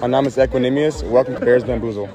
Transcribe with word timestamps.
Mein 0.00 0.10
Name 0.10 0.28
ist 0.28 0.38
Equinemius. 0.38 1.02
Welcome 1.02 1.38
to 1.38 1.44
Bears 1.44 1.64
Bamboozle. 1.64 2.08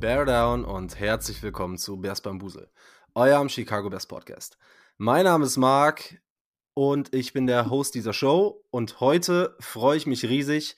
Bear 0.00 0.24
Down 0.24 0.64
und 0.64 0.98
herzlich 0.98 1.42
willkommen 1.42 1.76
zu 1.76 1.96
Bears 1.96 2.20
Bambusel, 2.20 2.68
eurem 3.14 3.48
Chicago 3.48 3.90
Bears 3.90 4.06
Podcast. 4.06 4.56
Mein 5.00 5.26
Name 5.26 5.44
ist 5.44 5.56
Marc 5.56 6.20
und 6.74 7.14
ich 7.14 7.32
bin 7.32 7.46
der 7.46 7.70
Host 7.70 7.94
dieser 7.94 8.12
Show 8.12 8.64
und 8.70 8.98
heute 8.98 9.54
freue 9.60 9.96
ich 9.96 10.08
mich 10.08 10.24
riesig, 10.24 10.76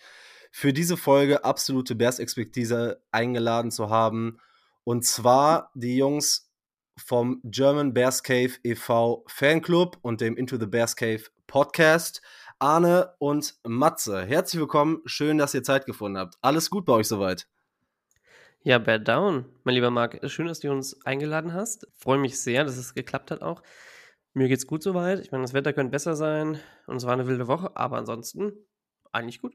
für 0.52 0.74
diese 0.74 0.98
Folge 0.98 1.42
absolute 1.42 1.94
Bears-Expertise 1.94 3.02
eingeladen 3.12 3.70
zu 3.70 3.88
haben 3.88 4.36
und 4.84 5.06
zwar 5.06 5.70
die 5.74 5.96
Jungs 5.96 6.52
vom 6.98 7.40
German 7.44 7.94
Bears 7.94 8.22
Cave 8.22 8.50
e.V. 8.62 9.24
Fanclub 9.26 9.96
und 10.02 10.20
dem 10.20 10.36
Into 10.36 10.58
the 10.58 10.66
Bears 10.66 10.96
Cave 10.96 11.22
Podcast. 11.46 12.20
Arne 12.58 13.14
und 13.20 13.54
Matze, 13.66 14.22
herzlich 14.26 14.60
willkommen. 14.60 15.00
Schön, 15.06 15.38
dass 15.38 15.54
ihr 15.54 15.62
Zeit 15.62 15.86
gefunden 15.86 16.18
habt. 16.18 16.34
Alles 16.42 16.68
gut 16.68 16.84
bei 16.84 16.92
euch 16.92 17.08
soweit? 17.08 17.48
Ja, 18.64 18.76
Bad 18.76 19.08
Down, 19.08 19.46
mein 19.64 19.76
lieber 19.76 19.90
Marc. 19.90 20.20
Schön, 20.30 20.46
dass 20.46 20.60
du 20.60 20.70
uns 20.70 21.06
eingeladen 21.06 21.54
hast. 21.54 21.88
Freue 21.96 22.18
mich 22.18 22.38
sehr, 22.38 22.64
dass 22.64 22.76
es 22.76 22.92
geklappt 22.92 23.30
hat 23.30 23.40
auch. 23.40 23.62
Mir 24.32 24.48
geht's 24.48 24.66
gut 24.66 24.82
soweit. 24.82 25.20
Ich 25.20 25.32
meine, 25.32 25.42
das 25.42 25.54
Wetter 25.54 25.72
könnte 25.72 25.90
besser 25.90 26.14
sein 26.14 26.60
und 26.86 26.96
es 26.96 27.04
war 27.04 27.12
eine 27.12 27.26
wilde 27.26 27.48
Woche, 27.48 27.76
aber 27.76 27.98
ansonsten 27.98 28.52
eigentlich 29.12 29.40
gut. 29.40 29.54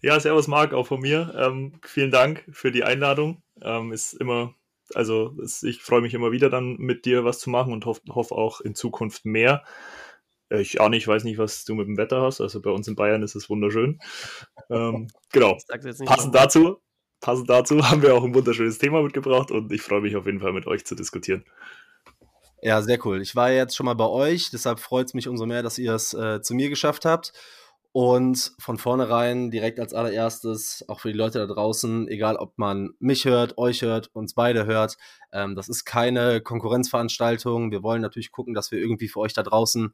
Ja, 0.00 0.18
servus 0.18 0.48
Marc, 0.48 0.74
auch 0.74 0.88
von 0.88 1.00
mir. 1.00 1.32
Ähm, 1.36 1.78
vielen 1.84 2.10
Dank 2.10 2.44
für 2.50 2.72
die 2.72 2.82
Einladung. 2.82 3.40
Ähm, 3.60 3.92
ist 3.92 4.14
immer, 4.14 4.54
also 4.94 5.36
ist, 5.40 5.62
ich 5.62 5.80
freue 5.80 6.00
mich 6.00 6.12
immer 6.12 6.32
wieder 6.32 6.50
dann 6.50 6.76
mit 6.76 7.04
dir 7.04 7.24
was 7.24 7.38
zu 7.38 7.50
machen 7.50 7.72
und 7.72 7.86
hoffe 7.86 8.02
hoff 8.08 8.32
auch 8.32 8.60
in 8.60 8.74
Zukunft 8.74 9.24
mehr. 9.24 9.62
Äh, 10.48 10.60
ich 10.60 10.80
auch 10.80 10.88
nicht, 10.88 11.06
weiß 11.06 11.22
nicht, 11.22 11.38
was 11.38 11.64
du 11.64 11.76
mit 11.76 11.86
dem 11.86 11.96
Wetter 11.96 12.20
hast. 12.20 12.40
Also 12.40 12.60
bei 12.60 12.70
uns 12.70 12.88
in 12.88 12.96
Bayern 12.96 13.22
ist 13.22 13.36
es 13.36 13.48
wunderschön. 13.48 14.00
ähm, 14.70 15.06
genau. 15.30 15.56
Passend 16.04 16.34
dazu, 16.34 16.82
passend 17.20 17.48
dazu 17.48 17.88
haben 17.88 18.02
wir 18.02 18.16
auch 18.16 18.24
ein 18.24 18.34
wunderschönes 18.34 18.78
Thema 18.78 19.02
mitgebracht 19.02 19.52
und 19.52 19.70
ich 19.70 19.82
freue 19.82 20.00
mich 20.00 20.16
auf 20.16 20.26
jeden 20.26 20.40
Fall 20.40 20.52
mit 20.52 20.66
euch 20.66 20.84
zu 20.84 20.96
diskutieren. 20.96 21.44
Ja, 22.64 22.80
sehr 22.80 23.04
cool. 23.04 23.20
Ich 23.20 23.34
war 23.34 23.50
jetzt 23.50 23.74
schon 23.74 23.86
mal 23.86 23.94
bei 23.94 24.06
euch, 24.06 24.50
deshalb 24.52 24.78
freut 24.78 25.06
es 25.08 25.14
mich 25.14 25.26
umso 25.26 25.46
mehr, 25.46 25.64
dass 25.64 25.78
ihr 25.78 25.94
es 25.94 26.14
äh, 26.14 26.40
zu 26.42 26.54
mir 26.54 26.68
geschafft 26.68 27.04
habt. 27.04 27.32
Und 27.90 28.52
von 28.58 28.78
vornherein 28.78 29.50
direkt 29.50 29.80
als 29.80 29.92
allererstes, 29.92 30.84
auch 30.88 31.00
für 31.00 31.12
die 31.12 31.18
Leute 31.18 31.40
da 31.40 31.52
draußen, 31.52 32.06
egal 32.08 32.36
ob 32.36 32.56
man 32.56 32.94
mich 33.00 33.24
hört, 33.24 33.58
euch 33.58 33.82
hört, 33.82 34.14
uns 34.14 34.34
beide 34.34 34.64
hört, 34.64 34.96
ähm, 35.32 35.56
das 35.56 35.68
ist 35.68 35.84
keine 35.84 36.40
Konkurrenzveranstaltung. 36.40 37.72
Wir 37.72 37.82
wollen 37.82 38.00
natürlich 38.00 38.30
gucken, 38.30 38.54
dass 38.54 38.70
wir 38.70 38.78
irgendwie 38.78 39.08
für 39.08 39.20
euch 39.20 39.34
da 39.34 39.42
draußen 39.42 39.92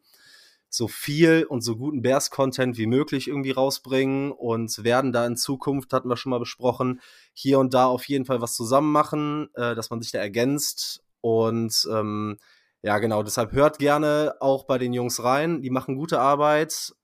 so 0.68 0.88
viel 0.88 1.44
und 1.48 1.62
so 1.62 1.76
guten 1.76 2.02
Bears-Content 2.02 2.76
wie 2.76 2.86
möglich 2.86 3.28
irgendwie 3.28 3.50
rausbringen 3.52 4.30
und 4.30 4.84
werden 4.84 5.12
da 5.12 5.26
in 5.26 5.36
Zukunft, 5.36 5.92
hatten 5.94 6.10
wir 6.10 6.18
schon 6.18 6.30
mal 6.30 6.38
besprochen, 6.38 7.00
hier 7.32 7.58
und 7.58 7.72
da 7.72 7.86
auf 7.86 8.04
jeden 8.08 8.26
Fall 8.26 8.42
was 8.42 8.54
zusammen 8.54 8.92
machen, 8.92 9.48
äh, 9.54 9.74
dass 9.74 9.88
man 9.88 10.02
sich 10.02 10.12
da 10.12 10.18
ergänzt 10.18 11.02
und 11.22 11.88
ähm, 11.90 12.38
ja, 12.82 12.98
genau, 12.98 13.22
deshalb 13.22 13.52
hört 13.52 13.78
gerne 13.78 14.34
auch 14.40 14.64
bei 14.64 14.78
den 14.78 14.92
Jungs 14.92 15.22
rein, 15.22 15.62
die 15.62 15.70
machen 15.70 15.96
gute 15.96 16.20
Arbeit 16.20 16.94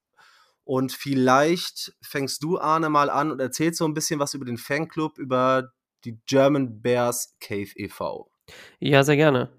und 0.65 0.93
vielleicht 0.93 1.95
fängst 2.03 2.43
du, 2.43 2.59
Arne, 2.59 2.89
mal 2.89 3.11
an 3.11 3.31
und 3.31 3.41
erzählst 3.41 3.79
so 3.79 3.85
ein 3.85 3.95
bisschen 3.95 4.21
was 4.21 4.35
über 4.35 4.45
den 4.45 4.59
Fanclub, 4.59 5.19
über 5.19 5.73
die 6.05 6.19
German 6.27 6.81
Bears 6.81 7.37
Cave 7.41 7.71
e.V. 7.77 8.31
Ja, 8.79 9.05
sehr 9.05 9.17
gerne. 9.17 9.51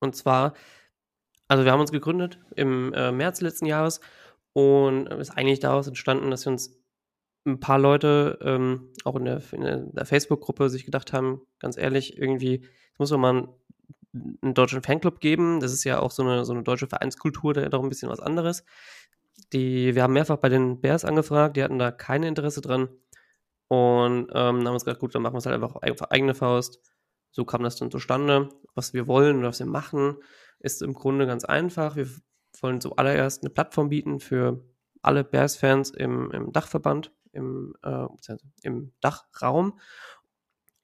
Und 0.00 0.14
zwar 0.16 0.54
also 1.48 1.64
wir 1.64 1.72
haben 1.72 1.80
uns 1.80 1.92
gegründet 1.92 2.38
im 2.54 2.92
äh, 2.92 3.10
März 3.10 3.40
letzten 3.40 3.66
Jahres 3.66 4.00
und 4.52 5.06
ist 5.06 5.30
eigentlich 5.30 5.60
daraus 5.60 5.88
entstanden, 5.88 6.30
dass 6.30 6.44
wir 6.44 6.52
uns 6.52 6.78
ein 7.46 7.58
paar 7.58 7.78
Leute 7.78 8.38
ähm, 8.42 8.92
auch 9.04 9.16
in 9.16 9.24
der, 9.24 9.40
der 9.40 10.04
Facebook-Gruppe 10.04 10.68
sich 10.68 10.84
gedacht 10.84 11.14
haben, 11.14 11.40
ganz 11.58 11.78
ehrlich, 11.78 12.18
irgendwie, 12.18 12.66
es 12.92 12.98
muss 12.98 13.08
doch 13.08 13.18
mal 13.18 13.48
einen, 14.14 14.54
deutschen 14.54 14.82
Fanclub 14.82 15.20
geben. 15.20 15.60
Das 15.60 15.72
ist 15.72 15.84
ja 15.84 16.00
auch 16.00 16.10
so 16.10 16.22
eine, 16.22 16.44
so 16.44 16.52
eine 16.52 16.62
deutsche 16.62 16.86
Vereinskultur, 16.86 17.54
da 17.54 17.68
doch 17.68 17.82
ein 17.82 17.88
bisschen 17.88 18.08
was 18.08 18.20
anderes. 18.20 18.64
Die, 19.52 19.94
wir 19.94 20.02
haben 20.02 20.12
mehrfach 20.12 20.38
bei 20.38 20.48
den 20.48 20.80
Bears 20.80 21.04
angefragt, 21.04 21.56
die 21.56 21.62
hatten 21.62 21.78
da 21.78 21.90
kein 21.90 22.22
Interesse 22.22 22.60
dran. 22.60 22.88
Und 23.68 24.30
ähm, 24.32 24.66
haben 24.66 24.66
uns 24.66 24.84
gedacht, 24.84 25.00
gut, 25.00 25.14
dann 25.14 25.22
machen 25.22 25.34
wir 25.34 25.38
es 25.38 25.46
halt 25.46 25.54
einfach 25.54 25.76
auf 25.76 26.10
eigene 26.10 26.34
Faust. 26.34 26.80
So 27.30 27.44
kam 27.44 27.62
das 27.62 27.76
dann 27.76 27.90
zustande. 27.90 28.48
Was 28.74 28.94
wir 28.94 29.06
wollen 29.06 29.38
und 29.38 29.42
was 29.44 29.58
wir 29.58 29.66
machen, 29.66 30.16
ist 30.58 30.82
im 30.82 30.94
Grunde 30.94 31.26
ganz 31.26 31.44
einfach. 31.44 31.96
Wir 31.96 32.08
wollen 32.60 32.80
zuallererst 32.80 33.42
eine 33.42 33.50
Plattform 33.50 33.90
bieten 33.90 34.20
für 34.20 34.64
alle 35.02 35.24
Bears-Fans 35.24 35.90
im, 35.90 36.30
im 36.30 36.52
Dachverband, 36.52 37.12
im, 37.32 37.74
äh, 37.82 38.06
im 38.62 38.92
Dachraum. 39.00 39.78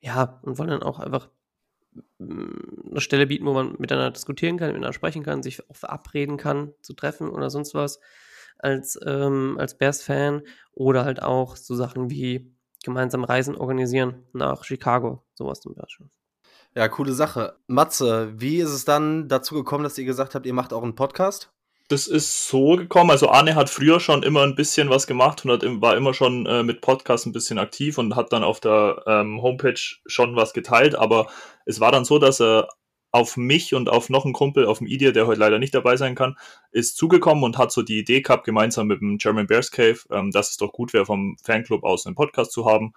Ja, 0.01 0.41
und 0.43 0.59
wollen 0.59 0.71
dann 0.71 0.83
auch 0.83 1.01
einfach 1.01 1.31
eine 2.19 3.01
Stelle 3.01 3.27
bieten, 3.27 3.47
wo 3.47 3.53
man 3.53 3.77
miteinander 3.79 4.11
diskutieren 4.11 4.57
kann, 4.57 4.69
miteinander 4.69 4.93
sprechen 4.93 5.23
kann, 5.23 5.43
sich 5.43 5.69
auch 5.69 5.77
verabreden 5.77 6.37
kann, 6.37 6.73
zu 6.81 6.95
treffen 6.95 7.29
oder 7.29 7.51
sonst 7.51 7.75
was 7.75 8.01
als, 8.59 8.99
ähm, 9.05 9.57
als 9.59 9.77
Bears-Fan 9.77 10.43
oder 10.73 11.05
halt 11.05 11.23
auch 11.23 11.57
so 11.57 11.75
Sachen 11.75 12.11
wie 12.11 12.55
gemeinsam 12.83 13.25
Reisen 13.25 13.57
organisieren 13.57 14.25
nach 14.33 14.65
Chicago, 14.65 15.25
sowas 15.35 15.61
zum 15.61 15.75
Beispiel. 15.75 16.09
Ja, 16.75 16.89
coole 16.89 17.13
Sache. 17.13 17.57
Matze, 17.67 18.33
wie 18.41 18.59
ist 18.59 18.71
es 18.71 18.85
dann 18.85 19.29
dazu 19.29 19.55
gekommen, 19.55 19.85
dass 19.85 19.97
ihr 19.99 20.05
gesagt 20.05 20.35
habt, 20.35 20.47
ihr 20.47 20.55
macht 20.55 20.73
auch 20.73 20.83
einen 20.83 20.97
Podcast? 20.97 21.53
Das 21.89 22.07
ist 22.07 22.49
so 22.49 22.77
gekommen. 22.77 23.11
Also 23.11 23.29
Arne 23.29 23.55
hat 23.55 23.69
früher 23.69 24.01
schon 24.01 24.23
immer 24.23 24.43
ein 24.43 24.55
bisschen 24.55 24.89
was 24.89 25.07
gemacht 25.07 25.45
und 25.45 25.51
hat, 25.51 25.63
war 25.83 25.97
immer 25.97 26.15
schon 26.15 26.47
äh, 26.47 26.63
mit 26.63 26.81
Podcast 26.81 27.27
ein 27.27 27.33
bisschen 27.33 27.59
aktiv 27.59 27.99
und 27.99 28.17
hat 28.17 28.33
dann 28.33 28.43
auf 28.43 28.59
der 28.59 29.03
ähm, 29.07 29.43
Homepage 29.43 29.81
schon 30.07 30.35
was 30.35 30.55
geteilt. 30.55 30.95
Aber 30.95 31.29
es 31.67 31.81
war 31.81 31.93
dann 31.93 32.07
so, 32.07 32.19
dass 32.19 32.41
er 32.41 32.69
auf 33.13 33.37
mich 33.37 33.75
und 33.75 33.89
auf 33.91 34.09
noch 34.09 34.25
einen 34.25 34.33
Kumpel, 34.33 34.67
auf 34.67 34.79
dem 34.79 34.89
Idiot, 34.89 35.15
der 35.15 35.27
heute 35.27 35.39
leider 35.39 35.59
nicht 35.59 35.75
dabei 35.75 35.97
sein 35.97 36.17
kann, 36.17 36.37
ist 36.73 36.97
zugekommen 36.97 37.45
und 37.45 37.59
hat 37.59 37.71
so 37.71 37.83
die 37.83 37.99
Idee 37.99 38.23
gehabt, 38.23 38.45
gemeinsam 38.45 38.89
mit 38.89 39.01
dem 39.01 39.19
German 39.19 39.47
Bears 39.47 39.71
Cave, 39.71 40.01
ähm, 40.11 40.31
dass 40.33 40.51
es 40.51 40.57
doch 40.57 40.73
gut 40.73 40.93
wäre, 40.95 41.07
vom 41.07 41.37
Fanclub 41.45 41.85
aus 41.85 42.07
einen 42.07 42.17
Podcast 42.17 42.51
zu 42.51 42.67
haben. 42.67 42.93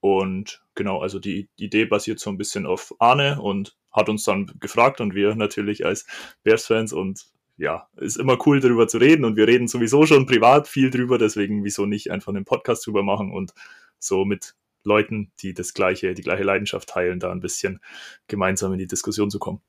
Und 0.00 0.62
genau, 0.74 1.00
also 1.02 1.18
die 1.18 1.48
Idee 1.56 1.84
basiert 1.84 2.20
so 2.20 2.30
ein 2.30 2.38
bisschen 2.38 2.64
auf 2.64 2.94
Arne 3.00 3.40
und 3.42 3.76
hat 3.92 4.08
uns 4.08 4.24
dann 4.24 4.46
gefragt 4.60 5.00
und 5.00 5.14
wir 5.14 5.34
natürlich 5.34 5.84
als 5.84 6.06
Bears-Fans 6.42 6.92
und 6.92 7.26
ja, 7.60 7.86
ist 7.96 8.16
immer 8.16 8.38
cool 8.46 8.60
darüber 8.60 8.88
zu 8.88 8.96
reden 8.96 9.24
und 9.24 9.36
wir 9.36 9.46
reden 9.46 9.68
sowieso 9.68 10.06
schon 10.06 10.24
privat 10.24 10.66
viel 10.66 10.90
drüber, 10.90 11.18
deswegen 11.18 11.62
wieso 11.62 11.84
nicht 11.84 12.10
einfach 12.10 12.32
einen 12.32 12.46
Podcast 12.46 12.86
drüber 12.86 13.02
machen 13.02 13.30
und 13.30 13.52
so 13.98 14.24
mit 14.24 14.54
Leuten, 14.82 15.30
die 15.40 15.52
das 15.52 15.74
gleiche, 15.74 16.14
die 16.14 16.22
gleiche 16.22 16.42
Leidenschaft 16.42 16.88
teilen, 16.88 17.20
da 17.20 17.30
ein 17.30 17.40
bisschen 17.40 17.80
gemeinsam 18.28 18.72
in 18.72 18.78
die 18.78 18.86
Diskussion 18.86 19.30
zu 19.30 19.38
kommen. 19.38 19.60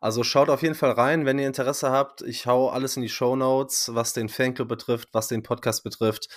Also 0.00 0.24
schaut 0.24 0.50
auf 0.50 0.62
jeden 0.62 0.74
Fall 0.74 0.90
rein, 0.90 1.24
wenn 1.24 1.38
ihr 1.38 1.46
Interesse 1.46 1.90
habt. 1.90 2.20
Ich 2.22 2.46
hau 2.46 2.68
alles 2.68 2.96
in 2.96 3.02
die 3.02 3.08
Show 3.08 3.36
Notes, 3.36 3.94
was 3.94 4.12
den 4.12 4.28
Fanclub 4.28 4.68
betrifft, 4.68 5.08
was 5.12 5.28
den 5.28 5.44
Podcast 5.44 5.84
betrifft. 5.84 6.28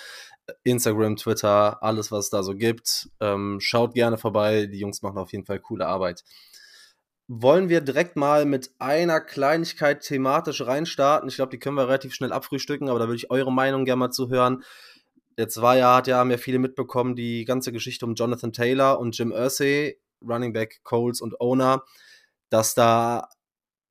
Instagram, 0.63 1.17
Twitter, 1.17 1.81
alles, 1.81 2.11
was 2.11 2.25
es 2.25 2.29
da 2.29 2.43
so 2.43 2.55
gibt. 2.55 3.09
Ähm, 3.19 3.57
schaut 3.59 3.95
gerne 3.95 4.19
vorbei. 4.19 4.67
Die 4.67 4.79
Jungs 4.79 5.01
machen 5.01 5.17
auf 5.17 5.31
jeden 5.31 5.45
Fall 5.45 5.59
coole 5.59 5.87
Arbeit. 5.87 6.23
Wollen 7.31 7.69
wir 7.69 7.81
direkt 7.81 8.15
mal 8.15 8.45
mit 8.45 8.71
einer 8.79 9.21
Kleinigkeit 9.21 10.01
thematisch 10.01 10.61
reinstarten? 10.61 11.29
Ich 11.29 11.35
glaube, 11.35 11.51
die 11.51 11.59
können 11.59 11.75
wir 11.75 11.87
relativ 11.87 12.15
schnell 12.15 12.33
abfrühstücken, 12.33 12.89
aber 12.89 12.97
da 12.97 13.05
würde 13.05 13.17
ich 13.17 13.29
eure 13.29 13.51
Meinung 13.51 13.85
gerne 13.85 13.99
mal 13.99 14.09
zuhören. 14.09 14.63
Jetzt 15.37 15.61
war 15.61 15.77
ja, 15.77 15.97
hat 15.97 16.07
ja, 16.07 16.17
haben 16.17 16.31
ja 16.31 16.37
viele 16.37 16.57
mitbekommen, 16.57 17.15
die 17.15 17.45
ganze 17.45 17.71
Geschichte 17.71 18.03
um 18.07 18.15
Jonathan 18.15 18.51
Taylor 18.51 18.99
und 18.99 19.15
Jim 19.15 19.31
Irsay, 19.31 19.99
Running 20.27 20.53
Back, 20.53 20.79
Coles 20.83 21.21
und 21.21 21.39
Owner, 21.39 21.83
dass 22.49 22.73
da 22.73 23.29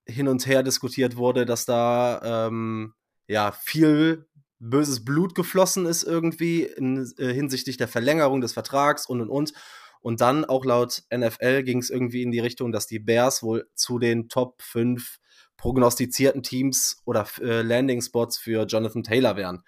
hin 0.04 0.26
und 0.26 0.44
her 0.44 0.64
diskutiert 0.64 1.16
wurde, 1.16 1.46
dass 1.46 1.64
da 1.64 2.48
ähm, 2.48 2.92
ja 3.28 3.52
viel 3.52 4.26
böses 4.58 5.04
Blut 5.04 5.36
geflossen 5.36 5.86
ist 5.86 6.02
irgendwie 6.02 6.64
in, 6.64 7.08
äh, 7.18 7.32
hinsichtlich 7.32 7.76
der 7.76 7.86
Verlängerung 7.86 8.40
des 8.40 8.52
Vertrags 8.52 9.06
und 9.06 9.20
und 9.20 9.30
und. 9.30 9.52
Und 10.00 10.20
dann 10.20 10.44
auch 10.44 10.64
laut 10.64 11.02
NFL 11.14 11.62
ging 11.62 11.78
es 11.78 11.90
irgendwie 11.90 12.22
in 12.22 12.30
die 12.30 12.40
Richtung, 12.40 12.72
dass 12.72 12.86
die 12.86 12.98
Bears 12.98 13.42
wohl 13.42 13.68
zu 13.74 13.98
den 13.98 14.28
Top 14.28 14.62
5 14.62 15.18
prognostizierten 15.56 16.42
Teams 16.42 17.02
oder 17.04 17.26
äh, 17.40 17.62
Landing-Spots 17.62 18.38
für 18.38 18.64
Jonathan 18.64 19.02
Taylor 19.02 19.36
wären. 19.36 19.64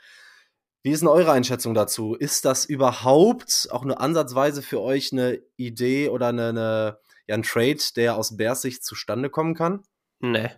Wie 0.83 0.91
ist 0.91 1.01
denn 1.01 1.09
eure 1.09 1.33
Einschätzung 1.33 1.75
dazu? 1.75 2.15
Ist 2.15 2.47
das 2.47 2.65
überhaupt 2.65 3.69
auch 3.71 3.85
nur 3.85 4.01
ansatzweise 4.01 4.63
für 4.63 4.81
euch 4.81 5.13
eine 5.13 5.43
Idee 5.57 6.09
oder 6.09 6.29
eine, 6.29 6.49
eine 6.49 6.99
ja, 7.27 7.35
ein 7.35 7.43
Trade, 7.43 7.79
der 7.97 8.17
aus 8.17 8.37
Bears 8.37 8.63
Sicht 8.63 8.83
zustande 8.83 9.29
kommen 9.29 9.55
kann? 9.55 9.83
Nee. 10.21 10.51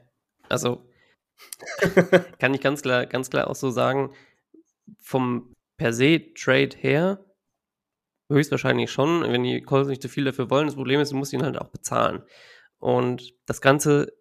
Also, 0.48 0.88
kann 2.38 2.54
ich 2.54 2.60
ganz 2.60 2.82
klar, 2.82 3.06
ganz 3.06 3.30
klar 3.30 3.48
auch 3.48 3.56
so 3.56 3.70
sagen, 3.70 4.14
vom 5.00 5.54
per 5.76 5.92
se 5.92 6.32
Trade 6.34 6.76
her, 6.76 7.24
höchstwahrscheinlich 8.32 8.90
schon, 8.90 9.23
wenn 9.23 9.43
die 9.43 9.62
Colts 9.62 9.88
nicht 9.88 10.02
zu 10.02 10.08
viel 10.08 10.25
dafür 10.25 10.50
wollen. 10.50 10.67
Das 10.67 10.76
Problem 10.76 11.00
ist, 11.00 11.12
du 11.12 11.17
musst 11.17 11.32
ihn 11.32 11.43
halt 11.43 11.58
auch 11.58 11.69
bezahlen. 11.69 12.23
Und 12.79 13.34
das 13.46 13.61
ganze 13.61 14.12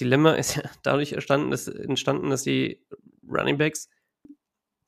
Dilemma 0.00 0.32
ist 0.32 0.56
ja 0.56 0.62
dadurch 0.82 1.12
entstanden, 1.12 1.50
dass, 1.50 1.68
entstanden, 1.68 2.30
dass 2.30 2.42
die 2.42 2.86
Running 3.28 3.58
Backs 3.58 3.88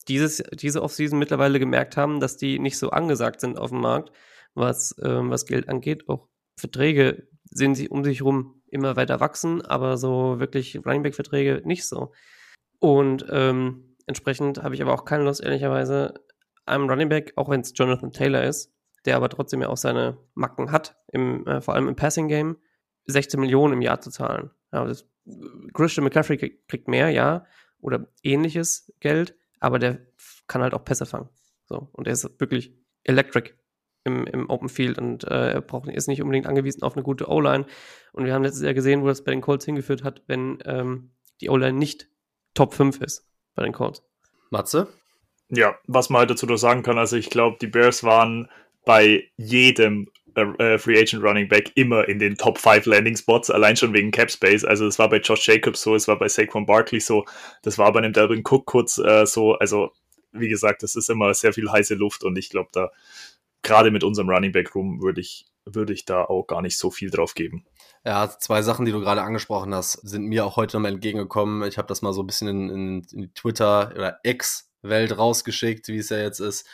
dieses, 0.08 0.42
diese 0.54 0.82
Offseason 0.82 1.18
mittlerweile 1.18 1.58
gemerkt 1.58 1.96
haben, 1.96 2.20
dass 2.20 2.36
die 2.36 2.58
nicht 2.58 2.78
so 2.78 2.90
angesagt 2.90 3.40
sind 3.40 3.58
auf 3.58 3.70
dem 3.70 3.80
Markt, 3.80 4.10
was, 4.54 4.96
ähm, 5.02 5.30
was 5.30 5.46
Geld 5.46 5.68
angeht. 5.68 6.08
Auch 6.08 6.28
Verträge 6.58 7.28
sehen 7.44 7.74
sie 7.74 7.88
um 7.88 8.04
sich 8.04 8.20
herum 8.20 8.62
immer 8.70 8.96
weiter 8.96 9.20
wachsen, 9.20 9.62
aber 9.62 9.96
so 9.96 10.40
wirklich 10.40 10.78
Running 10.84 11.02
Back-Verträge 11.02 11.62
nicht 11.64 11.86
so. 11.86 12.12
Und 12.80 13.26
ähm, 13.30 13.96
entsprechend 14.06 14.62
habe 14.62 14.74
ich 14.74 14.82
aber 14.82 14.94
auch 14.94 15.04
keine 15.04 15.24
Lust, 15.24 15.42
ehrlicherweise, 15.42 16.14
einem 16.68 16.88
Running 16.88 17.08
Back, 17.08 17.32
auch 17.36 17.48
wenn 17.48 17.60
es 17.60 17.72
Jonathan 17.74 18.12
Taylor 18.12 18.44
ist, 18.44 18.72
der 19.04 19.16
aber 19.16 19.28
trotzdem 19.28 19.62
ja 19.62 19.68
auch 19.68 19.76
seine 19.76 20.18
Macken 20.34 20.72
hat, 20.72 20.96
im, 21.12 21.46
äh, 21.46 21.60
vor 21.60 21.74
allem 21.74 21.88
im 21.88 21.96
Passing 21.96 22.28
Game, 22.28 22.58
16 23.06 23.40
Millionen 23.40 23.74
im 23.74 23.82
Jahr 23.82 24.00
zu 24.00 24.10
zahlen. 24.10 24.50
Ja, 24.72 24.84
das, 24.84 25.06
Christian 25.72 26.04
McCaffrey 26.04 26.36
kriegt 26.68 26.88
mehr, 26.88 27.10
ja, 27.10 27.44
oder 27.80 28.08
ähnliches 28.22 28.92
Geld, 29.00 29.36
aber 29.60 29.78
der 29.78 30.00
kann 30.46 30.62
halt 30.62 30.74
auch 30.74 30.84
Pässe 30.84 31.06
fangen. 31.06 31.28
So, 31.66 31.88
und 31.92 32.06
er 32.06 32.12
ist 32.12 32.40
wirklich 32.40 32.74
electric 33.04 33.52
im, 34.04 34.26
im 34.26 34.48
Open 34.50 34.68
Field 34.68 34.98
und 34.98 35.24
äh, 35.24 35.52
er 35.52 35.60
braucht, 35.60 35.88
ist 35.88 36.08
nicht 36.08 36.22
unbedingt 36.22 36.46
angewiesen 36.46 36.82
auf 36.82 36.94
eine 36.94 37.02
gute 37.02 37.28
O-Line. 37.28 37.66
Und 38.12 38.24
wir 38.24 38.34
haben 38.34 38.42
letztes 38.42 38.62
Jahr 38.62 38.74
gesehen, 38.74 39.02
wo 39.02 39.06
das 39.06 39.24
bei 39.24 39.30
den 39.30 39.40
Colts 39.40 39.64
hingeführt 39.64 40.02
hat, 40.02 40.22
wenn 40.26 40.58
ähm, 40.64 41.10
die 41.40 41.50
O-Line 41.50 41.78
nicht 41.78 42.08
Top 42.54 42.74
5 42.74 43.00
ist 43.00 43.28
bei 43.54 43.62
den 43.62 43.72
Colts. 43.72 44.02
Matze? 44.50 44.88
Ja, 45.50 45.76
was 45.86 46.10
man 46.10 46.20
halt 46.20 46.30
dazu 46.30 46.46
noch 46.46 46.56
sagen 46.56 46.82
kann, 46.82 46.98
also 46.98 47.16
ich 47.16 47.30
glaube, 47.30 47.56
die 47.60 47.66
Bears 47.66 48.04
waren 48.04 48.48
bei 48.84 49.28
jedem 49.36 50.08
äh, 50.34 50.42
äh 50.74 50.78
Free 50.78 51.00
Agent 51.00 51.22
Running 51.22 51.48
Back 51.48 51.72
immer 51.74 52.08
in 52.08 52.18
den 52.18 52.36
Top 52.36 52.58
5 52.58 52.86
Landing 52.86 53.16
Spots, 53.16 53.50
allein 53.50 53.76
schon 53.76 53.92
wegen 53.94 54.10
Cap 54.10 54.30
Space. 54.30 54.64
Also 54.64 54.86
es 54.86 54.98
war 54.98 55.08
bei 55.08 55.18
Josh 55.18 55.46
Jacobs 55.46 55.82
so, 55.82 55.94
es 55.94 56.06
war 56.06 56.18
bei 56.18 56.28
Saquon 56.28 56.66
Barkley 56.66 57.00
so, 57.00 57.24
das 57.62 57.78
war 57.78 57.92
bei 57.92 58.00
einem 58.00 58.12
Delvin 58.12 58.42
Cook 58.44 58.66
kurz 58.66 58.98
äh, 58.98 59.26
so. 59.26 59.54
Also 59.54 59.92
wie 60.32 60.48
gesagt, 60.48 60.82
das 60.82 60.94
ist 60.94 61.08
immer 61.08 61.32
sehr 61.34 61.52
viel 61.52 61.70
heiße 61.70 61.94
Luft 61.94 62.24
und 62.24 62.36
ich 62.36 62.50
glaube, 62.50 62.68
da 62.72 62.90
gerade 63.62 63.90
mit 63.90 64.04
unserem 64.04 64.28
Running 64.28 64.52
Back 64.52 64.74
Room 64.74 65.02
würde 65.02 65.20
ich, 65.20 65.46
würde 65.64 65.92
ich 65.92 66.04
da 66.04 66.24
auch 66.24 66.46
gar 66.46 66.62
nicht 66.62 66.78
so 66.78 66.90
viel 66.90 67.10
drauf 67.10 67.34
geben. 67.34 67.64
Ja, 68.04 68.30
zwei 68.38 68.62
Sachen, 68.62 68.86
die 68.86 68.92
du 68.92 69.00
gerade 69.00 69.22
angesprochen 69.22 69.74
hast, 69.74 69.92
sind 69.92 70.24
mir 70.24 70.46
auch 70.46 70.56
heute 70.56 70.76
nochmal 70.76 70.92
entgegengekommen. 70.92 71.66
Ich 71.68 71.78
habe 71.78 71.88
das 71.88 72.00
mal 72.00 72.12
so 72.12 72.22
ein 72.22 72.26
bisschen 72.26 72.48
in, 72.48 72.70
in, 72.70 73.06
in 73.12 73.34
Twitter- 73.34 73.92
oder 73.94 74.20
Ex-Welt 74.82 75.16
rausgeschickt, 75.16 75.88
wie 75.88 75.98
es 75.98 76.08
ja 76.08 76.18
jetzt 76.18 76.40
ist. 76.40 76.66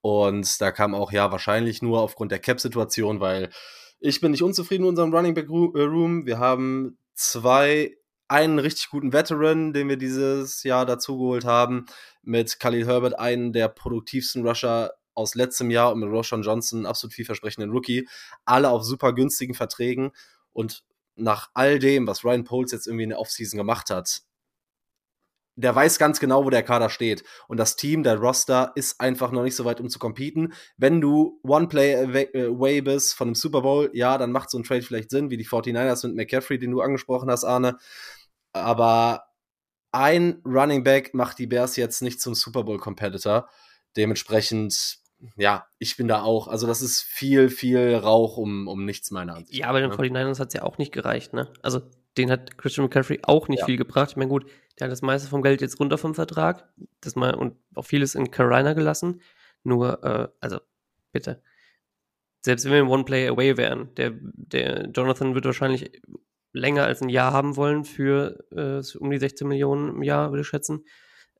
Und 0.00 0.60
da 0.60 0.72
kam 0.72 0.94
auch, 0.94 1.12
ja, 1.12 1.32
wahrscheinlich 1.32 1.82
nur 1.82 2.00
aufgrund 2.00 2.30
der 2.30 2.38
Cap-Situation, 2.38 3.20
weil 3.20 3.50
ich 3.98 4.20
bin 4.20 4.30
nicht 4.30 4.42
unzufrieden 4.42 4.82
mit 4.82 4.90
unserem 4.90 5.14
Running 5.14 5.34
Back 5.34 5.46
äh, 5.48 5.82
Room. 5.82 6.26
Wir 6.26 6.38
haben 6.38 6.98
zwei, 7.14 7.96
einen 8.28 8.58
richtig 8.58 8.90
guten 8.90 9.12
Veteran, 9.12 9.72
den 9.72 9.88
wir 9.88 9.96
dieses 9.96 10.62
Jahr 10.62 10.86
dazugeholt 10.86 11.44
haben, 11.44 11.86
mit 12.22 12.60
Khalil 12.60 12.86
Herbert, 12.86 13.18
einen 13.18 13.52
der 13.52 13.68
produktivsten 13.68 14.46
Rusher 14.46 14.92
aus 15.14 15.34
letztem 15.34 15.70
Jahr 15.70 15.92
und 15.92 16.00
mit 16.00 16.10
Roshan 16.10 16.42
Johnson, 16.42 16.84
absolut 16.84 17.14
vielversprechenden 17.14 17.70
Rookie, 17.70 18.06
alle 18.44 18.68
auf 18.68 18.84
super 18.84 19.14
günstigen 19.14 19.54
Verträgen 19.54 20.12
und 20.52 20.84
nach 21.16 21.48
all 21.54 21.78
dem, 21.78 22.06
was 22.06 22.22
Ryan 22.22 22.44
Poles 22.44 22.72
jetzt 22.72 22.86
irgendwie 22.86 23.04
in 23.04 23.10
der 23.10 23.18
Offseason 23.18 23.56
gemacht 23.56 23.88
hat, 23.88 24.25
der 25.56 25.74
weiß 25.74 25.98
ganz 25.98 26.20
genau, 26.20 26.44
wo 26.44 26.50
der 26.50 26.62
Kader 26.62 26.90
steht. 26.90 27.24
Und 27.48 27.56
das 27.56 27.76
Team, 27.76 28.02
der 28.02 28.18
Roster, 28.18 28.72
ist 28.74 29.00
einfach 29.00 29.32
noch 29.32 29.42
nicht 29.42 29.56
so 29.56 29.64
weit, 29.64 29.80
um 29.80 29.88
zu 29.88 29.98
competen. 29.98 30.52
Wenn 30.76 31.00
du 31.00 31.40
One-Play-Away 31.42 32.82
bist 32.82 33.14
von 33.14 33.28
einem 33.28 33.34
Super 33.34 33.62
Bowl, 33.62 33.90
ja, 33.94 34.18
dann 34.18 34.32
macht 34.32 34.50
so 34.50 34.58
ein 34.58 34.64
Trade 34.64 34.82
vielleicht 34.82 35.10
Sinn, 35.10 35.30
wie 35.30 35.38
die 35.38 35.46
49ers 35.46 36.06
mit 36.06 36.16
McCaffrey, 36.16 36.58
den 36.58 36.70
du 36.70 36.82
angesprochen 36.82 37.30
hast, 37.30 37.44
Arne. 37.44 37.78
Aber 38.52 39.24
ein 39.92 40.42
Running 40.44 40.84
Back 40.84 41.14
macht 41.14 41.38
die 41.38 41.46
Bears 41.46 41.76
jetzt 41.76 42.02
nicht 42.02 42.20
zum 42.20 42.34
Super 42.34 42.64
Bowl-Competitor. 42.64 43.48
Dementsprechend 43.96 45.00
ja, 45.36 45.66
ich 45.78 45.96
bin 45.96 46.08
da 46.08 46.22
auch. 46.22 46.46
Also, 46.46 46.66
das 46.66 46.82
ist 46.82 47.00
viel, 47.00 47.48
viel 47.48 47.94
Rauch 47.94 48.36
um, 48.36 48.68
um 48.68 48.84
nichts 48.84 49.10
meiner 49.10 49.36
Ansicht. 49.36 49.58
Ja, 49.58 49.68
aber 49.68 49.80
den 49.80 49.90
ne? 49.90 49.96
49ers 49.96 50.38
hat 50.38 50.48
es 50.48 50.54
ja 50.54 50.62
auch 50.62 50.76
nicht 50.76 50.92
gereicht, 50.92 51.32
ne? 51.32 51.50
Also, 51.62 51.80
den 52.16 52.30
hat 52.30 52.58
Christian 52.58 52.84
McCaffrey 52.84 53.20
auch 53.22 53.48
nicht 53.48 53.60
ja. 53.60 53.66
viel 53.66 53.76
gebracht. 53.76 54.10
Ich 54.10 54.16
meine, 54.16 54.28
gut, 54.28 54.46
der 54.78 54.86
hat 54.86 54.92
das 54.92 55.02
meiste 55.02 55.28
vom 55.28 55.42
Geld 55.42 55.60
jetzt 55.60 55.80
runter 55.80 55.98
vom 55.98 56.14
Vertrag. 56.14 56.68
Das 57.00 57.16
mal, 57.16 57.34
und 57.34 57.56
auch 57.74 57.84
vieles 57.84 58.14
in 58.14 58.30
Carolina 58.30 58.74
gelassen. 58.74 59.20
Nur, 59.62 60.02
äh, 60.04 60.28
also, 60.40 60.60
bitte. 61.12 61.42
Selbst 62.42 62.64
wenn 62.64 62.72
wir 62.72 62.80
im 62.80 62.90
One-Play-Away 62.90 63.56
wären, 63.56 63.94
der, 63.96 64.12
der 64.14 64.88
Jonathan 64.90 65.34
wird 65.34 65.46
wahrscheinlich 65.46 65.90
länger 66.52 66.84
als 66.84 67.02
ein 67.02 67.08
Jahr 67.08 67.32
haben 67.32 67.56
wollen 67.56 67.84
für 67.84 68.44
äh, 68.50 68.98
um 68.98 69.10
die 69.10 69.18
16 69.18 69.46
Millionen 69.46 69.96
im 69.96 70.02
Jahr, 70.02 70.30
würde 70.30 70.42
ich 70.42 70.48
schätzen. 70.48 70.84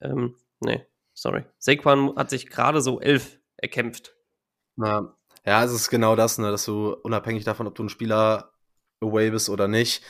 Ähm, 0.00 0.36
nee, 0.60 0.86
sorry. 1.14 1.44
Saquon 1.58 2.16
hat 2.16 2.30
sich 2.30 2.48
gerade 2.48 2.80
so 2.80 3.00
elf 3.00 3.38
erkämpft. 3.56 4.14
Ja. 4.76 5.16
ja, 5.44 5.64
es 5.64 5.72
ist 5.72 5.88
genau 5.88 6.16
das, 6.16 6.38
ne, 6.38 6.50
dass 6.50 6.66
du 6.66 6.92
unabhängig 6.92 7.44
davon, 7.44 7.66
ob 7.66 7.74
du 7.74 7.84
ein 7.84 7.88
Spieler 7.88 8.52
away 9.00 9.30
bist 9.30 9.48
oder 9.48 9.68
nicht, 9.68 10.02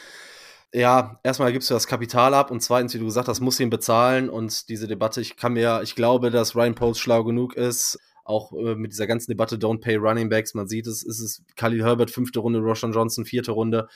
ja, 0.76 1.18
erstmal 1.22 1.52
gibst 1.52 1.70
du 1.70 1.74
das 1.74 1.86
Kapital 1.86 2.34
ab 2.34 2.50
und 2.50 2.60
zweitens, 2.60 2.92
wie 2.92 2.98
du 2.98 3.06
gesagt 3.06 3.28
hast, 3.28 3.40
musst 3.40 3.58
du 3.58 3.62
ihn 3.62 3.70
bezahlen 3.70 4.28
und 4.28 4.68
diese 4.68 4.86
Debatte, 4.86 5.22
ich 5.22 5.36
kann 5.36 5.54
mir, 5.54 5.80
ich 5.82 5.94
glaube, 5.94 6.30
dass 6.30 6.54
Ryan 6.54 6.74
Post 6.74 7.00
schlau 7.00 7.24
genug 7.24 7.56
ist, 7.56 7.98
auch 8.24 8.52
äh, 8.52 8.74
mit 8.74 8.92
dieser 8.92 9.06
ganzen 9.06 9.30
Debatte 9.30 9.56
Don't 9.56 9.80
Pay 9.80 9.96
Running 9.96 10.28
Backs, 10.28 10.52
man 10.52 10.68
sieht 10.68 10.86
es, 10.86 11.02
ist 11.02 11.20
es 11.20 11.42
Khalil 11.56 11.82
Herbert, 11.82 12.10
fünfte 12.10 12.40
Runde, 12.40 12.58
Roshan 12.58 12.92
Johnson, 12.92 13.24
vierte 13.24 13.52
Runde. 13.52 13.88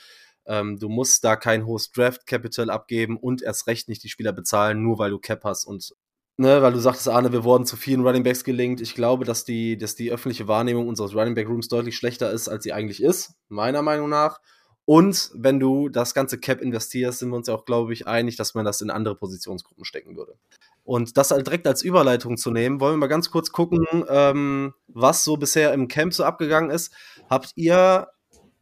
Ähm, 0.46 0.78
du 0.78 0.88
musst 0.88 1.22
da 1.22 1.36
kein 1.36 1.66
hohes 1.66 1.92
Draft 1.92 2.26
Capital 2.26 2.70
abgeben 2.70 3.18
und 3.18 3.42
erst 3.42 3.66
recht 3.66 3.90
nicht 3.90 4.02
die 4.02 4.08
Spieler 4.08 4.32
bezahlen, 4.32 4.82
nur 4.82 4.98
weil 4.98 5.10
du 5.10 5.18
Cap 5.18 5.44
hast 5.44 5.66
und 5.66 5.94
ne, 6.38 6.62
weil 6.62 6.72
du 6.72 6.78
sagtest, 6.78 7.10
Arne, 7.10 7.30
wir 7.30 7.44
wurden 7.44 7.66
zu 7.66 7.76
vielen 7.76 8.00
Running 8.06 8.22
Backs 8.22 8.42
gelingt. 8.42 8.80
Ich 8.80 8.94
glaube, 8.94 9.26
dass 9.26 9.44
die, 9.44 9.76
dass 9.76 9.96
die 9.96 10.10
öffentliche 10.10 10.48
Wahrnehmung 10.48 10.88
unseres 10.88 11.14
Running 11.14 11.34
Back 11.34 11.48
Rooms 11.48 11.68
deutlich 11.68 11.98
schlechter 11.98 12.30
ist, 12.30 12.48
als 12.48 12.64
sie 12.64 12.72
eigentlich 12.72 13.02
ist, 13.02 13.34
meiner 13.48 13.82
Meinung 13.82 14.08
nach. 14.08 14.40
Und 14.90 15.30
wenn 15.34 15.60
du 15.60 15.88
das 15.88 16.14
ganze 16.14 16.36
Cap 16.36 16.60
investierst, 16.60 17.20
sind 17.20 17.28
wir 17.28 17.36
uns 17.36 17.46
ja 17.46 17.54
auch, 17.54 17.64
glaube 17.64 17.92
ich, 17.92 18.08
einig, 18.08 18.34
dass 18.34 18.54
man 18.54 18.64
das 18.64 18.80
in 18.80 18.90
andere 18.90 19.14
Positionsgruppen 19.14 19.84
stecken 19.84 20.16
würde. 20.16 20.34
Und 20.82 21.16
das 21.16 21.30
halt 21.30 21.46
direkt 21.46 21.68
als 21.68 21.82
Überleitung 21.82 22.36
zu 22.36 22.50
nehmen, 22.50 22.80
wollen 22.80 22.94
wir 22.94 22.98
mal 22.98 23.06
ganz 23.06 23.30
kurz 23.30 23.52
gucken, 23.52 23.86
ähm, 24.08 24.74
was 24.88 25.22
so 25.22 25.36
bisher 25.36 25.72
im 25.74 25.86
Camp 25.86 26.12
so 26.12 26.24
abgegangen 26.24 26.70
ist. 26.70 26.92
Habt 27.28 27.52
ihr 27.54 28.08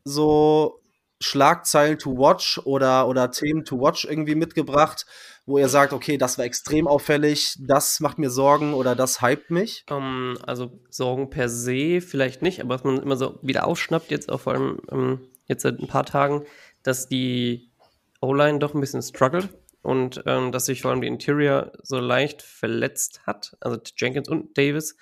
so 0.05 0.83
Schlagzeilen 1.19 1.99
to 1.99 2.19
watch 2.19 2.61
oder, 2.67 3.09
oder 3.09 3.31
Themen 3.31 3.65
to 3.65 3.81
watch 3.81 4.05
irgendwie 4.05 4.35
mitgebracht, 4.35 5.07
wo 5.47 5.57
ihr 5.57 5.71
sagt, 5.71 5.95
okay, 5.95 6.19
das 6.19 6.37
war 6.37 6.45
extrem 6.45 6.89
auffällig, 6.89 7.57
das 7.59 8.01
macht 8.01 8.19
mir 8.19 8.29
Sorgen 8.29 8.75
oder 8.75 8.95
das 8.95 9.23
hypt 9.23 9.51
mich? 9.51 9.87
Um, 9.89 9.97
ähm, 9.97 10.39
also 10.47 10.79
Sorgen 10.91 11.31
per 11.31 11.49
se 11.49 12.03
vielleicht 12.03 12.43
nicht, 12.43 12.61
aber 12.61 12.75
was 12.75 12.85
man 12.85 12.99
immer 12.99 13.17
so 13.17 13.39
wieder 13.41 13.67
aufschnappt, 13.67 14.11
jetzt 14.11 14.31
auch 14.31 14.41
vor 14.41 14.53
allem 14.53 14.79
um, 14.91 15.01
ähm, 15.01 15.21
jetzt 15.49 15.63
seit 15.63 15.79
ein 15.81 15.89
paar 15.89 16.05
Tagen, 16.05 16.45
dass 16.83 17.09
die 17.09 17.73
O-Line 18.21 18.59
doch 18.59 18.75
ein 18.75 18.81
bisschen 18.81 19.03
struggelt 19.03 19.49
und 19.83 20.23
ähm, 20.27 20.53
dass 20.53 20.67
sich 20.67 20.83
vor 20.83 20.91
allem 20.91 21.01
die 21.01 21.09
Interior 21.09 21.73
so 21.83 21.99
leicht 21.99 22.43
verletzt 22.43 23.27
hat, 23.27 23.57
also 23.61 23.79
Jenkins 23.97 24.29
und 24.29 24.57
Davis. 24.57 24.97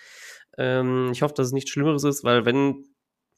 Ähm, 0.58 1.10
ich 1.12 1.22
hoffe, 1.22 1.34
dass 1.34 1.48
es 1.48 1.52
nichts 1.52 1.70
Schlimmeres 1.70 2.04
ist, 2.04 2.24
weil 2.24 2.44
wenn, 2.44 2.86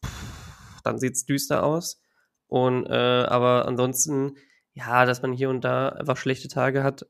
pff, 0.04 0.82
dann 0.84 0.98
sieht 0.98 1.14
es 1.14 1.26
düster 1.26 1.64
aus. 1.64 2.00
Und 2.48 2.86
äh, 2.86 3.24
aber 3.24 3.66
ansonsten, 3.66 4.36
ja, 4.72 5.04
dass 5.04 5.22
man 5.22 5.32
hier 5.32 5.50
und 5.50 5.62
da 5.62 5.90
einfach 5.90 6.16
schlechte 6.16 6.48
Tage 6.48 6.82
hat 6.82 7.06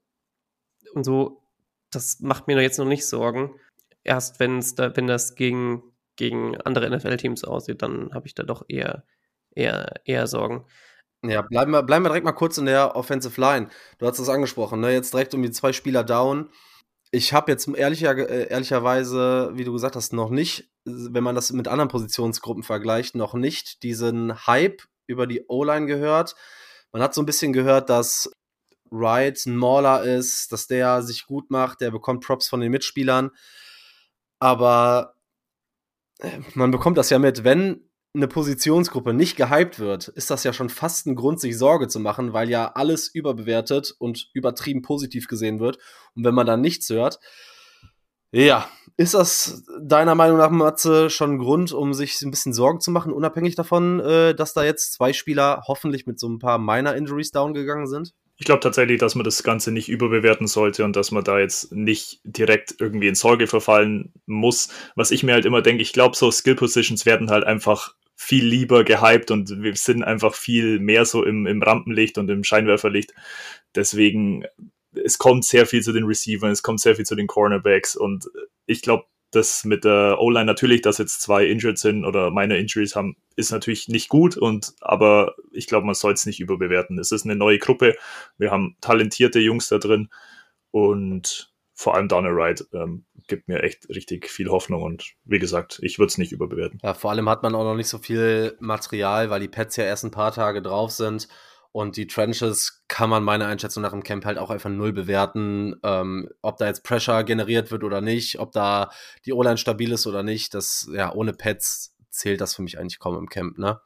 und 0.94 1.04
so, 1.04 1.42
das 1.90 2.20
macht 2.20 2.46
mir 2.46 2.60
jetzt 2.60 2.78
noch 2.78 2.86
nicht 2.86 3.06
Sorgen. 3.06 3.54
Erst 4.04 4.40
wenn's 4.40 4.74
da, 4.74 4.96
wenn 4.96 5.06
das 5.06 5.34
gegen, 5.34 5.82
gegen 6.16 6.56
andere 6.60 6.90
NFL-Teams 6.90 7.44
aussieht, 7.44 7.82
dann 7.82 8.12
habe 8.12 8.26
ich 8.26 8.34
da 8.34 8.42
doch 8.42 8.64
eher, 8.68 9.04
eher, 9.58 9.92
eher 10.04 10.26
Sorgen. 10.26 10.64
Ja, 11.24 11.42
bleiben 11.42 11.72
wir, 11.72 11.82
bleiben 11.82 12.04
wir 12.04 12.10
direkt 12.10 12.24
mal 12.24 12.32
kurz 12.32 12.58
in 12.58 12.66
der 12.66 12.94
Offensive 12.94 13.40
Line. 13.40 13.68
Du 13.98 14.06
hast 14.06 14.18
es 14.18 14.28
angesprochen, 14.28 14.80
ne? 14.80 14.92
Jetzt 14.92 15.12
direkt 15.12 15.34
um 15.34 15.42
die 15.42 15.50
zwei 15.50 15.72
Spieler 15.72 16.04
down. 16.04 16.48
Ich 17.10 17.32
habe 17.32 17.50
jetzt 17.50 17.66
ehrlicher, 17.68 18.16
äh, 18.16 18.48
ehrlicherweise, 18.48 19.50
wie 19.54 19.64
du 19.64 19.72
gesagt 19.72 19.96
hast, 19.96 20.12
noch 20.12 20.30
nicht, 20.30 20.70
wenn 20.84 21.24
man 21.24 21.34
das 21.34 21.50
mit 21.52 21.66
anderen 21.66 21.88
Positionsgruppen 21.88 22.62
vergleicht, 22.62 23.16
noch 23.16 23.34
nicht 23.34 23.82
diesen 23.82 24.46
Hype 24.46 24.82
über 25.06 25.26
die 25.26 25.44
O-Line 25.48 25.86
gehört. 25.86 26.36
Man 26.92 27.02
hat 27.02 27.14
so 27.14 27.22
ein 27.22 27.26
bisschen 27.26 27.52
gehört, 27.52 27.90
dass 27.90 28.30
Wright 28.90 29.44
ein 29.44 29.56
Mauler 29.56 30.04
ist, 30.04 30.52
dass 30.52 30.66
der 30.66 31.02
sich 31.02 31.26
gut 31.26 31.50
macht, 31.50 31.80
der 31.80 31.90
bekommt 31.90 32.24
Props 32.24 32.48
von 32.48 32.60
den 32.60 32.70
Mitspielern. 32.70 33.30
Aber 34.38 35.14
äh, 36.20 36.38
man 36.54 36.70
bekommt 36.70 36.96
das 36.96 37.10
ja 37.10 37.18
mit, 37.18 37.42
wenn 37.42 37.87
eine 38.14 38.28
Positionsgruppe 38.28 39.12
nicht 39.12 39.36
gehypt 39.36 39.78
wird, 39.78 40.08
ist 40.08 40.30
das 40.30 40.44
ja 40.44 40.52
schon 40.52 40.70
fast 40.70 41.06
ein 41.06 41.14
Grund, 41.14 41.40
sich 41.40 41.56
Sorge 41.58 41.88
zu 41.88 42.00
machen, 42.00 42.32
weil 42.32 42.48
ja 42.48 42.72
alles 42.74 43.08
überbewertet 43.08 43.94
und 43.98 44.30
übertrieben 44.32 44.82
positiv 44.82 45.28
gesehen 45.28 45.60
wird. 45.60 45.78
Und 46.14 46.24
wenn 46.24 46.34
man 46.34 46.46
dann 46.46 46.60
nichts 46.60 46.88
hört, 46.90 47.20
ja, 48.30 48.68
ist 48.96 49.14
das 49.14 49.64
deiner 49.80 50.14
Meinung 50.14 50.36
nach, 50.36 50.50
Matze, 50.50 51.08
schon 51.08 51.32
ein 51.32 51.38
Grund, 51.38 51.72
um 51.72 51.94
sich 51.94 52.20
ein 52.20 52.30
bisschen 52.30 52.52
Sorgen 52.52 52.80
zu 52.80 52.90
machen, 52.90 53.12
unabhängig 53.12 53.54
davon, 53.54 54.00
äh, 54.00 54.34
dass 54.34 54.52
da 54.52 54.64
jetzt 54.64 54.92
zwei 54.92 55.12
Spieler 55.12 55.62
hoffentlich 55.66 56.06
mit 56.06 56.18
so 56.20 56.28
ein 56.28 56.38
paar 56.38 56.58
Minor-Injuries 56.58 57.30
down 57.30 57.54
gegangen 57.54 57.86
sind? 57.86 58.12
Ich 58.40 58.44
glaube 58.44 58.60
tatsächlich, 58.60 59.00
dass 59.00 59.16
man 59.16 59.24
das 59.24 59.42
Ganze 59.42 59.72
nicht 59.72 59.88
überbewerten 59.88 60.46
sollte 60.46 60.84
und 60.84 60.94
dass 60.94 61.10
man 61.10 61.24
da 61.24 61.40
jetzt 61.40 61.72
nicht 61.72 62.20
direkt 62.22 62.76
irgendwie 62.78 63.08
in 63.08 63.16
Sorge 63.16 63.48
verfallen 63.48 64.12
muss. 64.26 64.68
Was 64.94 65.10
ich 65.10 65.24
mir 65.24 65.32
halt 65.32 65.44
immer 65.44 65.60
denke, 65.60 65.82
ich 65.82 65.92
glaube, 65.92 66.16
so 66.16 66.30
Skill 66.30 66.54
Positions 66.54 67.04
werden 67.04 67.30
halt 67.30 67.42
einfach 67.44 67.94
viel 68.14 68.44
lieber 68.44 68.84
gehypt 68.84 69.32
und 69.32 69.62
wir 69.62 69.74
sind 69.74 70.04
einfach 70.04 70.34
viel 70.34 70.78
mehr 70.78 71.04
so 71.04 71.24
im, 71.24 71.46
im 71.46 71.62
Rampenlicht 71.62 72.16
und 72.16 72.30
im 72.30 72.44
Scheinwerferlicht. 72.44 73.12
Deswegen, 73.74 74.44
es 74.92 75.18
kommt 75.18 75.44
sehr 75.44 75.66
viel 75.66 75.82
zu 75.82 75.92
den 75.92 76.04
Receivern, 76.04 76.52
es 76.52 76.62
kommt 76.62 76.80
sehr 76.80 76.94
viel 76.94 77.06
zu 77.06 77.16
den 77.16 77.26
Cornerbacks 77.26 77.96
und 77.96 78.28
ich 78.66 78.82
glaube, 78.82 79.06
das 79.30 79.64
mit 79.64 79.84
der 79.84 80.18
O-Line 80.20 80.46
natürlich, 80.46 80.82
dass 80.82 80.98
jetzt 80.98 81.20
zwei 81.20 81.46
injured 81.46 81.78
sind 81.78 82.04
oder 82.04 82.30
meine 82.30 82.56
Injuries 82.56 82.96
haben, 82.96 83.16
ist 83.36 83.52
natürlich 83.52 83.88
nicht 83.88 84.08
gut 84.08 84.36
und 84.36 84.74
aber 84.80 85.34
ich 85.52 85.66
glaube, 85.66 85.86
man 85.86 85.94
soll 85.94 86.12
es 86.12 86.26
nicht 86.26 86.40
überbewerten. 86.40 86.98
Es 86.98 87.12
ist 87.12 87.24
eine 87.24 87.36
neue 87.36 87.58
Gruppe. 87.58 87.94
Wir 88.38 88.50
haben 88.50 88.76
talentierte 88.80 89.38
Jungs 89.38 89.68
da 89.68 89.78
drin 89.78 90.08
und 90.70 91.52
vor 91.74 91.94
allem 91.94 92.08
Daniel 92.08 92.34
Wright 92.34 92.66
ähm, 92.72 93.04
gibt 93.28 93.46
mir 93.46 93.62
echt 93.62 93.88
richtig 93.88 94.28
viel 94.28 94.48
Hoffnung 94.48 94.82
und 94.82 95.12
wie 95.24 95.38
gesagt, 95.38 95.78
ich 95.82 95.98
würde 95.98 96.08
es 96.08 96.18
nicht 96.18 96.32
überbewerten. 96.32 96.80
Ja, 96.82 96.94
vor 96.94 97.10
allem 97.10 97.28
hat 97.28 97.42
man 97.42 97.54
auch 97.54 97.64
noch 97.64 97.76
nicht 97.76 97.88
so 97.88 97.98
viel 97.98 98.56
Material, 98.58 99.30
weil 99.30 99.40
die 99.40 99.48
Pets 99.48 99.76
ja 99.76 99.84
erst 99.84 100.04
ein 100.04 100.10
paar 100.10 100.32
Tage 100.32 100.62
drauf 100.62 100.90
sind 100.90 101.28
und 101.72 101.96
die 101.96 102.06
Trenches 102.06 102.84
kann 102.88 103.10
man 103.10 103.22
meiner 103.22 103.46
Einschätzung 103.46 103.82
nach 103.82 103.92
im 103.92 104.02
Camp 104.02 104.24
halt 104.24 104.38
auch 104.38 104.50
einfach 104.50 104.70
null 104.70 104.92
bewerten, 104.92 105.76
ähm, 105.82 106.28
ob 106.42 106.56
da 106.56 106.66
jetzt 106.66 106.84
Pressure 106.84 107.24
generiert 107.24 107.70
wird 107.70 107.84
oder 107.84 108.00
nicht, 108.00 108.38
ob 108.38 108.52
da 108.52 108.90
die 109.26 109.32
O-Line 109.32 109.58
stabil 109.58 109.92
ist 109.92 110.06
oder 110.06 110.22
nicht. 110.22 110.54
Das, 110.54 110.88
ja, 110.92 111.12
ohne 111.12 111.32
Pets 111.32 111.94
zählt 112.10 112.40
das 112.40 112.54
für 112.54 112.62
mich 112.62 112.78
eigentlich 112.78 112.98
kaum 112.98 113.16
im 113.16 113.28
Camp, 113.28 113.58
ne? 113.58 113.80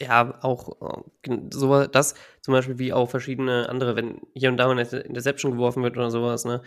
Ja, 0.00 0.38
auch 0.42 1.04
äh, 1.26 1.38
so 1.52 1.86
das 1.86 2.14
zum 2.40 2.52
Beispiel 2.52 2.78
wie 2.78 2.92
auch 2.92 3.08
verschiedene 3.08 3.68
andere, 3.68 3.94
wenn 3.94 4.22
hier 4.34 4.50
und 4.50 4.56
da 4.56 4.66
mal 4.66 4.78
eine 4.78 4.98
Interception 5.00 5.52
geworfen 5.52 5.82
wird 5.84 5.96
oder 5.96 6.10
sowas, 6.10 6.44
ne? 6.44 6.62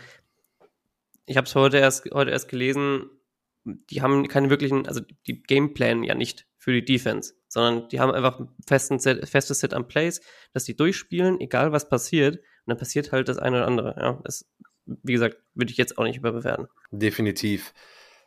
ich 1.27 1.37
habe 1.37 1.45
es 1.45 1.53
heute 1.53 1.77
erst, 1.77 2.09
heute 2.13 2.31
erst 2.31 2.49
gelesen, 2.49 3.09
die 3.65 4.01
haben 4.01 4.27
keine 4.27 4.49
wirklichen, 4.49 4.87
also 4.87 5.01
die 5.27 5.43
Gameplan 5.43 6.03
ja 6.03 6.15
nicht 6.15 6.47
für 6.67 6.73
die 6.73 6.83
Defense, 6.83 7.33
sondern 7.47 7.87
die 7.87 8.01
haben 8.01 8.11
einfach 8.11 8.41
ein 8.41 8.49
festen 8.67 8.99
Set, 8.99 9.25
festes 9.29 9.61
Set 9.61 9.73
an 9.73 9.87
Plays, 9.87 10.19
dass 10.51 10.65
die 10.65 10.75
durchspielen, 10.75 11.39
egal 11.39 11.71
was 11.71 11.87
passiert, 11.87 12.35
und 12.35 12.43
dann 12.65 12.77
passiert 12.77 13.13
halt 13.13 13.29
das 13.29 13.37
eine 13.37 13.59
oder 13.59 13.67
andere. 13.67 13.95
Ja, 13.97 14.19
das, 14.25 14.45
wie 14.85 15.13
gesagt, 15.13 15.37
würde 15.53 15.71
ich 15.71 15.77
jetzt 15.77 15.97
auch 15.97 16.03
nicht 16.03 16.17
überbewerten. 16.17 16.67
Definitiv. 16.91 17.73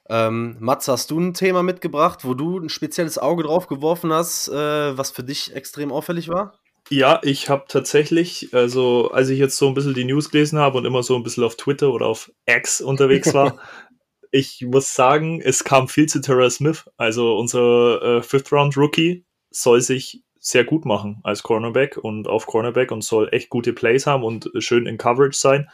Ähm, 0.08 0.56
Mats, 0.58 0.88
hast 0.88 1.10
du 1.10 1.20
ein 1.20 1.34
Thema 1.34 1.62
mitgebracht, 1.62 2.24
wo 2.24 2.32
du 2.32 2.58
ein 2.58 2.70
spezielles 2.70 3.18
Auge 3.18 3.42
drauf 3.42 3.66
geworfen 3.66 4.10
hast, 4.10 4.48
äh, 4.48 4.96
was 4.96 5.10
für 5.10 5.22
dich 5.22 5.54
extrem 5.54 5.92
auffällig 5.92 6.30
war? 6.30 6.58
Ja, 6.88 7.20
ich 7.22 7.50
habe 7.50 7.66
tatsächlich, 7.68 8.54
also 8.54 9.10
als 9.10 9.28
ich 9.28 9.38
jetzt 9.38 9.58
so 9.58 9.68
ein 9.68 9.74
bisschen 9.74 9.92
die 9.92 10.04
News 10.04 10.30
gelesen 10.30 10.58
habe 10.58 10.78
und 10.78 10.86
immer 10.86 11.02
so 11.02 11.14
ein 11.14 11.22
bisschen 11.22 11.44
auf 11.44 11.56
Twitter 11.56 11.92
oder 11.92 12.06
auf 12.06 12.32
X 12.46 12.80
unterwegs 12.80 13.34
war, 13.34 13.58
ich 14.30 14.62
muss 14.62 14.94
sagen, 14.94 15.40
es 15.40 15.64
kam 15.64 15.88
viel 15.88 16.06
zu 16.06 16.20
Terrell 16.20 16.50
Smith. 16.50 16.88
Also 16.96 17.36
unser 17.36 18.02
äh, 18.02 18.22
Fifth-Round-Rookie 18.22 19.24
soll 19.50 19.80
sich 19.80 20.22
sehr 20.38 20.64
gut 20.64 20.84
machen 20.84 21.20
als 21.22 21.42
Cornerback 21.42 21.98
und 21.98 22.26
auf 22.26 22.46
Cornerback 22.46 22.92
und 22.92 23.02
soll 23.02 23.28
echt 23.32 23.50
gute 23.50 23.72
Plays 23.72 24.06
haben 24.06 24.24
und 24.24 24.50
schön 24.58 24.86
in 24.86 24.96
Coverage 24.96 25.36
sein. 25.36 25.68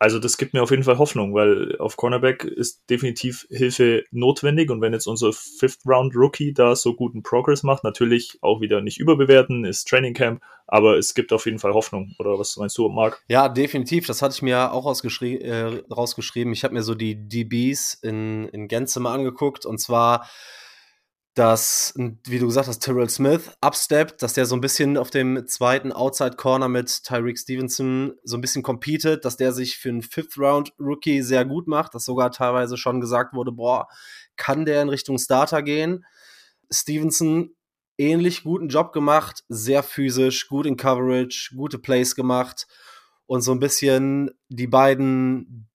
Also 0.00 0.18
das 0.18 0.38
gibt 0.38 0.54
mir 0.54 0.62
auf 0.62 0.70
jeden 0.70 0.82
Fall 0.82 0.96
Hoffnung, 0.96 1.34
weil 1.34 1.76
auf 1.78 1.98
Cornerback 1.98 2.44
ist 2.44 2.88
definitiv 2.88 3.46
Hilfe 3.50 4.02
notwendig 4.10 4.70
und 4.70 4.80
wenn 4.80 4.94
jetzt 4.94 5.06
unser 5.06 5.30
Fifth 5.34 5.80
Round 5.86 6.16
Rookie 6.16 6.54
da 6.54 6.74
so 6.74 6.94
guten 6.94 7.22
Progress 7.22 7.62
macht, 7.62 7.84
natürlich 7.84 8.38
auch 8.40 8.62
wieder 8.62 8.80
nicht 8.80 8.98
überbewerten, 8.98 9.66
ist 9.66 9.86
Training 9.86 10.14
Camp, 10.14 10.42
aber 10.66 10.96
es 10.96 11.12
gibt 11.12 11.34
auf 11.34 11.44
jeden 11.44 11.58
Fall 11.58 11.74
Hoffnung. 11.74 12.14
Oder 12.18 12.38
was 12.38 12.56
meinst 12.56 12.78
du, 12.78 12.88
Marc? 12.88 13.22
Ja, 13.28 13.50
definitiv. 13.50 14.06
Das 14.06 14.22
hatte 14.22 14.34
ich 14.34 14.40
mir 14.40 14.72
auch 14.72 14.86
äh, 14.86 15.82
rausgeschrieben. 15.92 16.52
Ich 16.54 16.64
habe 16.64 16.72
mir 16.72 16.82
so 16.82 16.94
die 16.94 17.28
DBs 17.28 17.92
in, 18.02 18.48
in 18.48 18.68
Gänze 18.68 19.00
mal 19.00 19.12
angeguckt 19.12 19.66
und 19.66 19.80
zwar 19.80 20.26
dass, 21.40 21.94
wie 21.96 22.38
du 22.38 22.48
gesagt 22.48 22.68
hast, 22.68 22.80
Terrell 22.80 23.08
Smith 23.08 23.50
upsteppt, 23.62 24.20
dass 24.20 24.34
der 24.34 24.44
so 24.44 24.54
ein 24.54 24.60
bisschen 24.60 24.98
auf 24.98 25.08
dem 25.08 25.46
zweiten 25.48 25.90
Outside 25.90 26.36
Corner 26.36 26.68
mit 26.68 27.02
Tyreek 27.02 27.38
Stevenson 27.38 28.12
so 28.24 28.36
ein 28.36 28.42
bisschen 28.42 28.62
competet, 28.62 29.24
dass 29.24 29.38
der 29.38 29.54
sich 29.54 29.78
für 29.78 29.88
einen 29.88 30.02
Fifth 30.02 30.36
Round 30.36 30.74
Rookie 30.78 31.22
sehr 31.22 31.46
gut 31.46 31.66
macht, 31.66 31.94
dass 31.94 32.04
sogar 32.04 32.30
teilweise 32.30 32.76
schon 32.76 33.00
gesagt 33.00 33.32
wurde, 33.32 33.52
boah, 33.52 33.88
kann 34.36 34.66
der 34.66 34.82
in 34.82 34.90
Richtung 34.90 35.16
Starter 35.16 35.62
gehen? 35.62 36.04
Stevenson 36.70 37.56
ähnlich 37.96 38.42
guten 38.42 38.68
Job 38.68 38.92
gemacht, 38.92 39.42
sehr 39.48 39.82
physisch, 39.82 40.46
gut 40.46 40.66
in 40.66 40.76
Coverage, 40.76 41.54
gute 41.56 41.78
Plays 41.78 42.14
gemacht 42.14 42.66
und 43.24 43.40
so 43.40 43.52
ein 43.52 43.60
bisschen 43.60 44.30
die 44.50 44.66
beiden 44.66 45.70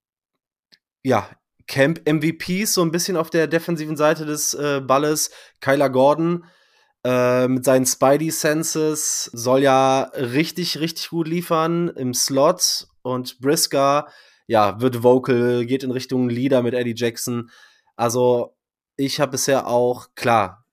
ja, 1.02 1.28
Camp-MVPs 1.68 2.74
so 2.74 2.82
ein 2.82 2.92
bisschen 2.92 3.18
auf 3.18 3.30
der 3.30 3.48
defensiven 3.48 3.98
Seite 3.98 4.26
des 4.26 4.54
äh, 4.54 4.82
Balles. 4.82 5.32
Kyler 5.62 5.90
Gordon 5.90 6.46
äh, 7.06 7.48
mit 7.48 7.66
seinen 7.66 7.86
Spidey-Senses 7.86 9.30
soll 9.34 9.62
ja 9.62 10.04
richtig, 10.16 10.80
richtig 10.80 11.10
gut 11.10 11.28
liefern 11.28 11.90
im 11.90 12.14
Slot. 12.14 12.88
Und 13.02 13.40
Brisker, 13.40 14.08
ja, 14.48 14.82
wird 14.82 15.04
vocal, 15.04 15.66
geht 15.66 15.84
in 15.84 15.92
Richtung 15.92 16.30
Leader 16.30 16.64
mit 16.64 16.74
Eddie 16.74 16.96
Jackson. 16.96 17.50
Also, 17.96 18.56
ich 18.98 19.20
habe 19.20 19.34
bisher 19.34 19.68
auch, 19.68 20.08
klar, 20.16 20.65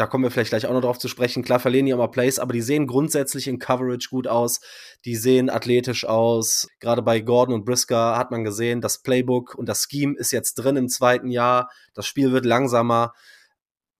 da 0.00 0.06
kommen 0.06 0.24
wir 0.24 0.30
vielleicht 0.30 0.48
gleich 0.48 0.64
auch 0.64 0.72
noch 0.72 0.80
drauf 0.80 0.98
zu 0.98 1.08
sprechen. 1.08 1.42
Klar 1.42 1.60
verlieren 1.60 1.84
die 1.84 1.92
auch 1.92 1.98
mal 1.98 2.06
Plays, 2.06 2.38
aber 2.38 2.54
die 2.54 2.62
sehen 2.62 2.86
grundsätzlich 2.86 3.46
in 3.46 3.58
Coverage 3.58 4.08
gut 4.08 4.26
aus. 4.26 4.60
Die 5.04 5.14
sehen 5.14 5.50
athletisch 5.50 6.06
aus. 6.06 6.68
Gerade 6.80 7.02
bei 7.02 7.20
Gordon 7.20 7.54
und 7.54 7.66
Brisker 7.66 8.16
hat 8.16 8.30
man 8.30 8.42
gesehen, 8.42 8.80
das 8.80 9.02
Playbook 9.02 9.54
und 9.56 9.68
das 9.68 9.88
Scheme 9.90 10.16
ist 10.16 10.30
jetzt 10.30 10.54
drin 10.54 10.76
im 10.76 10.88
zweiten 10.88 11.28
Jahr. 11.28 11.70
Das 11.92 12.06
Spiel 12.06 12.32
wird 12.32 12.46
langsamer. 12.46 13.12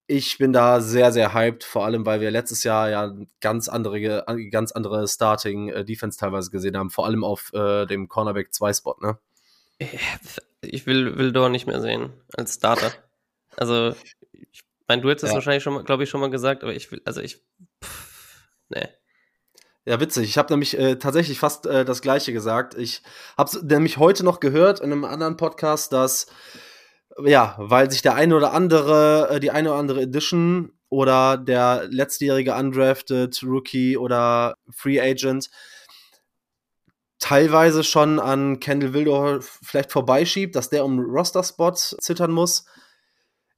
Ich 0.07 0.39
bin 0.39 0.55
da 0.55 0.81
sehr, 0.81 1.13
sehr 1.13 1.35
hyped, 1.35 1.65
vor 1.65 1.85
allem, 1.85 2.07
weil 2.07 2.23
wir 2.23 2.31
letztes 2.31 2.65
Jahr 2.65 2.89
ja 2.89 3.13
ganz 3.43 3.69
andere, 3.69 4.25
ganz 4.51 4.73
andere 4.73 5.07
Starting-Defense 5.07 6.17
äh, 6.17 6.21
teilweise 6.21 6.51
gesehen 6.51 6.79
haben, 6.79 6.89
vor 6.89 7.05
allem 7.05 7.25
auf 7.25 7.53
äh, 7.53 7.85
dem 7.85 8.09
Cornerback 8.09 8.49
2-Spot, 8.53 8.97
ne? 9.03 9.19
Ich 10.63 10.87
will, 10.87 11.19
will 11.19 11.33
Dor 11.33 11.51
nicht 11.51 11.67
mehr 11.67 11.83
sehen 11.83 12.11
als 12.37 12.55
Starter. 12.55 12.93
Also, 13.57 13.95
meine, 14.91 15.03
du 15.03 15.09
hättest 15.09 15.25
es 15.25 15.31
ja. 15.31 15.35
wahrscheinlich 15.37 15.63
schon, 15.63 15.85
glaube 15.85 16.03
ich, 16.03 16.11
schon 16.11 16.21
mal 16.21 16.31
gesagt, 16.31 16.65
aber 16.65 16.75
ich 16.75 16.91
will, 16.91 17.01
also 17.05 17.21
ich, 17.21 17.45
pff, 17.83 18.49
nee. 18.71 18.89
Ja, 19.85 20.01
witzig. 20.01 20.29
Ich 20.29 20.37
habe 20.37 20.53
nämlich 20.53 20.77
äh, 20.77 20.97
tatsächlich 20.97 21.39
fast 21.39 21.65
äh, 21.67 21.85
das 21.85 22.03
Gleiche 22.03 22.33
gesagt. 22.33 22.75
Ich 22.75 23.03
habe 23.39 23.65
nämlich 23.65 23.99
heute 23.99 24.25
noch 24.25 24.41
gehört 24.41 24.81
in 24.81 24.93
einem 24.93 25.05
anderen 25.05 25.37
Podcast, 25.37 25.93
dass 25.93 26.27
ja, 27.25 27.55
weil 27.59 27.89
sich 27.89 28.03
der 28.03 28.17
eine 28.17 28.35
oder 28.37 28.53
andere, 28.53 29.29
äh, 29.31 29.41
die 29.41 29.53
eine 29.53 29.71
oder 29.71 29.79
andere 29.79 30.03
Edition 30.03 30.73
oder 30.89 31.39
der 31.39 31.87
letztjährige 31.89 32.55
undrafted 32.55 33.41
Rookie 33.45 33.97
oder 33.97 34.55
Free 34.71 35.01
Agent 35.01 35.51
teilweise 37.21 37.85
schon 37.85 38.19
an 38.19 38.59
Kendall 38.59 38.93
Wildor 38.93 39.41
vielleicht 39.41 39.93
vorbeischiebt, 39.93 40.57
dass 40.57 40.69
der 40.69 40.85
um 40.85 40.99
Roster-Spot 40.99 41.75
zittern 41.75 42.33
muss 42.33 42.65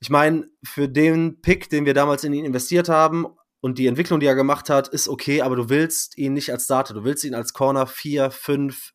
ich 0.02 0.10
meine, 0.10 0.48
für 0.64 0.88
den 0.88 1.40
Pick, 1.42 1.70
den 1.70 1.86
wir 1.86 1.94
damals 1.94 2.24
in 2.24 2.32
ihn 2.32 2.44
investiert 2.44 2.88
haben 2.88 3.24
und 3.60 3.78
die 3.78 3.86
Entwicklung, 3.86 4.18
die 4.18 4.26
er 4.26 4.34
gemacht 4.34 4.68
hat, 4.68 4.88
ist 4.88 5.08
okay, 5.08 5.42
aber 5.42 5.54
du 5.54 5.68
willst 5.68 6.18
ihn 6.18 6.32
nicht 6.32 6.50
als 6.50 6.64
Starter, 6.64 6.92
du 6.92 7.04
willst 7.04 7.22
ihn 7.22 7.36
als 7.36 7.52
Corner 7.52 7.86
4, 7.86 8.32
5 8.32 8.94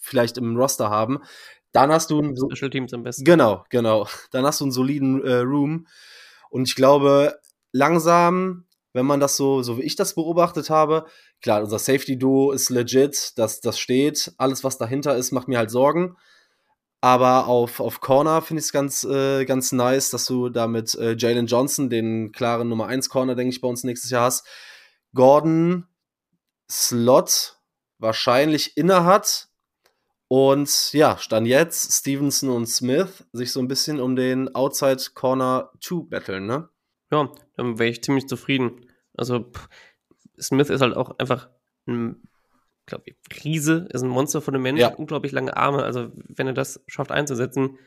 vielleicht 0.00 0.38
im 0.38 0.56
Roster 0.56 0.90
haben. 0.90 1.20
Dann 1.70 1.92
hast 1.92 2.10
du 2.10 2.18
einen 2.18 2.34
so 2.34 2.48
Special 2.50 2.68
Teams 2.68 2.92
am 2.92 3.04
besten. 3.04 3.24
Genau, 3.24 3.64
genau. 3.70 4.08
Dann 4.32 4.44
hast 4.44 4.58
du 4.58 4.64
einen 4.64 4.72
soliden 4.72 5.24
äh, 5.24 5.36
Room 5.36 5.86
und 6.50 6.66
ich 6.66 6.74
glaube, 6.74 7.38
langsam, 7.70 8.66
wenn 8.92 9.06
man 9.06 9.20
das 9.20 9.36
so, 9.36 9.62
so 9.62 9.78
wie 9.78 9.82
ich 9.82 9.94
das 9.94 10.16
beobachtet 10.16 10.68
habe, 10.68 11.06
klar, 11.42 11.62
unser 11.62 11.78
Safety 11.78 12.18
Duo 12.18 12.50
ist 12.50 12.70
legit, 12.70 13.38
das, 13.38 13.60
das 13.60 13.78
steht. 13.78 14.32
Alles, 14.36 14.64
was 14.64 14.78
dahinter 14.78 15.16
ist, 15.16 15.30
macht 15.30 15.46
mir 15.46 15.58
halt 15.58 15.70
Sorgen. 15.70 16.16
Aber 17.00 17.46
auf, 17.46 17.80
auf 17.80 18.00
Corner 18.00 18.42
finde 18.42 18.60
ich 18.60 18.66
es 18.66 18.72
ganz, 18.72 19.04
äh, 19.04 19.44
ganz 19.46 19.72
nice, 19.72 20.10
dass 20.10 20.26
du 20.26 20.50
da 20.50 20.66
mit 20.66 20.94
äh, 20.96 21.16
Jalen 21.16 21.46
Johnson, 21.46 21.88
den 21.88 22.30
klaren 22.32 22.68
Nummer 22.68 22.86
1 22.86 23.08
Corner, 23.08 23.34
denke 23.34 23.54
ich, 23.54 23.60
bei 23.60 23.68
uns 23.68 23.84
nächstes 23.84 24.10
Jahr 24.10 24.24
hast. 24.24 24.46
Gordon 25.14 25.86
Slot 26.70 27.58
wahrscheinlich 27.98 28.76
inne 28.76 29.04
hat. 29.04 29.48
Und 30.28 30.92
ja, 30.92 31.18
stand 31.18 31.48
jetzt 31.48 31.92
Stevenson 31.92 32.50
und 32.50 32.66
Smith 32.66 33.24
sich 33.32 33.50
so 33.50 33.60
ein 33.60 33.66
bisschen 33.66 33.98
um 33.98 34.14
den 34.14 34.54
Outside 34.54 35.02
Corner 35.14 35.72
2 35.80 36.08
battlen, 36.08 36.46
ne? 36.46 36.68
ja, 37.10 37.28
dann 37.56 37.78
wäre 37.78 37.90
ich 37.90 38.02
ziemlich 38.02 38.28
zufrieden. 38.28 38.86
Also 39.14 39.40
pff, 39.40 39.68
Smith 40.40 40.70
ist 40.70 40.80
halt 40.80 40.96
auch 40.96 41.18
einfach 41.18 41.48
ein, 41.86 42.22
glaube 42.90 43.04
Riese, 43.42 43.88
ist 43.90 44.02
ein 44.02 44.08
Monster 44.08 44.40
von 44.42 44.54
einem 44.54 44.62
Menschen, 44.62 44.80
Ja. 44.80 44.94
unglaublich 44.94 45.32
lange 45.32 45.56
Arme. 45.56 45.82
Also 45.82 46.12
wenn 46.14 46.46
er 46.46 46.52
das 46.52 46.82
schafft 46.86 47.10
einzusetzen, 47.10 47.78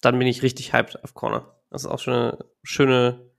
dann 0.00 0.18
bin 0.18 0.28
ich 0.28 0.42
richtig 0.42 0.72
hyped 0.72 1.02
auf 1.04 1.14
Corner. 1.14 1.54
Das 1.70 1.82
ist 1.82 1.90
auch 1.90 1.98
schon 1.98 2.14
eine 2.14 2.38
schöne, 2.62 3.30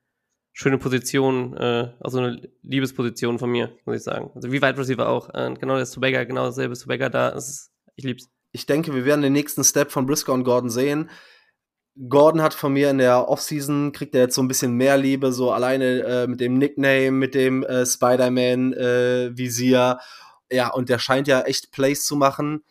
schöne 0.52 0.78
Position, 0.78 1.56
äh, 1.58 1.94
also 2.00 2.20
eine 2.20 2.50
Liebesposition 2.62 3.40
von 3.40 3.50
mir, 3.50 3.76
muss 3.86 3.96
ich 3.98 4.04
sagen. 4.04 4.32
Also 4.36 4.52
wie 4.52 4.62
Wide 4.62 4.78
Receiver 4.78 5.08
auch. 5.10 5.34
Äh, 5.34 5.54
genau 5.60 5.78
das 5.78 5.92
Tobaga, 5.92 6.24
genau 6.26 6.46
dasselbe 6.46 6.74
ist 6.74 6.82
Tobaga 6.82 7.10
da. 7.10 7.30
Ist, 7.30 7.72
ich 7.96 8.04
lieb's. 8.04 8.30
ich 8.52 8.66
denke, 8.66 8.94
wir 8.94 9.06
werden 9.06 9.22
den 9.22 9.34
nächsten 9.34 9.64
Step 9.64 9.92
von 9.92 10.06
Briscoe 10.06 10.34
und 10.34 10.44
Gordon 10.44 10.70
sehen. 10.70 11.10
Gordon 12.08 12.42
hat 12.42 12.54
von 12.54 12.72
mir 12.72 12.90
in 12.90 13.00
der 13.00 13.28
Offseason, 13.28 13.92
kriegt 13.92 14.16
er 14.16 14.22
jetzt 14.22 14.36
so 14.36 14.42
ein 14.42 14.48
bisschen 14.48 14.72
mehr 14.74 14.96
Liebe, 14.96 15.34
so 15.34 15.52
alleine 15.52 16.04
äh, 16.04 16.28
mit 16.28 16.40
dem 16.40 16.58
Nickname, 16.58 17.12
mit 17.12 17.36
dem 17.36 17.64
äh, 17.64 17.86
Spider-Man-Visier. 17.86 20.00
ja, 20.50 20.70
und 20.70 20.88
der 20.88 21.00
scheint 21.00 21.28
ja 21.28 21.42
echt 21.42 21.72
Plays 21.72 22.06
zu 22.06 22.16
machen. 22.16 22.64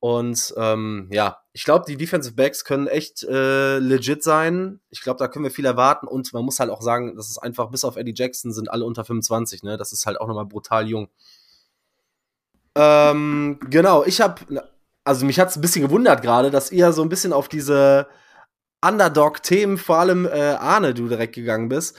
Und 0.00 0.54
ähm, 0.56 1.08
ja, 1.10 1.38
ich 1.52 1.64
glaube, 1.64 1.84
die 1.88 1.96
Defensive 1.96 2.36
Backs 2.36 2.64
können 2.64 2.86
echt 2.86 3.24
äh, 3.24 3.78
legit 3.78 4.22
sein. 4.22 4.80
Ich 4.90 5.00
glaube, 5.00 5.18
da 5.18 5.28
können 5.28 5.44
wir 5.44 5.50
viel 5.50 5.64
erwarten. 5.64 6.06
Und 6.06 6.32
man 6.32 6.44
muss 6.44 6.60
halt 6.60 6.70
auch 6.70 6.82
sagen, 6.82 7.16
das 7.16 7.30
ist 7.30 7.38
einfach, 7.38 7.70
bis 7.70 7.84
auf 7.84 7.96
Eddie 7.96 8.14
Jackson 8.14 8.52
sind 8.52 8.70
alle 8.70 8.84
unter 8.84 9.04
25, 9.04 9.62
ne? 9.62 9.76
Das 9.76 9.92
ist 9.92 10.06
halt 10.06 10.20
auch 10.20 10.28
nochmal 10.28 10.46
brutal 10.46 10.86
jung. 10.86 11.08
Ähm, 12.76 13.58
genau, 13.70 14.04
ich 14.04 14.20
habe, 14.20 14.68
also 15.02 15.26
mich 15.26 15.40
hat 15.40 15.48
es 15.48 15.56
ein 15.56 15.62
bisschen 15.62 15.82
gewundert 15.82 16.22
gerade, 16.22 16.52
dass 16.52 16.70
ihr 16.70 16.92
so 16.92 17.02
ein 17.02 17.08
bisschen 17.08 17.32
auf 17.32 17.48
diese 17.48 18.06
Underdog-Themen, 18.80 19.78
vor 19.78 19.96
allem 19.96 20.26
äh, 20.26 20.30
Arne, 20.30 20.94
du 20.94 21.08
direkt 21.08 21.34
gegangen 21.34 21.68
bist. 21.68 21.96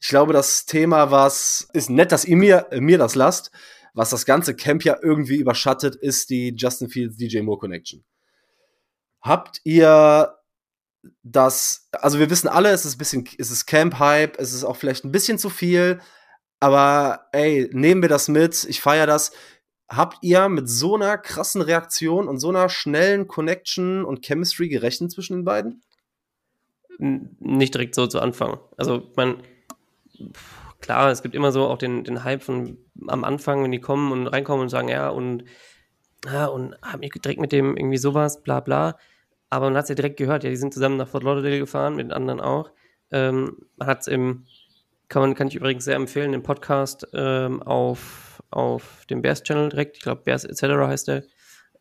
Ich 0.00 0.08
glaube, 0.08 0.32
das 0.32 0.66
Thema, 0.66 1.10
was 1.10 1.68
ist 1.72 1.90
nett, 1.90 2.12
dass 2.12 2.24
ihr 2.24 2.36
mir, 2.36 2.66
äh, 2.70 2.80
mir 2.80 2.98
das 2.98 3.14
lasst, 3.14 3.50
was 3.94 4.10
das 4.10 4.24
ganze 4.24 4.56
Camp 4.56 4.84
ja 4.84 4.96
irgendwie 5.00 5.36
überschattet, 5.36 5.94
ist 5.94 6.30
die 6.30 6.54
Justin 6.56 6.88
Fields 6.88 7.16
DJ 7.16 7.40
Moore 7.40 7.58
Connection. 7.58 8.04
Habt 9.20 9.60
ihr 9.64 10.34
das, 11.22 11.88
also 11.92 12.18
wir 12.18 12.30
wissen 12.30 12.48
alle, 12.48 12.70
es 12.70 12.84
ist 12.84 12.96
ein 12.96 12.98
bisschen, 12.98 13.28
es 13.38 13.50
ist 13.50 13.66
Camp-Hype, 13.66 14.38
es 14.38 14.52
ist 14.52 14.64
auch 14.64 14.76
vielleicht 14.76 15.04
ein 15.04 15.12
bisschen 15.12 15.38
zu 15.38 15.50
viel, 15.50 16.00
aber 16.60 17.26
ey, 17.32 17.68
nehmen 17.72 18.02
wir 18.02 18.08
das 18.08 18.28
mit, 18.28 18.64
ich 18.64 18.80
feiere 18.80 19.06
das. 19.06 19.32
Habt 19.88 20.18
ihr 20.22 20.48
mit 20.48 20.68
so 20.68 20.94
einer 20.94 21.18
krassen 21.18 21.60
Reaktion 21.60 22.28
und 22.28 22.38
so 22.38 22.48
einer 22.48 22.68
schnellen 22.68 23.28
Connection 23.28 24.04
und 24.04 24.24
Chemistry 24.24 24.68
gerechnet 24.68 25.12
zwischen 25.12 25.38
den 25.38 25.44
beiden? 25.44 25.82
Nicht 26.98 27.74
direkt 27.74 27.94
so 27.94 28.06
zu 28.06 28.20
anfangen. 28.20 28.58
Also 28.76 29.10
man, 29.16 29.42
klar, 30.80 31.10
es 31.10 31.22
gibt 31.22 31.34
immer 31.34 31.52
so 31.52 31.66
auch 31.66 31.78
den, 31.78 32.04
den 32.04 32.24
Hype 32.24 32.42
von 32.42 32.78
am 33.08 33.24
Anfang, 33.24 33.62
wenn 33.62 33.72
die 33.72 33.80
kommen 33.80 34.12
und 34.12 34.26
reinkommen 34.26 34.62
und 34.62 34.68
sagen, 34.68 34.88
ja, 34.88 35.08
und 35.08 35.44
ja, 36.24 36.46
und 36.46 36.76
haben 36.82 37.00
direkt 37.00 37.40
mit 37.40 37.52
dem 37.52 37.76
irgendwie 37.76 37.96
sowas, 37.96 38.42
bla 38.42 38.60
bla. 38.60 38.96
Aber 39.50 39.66
man 39.66 39.76
hat 39.76 39.84
es 39.84 39.88
ja 39.90 39.94
direkt 39.94 40.16
gehört, 40.16 40.44
ja, 40.44 40.50
die 40.50 40.56
sind 40.56 40.72
zusammen 40.72 40.96
nach 40.96 41.08
Fort 41.08 41.24
Lauderdale 41.24 41.58
gefahren, 41.58 41.96
mit 41.96 42.12
anderen 42.12 42.40
auch. 42.40 42.70
Ähm, 43.10 43.56
man 43.76 43.88
hat 43.88 44.00
es 44.00 44.06
im, 44.06 44.46
kann 45.08 45.22
man, 45.22 45.34
kann 45.34 45.48
ich 45.48 45.56
übrigens 45.56 45.84
sehr 45.84 45.96
empfehlen, 45.96 46.32
im 46.32 46.42
Podcast 46.42 47.06
ähm, 47.12 47.62
auf, 47.62 48.42
auf 48.50 49.04
dem 49.10 49.20
Bears 49.20 49.42
Channel 49.42 49.68
direkt, 49.68 49.96
ich 49.98 50.02
glaube 50.02 50.22
Bears 50.24 50.44
etc. 50.44 50.62
heißt 50.62 51.08
der, 51.08 51.24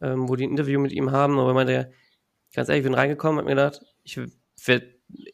ähm, 0.02 0.28
wo 0.28 0.36
die 0.36 0.46
ein 0.46 0.52
Interview 0.52 0.80
mit 0.80 0.92
ihm 0.92 1.12
haben, 1.12 1.40
aber 1.40 1.54
meinte, 1.54 1.92
ganz 2.54 2.68
ehrlich, 2.68 2.82
ich 2.84 2.90
bin 2.90 2.94
reingekommen, 2.94 3.38
hab 3.38 3.46
mir 3.46 3.52
gedacht, 3.52 3.82
ich 4.04 4.20
werde, 4.66 4.94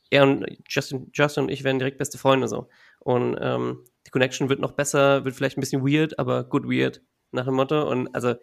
er 0.10 0.24
und 0.24 0.46
Justin, 0.70 1.10
Justin 1.14 1.44
und 1.44 1.50
ich 1.50 1.64
werden 1.64 1.80
direkt 1.80 1.98
beste 1.98 2.18
Freunde 2.18 2.48
so. 2.48 2.70
Und 3.00 3.38
ähm, 3.40 3.84
die 4.06 4.12
Connection 4.12 4.50
wird 4.50 4.60
noch 4.60 4.72
besser, 4.72 5.26
wird 5.26 5.36
vielleicht 5.36 5.58
ein 5.58 5.62
bisschen 5.62 5.86
weird, 5.86 6.18
aber 6.20 6.44
good 6.44 6.66
weird, 6.66 7.02
nach 7.32 7.46
dem 7.46 7.56
Motto. 7.56 7.90
Und 7.90 8.14
also, 8.16 8.36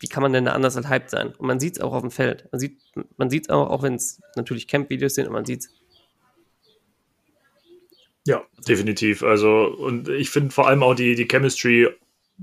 wie 0.00 0.08
kann 0.08 0.22
man 0.22 0.32
denn 0.32 0.44
da 0.44 0.52
anders 0.52 0.76
als 0.76 0.88
hyped 0.88 1.10
sein? 1.10 1.28
Und 1.28 1.46
man 1.46 1.60
sieht 1.60 1.76
es 1.76 1.80
auch 1.80 1.92
auf 1.92 2.02
dem 2.02 2.10
Feld. 2.10 2.48
Man 2.50 2.58
sieht 2.58 2.80
man 3.16 3.30
sieht's 3.30 3.48
auch, 3.48 3.70
auch 3.70 3.82
wenn 3.82 3.94
es 3.94 4.20
natürlich 4.34 4.68
Camp-Videos 4.68 5.14
sind 5.14 5.26
und 5.26 5.32
man 5.32 5.44
sieht 5.44 5.60
es. 5.60 5.70
Ja, 8.26 8.42
definitiv. 8.66 9.22
Also, 9.22 9.66
und 9.66 10.08
ich 10.08 10.30
finde 10.30 10.50
vor 10.50 10.66
allem 10.66 10.82
auch 10.82 10.94
die, 10.94 11.14
die 11.14 11.28
Chemistry 11.28 11.88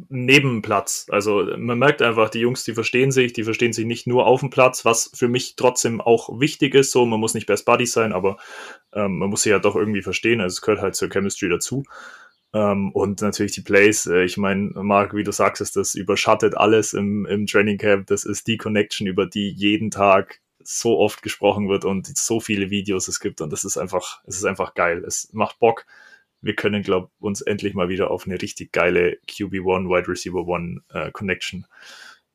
neben 0.09 0.49
dem 0.49 0.61
Platz. 0.61 1.05
Also, 1.09 1.45
man 1.57 1.77
merkt 1.79 2.01
einfach, 2.01 2.29
die 2.29 2.39
Jungs, 2.39 2.63
die 2.63 2.73
verstehen 2.73 3.11
sich, 3.11 3.33
die 3.33 3.43
verstehen 3.43 3.73
sich 3.73 3.85
nicht 3.85 4.07
nur 4.07 4.25
auf 4.25 4.39
dem 4.39 4.49
Platz, 4.49 4.85
was 4.85 5.11
für 5.13 5.27
mich 5.27 5.55
trotzdem 5.55 6.01
auch 6.01 6.39
wichtig 6.39 6.75
ist. 6.75 6.91
So, 6.91 7.05
man 7.05 7.19
muss 7.19 7.33
nicht 7.33 7.47
Best 7.47 7.65
Buddies 7.65 7.93
sein, 7.93 8.13
aber 8.13 8.37
ähm, 8.93 9.17
man 9.19 9.29
muss 9.29 9.43
sich 9.43 9.51
ja 9.51 9.59
doch 9.59 9.75
irgendwie 9.75 10.01
verstehen. 10.01 10.41
Also, 10.41 10.53
es 10.53 10.61
gehört 10.61 10.81
halt 10.81 10.95
zur 10.95 11.09
Chemistry 11.09 11.49
dazu. 11.49 11.83
Ähm, 12.53 12.91
und 12.91 13.21
natürlich 13.21 13.53
die 13.53 13.61
Plays. 13.61 14.05
Äh, 14.05 14.23
ich 14.23 14.37
meine, 14.37 14.71
Marc, 14.75 15.15
wie 15.15 15.23
du 15.23 15.31
sagst, 15.31 15.61
ist 15.61 15.75
das 15.75 15.95
überschattet 15.95 16.55
alles 16.55 16.93
im, 16.93 17.25
im 17.25 17.47
Training 17.47 17.77
Camp. 17.77 18.07
Das 18.07 18.25
ist 18.25 18.47
die 18.47 18.57
Connection, 18.57 19.07
über 19.07 19.25
die 19.25 19.49
jeden 19.49 19.91
Tag 19.91 20.39
so 20.63 20.97
oft 20.99 21.21
gesprochen 21.21 21.67
wird 21.69 21.85
und 21.85 22.15
so 22.17 22.39
viele 22.39 22.69
Videos 22.69 23.07
es 23.07 23.19
gibt 23.19 23.41
und 23.41 23.51
das 23.51 23.65
ist 23.65 23.77
einfach, 23.77 24.21
es 24.25 24.37
ist 24.37 24.45
einfach 24.45 24.73
geil. 24.75 25.03
Es 25.05 25.29
macht 25.33 25.59
Bock. 25.59 25.85
Wir 26.43 26.55
können, 26.55 26.83
glaube 26.83 27.09
uns 27.19 27.41
endlich 27.41 27.73
mal 27.73 27.89
wieder 27.89 28.11
auf 28.11 28.25
eine 28.25 28.41
richtig 28.41 28.71
geile 28.71 29.17
QB1, 29.29 29.89
Wide 29.89 30.07
Receiver 30.07 30.45
One 30.45 30.81
äh, 30.89 31.11
Connection 31.11 31.65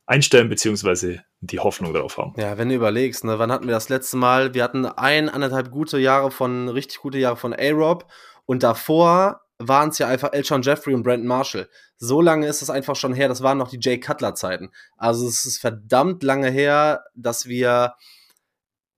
einstellen, 0.07 0.49
beziehungsweise 0.49 1.23
die 1.40 1.61
Hoffnung 1.61 1.92
darauf 1.92 2.16
haben. 2.16 2.33
Ja, 2.37 2.57
wenn 2.57 2.71
du 2.71 2.75
überlegst, 2.75 3.25
ne, 3.25 3.38
wann 3.38 3.53
hatten 3.53 3.66
wir 3.66 3.75
das 3.75 3.90
letzte 3.90 4.16
Mal? 4.16 4.55
Wir 4.55 4.64
hatten 4.64 4.87
ein, 4.87 5.29
anderthalb 5.29 5.71
gute 5.71 5.99
Jahre 5.99 6.31
von, 6.31 6.68
richtig 6.68 6.99
gute 6.99 7.18
Jahre 7.18 7.37
von 7.37 7.53
A-Rob 7.53 8.11
und 8.47 8.62
davor 8.62 9.42
waren 9.59 9.90
es 9.90 9.99
ja 9.99 10.09
einfach 10.09 10.33
Elshon 10.33 10.62
Jeffrey 10.62 10.94
und 10.94 11.03
Brandon 11.03 11.27
Marshall. 11.27 11.68
So 11.99 12.21
lange 12.21 12.47
ist 12.47 12.62
es 12.62 12.71
einfach 12.71 12.97
schon 12.97 13.12
her, 13.12 13.29
das 13.29 13.42
waren 13.42 13.59
noch 13.59 13.68
die 13.68 13.79
Jay 13.81 13.99
Cutler-Zeiten. 13.99 14.71
Also 14.97 15.29
es 15.29 15.44
ist 15.44 15.59
verdammt 15.59 16.23
lange 16.23 16.51
her, 16.51 17.05
dass 17.14 17.47
wir 17.47 17.94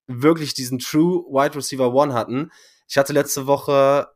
wirklich 0.07 0.55
diesen 0.55 0.79
True 0.79 1.25
Wide 1.31 1.57
Receiver 1.57 1.93
One 1.93 2.13
hatten. 2.13 2.53
Ich 2.89 2.99
hatte 2.99 3.13
letzte 3.13 3.47
Woche 3.47 4.09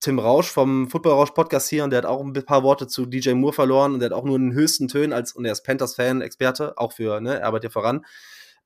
Tim 0.00 0.18
Rausch 0.18 0.50
vom 0.50 0.90
Football 0.90 1.12
Rausch 1.12 1.30
Podcast 1.30 1.68
hier 1.68 1.84
und 1.84 1.90
der 1.90 1.98
hat 1.98 2.06
auch 2.06 2.24
ein 2.24 2.32
paar 2.32 2.62
Worte 2.62 2.86
zu 2.86 3.06
DJ 3.06 3.32
Moore 3.32 3.52
verloren 3.52 3.94
und 3.94 4.00
der 4.00 4.10
hat 4.10 4.16
auch 4.16 4.24
nur 4.24 4.36
in 4.36 4.50
den 4.50 4.52
höchsten 4.52 4.88
Tönen 4.88 5.12
als 5.12 5.32
und 5.32 5.44
er 5.44 5.52
ist 5.52 5.62
Panthers 5.62 5.94
Fan 5.94 6.20
Experte 6.20 6.76
auch 6.78 6.92
für 6.92 7.20
ne 7.20 7.40
er 7.40 7.46
arbeitet 7.46 7.70
ja 7.70 7.70
voran. 7.70 8.04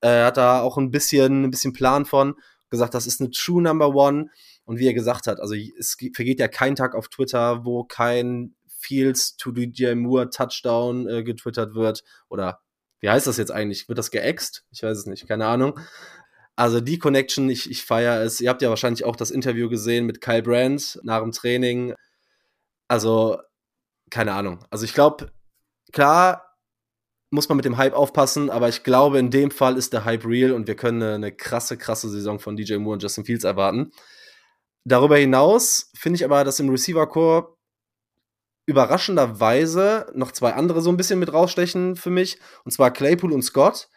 Äh, 0.01 0.23
hat 0.23 0.37
da 0.37 0.61
auch 0.61 0.77
ein 0.77 0.91
bisschen 0.91 1.43
ein 1.43 1.51
bisschen 1.51 1.73
Plan 1.73 2.05
von 2.05 2.35
gesagt 2.69 2.93
das 2.95 3.05
ist 3.05 3.21
eine 3.21 3.29
True 3.31 3.61
Number 3.61 3.89
One. 3.89 4.29
Und 4.65 4.79
wie 4.79 4.87
er 4.87 4.93
gesagt 4.93 5.27
hat 5.27 5.39
also 5.39 5.55
es 5.55 5.97
vergeht 6.13 6.39
ja 6.39 6.47
kein 6.47 6.75
Tag 6.75 6.95
auf 6.95 7.09
Twitter 7.09 7.63
wo 7.65 7.83
kein 7.83 8.55
Fields 8.67 9.37
to 9.37 9.51
DJ 9.51 9.93
Moore 9.93 10.29
Touchdown 10.29 11.07
äh, 11.07 11.23
getwittert 11.23 11.75
wird. 11.75 12.03
Oder 12.29 12.61
wie 13.01 13.09
heißt 13.09 13.27
das 13.27 13.37
jetzt 13.37 13.51
eigentlich? 13.51 13.87
Wird 13.87 13.97
das 13.99 14.11
geäxt? 14.11 14.65
Ich 14.71 14.81
weiß 14.81 14.97
es 14.97 15.05
nicht 15.05 15.27
keine 15.27 15.45
Ahnung 15.45 15.79
also 16.55 16.81
die 16.81 16.99
Connection, 16.99 17.49
ich, 17.49 17.69
ich 17.69 17.83
feiere 17.83 18.21
es. 18.21 18.39
Ihr 18.39 18.49
habt 18.49 18.61
ja 18.61 18.69
wahrscheinlich 18.69 19.05
auch 19.05 19.15
das 19.15 19.31
Interview 19.31 19.69
gesehen 19.69 20.05
mit 20.05 20.21
Kyle 20.21 20.43
Brandt 20.43 20.99
nach 21.03 21.21
dem 21.21 21.31
Training. 21.31 21.95
Also, 22.87 23.39
keine 24.09 24.33
Ahnung. 24.33 24.63
Also 24.69 24.85
ich 24.85 24.93
glaube, 24.93 25.31
klar 25.91 26.53
muss 27.31 27.49
man 27.49 27.55
mit 27.55 27.65
dem 27.65 27.77
Hype 27.77 27.93
aufpassen, 27.93 28.51
aber 28.51 28.69
ich 28.69 28.83
glaube, 28.83 29.17
in 29.17 29.31
dem 29.31 29.49
Fall 29.49 29.77
ist 29.77 29.91
der 29.93 30.05
Hype 30.05 30.25
real 30.25 30.51
und 30.51 30.67
wir 30.67 30.75
können 30.75 31.01
eine, 31.01 31.15
eine 31.15 31.31
krasse, 31.31 31.77
krasse 31.77 32.07
Saison 32.09 32.39
von 32.39 32.55
DJ 32.55 32.75
Moore 32.75 32.93
und 32.93 33.03
Justin 33.03 33.25
Fields 33.25 33.43
erwarten. 33.43 33.91
Darüber 34.85 35.17
hinaus 35.17 35.89
finde 35.95 36.17
ich 36.17 36.25
aber, 36.25 36.43
dass 36.43 36.59
im 36.59 36.69
Receiver-Core 36.69 37.55
überraschenderweise 38.67 40.11
noch 40.13 40.31
zwei 40.31 40.53
andere 40.53 40.81
so 40.81 40.89
ein 40.89 40.97
bisschen 40.97 41.19
mit 41.19 41.33
rausstechen 41.33 41.95
für 41.95 42.11
mich, 42.11 42.39
und 42.65 42.71
zwar 42.71 42.91
Claypool 42.91 43.33
und 43.33 43.41
Scott. 43.41 43.89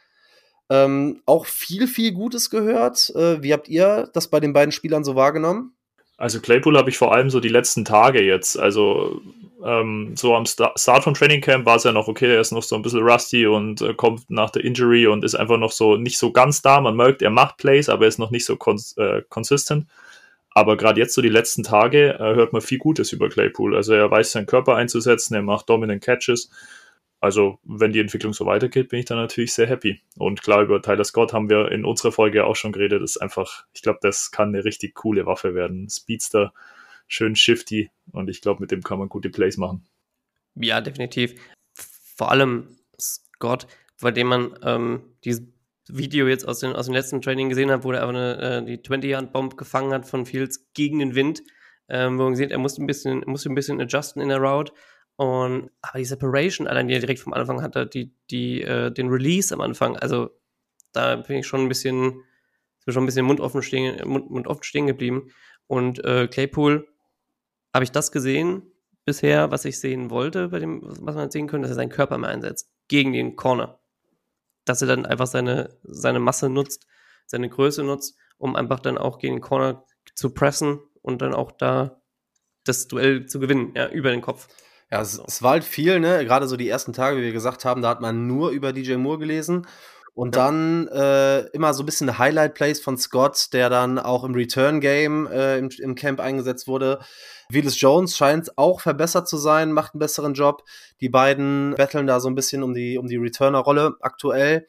Ähm, 0.68 1.22
auch 1.26 1.46
viel, 1.46 1.87
viel 1.87 2.12
Gutes 2.12 2.50
gehört. 2.50 3.11
Äh, 3.14 3.42
wie 3.42 3.52
habt 3.52 3.68
ihr 3.68 4.11
das 4.12 4.29
bei 4.29 4.40
den 4.40 4.52
beiden 4.52 4.72
Spielern 4.72 5.05
so 5.05 5.14
wahrgenommen? 5.14 5.76
Also 6.16 6.40
Claypool 6.40 6.79
habe 6.79 6.90
ich 6.90 6.98
vor 6.98 7.12
allem 7.12 7.31
so 7.31 7.40
die 7.40 7.48
letzten 7.48 7.85
Tage 7.85 8.22
jetzt, 8.22 8.59
also 8.59 9.20
ähm, 9.62 10.12
so 10.16 10.35
am 10.35 10.46
Start 10.46 11.05
von 11.05 11.14
Training 11.14 11.40
Camp 11.40 11.66
war 11.66 11.76
es 11.76 11.85
ja 11.85 11.92
noch 11.92 12.09
okay, 12.09 12.35
er 12.35 12.40
ist 12.40 12.52
noch 12.52 12.62
so 12.62 12.74
ein 12.76 12.83
bisschen 12.83 13.02
rusty 13.02 13.46
und 13.46 13.83
äh, 13.83 13.94
kommt 13.94 14.31
nach 14.31 14.50
der 14.50 14.64
Injury 14.64 15.07
und 15.07 15.24
ist 15.24 15.35
einfach 15.35 15.59
noch 15.59 15.72
so 15.72 15.96
nicht 15.96 16.18
so 16.18 16.33
ganz 16.33 16.62
da. 16.62 16.81
Man 16.81 16.96
merkt, 16.96 17.20
er 17.22 17.31
macht 17.31 17.59
Plays, 17.59 17.88
aber 17.88 18.05
er 18.05 18.09
ist 18.09 18.18
noch 18.18 18.31
nicht 18.31 18.46
so 18.46 18.57
cons 18.57 18.96
äh, 18.96 19.22
consistent. 19.29 19.87
Aber 20.50 20.79
gerade 20.79 20.98
jetzt 21.00 21.14
so 21.14 21.20
die 21.20 21.29
letzten 21.29 21.62
Tage 21.64 22.14
äh, 22.14 22.35
hört 22.35 22.55
man 22.55 22.62
viel 22.62 22.79
Gutes 22.79 23.12
über 23.12 23.29
Claypool. 23.29 23.76
Also 23.76 23.92
er 23.92 24.11
weiß 24.11 24.33
seinen 24.33 24.46
Körper 24.46 24.74
einzusetzen, 24.76 25.35
er 25.35 25.42
macht 25.42 25.68
dominant 25.68 26.02
Catches. 26.02 26.50
Also, 27.20 27.59
wenn 27.64 27.92
die 27.92 28.00
Entwicklung 28.00 28.35
so 28.35 28.44
weitergeht, 28.46 28.88
bin 28.90 29.00
ich 29.00 29.07
dann 29.07 29.18
natürlich 29.18 29.55
sehr 29.55 29.66
happy. 29.66 30.00
Und 30.18 30.42
klar, 30.42 30.62
über 30.62 30.83
Tyler 30.83 31.05
Scott 31.05 31.33
haben 31.33 31.48
wir 31.48 31.72
in 31.72 31.85
unserer 31.85 32.12
Folge 32.12 32.44
auch 32.44 32.57
schon 32.57 32.72
geredet. 32.72 33.02
Das 33.02 33.12
ist 33.16 33.22
einfach, 33.22 33.64
ich 33.72 33.83
glaube, 33.83 33.98
das 34.02 34.31
kann 34.31 34.48
eine 34.48 34.64
richtig 34.64 34.94
coole 34.94 35.24
Waffe 35.26 35.55
werden. 35.55 35.88
Speedster, 35.88 36.52
schön 37.09 37.37
shifty 37.37 37.90
und 38.12 38.29
ich 38.29 38.40
glaube, 38.40 38.61
mit 38.61 38.70
dem 38.70 38.83
kann 38.83 38.98
man 38.98 39.09
gute 39.09 39.31
Plays 39.31 39.57
machen. 39.57 39.87
Ja, 40.55 40.81
definitiv. 40.81 41.35
Vor 41.74 42.31
allem 42.31 42.76
Scott, 43.00 43.66
bei 44.00 44.11
dem 44.11 44.26
man 44.26 44.59
ähm, 44.62 45.02
dieses 45.24 45.46
Video 45.88 46.26
jetzt 46.26 46.46
aus, 46.46 46.61
den, 46.61 46.72
aus 46.72 46.87
dem 46.87 46.94
letzten 46.94 47.20
Training 47.20 47.48
gesehen 47.48 47.70
habe, 47.70 47.85
wo 47.85 47.92
er 47.92 48.02
aber 48.02 48.11
eine, 48.11 48.40
äh, 48.40 48.64
die 48.64 48.79
20-Yard-Bomb 48.79 49.57
gefangen 49.57 49.92
hat 49.92 50.07
von 50.07 50.26
Fields 50.26 50.72
gegen 50.74 50.98
den 50.98 51.14
Wind, 51.14 51.42
ähm, 51.88 52.18
wo 52.18 52.24
man 52.24 52.38
hat, 52.38 52.50
er 52.50 52.59
musste 52.59 52.83
ein 52.83 52.87
bisschen, 52.87 53.22
musste 53.26 53.50
ein 53.50 53.55
bisschen 53.55 53.81
adjusten 53.81 54.20
in 54.20 54.29
der 54.29 54.38
Route. 54.38 54.72
Und 55.16 55.70
aber 55.81 55.98
die 55.98 56.05
Separation, 56.05 56.66
allein 56.66 56.88
die 56.88 56.94
er 56.94 57.00
direkt 57.00 57.20
vom 57.20 57.33
Anfang 57.33 57.62
hatte, 57.62 57.87
die, 57.87 58.14
die, 58.31 58.62
äh, 58.62 58.90
den 58.90 59.09
Release 59.09 59.52
am 59.55 59.62
Anfang, 59.62 59.96
also 59.96 60.31
da 60.92 61.16
bin 61.16 61.38
ich 61.38 61.46
schon 61.46 61.62
ein 61.62 61.68
bisschen, 61.68 62.22
ist 62.85 62.92
schon 62.92 63.02
ein 63.02 63.07
bisschen 63.07 63.26
Mund 63.26 63.40
offen 63.40 63.62
stehen, 63.62 64.07
Mund, 64.07 64.31
Mund 64.31 64.46
offen 64.46 64.62
stehen 64.62 64.87
geblieben. 64.87 65.31
Und 65.66 66.05
äh, 66.05 66.29
Claypool, 66.29 66.87
habe 67.76 67.85
ich 67.85 67.92
das 67.92 68.11
gesehen 68.11 68.62
bisher, 69.05 69.50
was 69.50 69.66
ich 69.66 69.79
sehen 69.79 70.11
wollte, 70.11 70.48
bei 70.48 70.59
dem, 70.59 70.81
was 70.83 71.14
man 71.14 71.31
sehen 71.31 71.46
könnte, 71.46 71.68
dass 71.68 71.76
er 71.76 71.83
seinen 71.83 71.90
Körper 71.90 72.16
mehr 72.16 72.31
einsetzt 72.31 72.70
gegen 72.88 73.12
den 73.12 73.37
Corner. 73.37 73.79
Dass 74.64 74.81
er 74.81 74.88
dann 74.88 75.05
einfach 75.05 75.26
seine, 75.26 75.76
seine 75.83 76.18
Masse 76.18 76.48
nutzt, 76.48 76.87
seine 77.26 77.48
Größe 77.48 77.85
nutzt, 77.85 78.16
um 78.38 78.57
einfach 78.57 78.81
dann 78.81 78.96
auch 78.96 79.18
gegen 79.18 79.37
den 79.37 79.42
Corner 79.42 79.85
zu 80.14 80.31
pressen 80.31 80.81
und 81.02 81.20
dann 81.20 81.35
auch 81.35 81.52
da 81.52 82.00
das 82.64 82.88
Duell 82.88 83.26
zu 83.26 83.40
gewinnen, 83.40 83.72
ja, 83.76 83.88
über 83.90 84.11
den 84.11 84.22
Kopf. 84.22 84.48
Ja, 84.90 85.01
es, 85.01 85.20
es 85.27 85.42
war 85.42 85.53
halt 85.53 85.64
viel, 85.64 85.99
ne? 85.99 86.25
Gerade 86.25 86.46
so 86.46 86.57
die 86.57 86.68
ersten 86.68 86.92
Tage, 86.92 87.18
wie 87.18 87.22
wir 87.22 87.33
gesagt 87.33 87.64
haben, 87.64 87.83
da 87.83 87.88
hat 87.88 88.01
man 88.01 88.27
nur 88.27 88.51
über 88.51 88.72
DJ 88.72 88.94
Moore 88.94 89.18
gelesen. 89.18 89.66
Und 90.14 90.35
ja. 90.35 90.46
dann 90.46 90.88
äh, 90.88 91.40
immer 91.49 91.75
so 91.75 91.83
ein 91.83 91.87
bisschen 91.87 92.16
Highlight-Plays 92.16 92.81
von 92.81 92.96
Scott, 92.96 93.53
der 93.53 93.68
dann 93.68 93.99
auch 93.99 94.25
im 94.25 94.35
Return-Game 94.35 95.27
äh, 95.27 95.59
im, 95.59 95.68
im, 95.79 95.94
Camp 95.94 96.20
eingesetzt 96.20 96.66
wurde. 96.66 97.01
Willis 97.51 97.79
Jones 97.79 98.16
scheint 98.16 98.57
auch 98.57 98.81
verbessert 98.81 99.29
zu 99.29 99.37
sein, 99.37 99.72
macht 99.72 99.92
einen 99.92 99.99
besseren 99.99 100.33
Job. 100.33 100.62
Die 101.03 101.11
beiden 101.11 101.75
betteln 101.75 102.07
da 102.07 102.20
so 102.20 102.31
ein 102.31 102.35
bisschen 102.35 102.62
um 102.62 102.72
die, 102.72 102.96
um 102.96 103.09
die 103.09 103.16
Returner-Rolle 103.16 103.96
aktuell. 104.01 104.66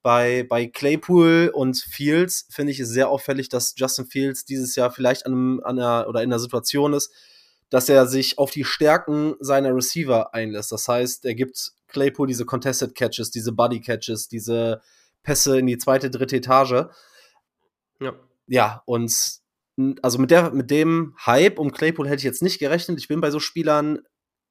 Bei, 0.00 0.46
bei 0.48 0.66
Claypool 0.66 1.50
und 1.52 1.76
Fields 1.76 2.46
finde 2.50 2.72
ich 2.72 2.80
es 2.80 2.88
sehr 2.88 3.10
auffällig, 3.10 3.50
dass 3.50 3.74
Justin 3.76 4.06
Fields 4.06 4.46
dieses 4.46 4.74
Jahr 4.74 4.90
vielleicht 4.90 5.26
an, 5.26 5.32
einem, 5.32 5.60
an 5.64 5.78
einer 5.78 6.08
oder 6.08 6.22
in 6.22 6.30
einer 6.30 6.38
Situation 6.38 6.94
ist, 6.94 7.12
dass 7.70 7.88
er 7.88 8.06
sich 8.06 8.38
auf 8.38 8.50
die 8.50 8.64
Stärken 8.64 9.34
seiner 9.40 9.74
Receiver 9.74 10.34
einlässt. 10.34 10.72
Das 10.72 10.88
heißt, 10.88 11.24
er 11.24 11.34
gibt 11.34 11.72
Claypool 11.88 12.26
diese 12.26 12.46
Contested 12.46 12.94
Catches, 12.94 13.30
diese 13.30 13.52
Buddy 13.52 13.80
Catches, 13.80 14.28
diese 14.28 14.80
Pässe 15.22 15.58
in 15.58 15.66
die 15.66 15.78
zweite, 15.78 16.10
dritte 16.10 16.36
Etage. 16.36 16.86
Ja. 18.00 18.14
Ja, 18.46 18.82
und 18.86 19.12
also 20.02 20.18
mit, 20.18 20.30
der, 20.30 20.50
mit 20.50 20.70
dem 20.70 21.14
Hype 21.24 21.58
um 21.58 21.70
Claypool 21.70 22.08
hätte 22.08 22.18
ich 22.18 22.24
jetzt 22.24 22.42
nicht 22.42 22.58
gerechnet. 22.58 22.98
Ich 22.98 23.08
bin 23.08 23.20
bei 23.20 23.30
so 23.30 23.40
Spielern 23.40 24.00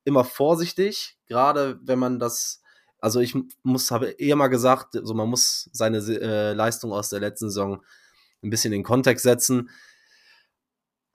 immer 0.06 0.24
vorsichtig, 0.24 1.18
gerade 1.28 1.80
wenn 1.84 2.00
man 2.00 2.20
das, 2.20 2.62
also 3.00 3.20
ich 3.20 3.36
muss, 3.64 3.92
habe 3.92 4.12
eher 4.12 4.36
mal 4.36 4.48
gesagt, 4.48 4.98
so 5.02 5.14
man 5.14 5.28
muss 5.28 5.70
seine 5.74 5.98
äh, 5.98 6.54
Leistung 6.54 6.94
aus 6.94 7.10
der 7.10 7.20
letzten 7.20 7.50
Saison 7.50 7.84
ein 8.42 8.50
bisschen 8.50 8.72
in 8.72 8.84
Kontext 8.84 9.24
setzen. 9.24 9.70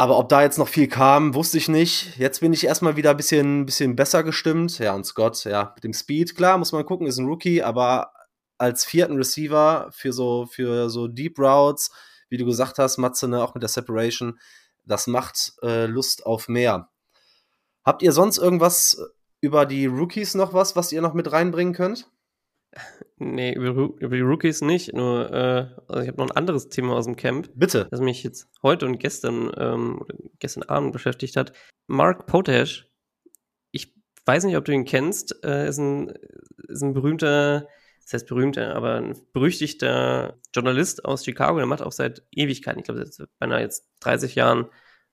Aber 0.02 0.18
ob 0.18 0.28
da 0.28 0.42
jetzt 0.42 0.58
noch 0.58 0.66
viel 0.66 0.88
kam, 0.88 1.32
wusste 1.32 1.58
ich 1.58 1.68
nicht. 1.68 2.18
Jetzt 2.18 2.40
bin 2.40 2.52
ich 2.52 2.66
erstmal 2.66 2.96
wieder 2.96 3.10
ein 3.10 3.16
bisschen, 3.16 3.66
bisschen 3.66 3.94
besser 3.94 4.24
gestimmt. 4.24 4.80
Ja, 4.80 4.94
und 4.94 5.06
Scott, 5.06 5.44
ja, 5.44 5.70
mit 5.76 5.84
dem 5.84 5.92
Speed, 5.92 6.34
klar, 6.34 6.58
muss 6.58 6.72
man 6.72 6.84
gucken, 6.84 7.06
ist 7.06 7.18
ein 7.18 7.26
Rookie, 7.26 7.62
aber 7.62 8.12
als 8.58 8.84
vierten 8.84 9.16
Receiver 9.16 9.90
für 9.92 10.12
so, 10.12 10.46
für 10.46 10.90
so 10.90 11.06
Deep 11.06 11.38
Routes, 11.38 11.92
wie 12.30 12.36
du 12.36 12.44
gesagt 12.44 12.80
hast, 12.80 12.98
Matze, 12.98 13.28
ne, 13.28 13.44
auch 13.44 13.54
mit 13.54 13.62
der 13.62 13.68
Separation, 13.68 14.40
das 14.84 15.06
macht 15.06 15.52
äh, 15.62 15.86
Lust 15.86 16.26
auf 16.26 16.48
mehr. 16.48 16.88
Habt 17.84 18.02
ihr 18.02 18.10
sonst 18.10 18.38
irgendwas 18.38 19.00
über 19.40 19.66
die 19.66 19.86
Rookies 19.86 20.34
noch 20.34 20.52
was, 20.52 20.74
was 20.74 20.90
ihr 20.90 21.00
noch 21.00 21.14
mit 21.14 21.30
reinbringen 21.30 21.74
könnt? 21.74 22.10
Nee, 23.18 23.52
über, 23.52 23.68
über, 24.00 24.16
die 24.16 24.22
Rookies 24.22 24.62
nicht. 24.62 24.94
Nur, 24.94 25.30
äh, 25.30 25.66
also 25.86 26.02
ich 26.02 26.08
habe 26.08 26.18
noch 26.18 26.30
ein 26.30 26.36
anderes 26.36 26.68
Thema 26.68 26.94
aus 26.96 27.04
dem 27.04 27.16
Camp. 27.16 27.50
Bitte. 27.54 27.86
Das 27.90 28.00
mich 28.00 28.22
jetzt 28.22 28.48
heute 28.62 28.86
und 28.86 28.98
gestern, 28.98 29.52
ähm, 29.56 30.04
gestern 30.38 30.64
Abend 30.64 30.92
beschäftigt 30.92 31.36
hat. 31.36 31.52
Mark 31.86 32.26
Potash, 32.26 32.88
ich 33.70 33.94
weiß 34.24 34.44
nicht, 34.44 34.56
ob 34.56 34.64
du 34.64 34.72
ihn 34.72 34.84
kennst, 34.84 35.44
äh, 35.44 35.68
ist, 35.68 35.78
ein, 35.78 36.14
ist 36.68 36.82
ein 36.82 36.94
berühmter, 36.94 37.68
das 38.02 38.14
heißt 38.14 38.26
berühmter, 38.26 38.74
aber 38.74 38.96
ein 38.96 39.16
berüchtigter 39.32 40.38
Journalist 40.54 41.04
aus 41.04 41.24
Chicago. 41.24 41.58
Der 41.58 41.66
macht 41.66 41.82
auch 41.82 41.92
seit 41.92 42.24
Ewigkeiten, 42.32 42.80
ich 42.80 42.86
glaube, 42.86 43.06
seit 43.06 43.28
beinahe 43.38 43.60
jetzt 43.60 43.86
30 44.00 44.34
Jahren, 44.34 44.66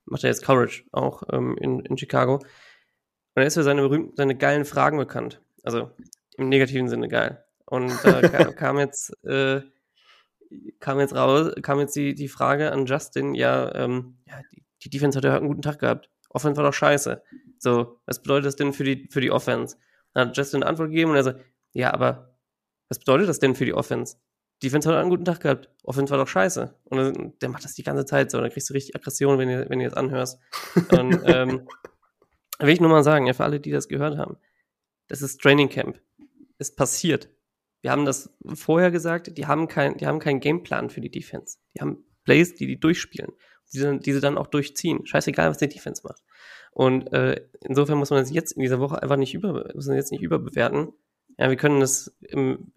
macht 0.05 0.23
er 0.23 0.29
jetzt 0.29 0.43
Coverage 0.43 0.85
auch 0.91 1.23
ähm, 1.31 1.57
in, 1.59 1.81
in 1.81 1.97
Chicago. 1.97 2.35
Und 2.35 3.43
er 3.43 3.45
ist 3.45 3.53
für 3.55 3.63
seine, 3.63 3.81
berühmten, 3.81 4.15
seine 4.15 4.35
geilen 4.35 4.65
Fragen 4.65 4.97
bekannt. 4.97 5.41
Also 5.63 5.91
im 6.37 6.49
negativen 6.49 6.89
Sinne 6.89 7.09
geil. 7.09 7.43
Und 7.69 7.91
äh, 8.05 8.53
kam 8.53 8.79
jetzt 8.79 9.12
äh, 9.23 9.62
kam 10.79 10.99
jetzt 10.99 11.15
raus, 11.15 11.53
kam 11.62 11.79
jetzt 11.79 11.95
die, 11.95 12.15
die 12.15 12.27
Frage 12.27 12.71
an 12.71 12.86
Justin, 12.86 13.36
ja, 13.36 13.73
ähm, 13.75 14.17
ja 14.25 14.41
die, 14.51 14.63
die 14.84 14.89
Defense 14.89 15.17
hat 15.17 15.23
ja 15.23 15.38
einen 15.38 15.47
guten 15.47 15.62
Tag 15.62 15.79
gehabt. 15.79 16.10
Offense 16.29 16.58
war 16.58 16.65
doch 16.65 16.73
scheiße. 16.73 17.21
So, 17.60 17.99
was 18.05 18.21
bedeutet 18.21 18.47
das 18.47 18.55
denn 18.55 18.73
für 18.73 18.84
die, 18.84 19.08
für 19.12 19.21
die 19.21 19.32
Offense? 19.32 19.77
Dann 20.13 20.29
hat 20.29 20.38
Justin 20.38 20.63
eine 20.63 20.69
Antwort 20.69 20.89
gegeben 20.89 21.12
und 21.12 21.17
er 21.17 21.23
so, 21.23 21.34
ja, 21.73 21.93
aber 21.93 22.36
was 22.88 22.99
bedeutet 22.99 23.29
das 23.29 23.39
denn 23.39 23.55
für 23.55 23.65
die 23.65 23.73
Offense? 23.73 24.17
Die 24.62 24.67
Defense 24.67 24.89
hat 24.89 24.97
einen 24.97 25.10
guten 25.10 25.25
Tag 25.25 25.41
gehabt. 25.41 25.69
Offense 25.84 26.12
war 26.12 26.17
doch 26.17 26.27
scheiße. 26.27 26.75
Und 26.86 26.97
dann, 26.97 27.34
der 27.39 27.49
macht 27.49 27.63
das 27.63 27.75
die 27.75 27.84
ganze 27.84 28.05
Zeit 28.05 28.32
so. 28.32 28.41
Dann 28.41 28.49
kriegst 28.49 28.69
du 28.69 28.73
richtig 28.73 28.95
Aggression, 28.95 29.38
wenn 29.38 29.49
ihr, 29.49 29.69
wenn 29.69 29.79
ihr 29.79 29.89
das 29.89 29.97
anhörst. 29.97 30.39
Und 30.91 31.21
ähm, 31.25 31.67
will 32.60 32.73
ich 32.73 32.82
nur 32.82 32.89
mal 32.89 33.03
sagen, 33.03 33.27
ja, 33.27 33.34
für 33.34 33.43
alle, 33.43 33.60
die 33.60 33.71
das 33.71 33.88
gehört 33.88 34.17
haben, 34.17 34.38
das 35.08 35.21
ist 35.21 35.39
Training 35.41 35.69
Camp. 35.69 35.99
Es 36.58 36.75
passiert. 36.75 37.29
Wir 37.81 37.91
haben 37.91 38.05
das 38.05 38.29
vorher 38.53 38.91
gesagt, 38.91 39.37
die 39.37 39.47
haben 39.47 39.67
kein, 39.67 39.97
die 39.97 40.05
haben 40.05 40.19
keinen 40.19 40.39
Gameplan 40.39 40.89
für 40.89 41.01
die 41.01 41.11
Defense. 41.11 41.57
Die 41.75 41.81
haben 41.81 42.03
Plays, 42.23 42.55
die 42.55 42.67
die 42.67 42.79
durchspielen, 42.79 43.31
die, 43.73 43.99
die 43.99 44.13
sie 44.13 44.21
dann 44.21 44.37
auch 44.37 44.47
durchziehen. 44.47 45.05
Scheißegal, 45.05 45.49
was 45.49 45.57
die 45.57 45.69
Defense 45.69 46.01
macht. 46.03 46.21
Und 46.71 47.11
äh, 47.13 47.47
insofern 47.61 47.97
muss 47.97 48.09
man 48.09 48.19
das 48.19 48.31
jetzt 48.31 48.51
in 48.53 48.61
dieser 48.61 48.79
Woche 48.79 49.01
einfach 49.01 49.17
nicht 49.17 49.33
über, 49.33 49.71
müssen 49.73 49.95
jetzt 49.95 50.11
nicht 50.11 50.21
überbewerten. 50.21 50.93
Ja, 51.37 51.49
wir 51.49 51.57
können 51.57 51.79
das 51.79 52.15
im, 52.21 52.73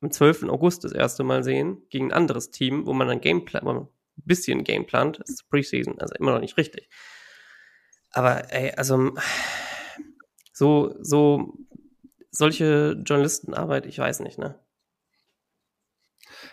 im 0.00 0.10
12. 0.10 0.44
August 0.44 0.84
das 0.84 0.92
erste 0.92 1.24
Mal 1.24 1.42
sehen 1.42 1.82
gegen 1.88 2.06
ein 2.08 2.12
anderes 2.12 2.50
Team, 2.50 2.86
wo 2.86 2.92
man 2.92 3.08
dann 3.08 3.20
Gameplan, 3.20 3.66
ein 3.66 3.88
bisschen 4.16 4.64
Gameplant, 4.64 5.20
das 5.20 5.30
ist 5.30 5.48
Preseason, 5.48 5.98
also 5.98 6.14
immer 6.16 6.32
noch 6.32 6.40
nicht 6.40 6.56
richtig. 6.56 6.88
Aber 8.10 8.52
ey, 8.52 8.72
also 8.76 9.12
so, 10.52 10.94
so 11.00 11.54
solche 12.32 13.00
Journalistenarbeit, 13.04 13.86
ich 13.86 13.98
weiß 13.98 14.20
nicht, 14.20 14.38
ne? 14.38 14.58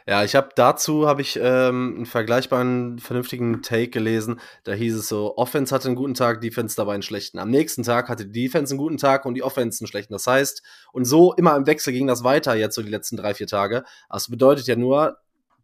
Ja, 0.08 0.24
ich 0.24 0.36
habe 0.36 0.50
dazu 0.56 1.08
habe 1.08 1.22
ich 1.22 1.38
ähm, 1.42 1.94
einen 1.98 2.06
vergleichbaren 2.06 3.00
vernünftigen 3.00 3.62
Take 3.62 3.90
gelesen. 3.90 4.40
Da 4.64 4.74
hieß 4.74 4.96
es 4.96 5.08
so: 5.08 5.38
Offense 5.38 5.74
hatte 5.74 5.88
einen 5.88 5.96
guten 5.96 6.14
Tag, 6.14 6.42
Defense 6.42 6.76
dabei 6.76 6.94
einen 6.94 7.04
schlechten. 7.04 7.40
Am 7.40 7.50
nächsten 7.50 7.84
Tag 7.84 8.10
hatte 8.10 8.26
die 8.26 8.44
Defense 8.48 8.74
einen 8.74 8.80
guten 8.80 8.98
Tag 8.98 9.26
und 9.26 9.36
die 9.36 9.44
Offense 9.44 9.82
einen 9.82 9.88
schlechten. 9.88 10.14
Das 10.14 10.28
heißt, 10.28 10.64
und 10.94 11.06
so 11.06 11.34
immer 11.34 11.56
im 11.56 11.68
Wechsel 11.68 11.94
ging 11.94 12.08
das 12.08 12.24
weiter 12.24 12.56
jetzt 12.56 12.76
so 12.76 12.82
die 12.82 12.90
letzten 12.90 13.18
drei 13.18 13.34
vier 13.34 13.48
Tage. 13.48 13.84
Das 14.10 14.30
bedeutet 14.30 14.68
ja 14.68 14.76
nur, 14.76 15.18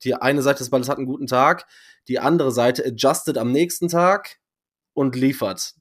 die 0.03 0.15
eine 0.15 0.41
Seite 0.41 0.59
des 0.59 0.69
Balles 0.69 0.89
hat 0.89 0.97
einen 0.97 1.07
guten 1.07 1.27
Tag, 1.27 1.65
die 2.07 2.19
andere 2.19 2.51
Seite 2.51 2.85
adjusted 2.85 3.37
am 3.37 3.51
nächsten 3.51 3.89
Tag 3.89 4.37
und 4.93 5.15
liefert 5.15 5.73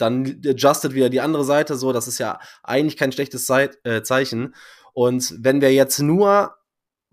dann 0.00 0.40
adjustet 0.46 0.94
wieder 0.94 1.10
die 1.10 1.20
andere 1.20 1.44
Seite 1.44 1.76
so. 1.76 1.92
Das 1.92 2.08
ist 2.08 2.18
ja 2.18 2.38
eigentlich 2.62 2.96
kein 2.96 3.12
schlechtes 3.12 3.46
Ze 3.46 3.70
äh, 3.84 4.02
Zeichen. 4.02 4.54
Und 4.92 5.34
wenn 5.38 5.60
wir 5.60 5.72
jetzt 5.72 5.98
nur 6.00 6.54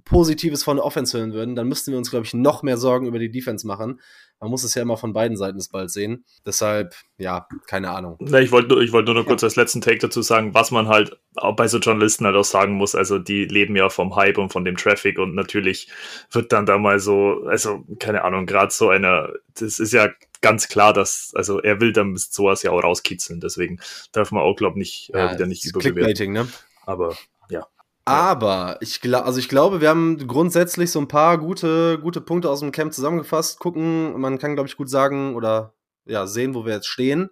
Positives 0.07 0.63
von 0.63 0.77
der 0.77 0.85
Offense 0.85 1.17
hören 1.17 1.33
würden, 1.33 1.55
dann 1.55 1.67
müssten 1.67 1.91
wir 1.91 1.97
uns, 1.97 2.09
glaube 2.09 2.25
ich, 2.25 2.33
noch 2.33 2.63
mehr 2.63 2.77
Sorgen 2.77 3.07
über 3.07 3.19
die 3.19 3.31
Defense 3.31 3.65
machen. 3.67 3.99
Man 4.39 4.51
muss 4.51 4.63
es 4.63 4.75
ja 4.75 4.83
immer 4.83 4.97
von 4.97 5.13
beiden 5.13 5.35
Seiten 5.35 5.57
des 5.57 5.69
Balls 5.69 5.93
sehen. 5.93 6.23
Deshalb, 6.45 6.95
ja, 7.17 7.47
keine 7.65 7.89
Ahnung. 7.91 8.17
Na, 8.19 8.39
ich 8.39 8.51
wollte 8.51 8.83
ich 8.83 8.91
wollt 8.91 9.05
nur 9.05 9.15
noch 9.15 9.23
ja. 9.23 9.27
kurz 9.27 9.43
als 9.43 9.55
letzten 9.55 9.81
Take 9.81 9.97
dazu 9.97 10.21
sagen, 10.21 10.53
was 10.53 10.69
man 10.69 10.87
halt 10.87 11.19
auch 11.35 11.55
bei 11.55 11.67
so 11.67 11.79
Journalisten 11.79 12.25
halt 12.25 12.35
auch 12.35 12.43
sagen 12.43 12.73
muss. 12.73 12.93
Also, 12.93 13.17
die 13.17 13.45
leben 13.45 13.75
ja 13.75 13.89
vom 13.89 14.15
Hype 14.15 14.37
und 14.37 14.51
von 14.51 14.63
dem 14.63 14.77
Traffic 14.77 15.17
und 15.17 15.33
natürlich 15.33 15.89
wird 16.31 16.51
dann 16.51 16.67
da 16.67 16.77
mal 16.77 16.99
so, 16.99 17.43
also, 17.47 17.83
keine 17.99 18.23
Ahnung, 18.23 18.45
gerade 18.45 18.71
so 18.71 18.89
einer, 18.89 19.29
das 19.59 19.79
ist 19.79 19.93
ja 19.93 20.09
ganz 20.41 20.67
klar, 20.67 20.93
dass, 20.93 21.31
also 21.35 21.59
er 21.59 21.81
will 21.81 21.91
dann 21.91 22.15
sowas 22.15 22.61
ja 22.61 22.71
auch 22.71 22.83
rauskitzeln, 22.83 23.39
deswegen 23.39 23.79
darf 24.11 24.31
man 24.31 24.43
auch, 24.43 24.55
glaube 24.55 24.79
ich, 24.79 25.09
nicht, 25.09 25.15
äh, 25.15 25.17
ja, 25.17 25.31
äh, 25.31 25.33
wieder 25.33 25.47
nicht 25.47 25.65
überbewerten. 25.65 26.31
Ne? 26.31 26.47
Aber 26.85 27.15
ja. 27.49 27.65
Aber 28.07 28.77
ich 28.79 29.01
glaube, 29.01 29.25
also 29.25 29.37
ich 29.37 29.49
glaube, 29.49 29.81
wir 29.81 29.89
haben 29.89 30.27
grundsätzlich 30.27 30.91
so 30.91 30.99
ein 30.99 31.09
paar 31.09 31.37
gute, 31.37 31.99
gute 31.99 32.21
Punkte 32.21 32.49
aus 32.49 32.61
dem 32.61 32.71
Camp 32.71 32.93
zusammengefasst. 32.93 33.59
Gucken, 33.59 34.17
man 34.21 34.39
kann, 34.39 34.55
glaube 34.55 34.69
ich, 34.69 34.77
gut 34.77 34.89
sagen 34.89 35.35
oder 35.35 35.73
ja, 36.05 36.25
sehen, 36.25 36.55
wo 36.55 36.65
wir 36.65 36.73
jetzt 36.73 36.87
stehen. 36.87 37.29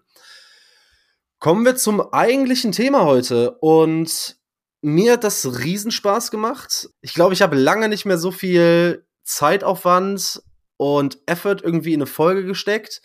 Kommen 1.39 1.63
wir 1.63 1.77
zum 1.77 2.01
eigentlichen 2.11 2.73
Thema 2.73 3.05
heute. 3.05 3.51
Und 3.61 4.35
mir 4.81 5.13
hat 5.13 5.23
das 5.23 5.59
Riesenspaß 5.59 6.29
gemacht. 6.29 6.89
Ich 6.99 7.13
glaube, 7.13 7.33
ich 7.33 7.41
habe 7.41 7.55
lange 7.55 7.87
nicht 7.87 8.05
mehr 8.05 8.17
so 8.17 8.31
viel 8.31 9.07
Zeitaufwand 9.23 10.43
und 10.75 11.19
Effort 11.25 11.61
irgendwie 11.63 11.93
in 11.93 12.01
eine 12.01 12.05
Folge 12.07 12.43
gesteckt. 12.43 13.01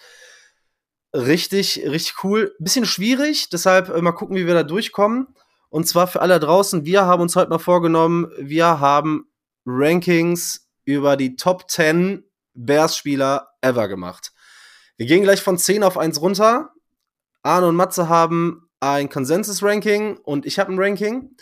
Richtig, 1.14 1.82
richtig 1.84 2.24
cool. 2.24 2.52
Bisschen 2.58 2.84
schwierig, 2.84 3.48
deshalb 3.48 3.90
äh, 3.90 4.02
mal 4.02 4.10
gucken, 4.10 4.36
wie 4.36 4.46
wir 4.48 4.54
da 4.54 4.64
durchkommen. 4.64 5.28
Und 5.70 5.86
zwar 5.88 6.08
für 6.08 6.20
alle 6.20 6.38
draußen, 6.40 6.84
wir 6.84 7.06
haben 7.06 7.22
uns 7.22 7.36
heute 7.36 7.50
mal 7.50 7.58
vorgenommen, 7.58 8.30
wir 8.38 8.80
haben 8.80 9.30
Rankings 9.64 10.68
über 10.84 11.16
die 11.16 11.36
Top 11.36 11.70
10 11.70 12.24
Bears-Spieler 12.54 13.48
ever 13.60 13.88
gemacht. 13.88 14.32
Wir 14.96 15.06
gehen 15.06 15.22
gleich 15.22 15.40
von 15.40 15.56
10 15.56 15.84
auf 15.84 15.96
1 15.96 16.20
runter. 16.20 16.72
Arne 17.42 17.68
und 17.68 17.76
Matze 17.76 18.08
haben 18.08 18.68
ein 18.80 19.08
Konsensus-Ranking 19.08 20.18
und 20.18 20.44
ich 20.44 20.58
habe 20.58 20.72
ein 20.72 20.78
Ranking. 20.78 21.36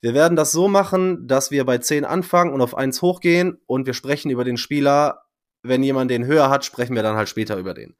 Wir 0.00 0.14
werden 0.14 0.36
das 0.36 0.52
so 0.52 0.68
machen, 0.68 1.26
dass 1.26 1.50
wir 1.50 1.64
bei 1.64 1.78
10 1.78 2.04
anfangen 2.04 2.52
und 2.52 2.60
auf 2.60 2.76
1 2.76 3.00
hochgehen 3.00 3.60
und 3.66 3.86
wir 3.86 3.94
sprechen 3.94 4.30
über 4.30 4.44
den 4.44 4.56
Spieler. 4.56 5.22
Wenn 5.62 5.82
jemand 5.82 6.10
den 6.10 6.26
höher 6.26 6.50
hat, 6.50 6.64
sprechen 6.64 6.94
wir 6.94 7.02
dann 7.02 7.16
halt 7.16 7.28
später 7.28 7.56
über 7.56 7.74
den. 7.74 7.96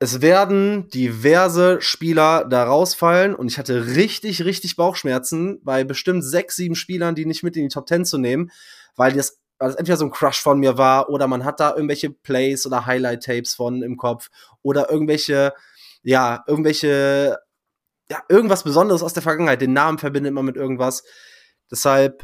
Es 0.00 0.20
werden 0.20 0.88
diverse 0.88 1.80
Spieler 1.80 2.44
da 2.44 2.64
rausfallen 2.64 3.34
und 3.34 3.48
ich 3.48 3.58
hatte 3.58 3.94
richtig, 3.94 4.44
richtig 4.44 4.76
Bauchschmerzen 4.76 5.60
bei 5.62 5.84
bestimmt 5.84 6.24
sechs, 6.24 6.56
sieben 6.56 6.74
Spielern, 6.74 7.14
die 7.14 7.26
nicht 7.26 7.42
mit 7.42 7.56
in 7.56 7.62
die 7.62 7.72
Top 7.72 7.88
10 7.88 8.04
zu 8.04 8.18
nehmen, 8.18 8.50
weil 8.96 9.12
das, 9.12 9.38
weil 9.58 9.68
das 9.68 9.76
entweder 9.76 9.96
so 9.96 10.04
ein 10.04 10.10
Crush 10.10 10.40
von 10.40 10.58
mir 10.58 10.76
war 10.76 11.08
oder 11.08 11.28
man 11.28 11.44
hat 11.44 11.60
da 11.60 11.74
irgendwelche 11.74 12.10
Plays 12.10 12.66
oder 12.66 12.86
Highlight-Tapes 12.86 13.54
von 13.54 13.82
im 13.82 13.96
Kopf 13.96 14.30
oder 14.62 14.90
irgendwelche, 14.90 15.54
ja, 16.02 16.44
irgendwelche 16.46 17.38
ja, 18.10 18.22
irgendwas 18.28 18.64
Besonderes 18.64 19.02
aus 19.02 19.14
der 19.14 19.22
Vergangenheit. 19.22 19.60
Den 19.60 19.72
Namen 19.72 19.98
verbindet 19.98 20.32
man 20.32 20.44
mit 20.44 20.56
irgendwas. 20.56 21.04
Deshalb, 21.70 22.22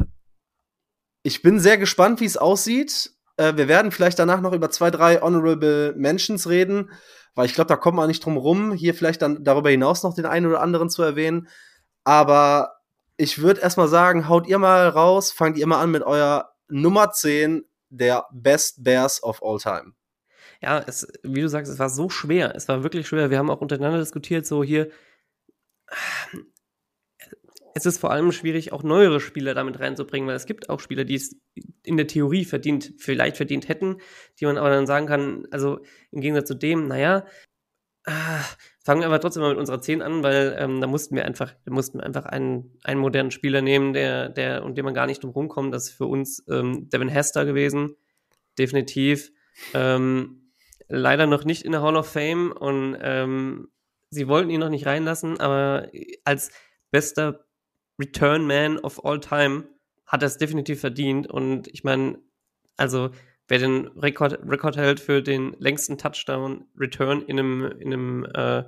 ich 1.22 1.42
bin 1.42 1.60
sehr 1.60 1.78
gespannt, 1.78 2.20
wie 2.20 2.26
es 2.26 2.36
aussieht. 2.36 3.12
Äh, 3.36 3.56
wir 3.56 3.68
werden 3.68 3.92
vielleicht 3.92 4.18
danach 4.18 4.40
noch 4.40 4.52
über 4.52 4.70
zwei, 4.70 4.90
drei 4.90 5.20
Honorable 5.20 5.94
Mentions 5.96 6.48
reden, 6.48 6.90
weil 7.34 7.46
ich 7.46 7.54
glaube, 7.54 7.68
da 7.68 7.76
kommt 7.76 7.96
man 7.96 8.08
nicht 8.08 8.24
drum 8.24 8.36
rum, 8.36 8.72
hier 8.72 8.94
vielleicht 8.94 9.22
dann 9.22 9.44
darüber 9.44 9.70
hinaus 9.70 10.02
noch 10.02 10.14
den 10.14 10.26
einen 10.26 10.46
oder 10.46 10.60
anderen 10.60 10.90
zu 10.90 11.02
erwähnen. 11.02 11.48
Aber 12.04 12.80
ich 13.16 13.40
würde 13.40 13.60
erstmal 13.60 13.88
sagen, 13.88 14.28
haut 14.28 14.46
ihr 14.46 14.58
mal 14.58 14.88
raus, 14.88 15.32
fangt 15.32 15.58
ihr 15.58 15.66
mal 15.66 15.80
an 15.80 15.90
mit 15.90 16.02
eurer 16.02 16.52
Nummer 16.68 17.12
10 17.12 17.64
der 17.90 18.26
Best 18.32 18.82
Bears 18.82 19.22
of 19.22 19.42
All 19.42 19.58
Time. 19.58 19.92
Ja, 20.62 20.78
es, 20.86 21.06
wie 21.22 21.40
du 21.40 21.48
sagst, 21.48 21.72
es 21.72 21.78
war 21.78 21.88
so 21.88 22.08
schwer. 22.08 22.54
Es 22.54 22.68
war 22.68 22.82
wirklich 22.82 23.08
schwer. 23.08 23.30
Wir 23.30 23.38
haben 23.38 23.50
auch 23.50 23.60
untereinander 23.60 23.98
diskutiert, 23.98 24.46
so 24.46 24.62
hier, 24.62 24.90
es 27.80 27.94
ist 27.94 28.00
vor 28.00 28.10
allem 28.10 28.32
schwierig, 28.32 28.72
auch 28.72 28.82
neuere 28.82 29.20
Spieler 29.20 29.54
damit 29.54 29.80
reinzubringen, 29.80 30.28
weil 30.28 30.36
es 30.36 30.46
gibt 30.46 30.70
auch 30.70 30.80
Spieler, 30.80 31.04
die 31.04 31.14
es 31.14 31.36
in 31.82 31.96
der 31.96 32.06
Theorie 32.06 32.44
verdient, 32.44 32.94
vielleicht 32.98 33.36
verdient 33.36 33.68
hätten, 33.68 33.96
die 34.38 34.46
man 34.46 34.58
aber 34.58 34.70
dann 34.70 34.86
sagen 34.86 35.06
kann, 35.06 35.46
also 35.50 35.80
im 36.10 36.20
Gegensatz 36.20 36.48
zu 36.48 36.54
dem, 36.54 36.86
naja, 36.86 37.24
ah, 38.06 38.44
fangen 38.84 39.00
wir 39.00 39.06
aber 39.06 39.20
trotzdem 39.20 39.42
mal 39.42 39.50
mit 39.50 39.58
unserer 39.58 39.80
10 39.80 40.02
an, 40.02 40.22
weil 40.22 40.56
ähm, 40.58 40.80
da 40.80 40.86
mussten 40.86 41.16
wir 41.16 41.24
einfach, 41.24 41.54
da 41.64 41.72
mussten 41.72 41.98
wir 41.98 42.04
einfach 42.04 42.26
einen, 42.26 42.78
einen 42.84 43.00
modernen 43.00 43.30
Spieler 43.30 43.62
nehmen, 43.62 43.92
der, 43.92 44.28
der, 44.28 44.64
und 44.64 44.76
dem 44.76 44.84
man 44.84 44.94
gar 44.94 45.06
nicht 45.06 45.22
drum 45.22 45.30
rumkommt. 45.30 45.74
Das 45.74 45.88
ist 45.88 45.96
für 45.96 46.06
uns 46.06 46.44
ähm, 46.50 46.88
Devin 46.90 47.08
Hester 47.08 47.44
gewesen. 47.44 47.96
Definitiv. 48.58 49.32
Ähm, 49.74 50.52
leider 50.88 51.26
noch 51.26 51.44
nicht 51.44 51.64
in 51.64 51.72
der 51.72 51.82
Hall 51.82 51.96
of 51.96 52.10
Fame 52.10 52.52
und 52.52 52.96
ähm, 53.00 53.68
sie 54.10 54.28
wollten 54.28 54.50
ihn 54.50 54.60
noch 54.60 54.70
nicht 54.70 54.86
reinlassen, 54.86 55.38
aber 55.40 55.88
als 56.24 56.50
bester 56.90 57.46
Return 58.00 58.46
Man 58.46 58.78
of 58.78 59.04
all 59.04 59.20
time 59.20 59.64
hat 60.06 60.22
es 60.22 60.38
definitiv 60.38 60.80
verdient. 60.80 61.28
Und 61.28 61.68
ich 61.68 61.84
meine, 61.84 62.18
also 62.76 63.10
wer 63.46 63.58
den 63.58 63.88
Rekord, 63.88 64.40
Rekord 64.48 64.76
hält 64.76 64.98
für 64.98 65.22
den 65.22 65.54
längsten 65.58 65.98
Touchdown-Return 65.98 67.22
in 67.22 67.38
einem, 67.38 67.64
in 67.78 67.92
einem 67.92 68.24
äh, 68.34 68.64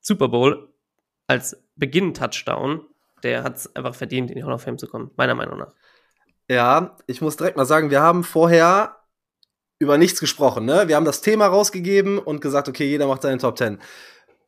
Super 0.00 0.28
Bowl 0.28 0.74
als 1.26 1.56
Beginn-Touchdown, 1.76 2.86
der 3.22 3.42
hat 3.42 3.56
es 3.56 3.76
einfach 3.76 3.94
verdient, 3.94 4.30
in 4.30 4.36
die 4.36 4.44
Hall 4.44 4.52
of 4.52 4.62
Fame 4.62 4.78
zu 4.78 4.86
kommen, 4.86 5.10
meiner 5.16 5.34
Meinung 5.34 5.58
nach. 5.58 5.74
Ja, 6.48 6.98
ich 7.06 7.22
muss 7.22 7.36
direkt 7.36 7.56
mal 7.56 7.64
sagen, 7.64 7.90
wir 7.90 8.02
haben 8.02 8.22
vorher 8.22 8.96
über 9.78 9.96
nichts 9.96 10.20
gesprochen. 10.20 10.66
Ne? 10.66 10.88
Wir 10.88 10.96
haben 10.96 11.06
das 11.06 11.22
Thema 11.22 11.46
rausgegeben 11.46 12.18
und 12.18 12.40
gesagt, 12.40 12.68
okay, 12.68 12.86
jeder 12.86 13.06
macht 13.06 13.22
seine 13.22 13.38
Top 13.38 13.56
10. 13.56 13.78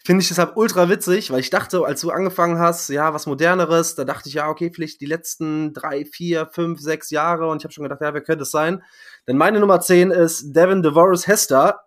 Finde 0.07 0.23
ich 0.23 0.29
deshalb 0.29 0.57
ultra 0.57 0.89
witzig, 0.89 1.33
weil 1.33 1.41
ich 1.41 1.51
dachte, 1.51 1.85
als 1.85 2.01
du 2.01 2.13
angefangen 2.13 2.61
hast, 2.61 2.91
ja, 2.91 3.13
was 3.13 3.27
moderneres, 3.27 3.97
da 3.97 4.05
dachte 4.05 4.29
ich, 4.29 4.37
ja, 4.37 4.49
okay, 4.49 4.71
vielleicht 4.73 5.01
die 5.01 5.07
letzten 5.07 5.75
drei, 5.75 6.05
vier, 6.05 6.47
fünf, 6.47 6.81
sechs 6.81 7.11
Jahre 7.11 7.49
und 7.49 7.57
ich 7.57 7.65
habe 7.65 7.73
schon 7.73 7.83
gedacht, 7.83 8.01
ja, 8.01 8.15
wer 8.15 8.21
könnte 8.21 8.45
es 8.45 8.53
sein? 8.53 8.85
Denn 9.27 9.37
meine 9.37 9.59
Nummer 9.59 9.81
10 9.81 10.13
ist 10.13 10.53
Devin 10.53 10.85
DeVoris 10.85 11.27
Hester. 11.27 11.81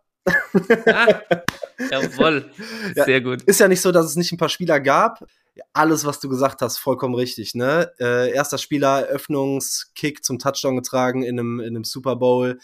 Ah, 0.86 1.22
jawohl, 1.92 2.52
sehr 2.94 3.08
ja, 3.08 3.20
gut. 3.22 3.44
Ist 3.44 3.62
ja 3.62 3.70
nicht 3.70 3.80
so, 3.80 3.94
dass 3.94 4.08
es 4.08 4.18
nicht 4.18 4.34
ein 4.34 4.38
paar 4.38 4.50
Spieler 4.50 4.82
gab. 4.82 5.26
Alles, 5.72 6.04
was 6.04 6.20
du 6.20 6.28
gesagt 6.28 6.62
hast, 6.62 6.78
vollkommen 6.78 7.16
richtig. 7.16 7.56
Ne? 7.56 7.90
Äh, 8.02 8.34
erster 8.34 8.58
Spieler, 8.58 9.08
Eröffnungskick 9.08 10.26
zum 10.26 10.40
Touchdown 10.40 10.76
getragen 10.76 11.24
in 11.24 11.40
einem, 11.40 11.62
in 11.62 11.68
einem 11.68 11.86
Super 11.86 12.18
Bowl. 12.18 12.60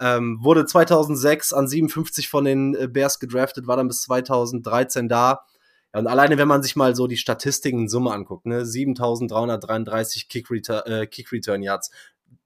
Ähm, 0.00 0.38
wurde 0.40 0.64
2006 0.64 1.52
an 1.52 1.68
57 1.68 2.28
von 2.28 2.44
den 2.44 2.74
äh, 2.74 2.88
Bears 2.88 3.20
gedraftet, 3.20 3.66
war 3.66 3.76
dann 3.76 3.88
bis 3.88 4.02
2013 4.02 5.08
da. 5.08 5.44
Ja, 5.92 6.00
und 6.00 6.06
alleine, 6.06 6.38
wenn 6.38 6.48
man 6.48 6.62
sich 6.62 6.74
mal 6.76 6.94
so 6.96 7.06
die 7.06 7.16
Statistiken 7.16 7.80
in 7.80 7.88
Summe 7.88 8.12
anguckt, 8.12 8.46
ne, 8.46 8.64
7333 8.64 10.28
Kick, 10.28 10.50
Return, 10.50 10.86
äh, 10.86 11.06
Kick 11.06 11.30
Return 11.32 11.62
Yards, 11.62 11.90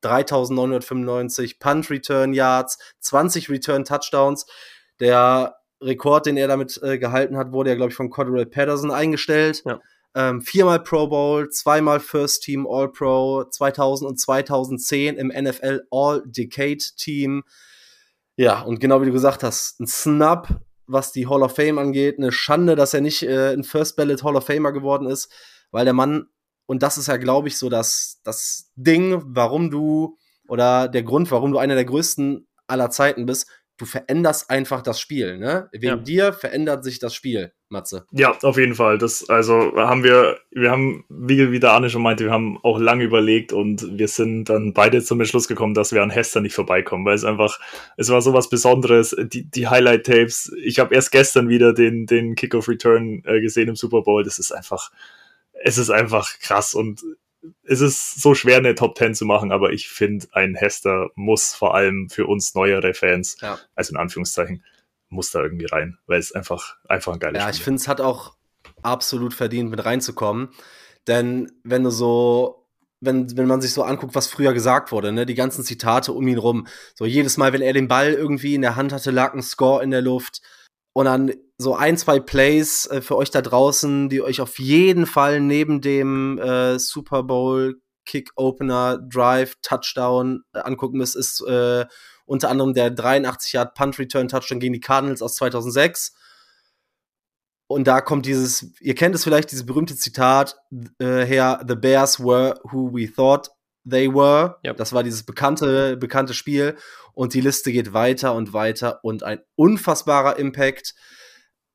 3995 0.01 1.59
Punt 1.59 1.91
Return 1.91 2.33
Yards, 2.33 2.79
20 3.01 3.49
Return 3.51 3.85
Touchdowns. 3.85 4.47
Der 5.01 5.57
Rekord, 5.81 6.27
den 6.27 6.37
er 6.37 6.49
damit 6.49 6.81
äh, 6.83 6.99
gehalten 6.99 7.37
hat, 7.37 7.53
wurde 7.53 7.71
ja, 7.71 7.77
glaube 7.77 7.91
ich, 7.91 7.97
von 7.97 8.11
Cordell 8.11 8.47
Patterson 8.47 8.91
eingestellt. 8.91 9.63
Ja 9.65 9.81
ähm, 10.15 10.41
viermal 10.43 10.81
Pro 10.81 11.09
Bowl, 11.09 11.49
zweimal 11.51 12.01
First 12.01 12.43
Team 12.43 12.67
All 12.69 12.91
Pro, 12.91 13.45
2000 13.45 14.09
und 14.09 14.21
2010 14.21 15.17
im 15.17 15.29
NFL 15.29 15.83
All 15.91 16.23
Decade 16.27 16.79
Team. 16.97 17.43
Ja, 18.37 18.63
und 18.63 18.81
genau 18.81 19.01
wie 19.01 19.07
du 19.07 19.13
gesagt 19.13 19.43
hast, 19.43 19.81
ein 19.81 19.87
Snub, 19.87 20.49
was 20.87 21.13
die 21.13 21.27
Hall 21.27 21.43
of 21.43 21.55
Fame 21.57 21.79
angeht. 21.79 22.19
Eine 22.19 22.33
Schande, 22.33 22.77
dass 22.77 22.95
er 22.95 23.01
nicht 23.01 23.23
äh, 23.23 23.53
ein 23.53 23.65
First 23.65 23.97
Ballot 23.97 24.23
Hall 24.23 24.37
of 24.37 24.47
Famer 24.47 24.73
geworden 24.73 25.07
ist, 25.07 25.31
weil 25.71 25.85
der 25.85 25.95
Mann, 25.95 26.27
und 26.67 26.83
das 26.83 26.99
ist 26.99 27.09
ja, 27.09 27.17
glaube 27.17 27.49
ich, 27.49 27.59
so 27.59 27.69
das, 27.69 28.21
das 28.25 28.71
Ding, 28.77 29.23
warum 29.27 29.71
du, 29.71 30.19
oder 30.49 30.89
der 30.89 31.03
Grund, 31.03 31.31
warum 31.31 31.53
du 31.53 31.59
einer 31.59 31.75
der 31.75 31.85
größten 31.85 32.47
aller 32.67 32.91
Zeiten 32.91 33.27
bist, 33.27 33.49
du 33.77 33.87
veränderst 33.87 34.51
einfach 34.51 34.83
das 34.83 35.01
Spiel, 35.01 35.39
ne? 35.39 35.69
Wegen 35.73 35.87
ja. 35.87 35.97
dir 35.97 36.33
verändert 36.33 36.85
sich 36.85 37.01
das 37.01 37.15
Spiel, 37.15 37.53
Matze. 37.69 38.07
Ja, 38.13 38.37
auf 38.43 38.57
jeden 38.57 38.77
Fall. 38.77 38.99
Das, 38.99 39.29
also 39.29 39.73
haben 39.77 40.05
wir, 40.05 40.39
wir 40.53 40.71
haben, 40.71 41.05
wie, 41.09 41.51
wie 41.51 41.59
der 41.59 41.73
Arne 41.73 41.91
schon 41.91 42.03
meinte, 42.03 42.25
wir 42.25 42.33
haben 42.33 42.59
auch 42.63 42.79
lange 42.79 43.03
überlegt 43.03 43.53
und 43.53 43.99
wir 43.99 44.07
sind 44.07 44.45
dann 44.45 44.73
beide 44.75 45.03
zum 45.03 45.21
Entschluss 45.21 45.49
gekommen, 45.49 45.75
dass 45.75 45.93
wir 45.93 46.03
an 46.03 46.11
Hester 46.11 46.41
nicht 46.41 46.55
vorbeikommen, 46.55 47.05
weil 47.05 47.17
es 47.17 47.25
einfach, 47.25 47.59
es 47.97 48.11
war 48.11 48.23
so 48.23 48.33
was 48.33 48.49
Besonderes. 48.49 49.17
Die, 49.19 49.51
die 49.51 49.67
Highlight-Tapes, 49.67 50.53
ich 50.63 50.79
habe 50.79 50.95
erst 50.95 51.11
gestern 51.11 51.49
wieder 51.49 51.73
den, 51.73 52.07
den 52.07 52.37
Kick-Off-Return 52.37 53.23
äh, 53.25 53.41
gesehen 53.41 53.69
im 53.69 53.77
Super 53.77 54.03
Bowl. 54.03 54.23
Das 54.23 54.39
ist 54.39 54.53
einfach, 54.53 54.93
es 55.65 55.79
ist 55.79 55.91
einfach 55.91 56.39
krass 56.39 56.75
und 56.75 57.03
es 57.65 57.81
ist 57.81 58.21
so 58.21 58.35
schwer, 58.35 58.59
eine 58.59 58.75
Top 58.75 58.97
10 58.97 59.15
zu 59.15 59.25
machen, 59.25 59.53
aber 59.53 59.73
ich 59.73 59.89
finde, 59.89 60.27
ein 60.33 60.55
Hester 60.55 61.11
muss 61.15 61.55
vor 61.55 61.75
allem 61.75 62.09
für 62.11 62.27
uns 62.27 62.55
neuere 62.55 62.95
Fans, 62.95 63.37
ja. 63.41 63.59
also 63.75 63.93
in 63.93 63.99
Anführungszeichen, 63.99 64.65
muss 65.09 65.31
da 65.31 65.43
irgendwie 65.43 65.67
rein, 65.67 65.99
weil 66.07 66.19
es 66.19 66.33
einfach, 66.33 66.77
einfach 66.89 67.13
ein 67.13 67.19
geiles 67.21 67.39
Ja, 67.39 67.49
Spiel. 67.49 67.57
ich 67.57 67.65
finde, 67.65 67.81
es 67.81 67.89
hat 67.89 68.01
auch 68.01 68.37
absolut 68.83 69.35
verdient, 69.35 69.71
mit 69.71 69.85
reinzukommen. 69.85 70.49
Denn 71.07 71.53
wenn 71.63 71.85
du 71.85 71.91
so, 71.91 72.67
wenn, 73.01 73.37
wenn 73.37 73.47
man 73.47 73.61
sich 73.61 73.73
so 73.73 73.83
anguckt, 73.83 74.15
was 74.15 74.27
früher 74.27 74.53
gesagt 74.55 74.91
wurde, 74.93 75.13
ne, 75.13 75.27
die 75.27 75.35
ganzen 75.35 75.63
Zitate 75.63 76.13
um 76.13 76.27
ihn 76.27 76.39
rum, 76.39 76.67
so 76.95 77.05
jedes 77.05 77.37
Mal, 77.37 77.53
wenn 77.53 77.63
er 77.63 77.73
den 77.73 77.89
Ball 77.89 78.13
irgendwie 78.13 78.55
in 78.55 78.63
der 78.63 78.77
Hand 78.77 78.93
hatte, 78.93 79.11
lag 79.11 79.35
ein 79.35 79.43
Score 79.43 79.83
in 79.83 79.91
der 79.91 80.03
Luft. 80.03 80.41
Und 80.95 81.07
dann 81.07 81.33
so 81.57 81.75
ein, 81.75 81.97
zwei 81.97 82.21
Plays 82.21 82.87
äh, 82.87 83.01
für 83.01 83.17
euch 83.17 83.31
da 83.31 83.43
draußen, 83.43 84.09
die 84.09 84.23
euch 84.23 84.41
auf 84.41 84.59
jeden 84.59 85.07
Fall 85.07 85.41
neben 85.41 85.81
dem 85.81 86.39
äh, 86.39 86.79
Super 86.79 87.23
Bowl 87.23 87.81
Kick 88.05 88.31
Opener 88.37 88.99
Drive 88.99 89.57
Touchdown 89.63 90.43
äh, 90.53 90.61
angucken 90.61 90.99
müsst, 90.99 91.17
ist 91.17 91.41
äh, 91.47 91.87
unter 92.27 92.51
anderem 92.51 92.75
der 92.75 92.91
83 92.91 93.53
Yard 93.53 93.75
Punt 93.75 93.99
Return 93.99 94.29
Touchdown 94.29 94.61
gegen 94.61 94.75
die 94.75 94.81
Cardinals 94.81 95.23
aus 95.23 95.35
2006. 95.37 96.15
Und 97.67 97.87
da 97.87 98.01
kommt 98.01 98.27
dieses, 98.27 98.73
ihr 98.81 98.95
kennt 98.95 99.15
es 99.15 99.25
vielleicht, 99.25 99.51
dieses 99.51 99.65
berühmte 99.65 99.97
Zitat 99.97 100.57
äh, 100.99 101.25
her, 101.25 101.65
The 101.67 101.77
Bears 101.77 102.21
were 102.21 102.61
who 102.65 102.93
we 102.93 103.11
thought 103.11 103.51
they 103.89 104.13
were. 104.13 104.57
Yep. 104.65 104.77
Das 104.77 104.93
war 104.93 105.03
dieses 105.03 105.23
bekannte, 105.23 105.97
bekannte 105.97 106.35
Spiel. 106.35 106.77
Und 107.15 107.33
die 107.33 107.41
Liste 107.41 107.73
geht 107.73 107.93
weiter 107.93 108.35
und 108.35 108.53
weiter 108.53 109.01
und 109.03 109.23
ein 109.23 109.41
unfassbarer 109.57 110.39
Impact. 110.39 110.95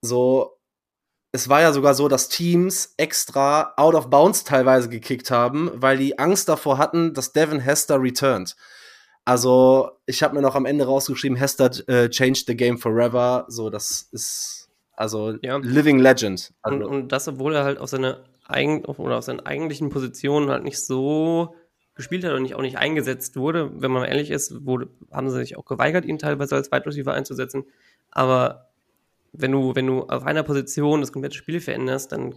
So, 0.02 0.58
es 1.32 1.50
war 1.50 1.62
ja 1.62 1.74
sogar 1.74 1.94
so, 1.94 2.08
dass 2.08 2.30
Teams 2.30 2.94
extra 2.98 3.74
out 3.78 3.96
of 3.96 4.10
bounds 4.10 4.44
teilweise 4.44 4.90
gekickt 4.90 5.30
haben, 5.32 5.70
weil 5.74 5.98
die 5.98 6.18
Angst 6.18 6.50
davor 6.50 6.78
hatten, 6.78 7.14
dass 7.14 7.34
Devin 7.34 7.60
Hester 7.60 8.02
returned. 8.02 8.56
Also, 9.26 9.92
ich 10.06 10.24
habe 10.24 10.36
mir 10.36 10.42
noch 10.42 10.56
am 10.56 10.66
Ende 10.66 10.86
rausgeschrieben, 10.86 11.38
Hester 11.38 11.70
äh, 11.88 12.10
changed 12.10 12.48
the 12.48 12.56
game 12.56 12.80
forever. 12.80 13.46
So, 13.48 13.70
das 13.70 14.08
ist 14.12 14.70
also 15.00 15.38
ja. 15.44 15.58
Living 15.58 16.00
Legend. 16.00 16.52
Also, 16.62 16.78
und, 16.78 16.84
und, 16.84 17.12
das, 17.12 17.28
obwohl 17.28 17.56
er 17.56 17.64
halt 17.64 17.78
auf 17.78 17.90
seine 17.90 18.24
eigen 18.48 18.84
oder 18.86 19.18
auf 19.18 19.24
seinen 19.24 19.40
eigentlichen 19.40 19.90
Positionen 19.90 20.50
halt 20.50 20.64
nicht 20.64 20.84
so 20.84 21.56
gespielt 21.94 22.24
hat 22.24 22.34
und 22.34 22.42
nicht, 22.42 22.56
auch 22.56 22.62
nicht 22.62 22.78
eingesetzt 22.78 23.36
wurde. 23.36 23.72
Wenn 23.82 23.92
man 23.92 24.06
ehrlich 24.06 24.32
ist, 24.32 24.66
wurde, 24.66 24.90
haben 25.12 25.30
sie 25.30 25.38
sich 25.38 25.58
auch 25.58 25.66
geweigert, 25.66 26.06
ihn 26.06 26.18
teilweise 26.18 26.56
als 26.56 26.72
Wide 26.72 26.86
Receiver 26.86 27.14
einzusetzen. 27.14 27.66
Aber 28.10 28.69
wenn 29.34 29.52
du, 29.52 29.76
wenn 29.76 29.88
du 29.88 30.04
auf 30.04 30.24
einer 30.24 30.44
Position 30.44 31.02
das 31.02 31.12
komplette 31.12 31.36
Spiel 31.36 31.60
veränderst, 31.60 32.12
dann 32.12 32.36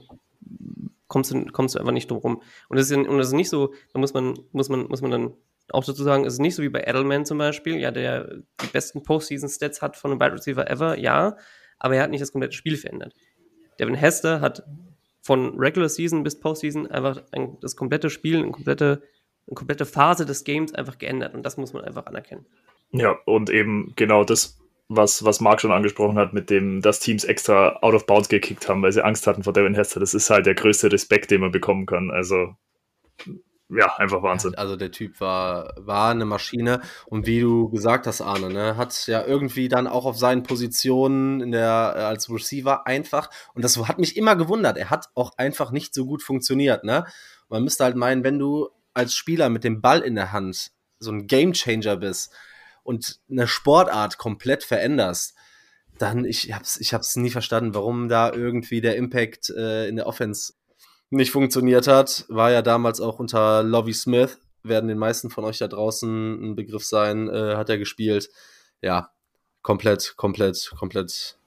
kommst 1.08 1.30
du, 1.32 1.44
kommst 1.46 1.74
du 1.74 1.78
einfach 1.78 1.92
nicht 1.92 2.10
drum 2.10 2.18
rum. 2.18 2.42
Und 2.68 2.78
das 2.78 2.90
ist, 2.90 2.96
und 2.96 3.18
das 3.18 3.28
ist 3.28 3.32
nicht 3.34 3.50
so, 3.50 3.72
da 3.92 4.00
muss 4.00 4.14
man, 4.14 4.38
muss 4.52 4.68
man, 4.68 4.86
muss 4.88 5.02
man 5.02 5.10
dann 5.10 5.34
auch 5.70 5.84
dazu 5.84 6.02
sagen, 6.02 6.24
es 6.24 6.34
ist 6.34 6.40
nicht 6.40 6.54
so 6.54 6.62
wie 6.62 6.68
bei 6.68 6.82
Edelman 6.86 7.24
zum 7.24 7.38
Beispiel, 7.38 7.78
ja, 7.78 7.90
der 7.90 8.42
die 8.62 8.66
besten 8.72 9.02
Postseason-Stats 9.02 9.82
hat 9.82 9.96
von 9.96 10.10
einem 10.10 10.20
Wide 10.20 10.34
Receiver 10.34 10.68
ever, 10.70 10.98
ja, 10.98 11.36
aber 11.78 11.96
er 11.96 12.02
hat 12.02 12.10
nicht 12.10 12.22
das 12.22 12.32
komplette 12.32 12.54
Spiel 12.54 12.76
verändert. 12.76 13.14
Devin 13.78 13.94
Hester 13.94 14.40
hat 14.40 14.64
von 15.22 15.58
Regular 15.58 15.88
Season 15.88 16.22
bis 16.22 16.38
Postseason 16.38 16.86
einfach 16.88 17.22
ein, 17.32 17.56
das 17.60 17.76
komplette 17.76 18.10
Spiel, 18.10 18.38
eine 18.38 18.50
komplette, 18.50 19.02
eine 19.46 19.54
komplette 19.54 19.86
Phase 19.86 20.26
des 20.26 20.44
Games 20.44 20.74
einfach 20.74 20.98
geändert 20.98 21.34
und 21.34 21.44
das 21.44 21.56
muss 21.56 21.72
man 21.72 21.84
einfach 21.84 22.06
anerkennen. 22.06 22.46
Ja, 22.90 23.16
und 23.24 23.48
eben 23.48 23.92
genau 23.96 24.24
das, 24.24 24.58
was, 24.96 25.24
was 25.24 25.40
Marc 25.40 25.60
schon 25.60 25.72
angesprochen 25.72 26.18
hat, 26.18 26.32
mit 26.32 26.50
dem, 26.50 26.80
dass 26.80 27.00
Teams 27.00 27.24
extra 27.24 27.78
out 27.82 27.94
of 27.94 28.06
bounds 28.06 28.28
gekickt 28.28 28.68
haben, 28.68 28.82
weil 28.82 28.92
sie 28.92 29.04
Angst 29.04 29.26
hatten 29.26 29.42
vor 29.42 29.52
Devin 29.52 29.74
Hester, 29.74 30.00
das 30.00 30.14
ist 30.14 30.30
halt 30.30 30.46
der 30.46 30.54
größte 30.54 30.92
Respekt, 30.92 31.30
den 31.30 31.40
man 31.40 31.52
bekommen 31.52 31.86
kann. 31.86 32.10
Also 32.10 32.54
ja, 33.74 33.94
einfach 33.96 34.22
Wahnsinn. 34.22 34.54
Also 34.54 34.76
der 34.76 34.90
Typ 34.90 35.20
war, 35.20 35.72
war 35.78 36.10
eine 36.10 36.26
Maschine 36.26 36.82
und 37.06 37.26
wie 37.26 37.40
du 37.40 37.70
gesagt 37.70 38.06
hast, 38.06 38.20
Arne, 38.20 38.50
ne, 38.50 38.76
hat 38.76 39.06
ja 39.06 39.24
irgendwie 39.24 39.68
dann 39.68 39.86
auch 39.86 40.04
auf 40.04 40.18
seinen 40.18 40.42
Positionen 40.42 41.40
in 41.40 41.52
der, 41.52 41.94
äh, 41.96 42.00
als 42.00 42.30
Receiver 42.30 42.86
einfach, 42.86 43.30
und 43.54 43.64
das 43.64 43.78
hat 43.88 43.98
mich 43.98 44.16
immer 44.16 44.36
gewundert, 44.36 44.76
er 44.76 44.90
hat 44.90 45.06
auch 45.14 45.32
einfach 45.38 45.70
nicht 45.70 45.94
so 45.94 46.04
gut 46.04 46.22
funktioniert, 46.22 46.84
ne? 46.84 47.06
Man 47.48 47.64
müsste 47.64 47.84
halt 47.84 47.96
meinen, 47.96 48.24
wenn 48.24 48.38
du 48.38 48.68
als 48.94 49.14
Spieler 49.14 49.48
mit 49.48 49.64
dem 49.64 49.80
Ball 49.80 50.00
in 50.00 50.14
der 50.14 50.32
Hand 50.32 50.72
so 50.98 51.10
ein 51.10 51.26
Gamechanger 51.26 51.96
bist 51.96 52.34
und 52.82 53.20
eine 53.30 53.46
Sportart 53.46 54.18
komplett 54.18 54.64
veränderst, 54.64 55.34
dann, 55.98 56.24
ich 56.24 56.52
hab's, 56.52 56.80
ich 56.80 56.94
hab's 56.94 57.16
nie 57.16 57.30
verstanden, 57.30 57.74
warum 57.74 58.08
da 58.08 58.32
irgendwie 58.32 58.80
der 58.80 58.96
Impact 58.96 59.50
äh, 59.50 59.88
in 59.88 59.96
der 59.96 60.06
Offense 60.06 60.54
nicht 61.10 61.30
funktioniert 61.30 61.86
hat, 61.86 62.24
war 62.28 62.50
ja 62.50 62.62
damals 62.62 63.00
auch 63.00 63.18
unter 63.18 63.62
Lovey 63.62 63.92
Smith, 63.92 64.38
werden 64.62 64.88
den 64.88 64.98
meisten 64.98 65.30
von 65.30 65.44
euch 65.44 65.58
da 65.58 65.68
draußen 65.68 66.52
ein 66.52 66.56
Begriff 66.56 66.84
sein, 66.84 67.28
äh, 67.28 67.56
hat 67.56 67.68
er 67.68 67.78
gespielt. 67.78 68.30
Ja, 68.80 69.10
komplett, 69.62 70.14
komplett, 70.16 70.72
komplett. 70.76 71.38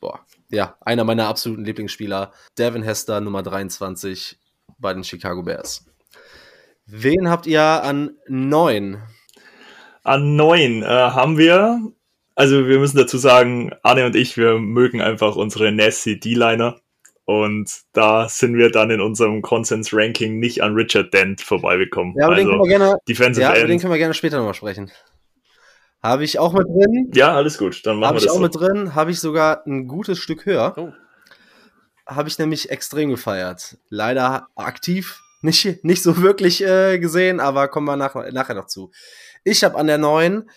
Boah, 0.00 0.20
ja, 0.50 0.76
einer 0.80 1.04
meiner 1.04 1.28
absoluten 1.28 1.64
Lieblingsspieler, 1.64 2.32
Devin 2.58 2.82
Hester, 2.82 3.20
Nummer 3.20 3.42
23 3.42 4.38
bei 4.78 4.92
den 4.92 5.04
Chicago 5.04 5.42
Bears. 5.42 5.86
Wen 6.86 7.28
habt 7.28 7.46
ihr 7.46 7.62
an 7.62 8.16
neun? 8.26 9.02
An 10.02 10.36
neun 10.36 10.82
äh, 10.82 10.86
haben 10.86 11.36
wir, 11.38 11.80
also 12.34 12.66
wir 12.66 12.78
müssen 12.78 12.96
dazu 12.96 13.18
sagen, 13.18 13.72
Arne 13.82 14.06
und 14.06 14.16
ich, 14.16 14.36
wir 14.36 14.58
mögen 14.58 15.00
einfach 15.00 15.36
unsere 15.36 15.72
Nasty 15.72 16.18
D-Liner. 16.18 16.80
Und 17.26 17.70
da 17.92 18.28
sind 18.28 18.56
wir 18.56 18.70
dann 18.70 18.90
in 18.90 19.00
unserem 19.00 19.40
Konsens-Ranking 19.40 20.40
nicht 20.40 20.62
an 20.62 20.74
Richard 20.74 21.14
Dent 21.14 21.40
vorbeigekommen. 21.40 22.14
Ja, 22.18 22.26
aber 22.26 22.34
also, 22.34 22.44
den 22.44 22.50
können 22.50 22.62
wir 22.62 22.78
gerne, 22.78 22.98
Defensive 23.08 23.42
ja, 23.42 23.52
End. 23.52 23.68
den 23.68 23.78
können 23.78 23.92
wir 23.92 23.98
gerne 23.98 24.14
später 24.14 24.38
nochmal 24.38 24.54
sprechen. 24.54 24.90
Habe 26.02 26.24
ich 26.24 26.38
auch 26.38 26.52
mit 26.52 26.66
drin. 26.66 27.10
Ja, 27.14 27.34
alles 27.34 27.58
gut. 27.58 27.84
Dann 27.84 27.98
machen 27.98 28.08
Habe 28.08 28.16
wir 28.16 28.18
ich 28.20 28.24
das 28.24 28.32
auch 28.32 28.38
so. 28.38 28.42
mit 28.42 28.54
drin. 28.56 28.94
Habe 28.94 29.10
ich 29.10 29.20
sogar 29.20 29.64
ein 29.66 29.86
gutes 29.86 30.18
Stück 30.18 30.46
höher. 30.46 30.74
Oh. 30.76 30.92
Habe 32.06 32.28
ich 32.28 32.38
nämlich 32.38 32.70
extrem 32.70 33.10
gefeiert. 33.10 33.76
Leider 33.90 34.48
aktiv 34.56 35.20
nicht, 35.42 35.84
nicht 35.84 36.02
so 36.02 36.18
wirklich 36.22 36.62
äh, 36.62 36.98
gesehen, 36.98 37.40
aber 37.40 37.68
kommen 37.68 37.86
wir 37.86 37.96
nach, 37.96 38.14
nachher 38.32 38.54
noch 38.54 38.66
zu. 38.66 38.90
Ich 39.44 39.64
habe 39.64 39.76
an 39.76 39.86
der 39.86 39.98
9 39.98 40.48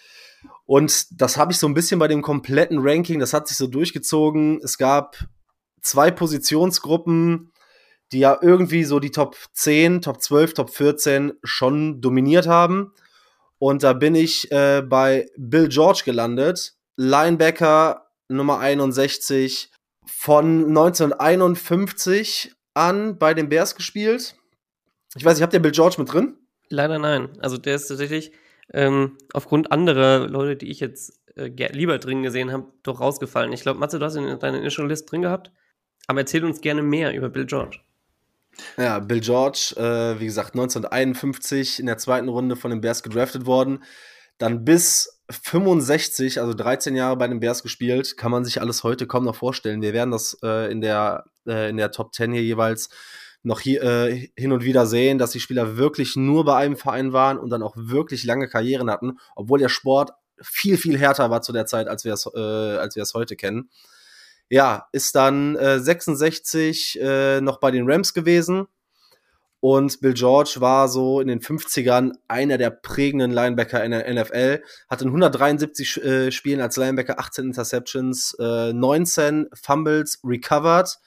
und 0.65 1.21
das 1.21 1.37
habe 1.37 1.51
ich 1.51 1.57
so 1.57 1.67
ein 1.67 1.73
bisschen 1.73 1.99
bei 1.99 2.07
dem 2.07 2.21
kompletten 2.21 2.79
Ranking, 2.81 3.19
das 3.19 3.33
hat 3.33 3.47
sich 3.47 3.57
so 3.57 3.67
durchgezogen. 3.67 4.59
Es 4.63 4.77
gab 4.77 5.17
zwei 5.81 6.11
Positionsgruppen, 6.11 7.51
die 8.11 8.19
ja 8.19 8.37
irgendwie 8.41 8.83
so 8.83 8.99
die 8.99 9.11
Top 9.11 9.37
10, 9.53 10.01
Top 10.01 10.21
12, 10.21 10.53
Top 10.53 10.69
14 10.69 11.33
schon 11.43 12.01
dominiert 12.01 12.47
haben. 12.47 12.93
Und 13.57 13.83
da 13.83 13.93
bin 13.93 14.15
ich 14.15 14.51
äh, 14.51 14.81
bei 14.81 15.27
Bill 15.37 15.69
George 15.69 16.01
gelandet, 16.05 16.73
Linebacker 16.97 18.07
Nummer 18.27 18.59
61 18.59 19.71
von 20.05 20.67
1951 20.67 22.53
an 22.73 23.17
bei 23.17 23.33
den 23.33 23.49
Bears 23.49 23.75
gespielt. 23.75 24.35
Ich 25.15 25.25
weiß 25.25 25.35
nicht, 25.35 25.43
habt 25.43 25.53
ihr 25.53 25.61
Bill 25.61 25.71
George 25.71 25.95
mit 25.99 26.11
drin? 26.11 26.35
Leider 26.69 26.99
nein. 26.99 27.29
Also 27.39 27.57
der 27.57 27.75
ist 27.75 27.87
tatsächlich 27.87 28.31
ähm, 28.73 29.17
aufgrund 29.33 29.71
anderer 29.71 30.27
Leute, 30.27 30.55
die 30.55 30.71
ich 30.71 30.79
jetzt 30.79 31.19
äh, 31.35 31.49
lieber 31.71 31.99
drin 31.99 32.23
gesehen 32.23 32.51
habe, 32.51 32.71
doch 32.83 32.99
rausgefallen. 32.99 33.51
Ich 33.53 33.61
glaube, 33.61 33.79
Matze, 33.79 33.99
du 33.99 34.05
hast 34.05 34.15
ihn 34.15 34.27
in 34.27 34.39
deiner 34.39 34.59
Initial 34.59 34.87
List 34.87 35.11
drin 35.11 35.21
gehabt. 35.21 35.51
Aber 36.07 36.19
erzähl 36.19 36.43
uns 36.43 36.61
gerne 36.61 36.81
mehr 36.81 37.13
über 37.13 37.29
Bill 37.29 37.45
George. 37.45 37.79
Ja, 38.77 38.99
Bill 38.99 39.19
George, 39.19 39.73
äh, 39.77 40.19
wie 40.19 40.25
gesagt, 40.25 40.53
1951 40.53 41.79
in 41.79 41.85
der 41.85 41.97
zweiten 41.97 42.29
Runde 42.29 42.55
von 42.55 42.71
den 42.71 42.81
Bears 42.81 43.03
gedraftet 43.03 43.45
worden. 43.45 43.83
Dann 44.37 44.65
bis 44.65 45.21
65, 45.29 46.39
also 46.39 46.53
13 46.53 46.95
Jahre 46.95 47.17
bei 47.17 47.27
den 47.27 47.39
Bears 47.39 47.63
gespielt, 47.63 48.17
kann 48.17 48.31
man 48.31 48.43
sich 48.43 48.61
alles 48.61 48.83
heute 48.83 49.07
kaum 49.07 49.23
noch 49.23 49.35
vorstellen. 49.35 49.81
Wir 49.81 49.93
werden 49.93 50.11
das 50.11 50.37
äh, 50.43 50.71
in, 50.71 50.81
der, 50.81 51.25
äh, 51.47 51.69
in 51.69 51.77
der 51.77 51.91
Top 51.91 52.13
10 52.13 52.33
hier 52.33 52.43
jeweils 52.43 52.89
noch 53.43 53.59
hier, 53.59 53.83
äh, 53.83 54.29
hin 54.35 54.51
und 54.51 54.63
wieder 54.63 54.85
sehen, 54.85 55.17
dass 55.17 55.31
die 55.31 55.39
Spieler 55.39 55.77
wirklich 55.77 56.15
nur 56.15 56.45
bei 56.45 56.55
einem 56.55 56.77
Verein 56.77 57.13
waren 57.13 57.37
und 57.37 57.49
dann 57.49 57.61
auch 57.61 57.75
wirklich 57.75 58.23
lange 58.23 58.47
Karrieren 58.47 58.89
hatten, 58.89 59.19
obwohl 59.35 59.59
der 59.59 59.69
Sport 59.69 60.11
viel, 60.41 60.77
viel 60.77 60.97
härter 60.97 61.29
war 61.29 61.41
zu 61.41 61.51
der 61.51 61.65
Zeit, 61.65 61.87
als 61.87 62.05
wir 62.05 62.13
es, 62.13 62.25
äh, 62.25 63.13
heute 63.13 63.35
kennen. 63.35 63.69
Ja, 64.49 64.87
ist 64.91 65.15
dann 65.15 65.55
äh, 65.55 65.79
66 65.79 66.99
äh, 67.01 67.41
noch 67.41 67.59
bei 67.59 67.71
den 67.71 67.89
Rams 67.89 68.13
gewesen. 68.13 68.67
Und 69.59 70.01
Bill 70.01 70.13
George 70.13 70.55
war 70.57 70.89
so 70.89 71.21
in 71.21 71.29
den 71.29 71.39
50ern 71.39 72.11
einer 72.27 72.57
der 72.57 72.69
prägenden 72.69 73.31
Linebacker 73.31 73.81
in 73.83 73.91
der 73.91 74.13
NFL. 74.13 74.61
Hatte 74.89 75.05
in 75.05 75.09
173 75.09 76.03
äh, 76.03 76.31
Spielen 76.31 76.59
als 76.59 76.75
Linebacker 76.75 77.17
18 77.17 77.45
Interceptions, 77.45 78.35
äh, 78.39 78.73
19 78.73 79.47
Fumbles 79.53 80.19
recovered. 80.25 80.99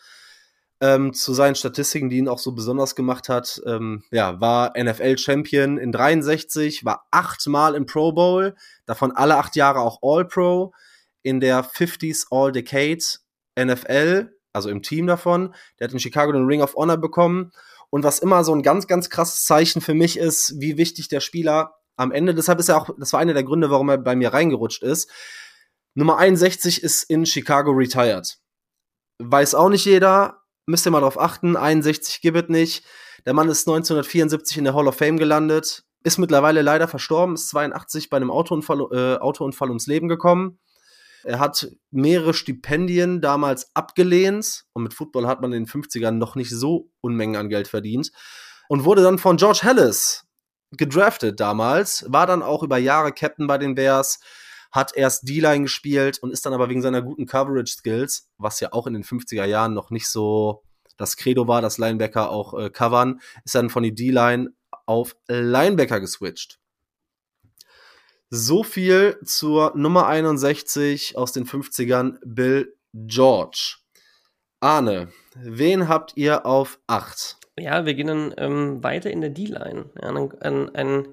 Ähm, 0.81 1.15
zu 1.15 1.33
seinen 1.33 1.55
Statistiken, 1.55 2.11
die 2.11 2.19
ihn 2.19 2.29
auch 2.29 2.39
so 2.39 2.53
besonders 2.53 2.95
gemacht 2.95 3.31
hat, 3.31 3.63
ähm, 3.65 4.05
ja, 4.11 4.41
war 4.43 4.75
NFL-Champion 4.77 5.79
in 5.79 5.91
63, 5.91 6.85
war 6.85 7.07
achtmal 7.11 7.75
im 7.75 7.87
Pro 7.87 8.13
Bowl, 8.13 8.55
davon 8.85 9.13
alle 9.13 9.37
acht 9.37 9.57
Jahre 9.57 9.81
auch 9.81 10.01
All-Pro, 10.03 10.75
in 11.23 11.41
der 11.41 11.65
50s 11.65 12.27
All-Decade 12.31 13.03
NFL, 13.59 14.37
also 14.53 14.69
im 14.69 14.83
Team 14.83 15.07
davon. 15.07 15.55
Der 15.79 15.89
hat 15.89 15.93
in 15.93 15.99
Chicago 15.99 16.33
den 16.33 16.47
Ring 16.47 16.63
of 16.63 16.77
Honor 16.77 16.97
bekommen. 16.97 17.53
Und 17.91 18.05
was 18.05 18.19
immer 18.19 18.45
so 18.45 18.55
ein 18.55 18.63
ganz, 18.63 18.87
ganz 18.87 19.11
krasses 19.11 19.45
Zeichen 19.45 19.81
für 19.81 19.95
mich 19.95 20.19
ist, 20.19 20.55
wie 20.59 20.77
wichtig 20.77 21.09
der 21.09 21.21
Spieler 21.21 21.75
am 21.97 22.13
Ende, 22.13 22.35
deshalb 22.35 22.59
ist 22.59 22.69
er 22.69 22.77
auch, 22.77 22.91
das 22.99 23.13
war 23.13 23.21
einer 23.21 23.35
der 23.35 23.45
Gründe, 23.45 23.71
warum 23.71 23.89
er 23.89 23.99
bei 23.99 24.15
mir 24.15 24.33
reingerutscht 24.33 24.83
ist. 24.83 25.11
Nummer 25.95 26.19
61 26.19 26.83
ist 26.83 27.05
in 27.05 27.25
Chicago 27.25 27.71
retired. 27.71 28.39
Weiß 29.19 29.55
auch 29.55 29.71
nicht 29.71 29.87
jeder, 29.87 30.43
müsst 30.67 30.87
ihr 30.87 30.91
mal 30.91 31.01
drauf 31.01 31.19
achten, 31.19 31.57
61 31.57 32.21
gibt 32.21 32.37
es 32.37 32.49
nicht. 32.49 32.85
Der 33.25 33.35
Mann 33.35 33.49
ist 33.49 33.67
1974 33.67 34.59
in 34.59 34.65
der 34.65 34.75
Hall 34.75 34.87
of 34.87 34.97
Fame 34.97 35.17
gelandet, 35.17 35.85
ist 36.05 36.19
mittlerweile 36.19 36.63
leider 36.63 36.87
verstorben, 36.87 37.35
ist 37.35 37.49
82 37.49 38.11
bei 38.11 38.17
einem 38.17 38.31
Autounfall, 38.31 38.87
äh, 38.93 39.17
Autounfall 39.17 39.69
ums 39.69 39.87
Leben 39.87 40.09
gekommen. 40.09 40.59
Er 41.25 41.41
hat 41.41 41.69
mehrere 41.91 42.35
Stipendien 42.35 43.21
damals 43.21 43.75
abgelehnt 43.75 44.65
und 44.75 44.85
mit 44.85 44.95
Football 44.95 45.27
hat 45.27 45.41
man 45.41 45.53
in 45.53 45.65
den 45.65 45.69
50ern 45.69 46.13
noch 46.13 46.37
nicht 46.37 46.51
so 46.51 46.91
Unmengen 47.01 47.35
an 47.35 47.49
Geld 47.49 47.67
verdient 47.67 48.13
und 48.69 48.85
wurde 48.85 49.03
dann 49.03 49.19
von 49.19 49.37
George 49.37 49.61
Hallis 49.65 50.25
gedraftet 50.71 51.41
damals, 51.41 52.05
war 52.09 52.27
dann 52.27 52.43
auch 52.43 52.63
über 52.63 52.79
Jahre 52.79 53.13
Captain 53.13 53.47
bei 53.47 53.59
den 53.59 53.75
Bears, 53.75 54.21
hat 54.71 54.97
erst 54.97 55.29
D-Line 55.29 55.63
gespielt 55.63 56.19
und 56.21 56.31
ist 56.31 56.45
dann 56.47 56.53
aber 56.53 56.69
wegen 56.69 56.83
seiner 56.83 57.03
guten 57.03 57.27
Coverage 57.27 57.73
Skills, 57.73 58.29
was 58.39 58.61
ja 58.61 58.73
auch 58.73 58.87
in 58.87 58.95
den 58.95 59.05
50er 59.05 59.45
Jahren 59.45 59.75
noch 59.75 59.91
nicht 59.91 60.09
so 60.09 60.63
das 60.97 61.17
Credo 61.17 61.49
war, 61.49 61.63
dass 61.63 61.79
Linebacker 61.79 62.31
auch 62.31 62.55
äh, 62.59 62.71
covern, 62.71 63.21
ist 63.45 63.55
dann 63.55 63.71
von 63.71 63.83
die 63.83 63.95
D-Line 63.95 64.53
auf 64.87 65.17
Linebacker 65.29 66.01
geswitcht. 66.01 66.59
So 68.31 68.65
viel 68.65 69.19
zur 69.25 69.73
Nummer 69.77 70.07
61 70.09 71.17
aus 71.17 71.33
den 71.33 71.47
50ern, 71.47 72.19
Bill 72.25 72.77
George. 72.93 73.77
Arne, 74.61 75.13
wen 75.35 75.89
habt 75.89 76.17
ihr 76.17 76.45
auf 76.45 76.81
8? 76.87 77.37
Ja, 77.59 77.87
wir 77.87 77.95
gehen 77.95 78.09
dann 78.09 78.35
ähm, 78.37 78.83
weiter 78.83 79.11
in 79.11 79.21
der 79.21 79.31
D-Line. 79.31 79.91
Ja, 80.01 80.09
ein, 80.41 80.75
ein, 80.75 81.09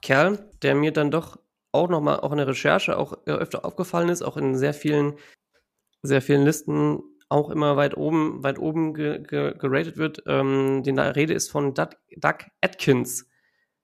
Kerl, 0.00 0.48
der 0.62 0.74
mir 0.74 0.92
dann 0.92 1.10
doch 1.10 1.38
auch 1.72 1.88
nochmal, 1.88 2.20
auch 2.20 2.30
in 2.30 2.38
der 2.38 2.46
Recherche 2.46 2.96
auch 2.96 3.14
äh, 3.26 3.32
öfter 3.32 3.64
aufgefallen 3.64 4.08
ist, 4.08 4.22
auch 4.22 4.36
in 4.36 4.56
sehr 4.56 4.74
vielen, 4.74 5.14
sehr 6.02 6.22
vielen 6.22 6.44
Listen 6.44 7.02
auch 7.28 7.50
immer 7.50 7.76
weit 7.76 7.96
oben, 7.96 8.42
weit 8.42 8.58
oben 8.58 8.94
ge, 8.94 9.20
ge, 9.20 9.54
geratet 9.58 9.96
wird. 9.96 10.22
Ähm, 10.26 10.82
die 10.82 10.90
Rede 10.90 11.34
ist 11.34 11.50
von 11.50 11.74
Doug, 11.74 11.90
Doug 12.16 12.38
Atkins. 12.60 13.26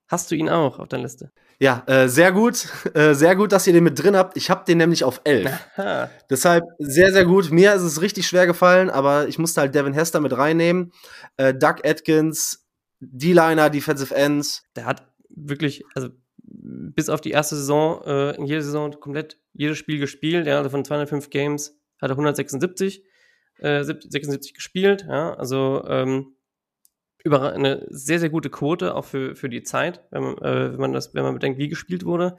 hast 0.09 0.31
du 0.31 0.35
ihn 0.35 0.49
auch 0.49 0.79
auf 0.79 0.89
deiner 0.89 1.05
Liste? 1.05 1.31
Ja, 1.61 1.83
äh, 1.87 2.09
sehr 2.09 2.33
gut. 2.33 2.69
Äh, 2.95 3.15
sehr 3.15 3.35
gut, 3.35 3.51
dass 3.51 3.67
ihr 3.67 3.73
den 3.73 3.83
mit 3.83 4.01
drin 4.01 4.15
habt. 4.17 4.37
Ich 4.37 4.51
habe 4.51 4.65
den 4.65 4.79
nämlich 4.79 5.03
auf 5.03 5.21
11. 5.25 5.51
Aha. 5.77 6.11
Deshalb 6.31 6.65
sehr, 6.79 7.13
sehr 7.13 7.25
gut. 7.25 7.51
Mir 7.51 7.75
ist 7.75 7.83
es 7.83 8.01
richtig 8.01 8.27
schwer 8.27 8.47
gefallen, 8.47 8.89
aber 8.89 9.27
ich 9.27 9.39
musste 9.39 9.61
halt 9.61 9.75
Devin 9.75 9.95
Hester 9.95 10.21
mit 10.21 10.37
reinnehmen. 10.37 10.93
Äh, 11.37 11.55
Doug 11.55 11.85
Atkins, 11.85 12.69
D-Liner, 13.01 13.69
Defensive 13.69 14.15
Ends. 14.15 14.63
Der 14.77 14.85
hat 14.85 15.09
wirklich, 15.29 15.83
also 15.97 16.11
bis 16.37 17.09
auf 17.09 17.21
die 17.21 17.33
erste 17.33 17.57
Saison, 17.57 18.01
äh, 18.05 18.37
in 18.37 18.47
jeder 18.47 18.63
Saison 18.63 18.93
komplett 19.01 19.41
jedes 19.55 19.79
Spiel 19.79 19.99
gespielt. 19.99 20.47
Ja, 20.47 20.59
also 20.59 20.71
von 20.71 20.85
205 20.85 21.31
Games 21.31 21.77
hat 22.01 22.11
er 22.11 22.17
176 22.17 23.03
äh, 23.65 23.83
76 23.83 24.55
gespielt. 24.55 25.07
Ja, 25.09 25.35
also 25.35 25.85
ähm, 25.89 26.37
über 27.25 27.55
eine 27.55 27.87
sehr, 27.89 28.21
sehr 28.21 28.29
gute 28.29 28.51
Quote, 28.51 28.95
auch 28.95 29.07
für, 29.07 29.35
für 29.35 29.49
die 29.49 29.63
Zeit, 29.63 30.05
wenn 30.11 30.23
man, 30.23 30.39
äh, 30.39 30.73
wenn 30.73 30.81
man 30.81 30.93
das, 30.93 31.15
wenn 31.15 31.25
man 31.25 31.35
bedenkt, 31.35 31.59
wie 31.59 31.69
gespielt 31.69 32.05
wurde. 32.05 32.37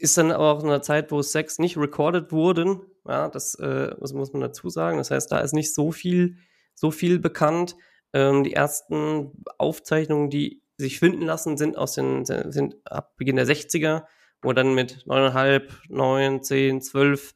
Ist 0.00 0.18
dann 0.18 0.32
aber 0.32 0.50
auch 0.50 0.62
in 0.62 0.68
einer 0.68 0.82
Zeit, 0.82 1.12
wo 1.12 1.22
Sex 1.22 1.58
nicht 1.58 1.76
recorded 1.76 2.32
wurden. 2.32 2.80
Ja, 3.06 3.28
das, 3.28 3.54
äh, 3.56 3.94
das 4.00 4.12
muss 4.12 4.32
man 4.32 4.42
dazu 4.42 4.68
sagen. 4.68 4.98
Das 4.98 5.10
heißt, 5.10 5.30
da 5.30 5.38
ist 5.38 5.52
nicht 5.52 5.72
so 5.74 5.92
viel, 5.92 6.38
so 6.74 6.90
viel 6.90 7.20
bekannt. 7.20 7.76
Ähm, 8.12 8.42
die 8.42 8.54
ersten 8.54 9.30
Aufzeichnungen, 9.58 10.30
die 10.30 10.62
sich 10.76 10.98
finden 10.98 11.22
lassen, 11.22 11.56
sind 11.56 11.76
aus 11.76 11.92
den, 11.92 12.24
sind 12.24 12.76
ab 12.84 13.16
Beginn 13.16 13.36
der 13.36 13.46
60er, 13.46 14.04
wo 14.42 14.52
dann 14.52 14.74
mit 14.74 15.04
9,5, 15.06 15.70
9, 15.88 16.42
10, 16.42 16.80
12 16.80 17.34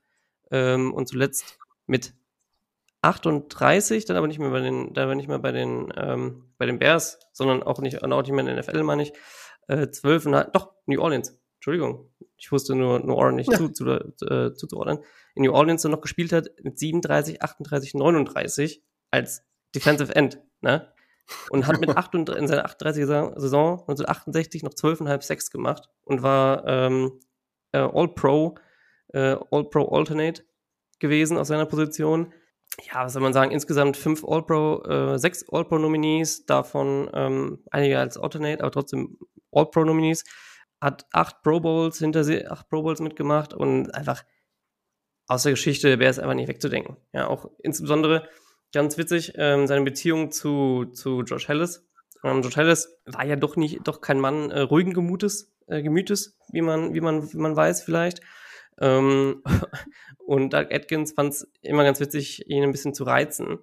ähm, 0.51 0.93
und 0.93 1.07
zuletzt 1.07 1.59
mit 1.87 2.15
38, 3.05 4.05
dann 4.05 4.17
aber 4.17 4.27
nicht 4.27 4.39
mehr 4.39 4.51
bei 4.51 4.61
den, 4.61 4.93
da 4.95 5.07
war 5.07 5.15
nicht 5.15 5.29
mehr 5.29 5.39
bei 5.39 5.53
den, 5.53 5.93
ähm, 5.97 6.45
bei 6.59 6.67
den 6.67 6.79
Bears, 6.79 7.19
sondern 7.33 7.63
auch 7.63 7.81
nicht, 7.81 8.03
auch 8.03 8.23
nicht 8.23 8.33
mehr 8.33 8.41
in 8.41 8.47
der 8.47 8.59
NFL, 8.59 8.83
meine 8.83 9.03
ich. 9.03 9.13
Äh, 9.69 9.89
12 9.89 10.27
und 10.27 10.33
doch, 10.53 10.73
New 10.87 11.01
Orleans. 11.01 11.39
Entschuldigung. 11.57 12.11
Ich 12.37 12.53
wusste 12.53 12.75
nur 12.75 13.01
New 13.01 13.15
Orleans 13.15 13.49
nicht 13.49 13.53
ja. 13.53 13.59
zu, 13.59 13.71
zu, 13.71 14.27
äh, 14.27 14.55
zuzuordnen. 14.55 14.99
In 15.35 15.45
New 15.45 15.53
Orleans 15.53 15.83
dann 15.83 15.93
noch 15.93 16.03
gespielt 16.03 16.33
hat 16.33 16.49
mit 16.63 16.79
37, 16.79 17.43
38, 17.43 17.95
39 17.95 18.83
als 19.11 19.43
Defensive 19.75 20.15
End, 20.15 20.41
ne? 20.61 20.93
Und 21.49 21.67
hat 21.67 21.81
mit 21.81 21.89
38, 21.97 22.39
in 22.39 22.49
seiner 22.49 22.67
38er 22.67 23.41
Saison 23.41 23.81
1968 23.81 24.63
noch 24.63 24.75
12,5 24.75 25.23
Sex 25.23 25.51
gemacht 25.51 25.89
und 26.03 26.23
war 26.23 26.67
ähm, 26.67 27.21
äh, 27.73 27.79
All-Pro, 27.79 28.57
äh, 29.15 29.37
All-Pro 29.51 29.89
Alternate 29.89 30.45
gewesen 30.99 31.39
aus 31.39 31.49
seiner 31.49 31.67
Position 31.67 32.33
ja, 32.83 33.05
was 33.05 33.13
soll 33.13 33.23
man 33.23 33.33
sagen, 33.33 33.51
insgesamt 33.51 33.97
fünf 33.97 34.25
All-Pro, 34.25 34.83
äh, 34.85 35.19
sechs 35.19 35.45
All-Pro-Nominees, 35.51 36.47
davon 36.47 37.11
ähm, 37.15 37.63
einige 37.71 37.99
als 37.99 38.19
Alternate, 38.19 38.63
aber 38.63 38.73
trotzdem 38.73 39.19
All-Pro-Nominees, 39.53 40.25
hat 40.81 41.07
acht 41.13 41.43
Pro 41.43 41.61
Bowls 41.61 41.99
hinter 41.99 42.25
sich, 42.25 42.51
acht 42.51 42.69
Pro 42.69 42.83
Bowls 42.83 43.01
mitgemacht 43.01 43.55
und 43.55 43.95
einfach 43.95 44.25
aus 45.27 45.45
der 45.45 45.53
Geschichte 45.53 45.99
wäre 45.99 46.11
es 46.11 46.19
einfach 46.19 46.35
nicht 46.35 46.49
wegzudenken. 46.49 46.97
Ja, 47.13 47.29
auch 47.29 47.51
insbesondere 47.63 48.29
ganz 48.73 48.99
witzig, 48.99 49.33
ähm, 49.37 49.67
seine 49.67 49.85
Beziehung 49.85 50.31
zu, 50.31 50.87
zu 50.93 51.23
Josh 51.23 51.49
Ellis. 51.49 51.87
Ähm, 52.23 52.43
Josh 52.43 52.57
Ellis 52.57 53.01
war 53.07 53.25
ja 53.25 53.37
doch 53.37 53.57
nicht, 53.57 53.87
doch 53.87 54.01
kein 54.01 54.21
Mann 54.21 54.51
äh, 54.51 54.61
ruhigen 54.61 54.93
Gemutes, 54.93 55.55
äh, 55.69 55.83
Gemütes, 55.83 56.37
wie 56.53 56.61
man, 56.61 56.93
wie 56.93 57.01
man, 57.01 57.33
wie 57.33 57.39
man 57.39 57.57
weiß 57.57 57.83
vielleicht. 57.83 58.21
Ähm, 58.81 59.43
und 60.27 60.53
Doug 60.53 60.67
Atkins 60.71 61.13
fand 61.13 61.33
es 61.33 61.51
immer 61.63 61.85
ganz 61.85 62.01
witzig, 62.01 62.49
ihn 62.49 62.63
ein 62.63 62.73
bisschen 62.73 62.95
zu 62.95 63.05
reizen. 63.05 63.59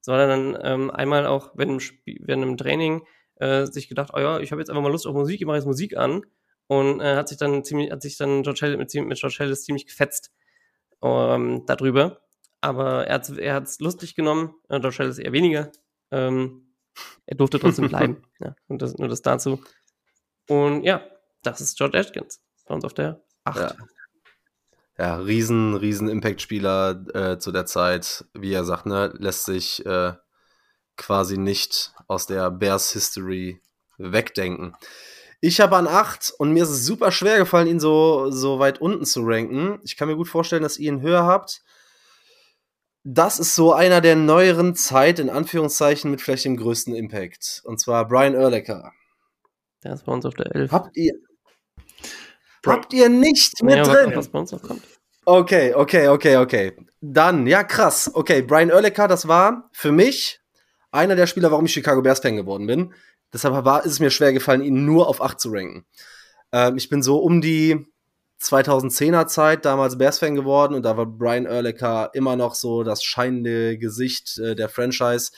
So 0.00 0.12
hat 0.12 0.20
er 0.20 0.26
dann 0.28 0.58
ähm, 0.62 0.90
einmal 0.90 1.26
auch 1.26 1.52
während 1.54 1.80
einem, 1.80 2.18
während 2.26 2.42
einem 2.42 2.56
Training 2.56 3.02
äh, 3.36 3.66
sich 3.66 3.88
gedacht, 3.88 4.10
oh 4.14 4.18
ja, 4.18 4.40
ich 4.40 4.50
habe 4.50 4.60
jetzt 4.60 4.68
einfach 4.68 4.82
mal 4.82 4.90
Lust 4.90 5.06
auf 5.06 5.14
Musik, 5.14 5.40
ich 5.40 5.46
mache 5.46 5.56
jetzt 5.56 5.66
Musik 5.66 5.96
an. 5.96 6.22
Und 6.66 7.00
äh, 7.00 7.16
hat 7.16 7.28
sich 7.28 7.38
dann 7.38 7.64
ziemlich, 7.64 7.90
hat 7.90 8.02
sich 8.02 8.16
dann 8.16 8.42
George 8.42 8.60
Hill, 8.62 8.76
mit, 8.76 8.94
mit 8.94 9.18
George 9.18 9.36
Ellis 9.40 9.64
ziemlich 9.64 9.86
gefetzt 9.86 10.32
ähm, 11.02 11.64
darüber. 11.66 12.20
Aber 12.60 13.06
er 13.06 13.14
hat 13.14 13.28
es 13.28 13.36
er 13.36 13.64
lustig 13.80 14.14
genommen, 14.14 14.54
äh, 14.68 14.80
George 14.80 14.98
Ellis 15.00 15.18
eher 15.18 15.32
weniger. 15.32 15.70
Ähm, 16.10 16.74
er 17.26 17.36
durfte 17.36 17.58
trotzdem 17.58 17.88
bleiben. 17.88 18.22
Ja, 18.40 18.54
und 18.68 18.80
das, 18.80 18.96
nur 18.96 19.08
das 19.08 19.22
dazu. 19.22 19.62
Und 20.48 20.84
ja, 20.84 21.04
das 21.42 21.60
ist 21.60 21.76
George 21.76 21.98
Atkins 21.98 22.42
bei 22.66 22.74
uns 22.74 22.84
auf 22.84 22.94
der 22.94 23.22
8. 23.44 23.56
Ja 23.56 23.74
ja, 25.02 25.16
riesen, 25.16 25.74
riesen 25.74 26.08
Impact-Spieler 26.08 27.04
äh, 27.12 27.38
zu 27.38 27.50
der 27.50 27.66
Zeit, 27.66 28.24
wie 28.34 28.52
er 28.52 28.64
sagt, 28.64 28.86
ne, 28.86 29.12
lässt 29.18 29.46
sich 29.46 29.84
äh, 29.84 30.12
quasi 30.96 31.38
nicht 31.38 31.92
aus 32.06 32.28
der 32.28 32.52
Bears 32.52 32.92
History 32.92 33.60
wegdenken. 33.98 34.76
Ich 35.40 35.60
habe 35.60 35.76
an 35.76 35.88
8 35.88 36.34
und 36.38 36.52
mir 36.52 36.62
ist 36.62 36.68
es 36.68 36.86
super 36.86 37.10
schwer 37.10 37.38
gefallen, 37.38 37.66
ihn 37.66 37.80
so, 37.80 38.30
so 38.30 38.60
weit 38.60 38.80
unten 38.80 39.04
zu 39.04 39.22
ranken. 39.24 39.80
Ich 39.82 39.96
kann 39.96 40.06
mir 40.06 40.14
gut 40.14 40.28
vorstellen, 40.28 40.62
dass 40.62 40.78
ihr 40.78 40.92
ihn 40.92 41.02
höher 41.02 41.24
habt. 41.24 41.64
Das 43.02 43.40
ist 43.40 43.56
so 43.56 43.72
einer 43.72 44.00
der 44.00 44.14
neueren 44.14 44.76
Zeit, 44.76 45.18
in 45.18 45.30
Anführungszeichen, 45.30 46.12
mit 46.12 46.20
vielleicht 46.20 46.44
dem 46.44 46.56
größten 46.56 46.94
Impact. 46.94 47.62
Und 47.64 47.80
zwar 47.80 48.06
Brian 48.06 48.36
Urlacher. 48.36 48.92
Der 49.82 49.94
ist 49.94 50.04
bei 50.04 50.12
uns 50.12 50.24
auf 50.24 50.34
der 50.34 50.54
11. 50.54 50.70
Habt 50.70 50.96
ihr, 50.96 51.14
Habt 52.64 52.92
ihr 52.92 53.08
nicht 53.08 53.62
mit 53.62 53.76
ja, 53.76 53.82
drin? 53.82 54.12
Was 54.14 54.28
bei 54.28 54.38
uns 54.38 54.52
noch 54.52 54.62
kommt. 54.62 54.82
Okay, 55.24 55.72
okay, 55.72 56.08
okay, 56.08 56.36
okay. 56.36 56.72
Dann, 57.00 57.46
ja, 57.46 57.62
krass. 57.62 58.10
Okay, 58.12 58.42
Brian 58.42 58.72
Urlacher, 58.72 59.06
das 59.06 59.28
war 59.28 59.68
für 59.72 59.92
mich 59.92 60.40
einer 60.90 61.14
der 61.14 61.28
Spieler, 61.28 61.50
warum 61.52 61.66
ich 61.66 61.72
Chicago 61.72 62.02
Bears 62.02 62.18
Fan 62.18 62.36
geworden 62.36 62.66
bin. 62.66 62.92
Deshalb 63.32 63.64
war, 63.64 63.84
ist 63.84 63.92
es 63.92 64.00
mir 64.00 64.10
schwer 64.10 64.32
gefallen, 64.32 64.62
ihn 64.62 64.84
nur 64.84 65.08
auf 65.08 65.22
8 65.22 65.40
zu 65.40 65.50
ranken. 65.50 65.86
Ähm, 66.52 66.76
ich 66.76 66.88
bin 66.88 67.02
so 67.02 67.18
um 67.18 67.40
die 67.40 67.86
2010er 68.40 69.26
Zeit 69.28 69.64
damals 69.64 69.96
Bears 69.96 70.18
Fan 70.18 70.34
geworden 70.34 70.74
und 70.74 70.82
da 70.82 70.96
war 70.96 71.06
Brian 71.06 71.46
Urlacher 71.46 72.10
immer 72.14 72.34
noch 72.34 72.56
so 72.56 72.82
das 72.82 73.04
scheinende 73.04 73.78
Gesicht 73.78 74.38
äh, 74.38 74.56
der 74.56 74.68
Franchise 74.68 75.30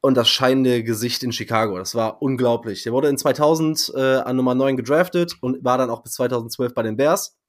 und 0.00 0.16
das 0.16 0.28
scheinende 0.28 0.82
Gesicht 0.82 1.22
in 1.22 1.32
Chicago. 1.32 1.78
Das 1.78 1.94
war 1.94 2.20
unglaublich. 2.20 2.82
Der 2.82 2.92
wurde 2.92 3.08
in 3.08 3.16
2000 3.16 3.92
äh, 3.94 4.16
an 4.16 4.36
Nummer 4.36 4.56
9 4.56 4.76
gedraftet 4.76 5.36
und 5.40 5.64
war 5.64 5.78
dann 5.78 5.90
auch 5.90 6.02
bis 6.02 6.14
2012 6.14 6.74
bei 6.74 6.82
den 6.82 6.96
Bears. 6.96 7.39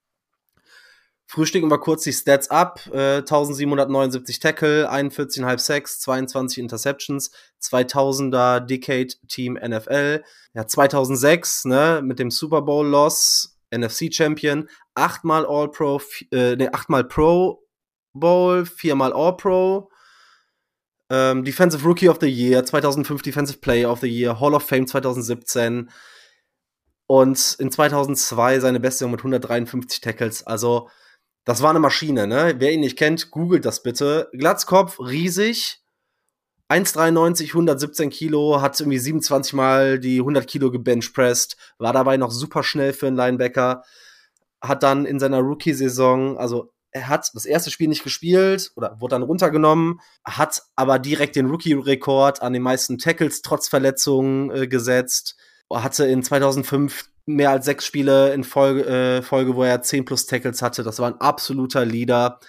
Frühstücken 1.32 1.72
wir 1.72 1.78
kurz 1.78 2.04
die 2.04 2.12
Stats 2.12 2.52
ab. 2.52 2.82
Äh, 2.92 3.20
1779 3.20 4.40
Tackle, 4.40 4.92
41,5 4.92 5.60
Sacks, 5.60 6.02
22 6.02 6.58
Interceptions, 6.58 7.32
2000er 7.64 8.60
Decade 8.60 9.14
Team 9.30 9.54
NFL. 9.54 10.26
Ja, 10.54 10.68
2006, 10.68 11.64
ne, 11.64 12.02
mit 12.04 12.20
dem 12.20 12.32
Super 12.32 12.64
Bowl 12.64 12.86
Loss, 12.86 13.58
NFC 13.74 14.14
Champion, 14.14 14.68
achtmal 14.94 15.46
All-Pro, 15.46 16.02
äh, 16.34 16.58
ne, 16.58 16.74
achtmal 16.74 17.06
Pro 17.06 17.64
Bowl, 18.12 18.66
viermal 18.66 19.14
All-Pro, 19.14 19.90
ähm, 21.10 21.46
Defensive 21.46 21.86
Rookie 21.86 22.10
of 22.10 22.18
the 22.20 22.28
Year, 22.28 22.66
2005 22.66 23.22
Defensive 23.22 23.60
Player 23.60 23.90
of 23.90 24.02
the 24.02 24.10
Year, 24.10 24.38
Hall 24.38 24.54
of 24.54 24.64
Fame 24.64 24.86
2017 24.86 25.90
und 27.08 27.56
in 27.58 27.72
2002 27.72 28.60
seine 28.60 28.82
beste 28.82 29.08
mit 29.08 29.22
153 29.22 30.02
Tackles. 30.02 30.46
Also, 30.46 30.90
das 31.46 31.62
war 31.62 31.72
eine 31.72 31.80
Maschine, 31.80 32.28
ne? 32.28 32.56
Wer 32.58 32.72
ihn 32.72 32.82
nicht 32.82 32.98
kennt, 32.98 33.32
googelt 33.32 33.66
das 33.66 33.84
bitte. 33.84 34.30
Glatzkopf, 34.34 35.00
riesig. 35.00 35.82
1,93, 36.72 37.48
117 37.50 38.10
Kilo, 38.10 38.62
hat 38.62 38.80
irgendwie 38.80 38.98
27 38.98 39.54
Mal 39.54 40.00
die 40.00 40.20
100 40.20 40.48
Kilo 40.48 40.72
gebenchpressed, 40.72 41.58
war 41.80 41.92
dabei 41.92 42.16
noch 42.16 42.32
super 42.32 42.64
schnell 42.64 42.94
für 42.94 43.08
einen 43.08 43.18
Linebacker, 43.18 43.84
hat 44.62 44.82
dann 44.82 45.06
in 45.06 45.20
seiner 45.20 45.40
Rookie-Saison, 45.40 46.38
also 46.38 46.72
er 46.92 47.10
hat 47.10 47.30
das 47.34 47.46
erste 47.46 47.72
Spiel 47.72 47.90
nicht 47.90 48.06
gespielt 48.06 48.72
oder 48.78 48.96
wurde 49.02 49.16
dann 49.16 49.24
runtergenommen, 49.24 50.00
hat 50.24 50.62
aber 50.78 50.98
direkt 50.98 51.36
den 51.36 51.48
Rookie-Rekord 51.48 52.42
an 52.42 52.54
den 52.54 52.62
meisten 52.62 52.98
Tackles 52.98 53.42
trotz 53.42 53.68
Verletzungen 53.68 54.50
äh, 54.52 54.68
gesetzt, 54.68 55.36
hatte 55.70 56.06
in 56.06 56.24
2005 56.24 57.11
mehr 57.26 57.52
als 57.52 57.66
sechs 57.66 57.86
Spiele 57.86 58.34
in 58.34 58.44
Folge, 58.44 58.86
äh, 58.86 59.22
Folge, 59.22 59.56
wo 59.56 59.64
er 59.64 59.82
10 59.82 60.06
plus 60.06 60.26
Tackles 60.26 60.62
hatte. 60.62 60.84
Das 60.84 61.00
war 61.00 61.08
ein 61.08 61.22
absoluter 61.22 61.86
Leader. 61.86 62.40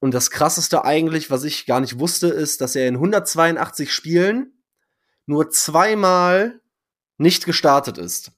Und 0.00 0.14
das 0.14 0.30
krasseste 0.30 0.84
eigentlich, 0.84 1.30
was 1.30 1.44
ich 1.44 1.66
gar 1.66 1.80
nicht 1.80 1.98
wusste, 1.98 2.28
ist, 2.28 2.60
dass 2.60 2.76
er 2.76 2.86
in 2.86 2.94
182 2.94 3.92
Spielen 3.92 4.62
nur 5.26 5.50
zweimal 5.50 6.60
nicht 7.18 7.44
gestartet 7.46 7.98
ist. 7.98 8.32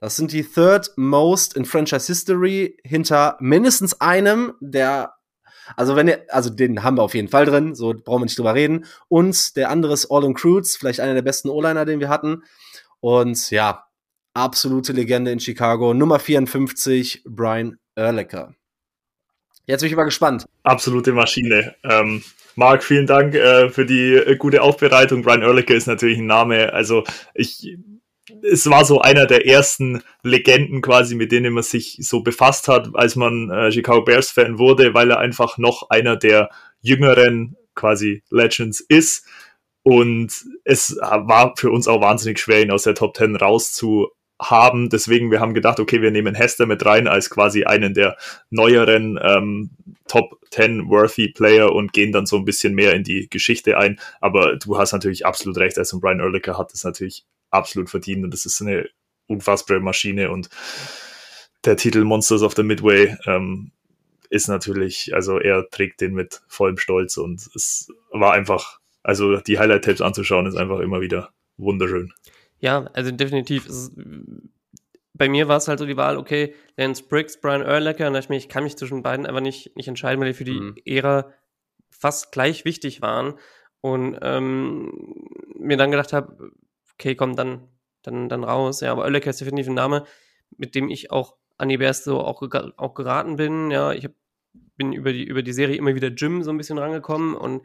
Das 0.00 0.16
sind 0.16 0.32
die 0.32 0.44
Third 0.44 0.92
Most 0.96 1.56
in 1.56 1.64
Franchise 1.64 2.06
History 2.06 2.78
hinter 2.84 3.36
mindestens 3.40 4.00
einem, 4.00 4.54
der, 4.60 5.14
also 5.76 5.96
wenn 5.96 6.08
ihr, 6.08 6.26
also 6.28 6.50
den 6.50 6.82
haben 6.82 6.98
wir 6.98 7.02
auf 7.02 7.14
jeden 7.14 7.28
Fall 7.28 7.46
drin, 7.46 7.74
so 7.74 7.94
brauchen 7.94 8.20
wir 8.20 8.26
nicht 8.26 8.38
drüber 8.38 8.54
reden. 8.54 8.86
Und 9.08 9.56
der 9.56 9.70
andere 9.70 9.94
ist 9.94 10.10
All 10.10 10.24
in 10.24 10.34
Cruz, 10.34 10.76
vielleicht 10.76 11.00
einer 11.00 11.14
der 11.14 11.22
besten 11.22 11.48
O-Liner, 11.48 11.84
den 11.84 12.00
wir 12.00 12.08
hatten. 12.08 12.42
Und 13.00 13.50
ja, 13.50 13.83
absolute 14.34 14.92
Legende 14.92 15.30
in 15.30 15.40
Chicago. 15.40 15.94
Nummer 15.94 16.18
54, 16.18 17.22
Brian 17.24 17.78
Erlecker. 17.94 18.54
Jetzt 19.66 19.80
bin 19.80 19.90
ich 19.90 19.96
mal 19.96 20.04
gespannt. 20.04 20.44
Absolute 20.62 21.12
Maschine. 21.12 21.74
Ähm, 21.84 22.22
Marc, 22.54 22.84
vielen 22.84 23.06
Dank 23.06 23.34
äh, 23.34 23.70
für 23.70 23.86
die 23.86 24.14
äh, 24.14 24.36
gute 24.36 24.62
Aufbereitung. 24.62 25.22
Brian 25.22 25.42
Erlicker 25.42 25.74
ist 25.74 25.86
natürlich 25.86 26.18
ein 26.18 26.26
Name. 26.26 26.72
Also 26.72 27.04
ich 27.34 27.78
es 28.42 28.68
war 28.70 28.84
so 28.84 29.00
einer 29.00 29.26
der 29.26 29.46
ersten 29.46 30.02
Legenden 30.22 30.80
quasi, 30.80 31.14
mit 31.14 31.30
denen 31.30 31.52
man 31.52 31.62
sich 31.62 31.98
so 32.00 32.22
befasst 32.22 32.68
hat, 32.68 32.88
als 32.94 33.16
man 33.16 33.50
äh, 33.50 33.70
Chicago 33.70 34.02
Bears 34.02 34.30
Fan 34.30 34.58
wurde, 34.58 34.94
weil 34.94 35.10
er 35.10 35.18
einfach 35.18 35.58
noch 35.58 35.90
einer 35.90 36.16
der 36.16 36.48
jüngeren 36.80 37.56
quasi 37.74 38.22
Legends 38.30 38.80
ist. 38.80 39.26
Und 39.82 40.32
es 40.64 40.96
war 40.96 41.54
für 41.56 41.70
uns 41.70 41.86
auch 41.86 42.00
wahnsinnig 42.00 42.38
schwer, 42.38 42.62
ihn 42.62 42.70
aus 42.70 42.84
der 42.84 42.94
Top 42.94 43.16
10 43.16 43.36
rauszuhaben. 44.40 44.88
Deswegen, 44.88 45.30
wir 45.30 45.40
haben 45.40 45.54
gedacht, 45.54 45.80
okay, 45.80 46.02
wir 46.02 46.10
nehmen 46.10 46.34
Hester 46.34 46.66
mit 46.66 46.84
rein 46.84 47.08
als 47.08 47.30
quasi 47.30 47.64
einen 47.64 47.94
der 47.94 48.16
neueren 48.50 49.18
ähm, 49.22 49.70
Top 50.08 50.38
10 50.50 50.88
worthy 50.88 51.28
Player 51.28 51.72
und 51.72 51.92
gehen 51.92 52.12
dann 52.12 52.26
so 52.26 52.36
ein 52.36 52.44
bisschen 52.44 52.74
mehr 52.74 52.94
in 52.94 53.04
die 53.04 53.28
Geschichte 53.28 53.78
ein. 53.78 53.98
Aber 54.20 54.56
du 54.56 54.78
hast 54.78 54.92
natürlich 54.92 55.26
absolut 55.26 55.58
recht, 55.58 55.78
also 55.78 55.98
Brian 56.00 56.20
Ehrlicher 56.20 56.58
hat 56.58 56.72
das 56.72 56.84
natürlich 56.84 57.24
absolut 57.50 57.90
verdient 57.90 58.24
und 58.24 58.30
das 58.32 58.46
ist 58.46 58.60
eine 58.60 58.88
unfassbare 59.26 59.80
Maschine 59.80 60.30
und 60.30 60.50
der 61.64 61.76
Titel 61.76 62.04
Monsters 62.04 62.42
of 62.42 62.54
the 62.54 62.62
Midway 62.62 63.16
ähm, 63.26 63.70
ist 64.28 64.48
natürlich, 64.48 65.14
also 65.14 65.38
er 65.38 65.68
trägt 65.70 66.02
den 66.02 66.12
mit 66.12 66.42
vollem 66.46 66.76
Stolz 66.76 67.16
und 67.16 67.48
es 67.54 67.88
war 68.10 68.32
einfach, 68.32 68.80
also 69.02 69.38
die 69.38 69.58
Highlight-Tapes 69.58 70.02
anzuschauen, 70.02 70.46
ist 70.46 70.56
einfach 70.56 70.80
immer 70.80 71.00
wieder 71.00 71.30
wunderschön. 71.56 72.12
Ja, 72.64 72.86
also 72.94 73.10
definitiv. 73.10 73.66
Ist, 73.66 73.92
bei 75.12 75.28
mir 75.28 75.48
war 75.48 75.58
es 75.58 75.68
halt 75.68 75.78
so 75.78 75.84
die 75.84 75.98
Wahl, 75.98 76.16
okay, 76.16 76.54
Lance 76.78 77.04
Briggs, 77.06 77.38
Brian 77.38 77.60
Urlacher, 77.60 78.08
und 78.08 78.16
ich, 78.16 78.30
ich 78.30 78.48
kann 78.48 78.64
mich 78.64 78.78
zwischen 78.78 79.02
beiden 79.02 79.26
einfach 79.26 79.42
nicht, 79.42 79.76
nicht 79.76 79.86
entscheiden, 79.86 80.18
weil 80.18 80.28
die 80.28 80.34
für 80.34 80.44
die 80.44 80.58
mhm. 80.58 80.76
Ära 80.86 81.30
fast 81.90 82.32
gleich 82.32 82.64
wichtig 82.64 83.02
waren. 83.02 83.34
Und 83.82 84.18
ähm, 84.22 84.90
mir 85.58 85.76
dann 85.76 85.90
gedacht 85.90 86.14
habe, 86.14 86.52
okay, 86.94 87.14
komm, 87.14 87.36
dann, 87.36 87.68
dann, 88.02 88.30
dann 88.30 88.44
raus. 88.44 88.80
Ja, 88.80 88.92
aber 88.92 89.04
Oelek 89.04 89.26
ist 89.26 89.42
definitiv 89.42 89.68
ein 89.68 89.74
Name, 89.74 90.06
mit 90.56 90.74
dem 90.74 90.88
ich 90.88 91.10
auch 91.10 91.36
an 91.58 91.68
die 91.68 91.76
Bears 91.76 92.02
so 92.02 92.22
auch, 92.22 92.40
auch 92.78 92.94
geraten 92.94 93.36
bin. 93.36 93.70
Ja, 93.72 93.92
ich 93.92 94.06
hab, 94.06 94.12
bin 94.78 94.94
über 94.94 95.12
die, 95.12 95.24
über 95.24 95.42
die 95.42 95.52
Serie 95.52 95.76
immer 95.76 95.94
wieder 95.94 96.08
Jim 96.08 96.42
so 96.42 96.50
ein 96.50 96.56
bisschen 96.56 96.78
rangekommen 96.78 97.36
und 97.36 97.62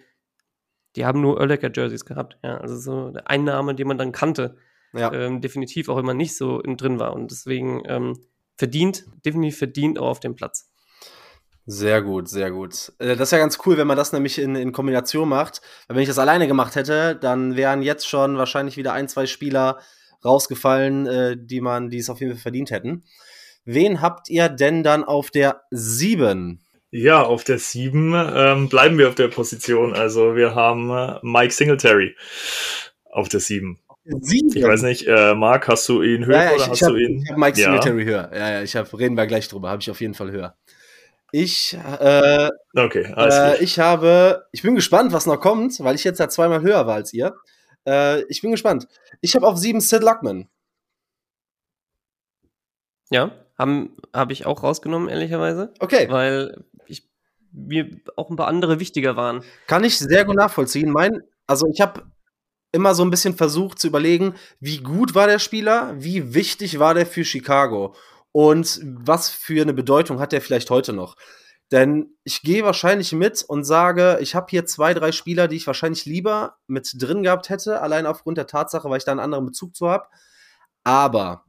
die 0.97 1.05
haben 1.05 1.21
nur 1.21 1.39
Oelleker 1.39 1.71
Jerseys 1.73 2.03
gehabt. 2.03 2.37
Ja, 2.43 2.57
also 2.57 2.75
so 2.75 3.13
ein 3.23 3.45
Name, 3.45 3.75
den 3.75 3.87
man 3.87 3.97
dann 3.97 4.11
kannte. 4.11 4.57
Ja. 4.93 5.13
Ähm, 5.13 5.41
definitiv 5.41 5.89
auch 5.89 5.97
immer 5.97 6.13
nicht 6.13 6.35
so 6.35 6.61
drin 6.63 6.99
war 6.99 7.13
und 7.13 7.31
deswegen 7.31 7.83
ähm, 7.85 8.17
verdient, 8.57 9.05
definitiv 9.25 9.57
verdient 9.57 9.99
auch 9.99 10.07
auf 10.09 10.19
dem 10.19 10.35
Platz. 10.35 10.69
Sehr 11.71 12.01
gut, 12.01 12.27
sehr 12.27 12.49
gut. 12.49 12.93
Äh, 12.97 13.15
das 13.15 13.27
ist 13.27 13.31
ja 13.31 13.37
ganz 13.37 13.59
cool, 13.65 13.77
wenn 13.77 13.85
man 13.85 13.97
das 13.97 14.11
nämlich 14.11 14.39
in, 14.39 14.55
in 14.55 14.71
Kombination 14.71 15.29
macht. 15.29 15.61
Weil 15.87 15.97
wenn 15.97 16.01
ich 16.01 16.09
das 16.09 16.17
alleine 16.17 16.47
gemacht 16.47 16.75
hätte, 16.75 17.15
dann 17.15 17.55
wären 17.55 17.83
jetzt 17.83 18.07
schon 18.07 18.37
wahrscheinlich 18.37 18.75
wieder 18.75 18.93
ein, 18.93 19.07
zwei 19.07 19.27
Spieler 19.27 19.79
rausgefallen, 20.25 21.05
äh, 21.05 21.37
die 21.37 21.61
man, 21.61 21.91
die 21.91 21.99
es 21.99 22.09
auf 22.09 22.21
jeden 22.21 22.33
Fall 22.33 22.41
verdient 22.41 22.71
hätten. 22.71 23.03
Wen 23.65 24.01
habt 24.01 24.29
ihr 24.29 24.49
denn 24.49 24.81
dann 24.83 25.03
auf 25.03 25.29
der 25.29 25.61
7? 25.69 26.59
Ja, 26.89 27.21
auf 27.21 27.43
der 27.43 27.59
7 27.59 28.15
ähm, 28.15 28.67
bleiben 28.67 28.97
wir 28.97 29.07
auf 29.07 29.15
der 29.15 29.27
Position. 29.27 29.93
Also 29.93 30.35
wir 30.35 30.55
haben 30.55 30.89
äh, 30.89 31.19
Mike 31.21 31.53
Singletary 31.53 32.15
auf 33.11 33.29
der 33.29 33.41
7. 33.41 33.77
Sieben. 34.21 34.55
Ich 34.55 34.63
weiß 34.63 34.81
nicht, 34.83 35.07
äh, 35.07 35.33
Marc, 35.35 35.67
hast 35.67 35.87
du 35.87 36.01
ihn 36.01 36.25
höher 36.25 36.37
ja, 36.37 36.43
ja, 36.43 36.49
oder 36.49 36.63
ich, 36.63 36.69
hast 36.69 36.77
ich 36.77 36.83
hab, 36.83 36.89
du 36.89 36.97
ihn? 36.97 37.21
Ich 37.21 37.29
habe 37.29 37.39
Mike 37.39 37.57
Singletary 37.57 38.05
höher. 38.05 38.31
Ja, 38.33 38.51
ja, 38.51 38.61
ich 38.63 38.75
hab, 38.75 38.97
reden 38.97 39.15
wir 39.15 39.27
gleich 39.27 39.47
drüber, 39.47 39.69
habe 39.69 39.81
ich 39.81 39.91
auf 39.91 40.01
jeden 40.01 40.13
Fall 40.13 40.31
höher. 40.31 40.55
Ich, 41.31 41.77
äh, 41.99 42.49
okay, 42.75 43.13
äh, 43.15 43.63
ich 43.63 43.77
habe, 43.77 44.47
ich 44.51 44.63
bin 44.63 44.73
gespannt, 44.73 45.13
was 45.13 45.27
noch 45.27 45.39
kommt, 45.39 45.79
weil 45.83 45.95
ich 45.95 46.03
jetzt 46.03 46.19
ja 46.19 46.27
zweimal 46.27 46.61
höher 46.61 46.87
war 46.87 46.95
als 46.95 47.13
ihr. 47.13 47.35
Äh, 47.87 48.23
ich 48.23 48.41
bin 48.41 48.51
gespannt. 48.51 48.87
Ich 49.21 49.35
habe 49.35 49.45
auf 49.45 49.57
sieben 49.57 49.79
Sid 49.79 50.01
Luckman. 50.01 50.47
Ja, 53.11 53.31
habe 53.57 53.89
hab 54.13 54.31
ich 54.31 54.45
auch 54.45 54.63
rausgenommen, 54.63 55.09
ehrlicherweise. 55.09 55.73
Okay. 55.79 56.07
Weil 56.09 56.63
ich, 56.87 57.07
mir 57.51 57.89
auch 58.15 58.29
ein 58.29 58.35
paar 58.35 58.47
andere 58.47 58.79
wichtiger 58.79 59.15
waren. 59.15 59.43
Kann 59.67 59.83
ich 59.83 59.97
sehr 59.99 60.25
gut 60.25 60.35
nachvollziehen. 60.35 60.91
Mein, 60.91 61.21
also 61.45 61.67
ich 61.67 61.81
habe 61.81 62.03
immer 62.71 62.93
so 62.95 63.03
ein 63.03 63.11
bisschen 63.11 63.35
versucht 63.35 63.79
zu 63.79 63.87
überlegen, 63.87 64.35
wie 64.59 64.77
gut 64.77 65.15
war 65.15 65.27
der 65.27 65.39
Spieler, 65.39 65.93
wie 65.97 66.33
wichtig 66.33 66.79
war 66.79 66.93
der 66.93 67.05
für 67.05 67.25
Chicago 67.25 67.95
und 68.31 68.79
was 68.83 69.29
für 69.29 69.61
eine 69.61 69.73
Bedeutung 69.73 70.19
hat 70.19 70.31
der 70.31 70.41
vielleicht 70.41 70.69
heute 70.69 70.93
noch. 70.93 71.15
Denn 71.71 72.15
ich 72.23 72.41
gehe 72.41 72.63
wahrscheinlich 72.63 73.11
mit 73.11 73.43
und 73.43 73.63
sage, 73.63 74.17
ich 74.21 74.33
habe 74.33 74.47
hier 74.49 74.65
zwei, 74.65 74.93
drei 74.93 75.11
Spieler, 75.11 75.47
die 75.47 75.55
ich 75.55 75.67
wahrscheinlich 75.67 76.05
lieber 76.05 76.57
mit 76.67 76.91
drin 76.97 77.21
gehabt 77.21 77.49
hätte, 77.49 77.81
allein 77.81 78.07
aufgrund 78.07 78.37
der 78.37 78.47
Tatsache, 78.47 78.89
weil 78.89 78.97
ich 78.97 79.05
da 79.05 79.11
einen 79.11 79.19
anderen 79.19 79.45
Bezug 79.45 79.75
zu 79.75 79.87
habe. 79.87 80.07
Aber 80.83 81.45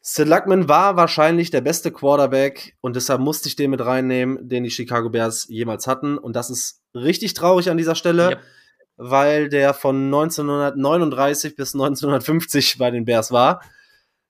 Sid 0.00 0.28
Luckman 0.28 0.68
war 0.68 0.96
wahrscheinlich 0.96 1.50
der 1.50 1.62
beste 1.62 1.90
Quarterback 1.92 2.76
und 2.80 2.94
deshalb 2.96 3.20
musste 3.20 3.48
ich 3.48 3.56
den 3.56 3.70
mit 3.70 3.84
reinnehmen, 3.84 4.48
den 4.48 4.64
die 4.64 4.70
Chicago 4.70 5.08
Bears 5.08 5.46
jemals 5.48 5.86
hatten. 5.86 6.18
Und 6.18 6.36
das 6.36 6.50
ist 6.50 6.82
richtig 6.94 7.34
traurig 7.34 7.70
an 7.70 7.78
dieser 7.78 7.94
Stelle, 7.94 8.30
yep. 8.30 8.40
Weil 8.98 9.48
der 9.48 9.72
von 9.72 10.06
1939 10.06 11.56
bis 11.56 11.74
1950 11.74 12.76
bei 12.78 12.90
den 12.90 13.04
Bears 13.04 13.32
war. 13.32 13.62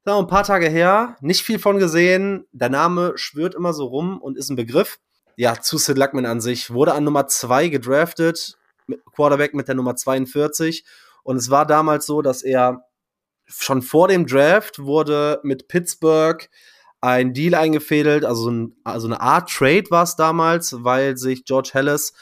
Das 0.05 0.19
ein 0.19 0.27
paar 0.27 0.45
Tage 0.45 0.69
her, 0.69 1.17
nicht 1.21 1.43
viel 1.43 1.59
von 1.59 1.79
gesehen. 1.79 2.47
Der 2.53 2.69
Name 2.69 3.13
schwört 3.17 3.55
immer 3.55 3.73
so 3.73 3.87
rum 3.87 4.21
und 4.23 4.39
ist 4.39 4.49
ein 4.49 4.57
Begriff. 4.57 4.99
Ja, 5.37 5.61
zu 5.61 5.79
Sid 5.79 5.99
Luckman 5.99 6.27
an 6.27 6.41
sich. 6.41 6.71
Wurde 6.71 6.95
an 6.95 7.05
Nummer 7.05 7.27
2 7.27 7.69
gedraftet, 7.69 8.57
Quarterback 9.15 9.55
mit 9.55 9.69
der 9.69 9.75
Nummer 9.75 9.97
42. 9.97 10.85
Und 11.25 11.37
es 11.37 11.51
war 11.51 11.67
damals 11.67 12.07
so, 12.07 12.23
dass 12.23 12.43
er 12.43 12.85
schon 13.47 13.83
vor 13.83 14.09
dem 14.09 14.27
Draft 14.27 14.79
wurde 14.79 15.41
mit 15.43 15.69
Pittsburgh 15.69 16.49
ein 17.01 17.33
Deal 17.33 17.55
eingefädelt, 17.55 18.25
also, 18.25 18.51
ein, 18.51 18.77
also 18.85 19.07
eine 19.07 19.21
Art 19.21 19.51
Trade 19.51 19.91
war 19.91 20.03
es 20.03 20.17
damals, 20.17 20.75
weil 20.85 21.17
sich 21.17 21.45
George 21.45 21.71
Hallis 21.75 22.13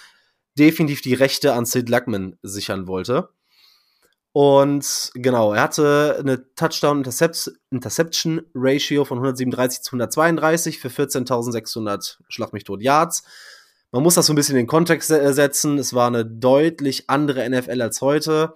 definitiv 0.59 1.03
die 1.03 1.15
Rechte 1.15 1.55
an 1.55 1.65
Sid 1.65 1.89
Luckman 1.89 2.37
sichern 2.43 2.87
wollte. 2.87 3.31
Und 4.33 5.13
genau, 5.15 5.55
er 5.55 5.63
hatte 5.63 6.17
eine 6.19 6.53
Touchdown-Interception-Ratio 6.57 9.07
von 9.07 9.17
137 9.19 9.81
zu 9.81 9.93
132 9.93 10.79
für 10.79 10.89
14.600 10.89 12.19
Schlag 12.29 12.53
mich 12.53 12.65
tot 12.65 12.83
Yards. 12.83 13.23
Man 13.93 14.03
muss 14.03 14.17
das 14.17 14.27
so 14.27 14.35
ein 14.35 14.37
bisschen 14.37 14.57
in 14.57 14.65
den 14.65 14.67
Kontext 14.67 15.09
setzen. 15.09 15.79
Es 15.79 15.95
war 15.95 16.09
eine 16.09 16.27
deutlich 16.27 17.09
andere 17.09 17.49
NFL 17.49 17.81
als 17.81 18.03
heute. 18.03 18.53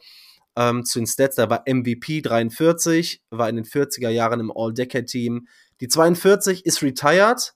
Ähm, 0.54 0.84
zu 0.84 0.98
den 0.98 1.06
Stats, 1.06 1.36
da 1.36 1.48
war 1.48 1.64
MVP 1.66 2.20
43, 2.20 3.22
war 3.30 3.48
in 3.48 3.56
den 3.56 3.64
40er 3.64 4.10
Jahren 4.10 4.40
im 4.40 4.52
All-Decade-Team. 4.54 5.48
Die 5.80 5.88
42 5.88 6.66
ist 6.66 6.82
retired, 6.82 7.54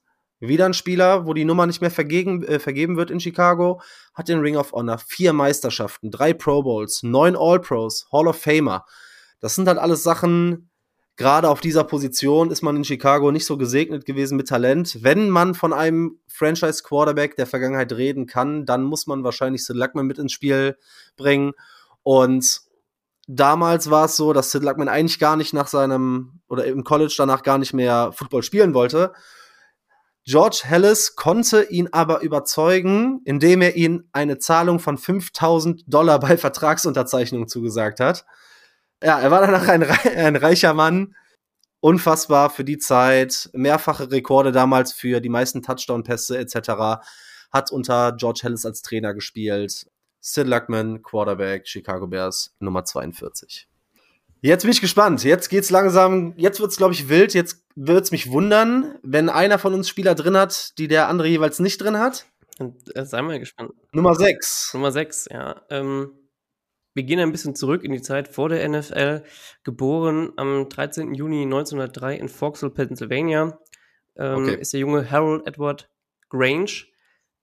wieder 0.49 0.67
ein 0.67 0.75
Spieler, 0.75 1.27
wo 1.27 1.35
die 1.35 1.45
Nummer 1.45 1.67
nicht 1.67 1.81
mehr 1.81 1.91
vergeben, 1.91 2.43
äh, 2.45 2.59
vergeben 2.59 2.97
wird 2.97 3.11
in 3.11 3.21
Chicago, 3.21 3.81
hat 4.15 4.29
den 4.29 4.41
Ring 4.41 4.57
of 4.57 4.73
Honor, 4.73 4.99
vier 4.99 5.33
Meisterschaften, 5.33 6.11
drei 6.11 6.33
Pro 6.33 6.63
Bowls, 6.63 7.03
neun 7.03 7.37
All-Pros, 7.37 8.07
Hall 8.13 8.29
of 8.29 8.37
Famer. 8.37 8.85
Das 9.41 9.55
sind 9.55 9.69
halt 9.69 9.79
alles 9.79 10.03
Sachen, 10.03 10.71
gerade 11.17 11.49
auf 11.49 11.61
dieser 11.61 11.85
Position 11.85 12.51
ist 12.51 12.63
man 12.63 12.77
in 12.77 12.85
Chicago 12.85 13.31
nicht 13.31 13.47
so 13.47 13.57
gesegnet 13.57 14.05
gewesen 14.05 14.37
mit 14.37 14.49
Talent. 14.49 14.99
Wenn 15.03 15.31
man 15.31 15.55
von 15.55 15.73
einem 15.73 16.19
Franchise-Quarterback 16.29 17.37
der 17.37 17.47
Vergangenheit 17.47 17.93
reden 17.93 18.27
kann, 18.27 18.67
dann 18.67 18.83
muss 18.83 19.07
man 19.07 19.25
wahrscheinlich 19.25 19.65
Sid 19.65 19.77
Luckman 19.77 20.07
mit 20.07 20.19
ins 20.19 20.33
Spiel 20.33 20.77
bringen. 21.17 21.53
Und 22.03 22.63
damals 23.29 23.91
war 23.91 24.07
es 24.07 24.17
so, 24.17 24.33
dass 24.33 24.51
Sid 24.51 24.63
Luckman 24.63 24.89
eigentlich 24.89 25.19
gar 25.19 25.37
nicht 25.37 25.55
nach 25.55 25.69
seinem, 25.69 26.41
oder 26.49 26.65
im 26.65 26.85
College 26.85 27.15
danach 27.17 27.43
gar 27.43 27.59
nicht 27.59 27.75
mehr 27.75 28.13
Football 28.13 28.43
spielen 28.43 28.75
wollte 28.75 29.13
George 30.27 30.63
Hallis 30.65 31.17
konnte 31.17 31.65
ihn 31.65 31.89
aber 31.93 32.21
überzeugen, 32.21 33.21
indem 33.25 33.61
er 33.61 33.77
ihm 33.77 34.09
eine 34.13 34.39
Zahlung 34.39 34.81
von 34.81 34.97
5000 34.97 35.85
Dollar 35.87 36.19
bei 36.19 36.39
Vertragsunterzeichnung 36.39 37.47
zugesagt 37.47 38.01
hat. 38.01 38.25
Ja, 39.03 39.21
er 39.21 39.31
war 39.31 39.43
danach 39.43 39.69
ein, 39.69 39.83
ein 40.17 40.37
reicher 40.37 40.73
Mann. 40.73 41.15
Unfassbar 41.81 42.49
für 42.49 42.65
die 42.65 42.79
Zeit. 42.79 43.51
Mehrfache 43.53 44.11
Rekorde 44.11 44.51
damals 44.51 44.93
für 44.95 45.21
die 45.21 45.29
meisten 45.29 45.63
Touchdown-Pässe 45.63 46.39
etc. 46.39 47.05
Hat 47.53 47.71
unter 47.71 48.13
George 48.13 48.41
Hallis 48.45 48.65
als 48.65 48.81
Trainer 48.81 49.13
gespielt. 49.13 49.87
Sid 50.21 50.47
Luckman, 50.47 51.03
Quarterback, 51.03 51.69
Chicago 51.69 52.07
Bears, 52.07 52.55
Nummer 52.61 52.87
42. 52.87 53.69
Jetzt 54.41 54.63
bin 54.63 54.71
ich 54.71 54.81
gespannt. 54.81 55.23
Jetzt 55.23 55.51
geht's 55.51 55.69
langsam, 55.69 56.33
jetzt 56.39 56.61
wird's, 56.61 56.79
glaube 56.79 56.95
ich, 56.95 57.11
wild. 57.11 57.35
Jetzt 57.35 57.64
wird's 57.75 58.11
mich 58.11 58.31
wundern, 58.31 58.99
wenn 59.03 59.29
einer 59.29 59.59
von 59.59 59.75
uns 59.75 59.89
Spieler 59.89 60.15
drin 60.15 60.37
hat, 60.37 60.79
die 60.79 60.89
der 60.89 61.09
andere 61.09 61.29
jeweils 61.29 61.59
nicht 61.59 61.79
drin 61.79 61.99
hat. 61.99 62.27
Äh, 62.59 63.05
sei 63.05 63.23
mal 63.23 63.39
gespannt. 63.39 63.73
Nummer 63.93 64.15
6. 64.15 64.71
Nummer 64.75 64.93
6, 64.93 65.29
ja. 65.31 65.63
Ähm, 65.71 66.13
wir 66.95 67.03
gehen 67.03 67.19
ein 67.19 67.33
bisschen 67.33 67.57
zurück 67.57 67.83
in 67.83 67.93
die 67.93 68.03
Zeit 68.03 68.29
vor 68.29 68.49
der 68.49 68.69
NFL. 68.69 69.25
Geboren 69.65 70.33
am 70.37 70.69
13. 70.69 71.15
Juni 71.15 71.43
1903 71.43 72.17
in 72.17 72.29
Foxville, 72.29 72.71
Pennsylvania. 72.71 73.59
Ähm, 74.17 74.45
okay. 74.45 74.61
Ist 74.61 74.73
der 74.73 74.81
junge 74.81 75.11
Harold 75.11 75.47
Edward 75.47 75.91
Grange. 76.31 76.87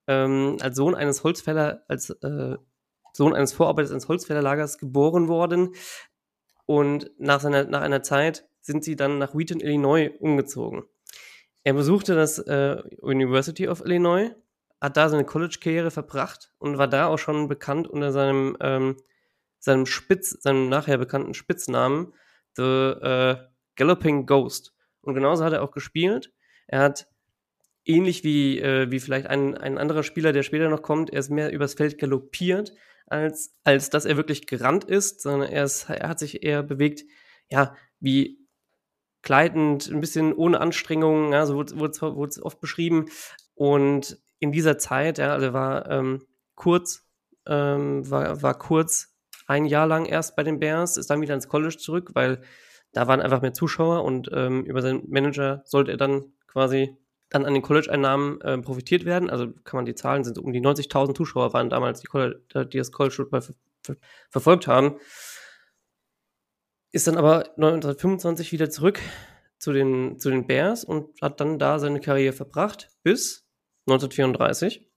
Ähm, 0.07 0.57
als 0.61 0.77
Sohn 0.77 0.95
eines 0.95 1.23
Holzfäller, 1.23 1.83
als 1.89 2.09
äh, 2.09 2.57
Sohn 3.13 3.33
eines 3.33 3.51
Vorarbeiters 3.51 3.91
eines 3.91 4.07
Holzfällerlagers 4.07 4.77
geboren 4.77 5.27
worden 5.27 5.75
Und 6.65 7.11
nach, 7.17 7.41
seiner, 7.41 7.65
nach 7.65 7.81
einer 7.81 8.01
Zeit 8.03 8.47
sind 8.61 8.83
sie 8.83 8.95
dann 8.95 9.17
nach 9.17 9.35
Wheaton, 9.35 9.59
Illinois 9.59 10.11
umgezogen. 10.19 10.83
Er 11.63 11.73
besuchte 11.73 12.15
das 12.15 12.39
äh, 12.39 12.81
University 13.01 13.67
of 13.67 13.81
Illinois, 13.81 14.31
hat 14.79 14.97
da 14.97 15.09
seine 15.09 15.25
College-Karriere 15.25 15.91
verbracht 15.91 16.51
und 16.57 16.77
war 16.77 16.87
da 16.87 17.07
auch 17.07 17.19
schon 17.19 17.47
bekannt 17.47 17.87
unter 17.87 18.11
seinem, 18.11 18.57
ähm, 18.61 18.97
seinem 19.59 19.85
Spitz, 19.85 20.31
seinem 20.41 20.69
nachher 20.69 20.97
bekannten 20.97 21.35
Spitznamen, 21.35 22.13
The 22.55 22.63
äh, 22.63 23.37
Galloping 23.75 24.25
Ghost. 24.25 24.73
Und 25.01 25.13
genauso 25.13 25.43
hat 25.43 25.53
er 25.53 25.63
auch 25.63 25.71
gespielt. 25.71 26.33
Er 26.67 26.79
hat 26.81 27.07
ähnlich 27.85 28.23
wie, 28.23 28.59
äh, 28.59 28.89
wie 28.91 28.99
vielleicht 28.99 29.27
ein, 29.27 29.55
ein 29.57 29.77
anderer 29.77 30.03
Spieler, 30.03 30.33
der 30.33 30.43
später 30.43 30.69
noch 30.69 30.81
kommt, 30.81 31.11
er 31.11 31.19
ist 31.19 31.29
mehr 31.29 31.51
übers 31.51 31.75
Feld 31.75 31.97
galoppiert, 31.97 32.73
als, 33.07 33.55
als 33.63 33.89
dass 33.89 34.05
er 34.05 34.17
wirklich 34.17 34.47
gerannt 34.47 34.83
ist, 34.83 35.21
sondern 35.21 35.49
er, 35.49 35.65
ist, 35.65 35.89
er 35.89 36.09
hat 36.09 36.19
sich 36.19 36.43
eher 36.43 36.63
bewegt, 36.63 37.03
ja, 37.49 37.75
wie 37.99 38.40
gleitend, 39.21 39.89
ein 39.89 40.01
bisschen 40.01 40.33
ohne 40.33 40.59
Anstrengung, 40.59 41.33
ja, 41.33 41.45
so 41.45 41.55
wurde 41.55 42.27
es 42.27 42.43
oft 42.43 42.59
beschrieben. 42.59 43.05
Und 43.55 44.17
in 44.39 44.51
dieser 44.51 44.77
Zeit, 44.77 45.17
ja, 45.17 45.33
also 45.33 45.53
war 45.53 45.89
ähm, 45.89 46.25
kurz, 46.55 47.05
ähm, 47.45 48.09
war, 48.09 48.41
war 48.41 48.57
kurz 48.57 49.15
ein 49.47 49.65
Jahr 49.65 49.87
lang 49.87 50.05
erst 50.05 50.35
bei 50.35 50.43
den 50.43 50.59
Bears, 50.59 50.97
ist 50.97 51.09
dann 51.09 51.21
wieder 51.21 51.35
ins 51.35 51.47
College 51.47 51.77
zurück, 51.77 52.11
weil 52.13 52.41
da 52.93 53.07
waren 53.07 53.21
einfach 53.21 53.41
mehr 53.41 53.53
Zuschauer 53.53 54.03
und 54.03 54.29
ähm, 54.33 54.65
über 54.65 54.81
seinen 54.81 55.09
Manager 55.09 55.61
sollte 55.65 55.91
er 55.91 55.97
dann 55.97 56.33
quasi 56.47 56.97
dann 57.29 57.45
an 57.45 57.53
den 57.53 57.63
College-Einnahmen 57.63 58.41
äh, 58.41 58.57
profitiert 58.57 59.05
werden. 59.05 59.29
Also 59.29 59.47
kann 59.63 59.77
man 59.77 59.85
die 59.85 59.95
Zahlen 59.95 60.23
sind 60.23 60.37
um 60.37 60.51
die 60.51 60.61
90.000 60.61 61.15
Zuschauer 61.15 61.53
waren 61.53 61.69
damals 61.69 62.01
die, 62.01 62.07
College, 62.07 62.41
die 62.65 62.77
das 62.77 62.91
College 62.91 63.15
Football 63.15 63.41
ver 63.41 63.53
ver 63.83 63.95
verfolgt 64.29 64.67
haben. 64.67 64.97
Ist 66.91 67.07
dann 67.07 67.17
aber 67.17 67.45
1925 67.55 68.51
wieder 68.51 68.69
zurück 68.69 68.99
zu 69.57 69.71
den, 69.71 70.19
zu 70.19 70.29
den 70.29 70.47
Bears 70.47 70.83
und 70.83 71.21
hat 71.21 71.39
dann 71.39 71.59
da 71.59 71.79
seine 71.79 72.01
Karriere 72.01 72.33
verbracht 72.33 72.89
bis 73.03 73.47
1934, 73.87 74.89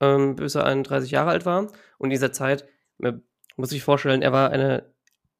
ähm, 0.00 0.36
bis 0.36 0.54
er 0.54 0.66
31 0.66 1.10
Jahre 1.10 1.30
alt 1.30 1.46
war. 1.46 1.62
Und 1.98 2.04
in 2.04 2.10
dieser 2.10 2.32
Zeit, 2.32 2.68
man 2.98 3.22
muss 3.56 3.70
sich 3.70 3.82
vorstellen, 3.82 4.22
er 4.22 4.32
war 4.32 4.50
eine 4.50 4.92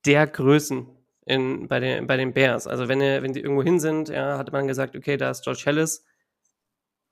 der 0.05 0.27
Größen 0.27 0.89
in, 1.27 1.69
bei, 1.69 1.81
den, 1.81 2.07
bei 2.07 2.17
den 2.17 2.33
Bears. 2.33 2.67
Also 2.67 2.89
wenn, 2.89 3.01
er, 3.01 3.23
wenn 3.23 3.35
sie 3.35 3.41
irgendwo 3.41 3.63
hin 3.63 3.79
sind, 3.79 4.09
ja, 4.09 4.39
hatte 4.39 4.53
man 4.53 4.67
gesagt, 4.67 4.97
okay, 4.97 5.17
da 5.17 5.31
ist 5.31 5.45
George 5.45 5.63
Hellis, 5.65 6.05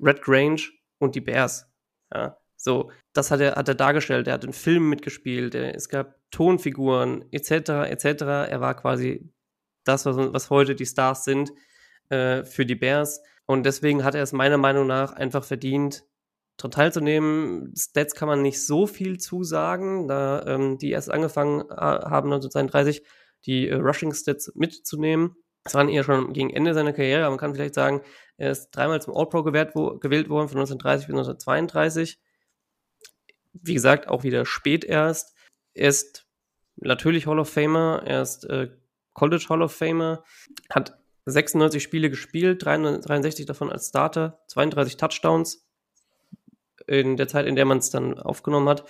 Red 0.00 0.22
Grange 0.22 0.62
und 0.98 1.14
die 1.14 1.20
Bears. 1.20 1.66
Ja, 2.12 2.36
so, 2.56 2.90
das 3.12 3.30
hat 3.30 3.40
er, 3.40 3.54
hat 3.54 3.68
er 3.68 3.74
dargestellt. 3.74 4.26
Er 4.26 4.34
hat 4.34 4.44
in 4.44 4.52
Filmen 4.52 4.88
mitgespielt, 4.88 5.54
es 5.54 5.88
gab 5.88 6.19
Tonfiguren 6.30 7.24
etc. 7.32 7.50
etc. 7.90 8.04
Er 8.50 8.60
war 8.60 8.74
quasi 8.74 9.30
das, 9.84 10.06
was, 10.06 10.16
was 10.16 10.50
heute 10.50 10.74
die 10.74 10.86
Stars 10.86 11.24
sind 11.24 11.52
äh, 12.08 12.44
für 12.44 12.66
die 12.66 12.74
Bears. 12.74 13.22
Und 13.46 13.64
deswegen 13.64 14.04
hat 14.04 14.14
er 14.14 14.22
es 14.22 14.32
meiner 14.32 14.58
Meinung 14.58 14.86
nach 14.86 15.12
einfach 15.12 15.44
verdient, 15.44 16.04
daran 16.56 16.70
teilzunehmen. 16.70 17.74
Stats 17.76 18.14
kann 18.14 18.28
man 18.28 18.42
nicht 18.42 18.64
so 18.64 18.86
viel 18.86 19.18
zusagen, 19.18 20.08
da 20.08 20.44
ähm, 20.46 20.78
die 20.78 20.90
erst 20.90 21.10
angefangen 21.10 21.62
äh, 21.62 21.74
haben 21.74 22.32
1932 22.32 23.02
die 23.46 23.68
äh, 23.68 23.74
Rushing 23.74 24.12
Stats 24.12 24.52
mitzunehmen. 24.54 25.36
Das 25.64 25.74
waren 25.74 25.88
eher 25.88 26.04
schon 26.04 26.32
gegen 26.32 26.50
Ende 26.50 26.74
seiner 26.74 26.92
Karriere, 26.92 27.22
aber 27.22 27.30
man 27.30 27.38
kann 27.38 27.54
vielleicht 27.54 27.74
sagen, 27.74 28.02
er 28.36 28.50
ist 28.50 28.70
dreimal 28.70 29.02
zum 29.02 29.14
All-Pro 29.14 29.42
gewählt, 29.42 29.72
wo, 29.74 29.98
gewählt 29.98 30.28
worden, 30.28 30.48
von 30.48 30.58
1930 30.58 31.06
bis 31.06 31.14
1932. 31.14 32.18
Wie 33.52 33.74
gesagt, 33.74 34.08
auch 34.08 34.22
wieder 34.22 34.46
spät 34.46 34.84
erst. 34.84 35.34
Er 35.74 35.88
ist 35.88 36.26
natürlich 36.76 37.26
Hall 37.26 37.38
of 37.38 37.50
Famer, 37.50 38.02
er 38.04 38.22
ist 38.22 38.44
äh, 38.44 38.70
College 39.14 39.46
Hall 39.48 39.62
of 39.62 39.72
Famer, 39.72 40.24
hat 40.70 40.98
96 41.26 41.82
Spiele 41.82 42.10
gespielt, 42.10 42.64
63 42.64 43.46
davon 43.46 43.70
als 43.70 43.88
Starter, 43.88 44.42
32 44.48 44.96
Touchdowns 44.96 45.66
in 46.86 47.16
der 47.16 47.28
Zeit, 47.28 47.46
in 47.46 47.56
der 47.56 47.66
man 47.66 47.78
es 47.78 47.90
dann 47.90 48.18
aufgenommen 48.18 48.68
hat 48.68 48.84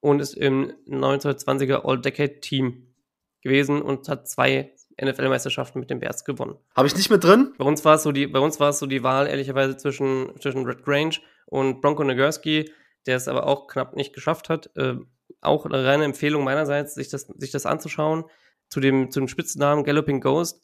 und 0.00 0.20
ist 0.20 0.34
im 0.34 0.72
1920er 0.86 1.86
All-Decade-Team 1.86 2.94
gewesen 3.42 3.80
und 3.80 4.08
hat 4.08 4.28
zwei 4.28 4.74
NFL-Meisterschaften 5.00 5.78
mit 5.78 5.90
den 5.90 6.00
Bears 6.00 6.24
gewonnen. 6.24 6.56
Habe 6.74 6.88
ich 6.88 6.96
nicht 6.96 7.10
mit 7.10 7.22
drin? 7.22 7.54
Bei 7.56 7.64
uns 7.64 7.84
war 7.84 7.94
es 7.94 8.02
so 8.02 8.12
die, 8.12 8.26
bei 8.26 8.40
uns 8.40 8.58
war 8.58 8.70
es 8.70 8.80
so 8.80 8.86
die 8.86 9.02
Wahl 9.02 9.28
ehrlicherweise 9.28 9.76
zwischen, 9.76 10.32
zwischen 10.40 10.64
Red 10.64 10.82
Grange 10.82 11.18
und 11.46 11.80
Bronco 11.80 12.02
Nagurski, 12.02 12.72
der 13.06 13.16
es 13.16 13.28
aber 13.28 13.46
auch 13.46 13.68
knapp 13.68 13.94
nicht 13.94 14.12
geschafft 14.12 14.48
hat. 14.48 14.70
Äh, 14.76 14.96
auch 15.40 15.66
eine 15.66 15.84
reine 15.84 16.04
Empfehlung 16.04 16.44
meinerseits, 16.44 16.94
sich 16.94 17.08
das, 17.08 17.22
sich 17.36 17.50
das 17.50 17.66
anzuschauen. 17.66 18.24
Zu 18.68 18.80
dem, 18.80 19.10
zu 19.10 19.20
dem 19.20 19.28
Spitznamen 19.28 19.84
Galloping 19.84 20.20
Ghost 20.20 20.62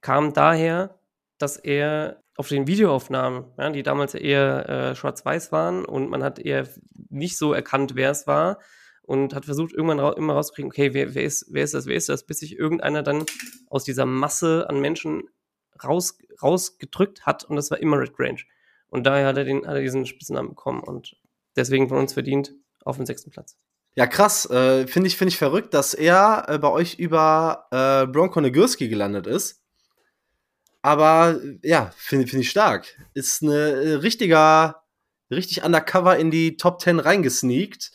kam 0.00 0.34
daher, 0.34 0.98
dass 1.38 1.56
er 1.56 2.22
auf 2.36 2.48
den 2.48 2.66
Videoaufnahmen, 2.66 3.44
ja, 3.58 3.70
die 3.70 3.82
damals 3.82 4.14
eher 4.14 4.68
äh, 4.68 4.94
schwarz-weiß 4.94 5.52
waren 5.52 5.84
und 5.84 6.10
man 6.10 6.22
hat 6.22 6.38
eher 6.38 6.66
nicht 7.08 7.38
so 7.38 7.52
erkannt, 7.52 7.94
wer 7.94 8.10
es 8.10 8.26
war, 8.26 8.58
und 9.02 9.34
hat 9.34 9.44
versucht, 9.44 9.72
irgendwann 9.72 10.00
ra 10.00 10.12
immer 10.12 10.34
rauszukriegen, 10.34 10.70
okay, 10.70 10.94
wer, 10.94 11.14
wer, 11.14 11.24
ist, 11.24 11.46
wer 11.50 11.64
ist 11.64 11.74
das, 11.74 11.86
wer 11.86 11.96
ist 11.96 12.08
das, 12.08 12.24
bis 12.24 12.38
sich 12.38 12.58
irgendeiner 12.58 13.02
dann 13.02 13.24
aus 13.68 13.84
dieser 13.84 14.06
Masse 14.06 14.66
an 14.68 14.80
Menschen 14.80 15.24
raus, 15.82 16.18
rausgedrückt 16.42 17.26
hat 17.26 17.44
und 17.44 17.56
das 17.56 17.70
war 17.70 17.78
immer 17.78 17.98
Red 17.98 18.14
Grange. 18.14 18.44
Und 18.88 19.04
daher 19.04 19.26
hat 19.26 19.36
er, 19.36 19.44
den, 19.44 19.66
hat 19.66 19.74
er 19.74 19.82
diesen 19.82 20.06
Spitznamen 20.06 20.50
bekommen 20.50 20.82
und 20.82 21.16
deswegen 21.56 21.88
von 21.88 21.98
uns 21.98 22.12
verdient 22.12 22.54
auf 22.84 22.96
den 22.96 23.06
sechsten 23.06 23.30
Platz. 23.30 23.56
Ja, 23.94 24.06
krass. 24.06 24.48
Äh, 24.50 24.86
Finde 24.86 25.08
ich, 25.08 25.16
find 25.16 25.30
ich 25.30 25.38
verrückt, 25.38 25.74
dass 25.74 25.94
er 25.94 26.46
äh, 26.48 26.58
bei 26.58 26.70
euch 26.70 26.98
über 26.98 27.66
äh, 27.70 28.06
Bronco 28.06 28.40
Nagurski 28.40 28.88
gelandet 28.88 29.26
ist. 29.26 29.62
Aber 30.80 31.38
ja, 31.62 31.92
finde 31.96 32.26
find 32.26 32.42
ich 32.42 32.50
stark. 32.50 32.98
Ist 33.14 33.42
eine 33.42 33.54
äh, 33.54 33.92
richtiger, 33.94 34.82
richtig 35.30 35.62
undercover 35.62 36.16
in 36.16 36.30
die 36.30 36.56
Top 36.56 36.80
10 36.80 37.00
reingesneakt. 37.00 37.92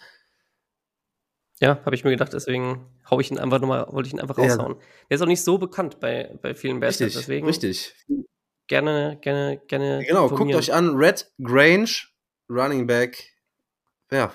Ja, 1.59 1.83
habe 1.83 1.95
ich 1.95 2.03
mir 2.03 2.11
gedacht, 2.11 2.33
deswegen 2.33 2.85
hau 3.09 3.19
ich 3.19 3.31
ihn 3.31 3.39
einfach 3.39 3.59
nochmal, 3.59 3.87
wollte 3.89 4.07
ich 4.07 4.13
ihn 4.13 4.19
einfach 4.19 4.37
raushauen. 4.37 4.75
Ja. 4.75 4.81
Der 5.09 5.15
ist 5.15 5.21
auch 5.21 5.27
nicht 5.27 5.43
so 5.43 5.57
bekannt 5.57 5.99
bei, 5.99 6.37
bei 6.41 6.53
vielen 6.53 6.81
richtig, 6.81 7.13
deswegen. 7.13 7.47
Richtig. 7.47 7.95
Gerne, 8.67 9.17
gerne, 9.21 9.59
gerne. 9.67 10.03
Genau, 10.05 10.29
guckt 10.29 10.53
euch 10.53 10.73
an, 10.73 10.95
Red 10.95 11.31
Grange, 11.41 11.89
Running 12.49 12.85
Back, 12.85 13.33
ja, 14.11 14.33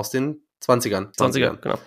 aus 0.00 0.10
den 0.10 0.42
20ern. 0.62 1.14
20er, 1.14 1.32
20er 1.32 1.56
genau. 1.60 1.78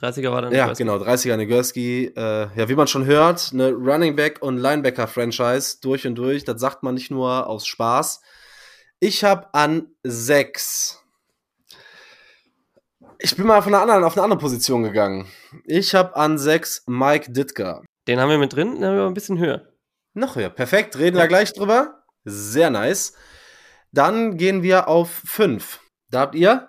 30er 0.00 0.30
war 0.32 0.42
dann 0.42 0.52
Ja, 0.52 0.62
Nagurski. 0.62 0.84
genau, 0.84 0.96
30er 0.96 1.36
Nagurski. 1.36 2.12
Äh, 2.16 2.48
ja, 2.56 2.68
wie 2.68 2.74
man 2.74 2.86
schon 2.86 3.04
hört, 3.04 3.50
eine 3.52 3.70
Running 3.72 4.16
Back 4.16 4.40
und 4.40 4.56
Linebacker 4.56 5.06
Franchise 5.06 5.78
durch 5.82 6.06
und 6.06 6.14
durch. 6.14 6.44
Das 6.44 6.60
sagt 6.60 6.82
man 6.82 6.94
nicht 6.94 7.10
nur 7.10 7.46
aus 7.46 7.66
Spaß. 7.66 8.22
Ich 9.00 9.24
habe 9.24 9.52
an 9.52 9.88
6 10.04 11.00
ich 13.22 13.36
bin 13.36 13.46
mal 13.46 13.60
von 13.60 13.74
einer 13.74 13.82
anderen, 13.82 14.04
auf 14.04 14.16
eine 14.16 14.24
andere 14.24 14.40
Position 14.40 14.82
gegangen. 14.82 15.26
Ich 15.64 15.94
habe 15.94 16.16
an 16.16 16.38
6 16.38 16.84
Mike 16.86 17.30
Ditka. 17.30 17.82
Den 18.08 18.18
haben 18.18 18.30
wir 18.30 18.38
mit 18.38 18.54
drin, 18.54 18.76
den 18.76 18.84
haben 18.84 18.96
wir 18.96 19.06
ein 19.06 19.14
bisschen 19.14 19.38
höher. 19.38 19.68
Noch 20.14 20.36
höher, 20.36 20.48
perfekt. 20.48 20.98
Reden 20.98 21.16
ja. 21.16 21.24
wir 21.24 21.28
gleich 21.28 21.52
drüber. 21.52 22.02
Sehr 22.24 22.70
nice. 22.70 23.14
Dann 23.92 24.38
gehen 24.38 24.62
wir 24.62 24.88
auf 24.88 25.10
5. 25.26 25.80
Da 26.10 26.20
habt 26.20 26.34
ihr? 26.34 26.68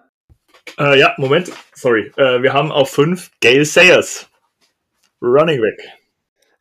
Äh, 0.80 1.00
ja, 1.00 1.14
Moment, 1.18 1.52
sorry. 1.74 2.12
Äh, 2.18 2.42
wir 2.42 2.54
haben 2.54 2.72
auf 2.72 2.92
5 2.92 3.32
Gail 3.40 3.66
Sayers. 3.66 4.28
Running 5.22 5.62
Back. 5.62 5.82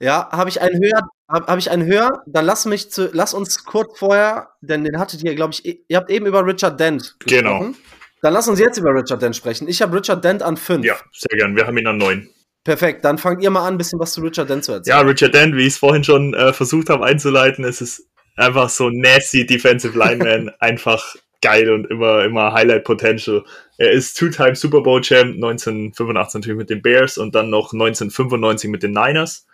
Ja, 0.00 0.28
habe 0.32 0.48
ich 0.48 0.60
einen 0.60 0.82
höher, 0.82 1.02
habe 1.28 1.46
hab 1.46 1.58
ich 1.58 1.70
einen 1.70 1.84
höher, 1.84 2.22
dann 2.26 2.46
lass 2.46 2.64
mich 2.64 2.90
zu, 2.90 3.10
lass 3.12 3.34
uns 3.34 3.64
kurz 3.64 3.98
vorher, 3.98 4.50
denn 4.62 4.82
den 4.82 4.98
hattet 4.98 5.22
ihr, 5.22 5.34
glaube 5.34 5.52
ich, 5.52 5.84
ihr 5.88 5.96
habt 5.96 6.10
eben 6.10 6.26
über 6.26 6.44
Richard 6.44 6.80
Dent 6.80 7.16
genau. 7.20 7.60
gesprochen. 7.60 7.72
Genau. 7.72 7.84
Dann 8.22 8.34
lass 8.34 8.48
uns 8.48 8.58
jetzt 8.58 8.78
über 8.78 8.94
Richard 8.94 9.22
Dent 9.22 9.36
sprechen. 9.36 9.68
Ich 9.68 9.80
habe 9.82 9.96
Richard 9.96 10.24
Dent 10.24 10.42
an 10.42 10.56
5. 10.56 10.84
Ja, 10.84 10.96
sehr 11.12 11.38
gern. 11.38 11.56
Wir 11.56 11.66
haben 11.66 11.76
ihn 11.76 11.86
an 11.86 11.98
9. 11.98 12.28
Perfekt, 12.64 13.04
dann 13.04 13.16
fangt 13.16 13.42
ihr 13.42 13.50
mal 13.50 13.66
an, 13.66 13.74
ein 13.74 13.78
bisschen 13.78 13.98
was 13.98 14.12
zu 14.12 14.20
Richard 14.20 14.50
Dent 14.50 14.64
zu 14.64 14.72
erzählen. 14.72 14.98
Ja, 14.98 15.02
Richard 15.02 15.34
Dent, 15.34 15.56
wie 15.56 15.62
ich 15.62 15.74
es 15.74 15.78
vorhin 15.78 16.04
schon 16.04 16.34
äh, 16.34 16.52
versucht 16.52 16.90
habe 16.90 17.06
einzuleiten, 17.06 17.64
es 17.64 17.80
ist 17.80 18.06
einfach 18.36 18.68
so 18.68 18.90
nasty 18.90 19.46
Defensive 19.46 19.98
Lineman, 19.98 20.50
einfach 20.60 21.16
geil 21.40 21.70
und 21.70 21.86
immer, 21.86 22.24
immer 22.24 22.52
Highlight 22.52 22.84
Potential. 22.84 23.44
Er 23.78 23.92
ist 23.92 24.16
Two-Time 24.16 24.56
Super 24.56 24.82
Bowl 24.82 25.00
Champ, 25.00 25.34
1985 25.34 26.34
natürlich 26.34 26.58
mit 26.58 26.70
den 26.70 26.82
Bears 26.82 27.18
und 27.18 27.34
dann 27.34 27.50
noch 27.50 27.72
1995 27.72 28.70
mit 28.70 28.82
den 28.82 28.92
Niners. 28.92 29.46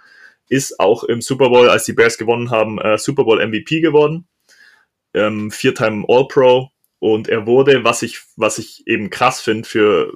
Ist 0.48 0.78
auch 0.78 1.04
im 1.04 1.20
Super 1.20 1.48
Bowl, 1.48 1.68
als 1.68 1.84
die 1.84 1.92
Bears 1.92 2.18
gewonnen 2.18 2.50
haben, 2.50 2.78
äh, 2.78 2.98
Super 2.98 3.24
Bowl 3.24 3.44
MVP 3.44 3.80
geworden. 3.80 4.28
Ähm, 5.14 5.50
Vier-Time 5.50 6.04
All-Pro, 6.08 6.70
und 6.98 7.28
er 7.28 7.46
wurde, 7.46 7.84
was 7.84 8.02
ich, 8.02 8.22
was 8.36 8.58
ich 8.58 8.86
eben 8.86 9.10
krass 9.10 9.40
finde 9.40 9.68
für, 9.68 10.12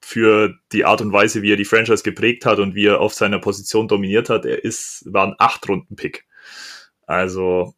für 0.00 0.54
die 0.72 0.84
Art 0.84 1.00
und 1.00 1.12
Weise, 1.12 1.42
wie 1.42 1.52
er 1.52 1.56
die 1.56 1.64
Franchise 1.64 2.02
geprägt 2.02 2.46
hat 2.46 2.58
und 2.60 2.74
wie 2.74 2.86
er 2.86 3.00
auf 3.00 3.14
seiner 3.14 3.38
Position 3.38 3.88
dominiert 3.88 4.30
hat, 4.30 4.44
er 4.44 4.64
ist, 4.64 5.02
war 5.06 5.26
ein 5.26 5.34
Acht-Runden-Pick. 5.38 6.24
Also 7.06 7.74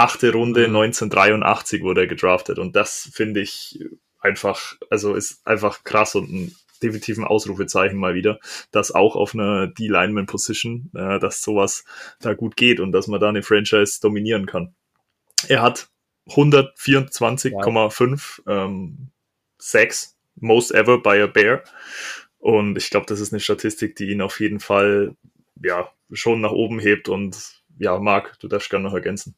achte 0.00 0.32
Runde 0.32 0.68
mhm. 0.68 0.76
1983 0.76 1.82
wurde 1.82 2.02
er 2.02 2.06
gedraftet 2.06 2.58
und 2.58 2.76
das 2.76 3.10
finde 3.12 3.40
ich 3.40 3.82
einfach, 4.18 4.76
also 4.90 5.14
ist 5.14 5.46
einfach 5.46 5.84
krass 5.84 6.14
und 6.14 6.30
ein 6.30 6.54
definitiv 6.82 7.18
ein 7.18 7.24
Ausrufezeichen 7.24 7.98
mal 7.98 8.14
wieder, 8.14 8.38
dass 8.70 8.92
auch 8.92 9.16
auf 9.16 9.34
einer 9.34 9.66
D-Lineman-Position, 9.66 10.90
äh, 10.94 11.18
dass 11.18 11.42
sowas 11.42 11.84
da 12.20 12.34
gut 12.34 12.56
geht 12.56 12.80
und 12.80 12.92
dass 12.92 13.06
man 13.06 13.20
da 13.20 13.28
eine 13.28 13.42
Franchise 13.42 14.00
dominieren 14.00 14.46
kann. 14.46 14.74
Er 15.48 15.60
hat 15.62 15.88
124,5 16.28 18.48
ähm, 18.48 19.10
Sacks, 19.58 20.16
most 20.36 20.72
ever 20.72 20.98
by 20.98 21.20
a 21.20 21.26
Bear. 21.26 21.62
Und 22.38 22.78
ich 22.78 22.90
glaube, 22.90 23.06
das 23.06 23.20
ist 23.20 23.32
eine 23.32 23.40
Statistik, 23.40 23.96
die 23.96 24.10
ihn 24.10 24.22
auf 24.22 24.40
jeden 24.40 24.60
Fall 24.60 25.16
ja 25.62 25.90
schon 26.12 26.40
nach 26.40 26.52
oben 26.52 26.78
hebt. 26.78 27.08
Und 27.08 27.62
ja, 27.78 27.98
Marc, 27.98 28.38
du 28.40 28.48
darfst 28.48 28.70
gerne 28.70 28.84
noch 28.84 28.94
ergänzen. 28.94 29.34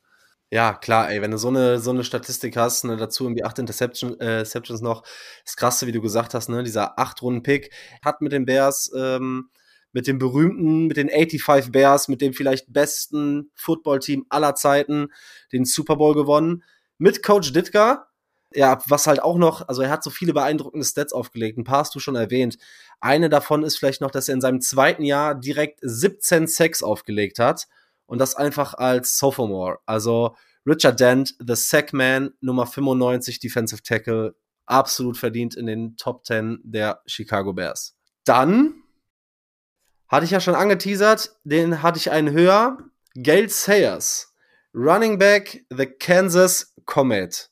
Ja, 0.52 0.74
klar, 0.74 1.10
ey, 1.10 1.22
wenn 1.22 1.30
du 1.30 1.38
so 1.38 1.48
eine, 1.48 1.78
so 1.78 1.88
eine 1.92 2.04
Statistik 2.04 2.58
hast, 2.58 2.84
ne, 2.84 2.98
dazu 2.98 3.24
irgendwie 3.24 3.42
acht 3.42 3.58
Interception, 3.58 4.20
äh, 4.20 4.40
Interceptions 4.40 4.82
noch, 4.82 5.02
das 5.46 5.56
Krasse, 5.56 5.86
wie 5.86 5.92
du 5.92 6.02
gesagt 6.02 6.34
hast, 6.34 6.50
ne, 6.50 6.62
dieser 6.62 6.98
acht 6.98 7.22
Runden 7.22 7.42
Pick 7.42 7.72
hat 8.04 8.20
mit 8.20 8.32
den 8.32 8.44
Bears, 8.44 8.92
ähm, 8.94 9.48
mit 9.92 10.06
dem 10.06 10.18
berühmten, 10.18 10.88
mit 10.88 10.98
den 10.98 11.08
85 11.08 11.72
Bears, 11.72 12.08
mit 12.08 12.20
dem 12.20 12.34
vielleicht 12.34 12.70
besten 12.70 13.50
Footballteam 13.54 14.26
aller 14.28 14.54
Zeiten 14.54 15.08
den 15.52 15.64
Super 15.64 15.96
Bowl 15.96 16.14
gewonnen, 16.14 16.64
mit 16.98 17.22
Coach 17.22 17.54
Ditka. 17.54 18.08
Ja, 18.54 18.78
was 18.86 19.06
halt 19.06 19.22
auch 19.22 19.38
noch, 19.38 19.66
also 19.68 19.80
er 19.80 19.88
hat 19.88 20.04
so 20.04 20.10
viele 20.10 20.34
beeindruckende 20.34 20.84
Stats 20.84 21.14
aufgelegt, 21.14 21.56
ein 21.56 21.64
paar 21.64 21.78
hast 21.78 21.94
du 21.94 21.98
schon 21.98 22.14
erwähnt. 22.16 22.58
Eine 23.00 23.30
davon 23.30 23.62
ist 23.62 23.78
vielleicht 23.78 24.02
noch, 24.02 24.10
dass 24.10 24.28
er 24.28 24.34
in 24.34 24.42
seinem 24.42 24.60
zweiten 24.60 25.04
Jahr 25.04 25.34
direkt 25.34 25.78
17 25.80 26.46
Sacks 26.46 26.82
aufgelegt 26.82 27.38
hat 27.38 27.68
und 28.12 28.18
das 28.18 28.34
einfach 28.34 28.74
als 28.74 29.16
Sophomore. 29.16 29.78
Also 29.86 30.36
Richard 30.66 31.00
Dent, 31.00 31.34
The 31.38 31.54
Sackman, 31.54 32.34
Nummer 32.42 32.66
95 32.66 33.40
Defensive 33.40 33.82
Tackle, 33.82 34.34
absolut 34.66 35.16
verdient 35.16 35.56
in 35.56 35.64
den 35.64 35.96
Top 35.96 36.26
10 36.26 36.60
der 36.62 37.00
Chicago 37.06 37.54
Bears. 37.54 37.96
Dann 38.26 38.74
hatte 40.08 40.26
ich 40.26 40.30
ja 40.30 40.40
schon 40.40 40.54
angeteasert, 40.54 41.38
den 41.44 41.82
hatte 41.82 41.96
ich 41.96 42.10
einen 42.10 42.32
höher. 42.32 42.76
Gail 43.14 43.48
Sayers, 43.48 44.34
Running 44.74 45.18
Back, 45.18 45.64
The 45.70 45.86
Kansas 45.86 46.74
Comet. 46.84 47.50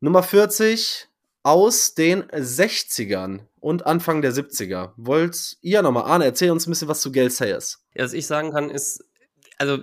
Nummer 0.00 0.24
40 0.24 1.06
aus 1.44 1.94
den 1.94 2.24
60ern 2.24 3.46
und 3.60 3.86
Anfang 3.86 4.20
der 4.20 4.32
70er. 4.32 4.94
Wollt 4.96 5.58
ihr 5.60 5.80
nochmal, 5.82 6.10
Arne, 6.10 6.24
erzähl 6.24 6.50
uns 6.50 6.66
ein 6.66 6.70
bisschen 6.70 6.88
was 6.88 7.02
zu 7.02 7.12
Gail 7.12 7.30
Sayers. 7.30 7.84
Ja, 7.94 8.02
was 8.02 8.14
ich 8.14 8.26
sagen 8.26 8.50
kann, 8.50 8.68
ist, 8.68 9.04
also 9.60 9.78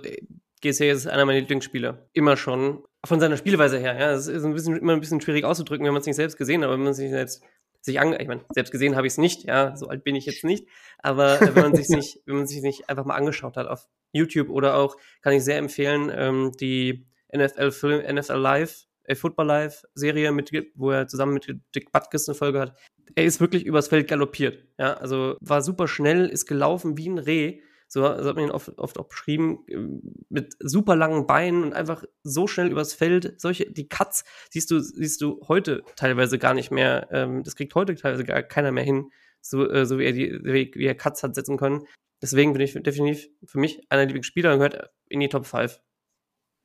GC 0.60 0.90
ist 0.90 1.06
einer 1.06 1.24
meiner 1.24 1.38
Lieblingsspieler. 1.38 2.08
Immer 2.12 2.36
schon. 2.36 2.82
Von 3.06 3.20
seiner 3.20 3.36
Spielweise 3.36 3.78
her, 3.78 3.96
ja. 3.98 4.10
Es 4.10 4.26
ist 4.26 4.44
ein 4.44 4.52
bisschen, 4.52 4.76
immer 4.76 4.92
ein 4.92 5.00
bisschen 5.00 5.20
schwierig 5.20 5.44
auszudrücken, 5.44 5.86
wenn 5.86 5.92
man 5.92 6.00
es 6.00 6.06
nicht 6.06 6.16
selbst 6.16 6.36
gesehen 6.36 6.62
hat, 6.62 6.66
aber 6.66 6.74
wenn 6.74 6.84
man 6.84 6.94
sich 6.94 7.10
selbst 7.10 7.42
sich 7.80 8.00
an, 8.00 8.12
ich 8.18 8.26
meine, 8.26 8.44
selbst 8.50 8.72
gesehen 8.72 8.96
habe 8.96 9.06
ich 9.06 9.12
es 9.12 9.18
nicht, 9.18 9.44
ja, 9.44 9.76
so 9.76 9.86
alt 9.86 10.02
bin 10.02 10.16
ich 10.16 10.26
jetzt 10.26 10.42
nicht, 10.42 10.66
aber 10.98 11.38
wenn 11.40 11.54
man 11.54 11.74
sich 11.76 11.88
nicht, 11.88 12.20
wenn 12.26 12.38
man 12.38 12.46
sich 12.48 12.60
nicht 12.60 12.90
einfach 12.90 13.04
mal 13.04 13.14
angeschaut 13.14 13.56
hat 13.56 13.68
auf 13.68 13.86
YouTube 14.12 14.50
oder 14.50 14.76
auch, 14.76 14.96
kann 15.22 15.32
ich 15.32 15.44
sehr 15.44 15.58
empfehlen, 15.58 16.10
ähm, 16.12 16.52
die 16.60 17.06
NFL 17.32 17.70
Film, 17.70 18.16
NFL 18.16 18.38
Live, 18.38 18.86
äh, 19.04 19.14
Football 19.14 19.46
Live 19.46 19.84
Serie 19.94 20.32
mit, 20.32 20.50
wo 20.74 20.90
er 20.90 21.06
zusammen 21.06 21.34
mit 21.34 21.46
Dick 21.76 21.92
Butkus 21.92 22.28
eine 22.28 22.34
Folge 22.34 22.58
hat. 22.58 22.76
Er 23.14 23.24
ist 23.24 23.40
wirklich 23.40 23.64
übers 23.64 23.86
Feld 23.86 24.08
galoppiert, 24.08 24.66
ja, 24.76 24.94
also 24.94 25.36
war 25.40 25.62
super 25.62 25.86
schnell, 25.86 26.26
ist 26.26 26.46
gelaufen 26.46 26.98
wie 26.98 27.08
ein 27.08 27.18
Reh 27.18 27.60
so, 27.88 28.02
so 28.02 28.28
hat 28.28 28.36
man 28.36 28.44
ihn 28.44 28.50
oft, 28.50 28.78
oft 28.78 28.98
auch 28.98 29.08
beschrieben, 29.08 29.64
ähm, 29.68 30.02
mit 30.28 30.54
super 30.60 30.94
langen 30.94 31.26
Beinen 31.26 31.64
und 31.64 31.72
einfach 31.72 32.04
so 32.22 32.46
schnell 32.46 32.70
übers 32.70 32.92
Feld. 32.92 33.40
Solche, 33.40 33.70
die 33.70 33.88
Cuts 33.88 34.24
siehst 34.50 34.70
du, 34.70 34.78
siehst 34.78 35.22
du 35.22 35.40
heute 35.48 35.82
teilweise 35.96 36.38
gar 36.38 36.52
nicht 36.52 36.70
mehr. 36.70 37.08
Ähm, 37.10 37.42
das 37.42 37.56
kriegt 37.56 37.74
heute 37.74 37.94
teilweise 37.94 38.24
gar 38.24 38.42
keiner 38.42 38.72
mehr 38.72 38.84
hin, 38.84 39.10
so, 39.40 39.68
äh, 39.68 39.86
so 39.86 39.98
wie 39.98 40.04
er 40.04 40.12
die, 40.12 40.38
wie, 40.44 40.70
wie 40.74 40.86
er 40.86 40.94
Cuts 40.94 41.22
hat 41.22 41.34
setzen 41.34 41.56
können. 41.56 41.86
Deswegen 42.20 42.52
bin 42.52 42.60
ich 42.60 42.74
definitiv 42.74 43.28
für 43.44 43.58
mich 43.58 43.80
einer 43.88 44.02
der 44.02 44.08
Lieblingsspieler 44.08 44.52
und 44.52 44.58
gehört 44.58 44.90
in 45.08 45.20
die 45.20 45.28
Top 45.28 45.46
5. 45.46 45.80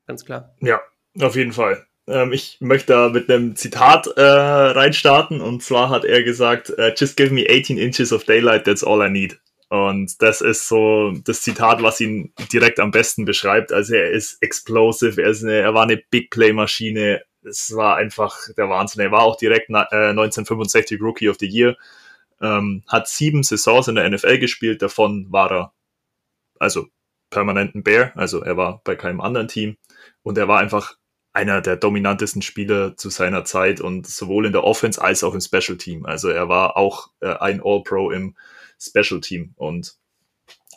Ganz 0.07 0.25
klar. 0.25 0.53
Ja, 0.59 0.81
auf 1.21 1.37
jeden 1.37 1.53
Fall. 1.53 1.87
Ähm, 2.07 2.33
ich 2.33 2.57
möchte 2.59 2.91
da 2.91 3.09
mit 3.09 3.29
einem 3.29 3.55
Zitat 3.55 4.07
äh, 4.07 4.21
reinstarten 4.21 5.39
und 5.39 5.63
zwar 5.63 5.89
hat 5.89 6.03
er 6.03 6.23
gesagt, 6.23 6.69
uh, 6.71 6.89
Just 6.97 7.15
give 7.15 7.33
me 7.33 7.45
18 7.49 7.77
inches 7.77 8.11
of 8.11 8.25
daylight, 8.25 8.65
that's 8.65 8.83
all 8.83 9.05
I 9.05 9.09
need. 9.09 9.39
Und 9.73 10.21
das 10.21 10.41
ist 10.41 10.67
so 10.67 11.13
das 11.23 11.41
Zitat, 11.41 11.81
was 11.81 11.99
ihn 11.99 12.31
direkt 12.51 12.79
am 12.79 12.91
besten 12.91 13.25
beschreibt. 13.25 13.71
Also 13.71 13.95
er 13.95 14.11
ist 14.11 14.37
explosive, 14.43 15.19
er, 15.19 15.31
ist 15.31 15.41
eine, 15.41 15.53
er 15.53 15.73
war 15.73 15.81
eine 15.81 15.97
Big 15.97 16.29
Play 16.29 16.53
Maschine. 16.53 17.23
Es 17.43 17.75
war 17.75 17.95
einfach 17.95 18.37
der 18.55 18.69
Wahnsinn. 18.69 19.01
Er 19.01 19.11
war 19.11 19.23
auch 19.23 19.35
direkt 19.35 19.71
äh, 19.71 19.73
1965 19.73 21.01
Rookie 21.01 21.27
of 21.27 21.37
the 21.39 21.47
Year. 21.47 21.75
Ähm, 22.39 22.83
hat 22.87 23.07
sieben 23.07 23.41
Saisons 23.41 23.87
in 23.87 23.95
der 23.95 24.07
NFL 24.07 24.37
gespielt. 24.37 24.83
Davon 24.83 25.25
war 25.31 25.51
er 25.51 25.73
also 26.59 26.85
permanenten 27.31 27.81
Bear. 27.81 28.11
Also 28.15 28.43
er 28.43 28.55
war 28.57 28.79
bei 28.83 28.95
keinem 28.95 29.21
anderen 29.21 29.47
Team. 29.47 29.77
Und 30.21 30.37
er 30.37 30.47
war 30.47 30.59
einfach 30.59 30.97
einer 31.33 31.61
der 31.61 31.77
dominantesten 31.77 32.43
Spieler 32.43 32.95
zu 32.95 33.09
seiner 33.09 33.43
Zeit 33.43 33.81
und 33.81 34.05
sowohl 34.05 34.45
in 34.45 34.51
der 34.51 34.65
Offense 34.65 35.01
als 35.01 35.23
auch 35.23 35.33
im 35.33 35.41
Special 35.41 35.79
Team. 35.79 36.05
Also 36.05 36.29
er 36.29 36.47
war 36.47 36.77
auch 36.77 37.09
äh, 37.21 37.33
ein 37.37 37.59
All-Pro 37.63 38.11
im 38.11 38.35
Special 38.83 39.21
Team. 39.21 39.53
Und 39.55 39.95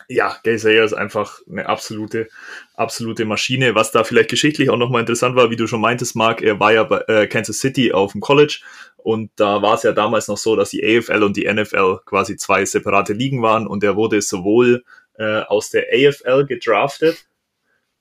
ja, 0.09 0.36
Gay 0.44 0.57
Sayer 0.57 0.84
ist 0.84 0.92
einfach 0.92 1.40
eine 1.50 1.68
absolute, 1.68 2.28
absolute 2.74 3.24
Maschine. 3.24 3.74
Was 3.74 3.90
da 3.90 4.04
vielleicht 4.04 4.30
geschichtlich 4.30 4.70
auch 4.70 4.76
nochmal 4.76 5.00
interessant 5.00 5.36
war, 5.36 5.50
wie 5.50 5.57
du 5.57 5.66
schon 5.66 5.80
meintest, 5.80 6.14
Mark, 6.14 6.42
er 6.42 6.61
war 6.61 6.72
ja 6.72 6.84
bei 6.84 7.00
äh, 7.09 7.26
Kansas 7.26 7.59
City 7.59 7.92
auf 7.92 8.12
dem 8.12 8.20
College 8.20 8.61
und 8.96 9.30
da 9.36 9.62
war 9.62 9.74
es 9.74 9.82
ja 9.82 9.92
damals 9.92 10.28
noch 10.28 10.38
so, 10.38 10.54
dass 10.57 10.70
die 10.70 10.84
AFL 10.84 11.22
und 11.22 11.36
die 11.36 11.52
NFL 11.52 12.00
quasi 12.04 12.36
zwei 12.36 12.64
separate 12.64 13.12
Ligen 13.12 13.42
waren 13.42 13.66
und 13.66 13.82
er 13.82 13.96
wurde 13.96 14.22
sowohl 14.22 14.84
äh, 15.14 15.40
aus 15.42 15.70
der 15.70 15.86
AFL 15.92 16.46
gedraftet 16.46 17.26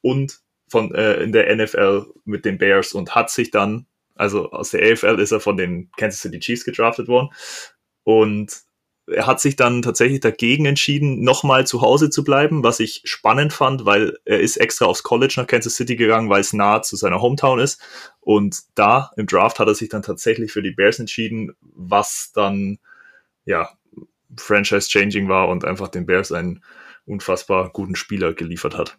und 0.01 0.39
von 0.69 0.93
äh, 0.93 1.23
in 1.23 1.31
der 1.31 1.55
NFL 1.55 2.05
mit 2.25 2.45
den 2.45 2.57
Bears 2.57 2.93
und 2.93 3.15
hat 3.15 3.29
sich 3.29 3.51
dann, 3.51 3.87
also 4.15 4.51
aus 4.51 4.71
der 4.71 4.91
AFL 4.91 5.19
ist 5.19 5.31
er 5.31 5.39
von 5.39 5.57
den 5.57 5.89
Kansas 5.97 6.21
City 6.21 6.39
Chiefs 6.39 6.65
gedraftet 6.65 7.07
worden 7.07 7.29
und 8.03 8.64
er 9.07 9.27
hat 9.27 9.39
sich 9.39 9.55
dann 9.55 9.81
tatsächlich 9.81 10.19
dagegen 10.19 10.65
entschieden, 10.65 11.21
nochmal 11.23 11.67
zu 11.67 11.81
Hause 11.81 12.09
zu 12.09 12.23
bleiben, 12.23 12.63
was 12.63 12.79
ich 12.79 13.01
spannend 13.05 13.53
fand, 13.53 13.85
weil 13.85 14.17
er 14.25 14.39
ist 14.39 14.57
extra 14.57 14.85
aufs 14.85 15.03
College 15.03 15.35
nach 15.37 15.47
Kansas 15.47 15.75
City 15.75 15.95
gegangen, 15.95 16.29
weil 16.29 16.41
es 16.41 16.53
nah 16.53 16.81
zu 16.81 16.95
seiner 16.95 17.21
Hometown 17.21 17.59
ist. 17.59 17.81
Und 18.19 18.63
da 18.73 19.11
im 19.15 19.27
Draft 19.27 19.59
hat 19.59 19.67
er 19.67 19.75
sich 19.75 19.89
dann 19.89 20.01
tatsächlich 20.01 20.51
für 20.51 20.63
die 20.63 20.71
Bears 20.71 20.99
entschieden, 20.99 21.55
was 21.61 22.31
dann 22.33 22.79
ja 23.45 23.69
Franchise-changing 24.37 25.29
war 25.29 25.49
und 25.49 25.65
einfach 25.65 25.89
den 25.89 26.05
Bears 26.05 26.31
einen 26.31 26.63
unfassbar 27.05 27.69
guten 27.71 27.95
Spieler 27.95 28.33
geliefert 28.33 28.75
hat. 28.75 28.97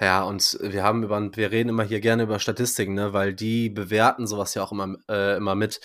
Ja, 0.00 0.22
und 0.22 0.58
wir 0.60 0.84
haben 0.84 1.02
über, 1.02 1.20
wir 1.34 1.50
reden 1.50 1.70
immer 1.70 1.82
hier 1.82 1.98
gerne 2.00 2.22
über 2.22 2.38
Statistiken, 2.38 2.94
ne, 2.94 3.12
weil 3.12 3.34
die 3.34 3.68
bewerten 3.68 4.28
sowas 4.28 4.54
ja 4.54 4.62
auch 4.62 4.70
immer, 4.70 4.96
äh, 5.08 5.36
immer 5.36 5.56
mit. 5.56 5.80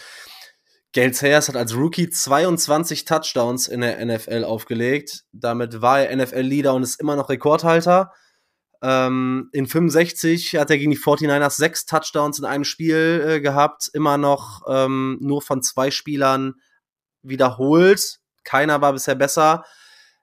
Gail 0.93 1.11
Sayers 1.11 1.47
hat 1.47 1.55
als 1.55 1.75
Rookie 1.75 2.09
22 2.09 3.05
Touchdowns 3.05 3.67
in 3.67 3.81
der 3.81 4.05
NFL 4.05 4.43
aufgelegt. 4.43 5.25
Damit 5.31 5.81
war 5.81 6.01
er 6.01 6.15
NFL-Leader 6.15 6.75
und 6.75 6.83
ist 6.83 7.01
immer 7.01 7.15
noch 7.15 7.29
Rekordhalter. 7.29 8.11
Ähm, 8.83 9.49
in 9.53 9.65
65 9.65 10.55
hat 10.55 10.69
er 10.69 10.77
gegen 10.77 10.91
die 10.91 10.99
49ers 10.99 11.55
sechs 11.55 11.87
Touchdowns 11.87 12.37
in 12.37 12.45
einem 12.45 12.63
Spiel 12.63 13.25
äh, 13.27 13.41
gehabt. 13.41 13.89
Immer 13.93 14.19
noch 14.19 14.61
ähm, 14.67 15.17
nur 15.19 15.41
von 15.41 15.63
zwei 15.63 15.89
Spielern 15.89 16.55
wiederholt. 17.23 18.19
Keiner 18.43 18.81
war 18.81 18.93
bisher 18.93 19.15
besser. 19.15 19.63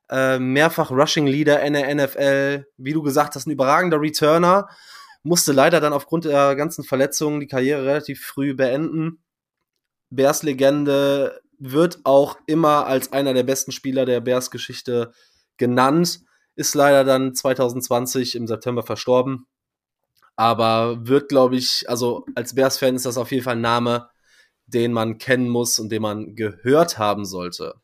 Äh, 0.09 0.39
mehrfach 0.39 0.93
Rushing 0.93 1.27
Leader 1.27 1.63
in 1.63 1.73
der 1.73 1.93
NFL. 1.93 2.67
Wie 2.77 2.93
du 2.93 3.03
gesagt 3.03 3.35
hast, 3.35 3.49
ein 3.49 3.51
überragender 3.51 4.01
Returner. 4.01 4.69
Musste 5.25 5.51
leider 5.51 5.81
dann 5.81 5.93
aufgrund 5.93 6.27
der 6.27 6.55
ganzen 6.55 6.85
Verletzungen 6.85 7.41
die 7.41 7.49
Karriere 7.49 7.85
relativ 7.85 8.25
früh 8.25 8.55
beenden 8.55 9.21
Bears-Legende, 10.11 11.41
wird 11.59 12.01
auch 12.05 12.39
immer 12.47 12.87
als 12.87 13.13
einer 13.13 13.35
der 13.35 13.43
besten 13.43 13.71
Spieler 13.71 14.07
der 14.07 14.21
Bears-Geschichte 14.21 15.13
genannt. 15.57 16.21
Ist 16.57 16.75
leider 16.75 17.05
dann 17.05 17.35
2020 17.35 18.35
im 18.35 18.47
September 18.47 18.83
verstorben. 18.83 19.47
Aber 20.37 21.07
wird, 21.07 21.29
glaube 21.29 21.57
ich, 21.57 21.85
also 21.89 22.25
als 22.35 22.55
Bears-Fan 22.55 22.97
ist 22.97 23.07
das 23.07 23.19
auf 23.19 23.31
jeden 23.31 23.45
Fall 23.45 23.57
ein 23.57 23.61
Name, 23.61 24.09
den 24.67 24.93
man 24.93 25.19
kennen 25.19 25.49
muss 25.49 25.79
und 25.79 25.91
den 25.91 26.03
man 26.03 26.35
gehört 26.35 26.99
haben 26.99 27.25
sollte. 27.25 27.75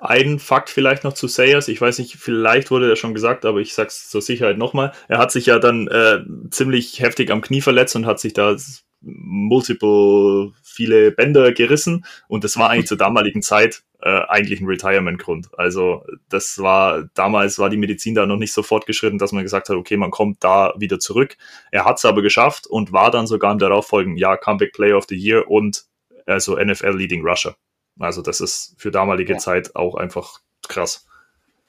Ein 0.00 0.38
Fakt 0.38 0.70
vielleicht 0.70 1.04
noch 1.04 1.12
zu 1.12 1.28
Sayers, 1.28 1.68
ich 1.68 1.80
weiß 1.80 1.98
nicht, 1.98 2.16
vielleicht 2.16 2.70
wurde 2.70 2.88
er 2.88 2.96
schon 2.96 3.14
gesagt, 3.14 3.44
aber 3.44 3.60
ich 3.60 3.74
sag's 3.74 4.08
zur 4.10 4.22
Sicherheit 4.22 4.58
nochmal. 4.58 4.92
Er 5.08 5.18
hat 5.18 5.30
sich 5.30 5.46
ja 5.46 5.58
dann 5.58 5.86
äh, 5.88 6.20
ziemlich 6.50 7.00
heftig 7.00 7.30
am 7.30 7.40
Knie 7.40 7.60
verletzt 7.60 7.94
und 7.94 8.06
hat 8.06 8.18
sich 8.18 8.32
da 8.32 8.56
multiple, 9.00 10.52
viele 10.62 11.10
Bänder 11.10 11.52
gerissen 11.52 12.04
und 12.28 12.44
das 12.44 12.56
war 12.56 12.70
eigentlich 12.70 12.86
zur 12.86 12.96
damaligen 12.96 13.42
Zeit 13.42 13.82
äh, 14.00 14.22
eigentlich 14.28 14.60
ein 14.60 14.66
Retirement-Grund. 14.66 15.50
Also 15.56 16.04
das 16.28 16.58
war, 16.58 17.08
damals 17.14 17.58
war 17.58 17.70
die 17.70 17.76
Medizin 17.76 18.14
da 18.14 18.26
noch 18.26 18.36
nicht 18.36 18.52
so 18.52 18.62
fortgeschritten, 18.62 19.18
dass 19.18 19.32
man 19.32 19.44
gesagt 19.44 19.68
hat, 19.68 19.76
okay, 19.76 19.96
man 19.96 20.10
kommt 20.10 20.42
da 20.42 20.74
wieder 20.76 20.98
zurück. 20.98 21.36
Er 21.70 21.84
hat 21.84 21.98
es 21.98 22.04
aber 22.04 22.22
geschafft 22.22 22.66
und 22.66 22.92
war 22.92 23.10
dann 23.10 23.26
sogar 23.26 23.52
im 23.52 23.58
darauffolgenden 23.58 24.18
Jahr 24.18 24.38
Comeback 24.38 24.72
Player 24.72 24.96
of 24.96 25.06
the 25.08 25.16
Year 25.16 25.48
und 25.48 25.84
also 26.26 26.56
NFL 26.56 26.96
Leading 26.96 27.24
Rusher. 27.26 27.56
Also 27.98 28.22
das 28.22 28.40
ist 28.40 28.74
für 28.78 28.90
damalige 28.90 29.34
Ja. 29.34 29.38
Zeit 29.38 29.76
auch 29.76 29.94
einfach 29.94 30.40
krass. 30.66 31.06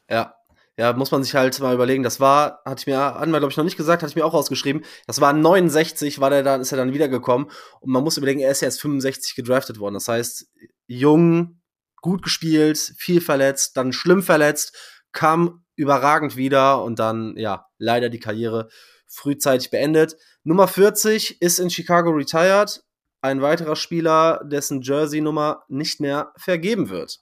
Ja. 0.09 0.35
Ja, 0.75 0.91
muss 0.93 1.11
man 1.11 1.23
sich 1.23 1.35
halt 1.35 1.59
mal 1.59 1.75
überlegen. 1.75 2.01
Das 2.01 2.19
war, 2.19 2.61
hatte 2.65 2.81
ich 2.81 2.87
mir 2.87 3.15
einmal, 3.15 3.39
glaube 3.39 3.51
ich, 3.51 3.57
noch 3.57 3.63
nicht 3.63 3.77
gesagt, 3.77 4.01
hatte 4.01 4.09
ich 4.09 4.15
mir 4.15 4.25
auch 4.25 4.33
ausgeschrieben. 4.33 4.83
Das 5.05 5.21
war 5.21 5.31
69, 5.31 6.19
war 6.19 6.31
der 6.31 6.41
dann, 6.41 6.61
ist 6.61 6.71
er 6.71 6.79
dann 6.79 6.93
wiedergekommen. 6.93 7.47
Und 7.79 7.91
man 7.91 8.03
muss 8.03 8.17
überlegen, 8.17 8.39
er 8.39 8.49
ist 8.49 8.61
ja 8.61 8.65
erst 8.65 8.81
65 8.81 9.35
gedraftet 9.35 9.77
worden. 9.77 9.93
Das 9.93 10.07
heißt, 10.07 10.47
jung, 10.87 11.61
gut 12.01 12.23
gespielt, 12.23 12.79
viel 12.97 13.21
verletzt, 13.21 13.77
dann 13.77 13.93
schlimm 13.93 14.23
verletzt, 14.23 14.75
kam 15.11 15.63
überragend 15.75 16.37
wieder 16.37 16.83
und 16.83 16.97
dann, 16.97 17.35
ja, 17.37 17.67
leider 17.77 18.09
die 18.09 18.19
Karriere 18.19 18.67
frühzeitig 19.07 19.69
beendet. 19.69 20.17
Nummer 20.43 20.67
40 20.67 21.39
ist 21.39 21.59
in 21.59 21.69
Chicago 21.69 22.09
retired. 22.09 22.83
Ein 23.23 23.41
weiterer 23.41 23.77
Spieler, 23.77 24.41
dessen 24.43 24.81
Jersey-Nummer 24.81 25.63
nicht 25.69 26.01
mehr 26.01 26.33
vergeben 26.35 26.89
wird. 26.89 27.21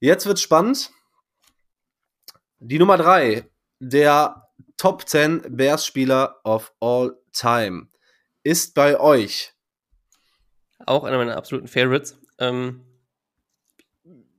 Jetzt 0.00 0.24
wird 0.24 0.40
spannend. 0.40 0.90
Die 2.58 2.78
Nummer 2.78 2.96
3, 2.96 3.46
der 3.80 4.48
Top 4.78 5.06
10 5.06 5.56
Bears-Spieler 5.56 6.40
of 6.42 6.72
all 6.80 7.18
time, 7.32 7.88
ist 8.44 8.74
bei 8.74 8.98
euch. 8.98 9.52
Auch 10.86 11.04
einer 11.04 11.18
meiner 11.18 11.36
absoluten 11.36 11.68
Favorites. 11.68 12.18
Ähm, 12.38 12.86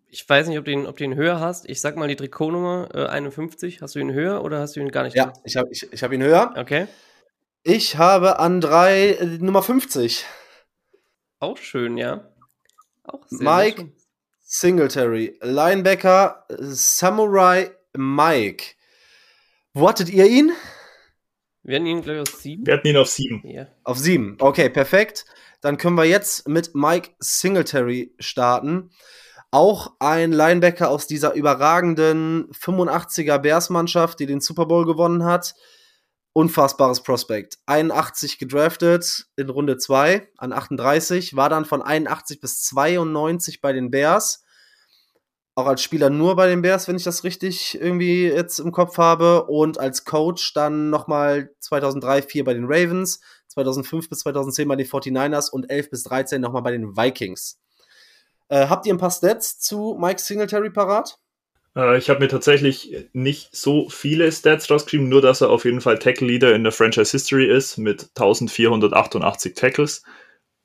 ich 0.08 0.28
weiß 0.28 0.48
nicht, 0.48 0.58
ob 0.58 0.66
du 0.66 0.72
ihn, 0.72 0.88
ob 0.88 0.98
du 0.98 1.04
ihn 1.04 1.14
höher 1.14 1.40
hast. 1.40 1.70
Ich 1.70 1.80
sag 1.80 1.96
mal 1.96 2.08
die 2.08 2.16
Trikotnummer 2.16 2.90
äh, 2.96 3.06
51. 3.06 3.84
Hast 3.84 3.94
du 3.94 4.00
ihn 4.00 4.14
höher 4.14 4.44
oder 4.44 4.62
hast 4.62 4.76
du 4.76 4.80
ihn 4.80 4.90
gar 4.90 5.04
nicht? 5.04 5.16
Ja, 5.16 5.26
drin? 5.26 5.42
ich 5.44 5.56
habe 5.58 5.70
ich, 5.72 5.94
ich 5.94 6.02
hab 6.02 6.12
ihn 6.12 6.24
höher. 6.24 6.56
Okay. 6.58 6.88
Ich 7.62 7.98
habe 7.98 8.40
an 8.40 8.62
3 8.62 9.10
äh, 9.10 9.26
Nummer 9.40 9.62
50. 9.62 10.26
Auch 11.40 11.58
schön, 11.58 11.98
ja. 11.98 12.30
Auch 13.04 13.26
sehr, 13.28 13.44
Mike. 13.44 13.78
sehr 13.78 13.86
schön. 13.86 13.96
Singletary, 14.42 15.38
Linebacker, 15.42 16.46
Samurai 16.50 17.72
Mike. 17.96 18.76
Wo 19.74 19.88
hattet 19.88 20.10
ihr 20.10 20.26
ihn? 20.26 20.52
Wir 21.64 21.76
hatten 21.76 21.86
ihn, 21.86 22.02
glaube 22.02 22.22
ich, 22.22 22.22
aus 22.22 22.42
sieben. 22.42 22.66
Wir 22.66 22.74
hatten 22.74 22.88
ihn 22.88 22.98
auf 22.98 23.10
sieben. 23.10 23.48
Ja. 23.48 23.68
Auf 23.84 24.00
sieben. 24.00 24.38
Okay, 24.40 24.70
perfekt. 24.70 25.26
Dann 25.62 25.78
können 25.78 25.96
wir 25.96 26.06
jetzt 26.06 26.48
mit 26.48 26.74
Mike 26.74 27.12
Singletary 27.20 28.14
starten. 28.18 28.90
Auch 29.52 29.94
ein 30.00 30.32
Linebacker 30.32 30.90
aus 30.90 31.06
dieser 31.06 31.34
überragenden 31.34 32.50
85er 32.52 33.38
Bears-Mannschaft, 33.40 34.20
die 34.20 34.26
den 34.26 34.42
Super 34.42 34.66
Bowl 34.66 34.86
gewonnen 34.86 35.26
hat. 35.26 35.56
Unfassbares 36.34 37.02
Prospekt. 37.04 37.58
81 37.66 38.38
gedraftet 38.38 39.28
in 39.36 39.50
Runde 39.50 39.78
2 39.78 40.30
an 40.38 40.54
38, 40.54 41.36
war 41.36 41.50
dann 41.50 41.66
von 41.66 41.82
81 41.82 42.40
bis 42.40 42.62
92 42.64 43.62
bei 43.62 43.74
den 43.74 43.92
Bears. 43.92 44.44
Auch 45.56 45.66
als 45.66 45.82
Spieler 45.82 46.10
nur 46.10 46.36
bei 46.36 46.48
den 46.48 46.62
Bears, 46.62 46.88
wenn 46.88 46.96
ich 46.96 47.04
das 47.04 47.24
richtig 47.24 47.80
irgendwie 47.82 48.28
jetzt 48.28 48.60
im 48.60 48.72
Kopf 48.72 48.98
habe. 48.98 49.46
Und 49.46 49.78
als 49.78 50.06
Coach 50.06 50.54
dann 50.54 50.90
nochmal 50.90 51.54
2003, 51.60 52.22
4 52.22 52.44
bei 52.46 52.54
den 52.54 52.66
Ravens, 52.66 53.20
2005 53.48 54.10
bis 54.10 54.20
2010 54.20 54.68
bei 54.68 54.76
den 54.76 54.88
49ers 54.88 55.50
und 55.50 55.70
11 55.70 55.90
bis 55.90 56.04
13 56.04 56.40
nochmal 56.40 56.62
bei 56.62 56.72
den 56.72 56.96
Vikings. 56.96 57.60
Äh, 58.48 58.68
habt 58.68 58.86
ihr 58.86 58.94
ein 58.94 59.00
paar 59.00 59.12
Stats 59.12 59.60
zu 59.60 59.98
Mike 60.00 60.22
Singletary 60.22 60.70
parat? 60.70 61.20
Äh, 61.80 61.98
ich 61.98 62.10
habe 62.10 62.20
mir 62.20 62.28
tatsächlich 62.28 63.08
nicht 63.14 63.56
so 63.56 63.90
viele 63.90 64.32
Stats 64.32 64.70
rausgeschrieben, 64.70 65.10
nur 65.10 65.22
dass 65.22 65.42
er 65.42 65.50
auf 65.50 65.66
jeden 65.66 65.82
Fall 65.82 65.98
Tackle 65.98 66.28
Leader 66.28 66.54
in 66.54 66.64
der 66.64 66.74
Franchise 66.74 67.12
History 67.12 67.46
ist 67.46 67.78
mit 67.78 68.10
1488 68.16 69.54
Tackles. 69.54 70.04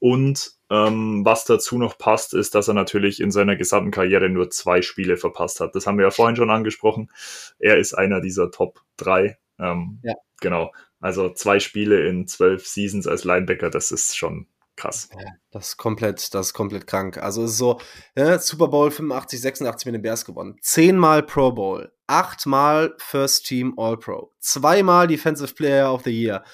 Und 0.00 0.52
ähm, 0.70 1.24
was 1.24 1.44
dazu 1.44 1.78
noch 1.78 1.96
passt, 1.98 2.34
ist, 2.34 2.54
dass 2.54 2.68
er 2.68 2.74
natürlich 2.74 3.20
in 3.20 3.30
seiner 3.30 3.56
gesamten 3.56 3.90
Karriere 3.90 4.28
nur 4.28 4.50
zwei 4.50 4.82
Spiele 4.82 5.16
verpasst 5.16 5.60
hat. 5.60 5.74
Das 5.74 5.86
haben 5.86 5.98
wir 5.98 6.04
ja 6.04 6.10
vorhin 6.10 6.36
schon 6.36 6.50
angesprochen. 6.50 7.10
Er 7.58 7.78
ist 7.78 7.94
einer 7.94 8.20
dieser 8.20 8.50
Top 8.50 8.80
3. 8.96 9.38
Ähm, 9.58 10.00
Ja. 10.02 10.14
Genau. 10.40 10.72
Also 11.00 11.32
zwei 11.32 11.60
Spiele 11.60 12.06
in 12.06 12.26
zwölf 12.26 12.66
Seasons 12.66 13.06
als 13.06 13.24
Linebacker, 13.24 13.70
das 13.70 13.92
ist 13.92 14.16
schon 14.16 14.46
krass. 14.76 15.08
Das 15.50 15.68
ist 15.68 15.76
komplett, 15.76 16.34
das 16.34 16.48
ist 16.48 16.52
komplett 16.52 16.86
krank. 16.86 17.18
Also 17.18 17.44
es 17.44 17.52
ist 17.52 17.58
so, 17.58 17.80
ja, 18.16 18.38
Super 18.38 18.68
Bowl 18.68 18.90
85, 18.90 19.40
86 19.40 19.86
mit 19.86 19.94
den 19.94 20.02
Bears 20.02 20.24
gewonnen. 20.24 20.56
Zehnmal 20.60 21.22
Pro 21.22 21.52
Bowl, 21.52 21.92
achtmal 22.06 22.94
First 22.98 23.46
Team 23.46 23.74
All-Pro, 23.76 24.32
zweimal 24.40 25.06
Defensive 25.06 25.54
Player 25.54 25.92
of 25.92 26.02
the 26.04 26.10
Year, 26.10 26.44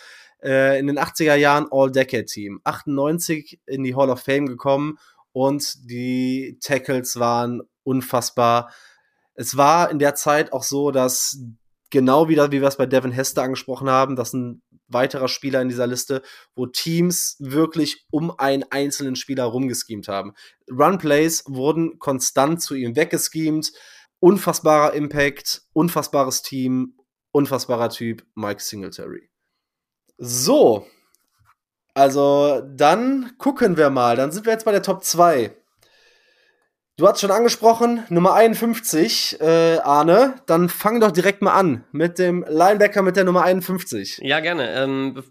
äh, 0.42 0.78
in 0.78 0.86
den 0.86 0.98
80er 0.98 1.34
Jahren 1.34 1.66
All-Decade-Team, 1.70 2.60
98 2.64 3.60
in 3.66 3.84
die 3.84 3.94
Hall 3.94 4.10
of 4.10 4.20
Fame 4.20 4.46
gekommen 4.46 4.98
und 5.32 5.90
die 5.90 6.58
Tackles 6.60 7.18
waren 7.18 7.62
unfassbar. 7.82 8.72
Es 9.34 9.56
war 9.56 9.90
in 9.90 9.98
der 9.98 10.14
Zeit 10.14 10.52
auch 10.52 10.62
so, 10.62 10.90
dass 10.90 11.38
genau 11.90 12.28
wieder, 12.28 12.52
wie 12.52 12.60
wir 12.60 12.68
es 12.68 12.76
bei 12.76 12.86
Devin 12.86 13.12
Hester 13.12 13.42
angesprochen 13.42 13.90
haben, 13.90 14.16
dass 14.16 14.32
ein 14.32 14.62
weiterer 14.92 15.28
Spieler 15.28 15.62
in 15.62 15.68
dieser 15.68 15.86
Liste, 15.86 16.22
wo 16.54 16.66
Teams 16.66 17.36
wirklich 17.38 18.06
um 18.10 18.30
einen 18.38 18.64
einzelnen 18.70 19.16
Spieler 19.16 19.44
rumgeschemt 19.44 20.08
haben. 20.08 20.34
Runplays 20.70 21.44
wurden 21.46 21.98
konstant 21.98 22.62
zu 22.62 22.74
ihm 22.74 22.96
weggeschemt. 22.96 23.72
Unfassbarer 24.18 24.92
Impact, 24.92 25.62
unfassbares 25.72 26.42
Team, 26.42 26.94
unfassbarer 27.32 27.88
Typ, 27.88 28.26
Mike 28.34 28.62
Singletary. 28.62 29.30
So. 30.18 30.86
Also, 31.94 32.62
dann 32.66 33.36
gucken 33.38 33.76
wir 33.76 33.90
mal. 33.90 34.16
Dann 34.16 34.30
sind 34.30 34.46
wir 34.46 34.52
jetzt 34.52 34.64
bei 34.64 34.72
der 34.72 34.82
Top 34.82 35.02
2. 35.04 35.56
Du 37.00 37.08
hast 37.08 37.22
schon 37.22 37.30
angesprochen, 37.30 38.04
Nummer 38.10 38.34
51, 38.34 39.40
äh, 39.40 39.78
Arne. 39.78 40.34
Dann 40.44 40.68
fang 40.68 41.00
doch 41.00 41.10
direkt 41.10 41.40
mal 41.40 41.54
an 41.54 41.82
mit 41.92 42.18
dem 42.18 42.44
Linebacker 42.46 43.00
mit 43.00 43.16
der 43.16 43.24
Nummer 43.24 43.42
51. 43.42 44.18
Ja, 44.22 44.40
gerne. 44.40 44.70
Ähm, 44.74 45.24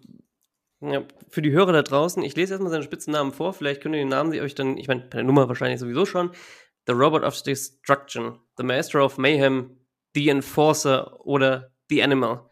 ja, 0.82 1.03
für 1.30 1.43
die 1.43 1.51
Hörer 1.51 1.72
da 1.72 1.84
draußen, 1.84 2.24
ich 2.24 2.36
lese 2.36 2.53
erstmal 2.53 2.72
seinen 2.72 2.82
Spitzennamen 2.82 3.32
vor. 3.32 3.53
Vielleicht 3.53 3.84
könnt 3.84 3.93
ihr 3.93 4.01
den 4.01 4.07
Namen 4.07 4.34
euch 4.39 4.55
dann, 4.55 4.78
ich 4.78 4.88
meine, 4.88 5.01
bei 5.01 5.17
der 5.17 5.24
Nummer 5.24 5.47
wahrscheinlich 5.47 5.80
sowieso 5.80 6.07
schon. 6.07 6.32
The 6.88 6.93
Robot 6.93 7.22
of 7.22 7.39
Destruction, 7.43 8.39
The 8.57 8.63
Master 8.63 9.05
of 9.05 9.20
Mayhem, 9.20 9.78
The 10.15 10.30
Enforcer 10.30 11.24
oder 11.24 11.72
The 11.91 12.01
Animal. 12.01 12.49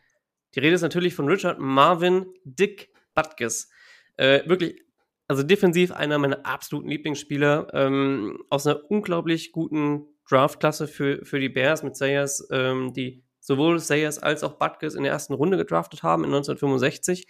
Die 0.54 0.60
Rede 0.60 0.76
ist 0.76 0.84
natürlich 0.84 1.16
von 1.16 1.28
Richard 1.28 1.58
Marvin 1.58 2.28
Dick 2.44 2.94
Butkus. 3.16 3.68
Äh, 4.18 4.48
wirklich, 4.48 4.80
also 5.28 5.44
defensiv 5.44 5.92
einer 5.92 6.18
meiner 6.18 6.46
absoluten 6.46 6.90
Lieblingsspieler. 6.90 7.68
Ähm, 7.74 8.40
aus 8.50 8.66
einer 8.66 8.90
unglaublich 8.90 9.52
guten 9.52 10.06
Draftklasse 10.30 10.88
für, 10.88 11.26
für 11.26 11.40
die 11.40 11.50
Bears 11.50 11.84
mit 11.84 11.96
Sayers, 11.96 12.48
ähm, 12.52 12.94
die 12.94 13.24
sowohl 13.40 13.80
Sayers 13.80 14.20
als 14.20 14.44
auch 14.44 14.54
Butkus 14.54 14.96
in 14.96 15.04
der 15.04 15.12
ersten 15.12 15.34
Runde 15.34 15.58
gedraftet 15.58 16.04
haben 16.04 16.24
in 16.24 16.34
1965. 16.34 17.28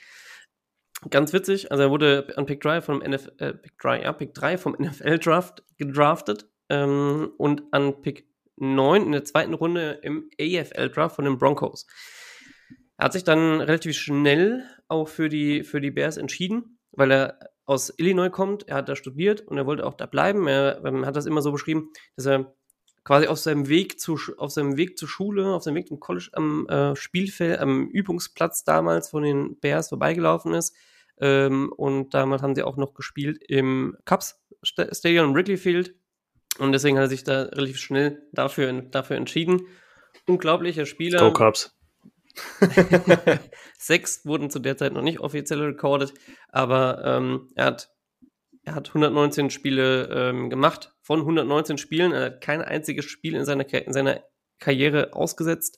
Ganz 1.11 1.31
witzig, 1.31 1.71
also 1.71 1.83
er 1.83 1.91
wurde 1.91 2.33
an 2.37 2.47
Pick 2.47 2.59
3 2.61 2.81
vom 2.81 2.99
NFL, 2.99 3.31
äh, 3.37 3.53
Pick 3.53 3.77
3, 3.77 4.01
ja, 4.01 4.13
Pick 4.13 4.33
3 4.33 4.57
vom 4.57 4.73
NFL 4.79 5.19
Draft 5.19 5.63
gedraftet 5.77 6.49
ähm, 6.69 7.31
und 7.37 7.63
an 7.71 8.01
Pick 8.01 8.27
9 8.55 9.03
in 9.03 9.11
der 9.11 9.23
zweiten 9.23 9.53
Runde 9.53 9.99
im 10.01 10.29
AFL 10.41 10.89
Draft 10.89 11.15
von 11.15 11.25
den 11.25 11.37
Broncos. 11.37 11.85
Er 12.97 13.05
hat 13.05 13.13
sich 13.13 13.23
dann 13.23 13.61
relativ 13.61 13.95
schnell 13.95 14.63
auch 14.87 15.07
für 15.07 15.29
die, 15.29 15.63
für 15.63 15.81
die 15.81 15.91
Bears 15.91 16.17
entschieden, 16.17 16.76
weil 16.91 17.11
er 17.11 17.39
aus 17.65 17.93
Illinois 17.97 18.29
kommt, 18.29 18.67
er 18.67 18.77
hat 18.77 18.89
da 18.89 18.95
studiert 18.95 19.41
und 19.41 19.57
er 19.57 19.65
wollte 19.65 19.85
auch 19.85 19.95
da 19.95 20.05
bleiben. 20.05 20.47
Er 20.47 20.83
ähm, 20.85 21.05
hat 21.05 21.15
das 21.15 21.25
immer 21.25 21.41
so 21.41 21.51
beschrieben, 21.51 21.89
dass 22.15 22.25
er 22.25 22.53
quasi 23.03 23.27
auf 23.27 23.37
seinem 23.39 23.67
Weg 23.67 23.99
zu 23.99 24.17
auf 24.37 24.51
seinem 24.51 24.77
Weg 24.77 24.97
zur 24.97 25.07
Schule, 25.07 25.53
auf 25.53 25.63
seinem 25.63 25.75
Weg 25.75 25.87
zum 25.87 25.99
College 25.99 26.29
am 26.33 26.67
äh, 26.67 26.95
Spielfeld, 26.95 27.59
am 27.59 27.87
Übungsplatz 27.87 28.63
damals 28.63 29.09
von 29.09 29.23
den 29.23 29.59
Bears 29.59 29.89
vorbeigelaufen 29.89 30.53
ist. 30.53 30.75
Ähm, 31.19 31.71
und 31.75 32.13
damals 32.13 32.41
haben 32.41 32.55
sie 32.55 32.63
auch 32.63 32.77
noch 32.77 32.93
gespielt 32.93 33.41
im 33.47 33.97
Cubs 34.05 34.41
Sta- 34.63 34.93
Stadium 34.93 35.29
im 35.29 35.35
Wrigley 35.35 35.57
Field. 35.57 35.95
Und 36.59 36.71
deswegen 36.71 36.97
hat 36.97 37.05
er 37.05 37.09
sich 37.09 37.23
da 37.23 37.43
relativ 37.43 37.77
schnell 37.77 38.23
dafür, 38.31 38.73
dafür 38.81 39.15
entschieden. 39.17 39.67
Unglaublicher 40.25 40.85
Spieler. 40.85 41.19
Go 41.19 41.31
Cubs. 41.31 41.76
Sechs 43.77 44.25
wurden 44.25 44.49
zu 44.49 44.59
der 44.59 44.77
Zeit 44.77 44.93
noch 44.93 45.01
nicht 45.01 45.19
offiziell 45.19 45.61
recorded, 45.61 46.13
aber 46.49 47.01
ähm, 47.05 47.49
er, 47.55 47.65
hat, 47.65 47.89
er 48.63 48.75
hat 48.75 48.89
119 48.89 49.49
Spiele 49.49 50.09
ähm, 50.11 50.49
gemacht. 50.49 50.93
Von 51.01 51.19
119 51.21 51.77
Spielen, 51.77 52.11
er 52.11 52.25
hat 52.25 52.41
kein 52.41 52.61
einziges 52.61 53.05
Spiel 53.05 53.35
in 53.35 53.45
seiner, 53.45 53.71
in 53.73 53.93
seiner 53.93 54.23
Karriere 54.59 55.13
ausgesetzt. 55.13 55.77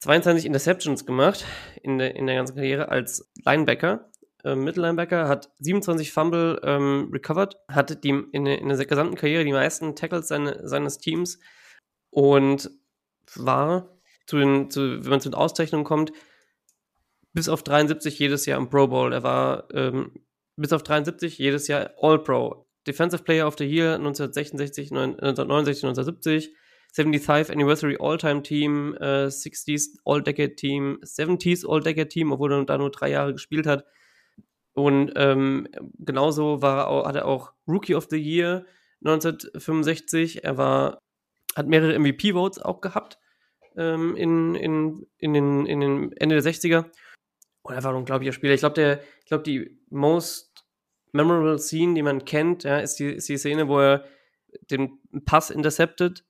22 0.00 0.46
Interceptions 0.46 1.06
gemacht 1.06 1.44
in 1.82 1.98
der, 1.98 2.16
in 2.16 2.26
der 2.26 2.36
ganzen 2.36 2.54
Karriere 2.56 2.88
als 2.88 3.30
Linebacker. 3.44 4.10
Ähm, 4.44 4.64
Mittellinebacker 4.64 5.28
hat 5.28 5.50
27 5.58 6.12
Fumble 6.12 6.60
ähm, 6.64 7.10
recovered, 7.12 7.56
hat 7.68 8.04
die, 8.04 8.10
in, 8.32 8.44
der- 8.44 8.58
in 8.60 8.68
der 8.68 8.84
gesamten 8.84 9.16
Karriere 9.16 9.44
die 9.44 9.52
meisten 9.52 9.96
Tackles 9.96 10.28
seine, 10.28 10.66
seines 10.68 10.98
Teams 10.98 11.38
und 12.10 12.70
war 13.34 13.95
zu 14.26 14.38
den, 14.38 14.70
zu, 14.70 15.04
wenn 15.04 15.10
man 15.10 15.20
zu 15.20 15.30
den 15.30 15.34
Auszeichnungen 15.34 15.84
kommt, 15.84 16.12
bis 17.32 17.48
auf 17.48 17.62
73 17.62 18.18
jedes 18.18 18.46
Jahr 18.46 18.58
im 18.58 18.68
Pro 18.70 18.88
Bowl. 18.88 19.12
Er 19.12 19.22
war 19.22 19.68
ähm, 19.72 20.12
bis 20.56 20.72
auf 20.72 20.82
73 20.82 21.38
jedes 21.38 21.68
Jahr 21.68 21.90
All-Pro. 22.00 22.66
Defensive 22.86 23.24
Player 23.24 23.46
of 23.46 23.56
the 23.58 23.64
Year 23.64 23.94
1966, 23.96 24.90
1969, 24.90 25.84
1970. 25.84 26.54
75th 26.94 27.50
Anniversary 27.50 27.98
All-Time 28.00 28.42
Team, 28.42 28.96
äh, 28.98 29.26
60s 29.26 29.98
All-Decade 30.06 30.54
Team, 30.54 30.98
70s 31.02 31.68
All-Decade 31.68 32.08
Team, 32.08 32.32
obwohl 32.32 32.52
er 32.52 32.64
da 32.64 32.78
nur 32.78 32.90
drei 32.90 33.10
Jahre 33.10 33.34
gespielt 33.34 33.66
hat. 33.66 33.84
Und 34.72 35.12
ähm, 35.16 35.68
genauso 35.98 36.62
war 36.62 37.06
hat 37.06 37.16
er 37.16 37.26
auch 37.26 37.52
Rookie 37.68 37.94
of 37.94 38.06
the 38.08 38.16
Year 38.16 38.64
1965. 39.04 40.44
Er 40.44 40.56
war, 40.56 41.02
hat 41.54 41.66
mehrere 41.66 41.98
MVP-Votes 41.98 42.60
auch 42.60 42.80
gehabt 42.80 43.18
ähm, 43.76 44.16
in, 44.16 44.54
in, 44.54 45.06
in, 45.18 45.32
den, 45.32 45.66
in 45.66 45.80
den 45.80 46.12
Ende 46.12 46.40
der 46.40 46.52
60er. 46.52 46.84
Und 47.62 47.82
war 47.82 47.92
ein 47.92 47.96
unglaublicher 47.96 48.32
Spieler. 48.32 48.54
Ich 48.54 48.60
glaube, 48.60 48.74
der, 48.74 49.38
die 49.38 49.80
most 49.90 50.64
memorable 51.12 51.58
Scene, 51.58 51.94
die 51.94 52.02
man 52.02 52.24
kennt, 52.24 52.64
ja, 52.64 52.78
ist 52.78 52.96
die, 52.96 53.06
ist 53.06 53.28
die 53.28 53.38
Szene, 53.38 53.68
wo 53.68 53.80
er 53.80 54.04
den 54.70 54.98
Pass 55.24 55.50
interceptet 55.50 56.24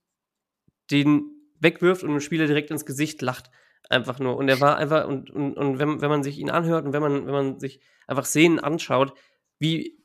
den 0.90 1.30
wegwirft 1.60 2.02
und 2.02 2.10
dem 2.10 2.20
Spieler 2.20 2.46
direkt 2.46 2.70
ins 2.70 2.86
Gesicht 2.86 3.22
lacht. 3.22 3.50
Einfach 3.88 4.18
nur. 4.18 4.36
Und 4.36 4.48
er 4.48 4.60
war 4.60 4.76
einfach, 4.76 5.06
und, 5.06 5.30
und, 5.30 5.56
und 5.56 5.78
wenn, 5.78 6.00
wenn 6.00 6.10
man 6.10 6.22
sich 6.22 6.38
ihn 6.38 6.50
anhört 6.50 6.84
und 6.84 6.92
wenn 6.92 7.02
man, 7.02 7.26
wenn 7.26 7.32
man 7.32 7.60
sich 7.60 7.80
einfach 8.06 8.24
Szenen 8.24 8.58
anschaut, 8.58 9.14
wie 9.58 10.02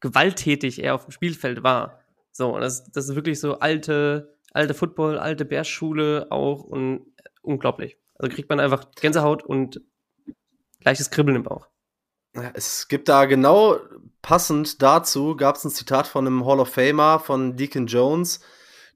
gewalttätig 0.00 0.82
er 0.82 0.94
auf 0.94 1.04
dem 1.04 1.12
Spielfeld 1.12 1.62
war. 1.62 2.00
So, 2.32 2.54
und 2.54 2.60
das, 2.60 2.90
das 2.90 3.08
ist 3.08 3.14
wirklich 3.14 3.38
so 3.40 3.60
alte, 3.60 4.33
alte 4.54 4.72
Football, 4.72 5.18
alte 5.18 5.44
Bärschule 5.44 6.28
auch 6.30 6.62
und 6.62 7.04
unglaublich. 7.42 7.98
Also 8.14 8.34
kriegt 8.34 8.48
man 8.48 8.60
einfach 8.60 8.86
Gänsehaut 8.94 9.42
und 9.42 9.82
leichtes 10.82 11.10
Kribbeln 11.10 11.36
im 11.36 11.42
Bauch. 11.42 11.68
Es 12.54 12.88
gibt 12.88 13.08
da 13.08 13.26
genau 13.26 13.78
passend 14.22 14.80
dazu, 14.82 15.36
gab 15.36 15.56
es 15.56 15.64
ein 15.64 15.70
Zitat 15.70 16.06
von 16.06 16.26
einem 16.26 16.46
Hall 16.46 16.60
of 16.60 16.70
Famer, 16.70 17.20
von 17.20 17.56
Deacon 17.56 17.86
Jones, 17.86 18.40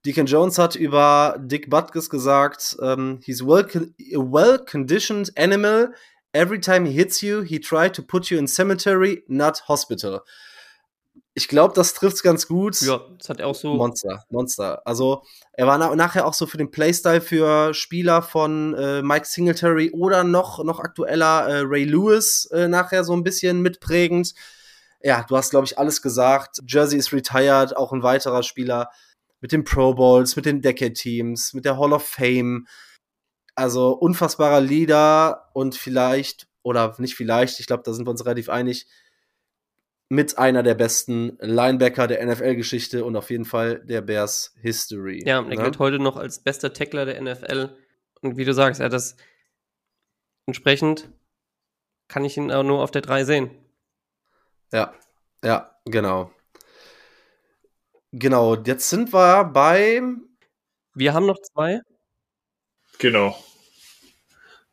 Deacon 0.05 0.27
Jones 0.27 0.59
hat 0.59 0.77
über 0.77 1.37
Dick 1.39 1.71
Butkus 1.71 2.09
gesagt, 2.09 2.77
um, 2.79 2.89
ähm, 2.89 3.21
he's 3.23 3.45
well 3.45 3.65
a 3.65 4.19
well-conditioned 4.19 5.37
animal. 5.37 5.93
Every 6.33 6.61
time 6.61 6.87
he 6.87 6.93
hits 6.93 7.21
you, 7.21 7.43
he 7.43 7.59
tried 7.59 7.95
to 7.95 8.03
put 8.03 8.31
you 8.31 8.39
in 8.39 8.47
cemetery, 8.47 9.25
not 9.29 9.61
hospital. 9.67 10.21
Ich 11.39 11.47
glaube, 11.47 11.73
das 11.73 11.95
trifft's 11.95 12.25
ganz 12.25 12.49
gut. 12.49 12.81
Ja, 12.81 13.01
das 13.17 13.29
hat 13.29 13.39
er 13.39 13.47
auch 13.47 13.55
so. 13.55 13.75
Monster, 13.75 14.25
Monster. 14.29 14.83
Also, 14.85 15.23
er 15.53 15.69
war 15.69 15.79
na 15.79 15.95
nachher 15.95 16.27
auch 16.27 16.35
so 16.35 16.47
für 16.49 16.57
den 16.57 16.73
Playstyle 16.73 17.21
für 17.21 17.73
Spieler 17.75 18.23
von 18.23 18.75
äh, 18.75 19.03
Mike 19.03 19.25
Singletary 19.25 19.93
oder 19.93 20.25
noch, 20.25 20.65
noch 20.65 20.81
aktueller 20.81 21.47
äh, 21.47 21.61
Ray 21.65 21.85
Lewis 21.85 22.47
äh, 22.47 22.67
nachher 22.67 23.05
so 23.05 23.13
ein 23.13 23.23
bisschen 23.23 23.63
mitprägend. 23.63 24.35
Ja, 25.01 25.25
du 25.29 25.37
hast, 25.37 25.51
glaube 25.51 25.65
ich, 25.65 25.79
alles 25.79 26.03
gesagt. 26.03 26.59
Jersey 26.67 26.99
ist 26.99 27.13
retired, 27.13 27.77
auch 27.77 27.93
ein 27.93 28.03
weiterer 28.03 28.43
Spieler 28.43 28.91
mit 29.41 29.53
den 29.53 29.63
Pro 29.63 29.95
Bowls, 29.95 30.35
mit 30.35 30.45
den 30.45 30.61
Decade-Teams, 30.61 31.55
mit 31.55 31.65
der 31.65 31.79
Hall 31.79 31.93
of 31.93 32.05
Fame. 32.05 32.67
Also 33.55 33.93
unfassbarer 33.93 34.61
Leader 34.61 35.51
und 35.53 35.77
vielleicht, 35.77 36.49
oder 36.65 36.97
nicht 36.99 37.15
vielleicht, 37.15 37.61
ich 37.61 37.69
glaube, 37.69 37.85
da 37.87 37.93
sind 37.93 38.09
wir 38.09 38.11
uns 38.11 38.25
relativ 38.25 38.49
einig, 38.49 38.89
mit 40.09 40.39
einer 40.39 40.63
der 40.63 40.75
besten 40.75 41.37
Linebacker 41.41 42.07
der 42.07 42.25
NFL-Geschichte 42.25 43.05
und 43.05 43.15
auf 43.17 43.31
jeden 43.31 43.45
Fall 43.45 43.85
der 43.85 44.01
Bears 44.01 44.55
History. 44.61 45.23
Ja, 45.27 45.39
er 45.39 45.43
ne? 45.43 45.57
gilt 45.57 45.79
heute 45.79 45.99
noch 45.99 46.17
als 46.17 46.43
bester 46.43 46.73
Tackler 46.73 47.05
der 47.05 47.21
NFL. 47.21 47.77
Und 48.23 48.37
wie 48.37 48.45
du 48.45 48.55
sagst, 48.55 48.81
er 48.81 48.87
hat 48.87 48.93
das 48.93 49.17
entsprechend 50.47 51.11
kann 52.09 52.25
ich 52.25 52.37
ihn 52.39 52.51
auch 52.51 52.63
nur 52.63 52.83
auf 52.83 52.91
der 52.91 53.03
3 53.03 53.25
sehen. 53.25 53.51
Ja, 54.73 54.95
ja, 55.45 55.79
genau. 55.85 56.33
Genau, 58.13 58.57
jetzt 58.57 58.89
sind 58.89 59.13
wir 59.13 59.45
bei. 59.45 60.03
Wir 60.95 61.13
haben 61.13 61.27
noch 61.27 61.39
zwei. 61.41 61.83
Genau. 62.99 63.39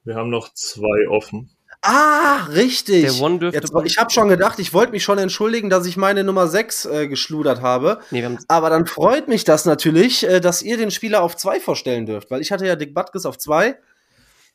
Wir 0.04 0.16
haben 0.16 0.30
noch 0.30 0.54
zwei 0.54 1.10
offen. 1.10 1.55
Ah, 1.88 2.48
richtig. 2.52 3.04
Der 3.04 3.22
One 3.22 3.38
dürfte 3.38 3.60
Jetzt, 3.62 3.72
ich 3.86 4.00
habe 4.00 4.10
schon 4.10 4.28
gedacht, 4.28 4.58
ich 4.58 4.74
wollte 4.74 4.92
mich 4.92 5.04
schon 5.04 5.20
entschuldigen, 5.20 5.70
dass 5.70 5.86
ich 5.86 5.98
meine 5.98 6.24
Nummer 6.24 6.48
6 6.48 6.86
äh, 6.86 7.08
geschludert 7.08 7.62
habe. 7.62 8.00
Nee, 8.10 8.28
Aber 8.48 8.72
dann 8.72 8.88
freut 8.88 9.28
mich 9.28 9.44
das 9.44 9.66
natürlich, 9.66 10.28
äh, 10.28 10.40
dass 10.40 10.64
ihr 10.64 10.78
den 10.78 10.90
Spieler 10.90 11.22
auf 11.22 11.38
2 11.38 11.60
vorstellen 11.60 12.08
dürft, 12.08 12.32
weil 12.32 12.42
ich 12.42 12.52
hatte 12.52 12.66
ja 12.66 12.76
Dick 12.76 12.96
Butkus 12.96 13.28
auf 13.28 13.38
2. 13.38 13.78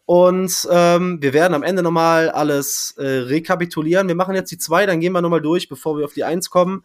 Und 0.06 0.68
ähm, 0.72 1.18
wir 1.22 1.32
werden 1.32 1.54
am 1.54 1.62
Ende 1.62 1.84
nochmal 1.84 2.30
alles 2.30 2.96
äh, 2.98 3.06
rekapitulieren. 3.06 4.08
Wir 4.08 4.16
machen 4.16 4.34
jetzt 4.34 4.50
die 4.50 4.58
2, 4.58 4.86
dann 4.86 4.98
gehen 4.98 5.12
wir 5.12 5.22
nochmal 5.22 5.40
durch, 5.40 5.68
bevor 5.68 5.96
wir 5.96 6.04
auf 6.04 6.14
die 6.14 6.24
1 6.24 6.50
kommen. 6.50 6.84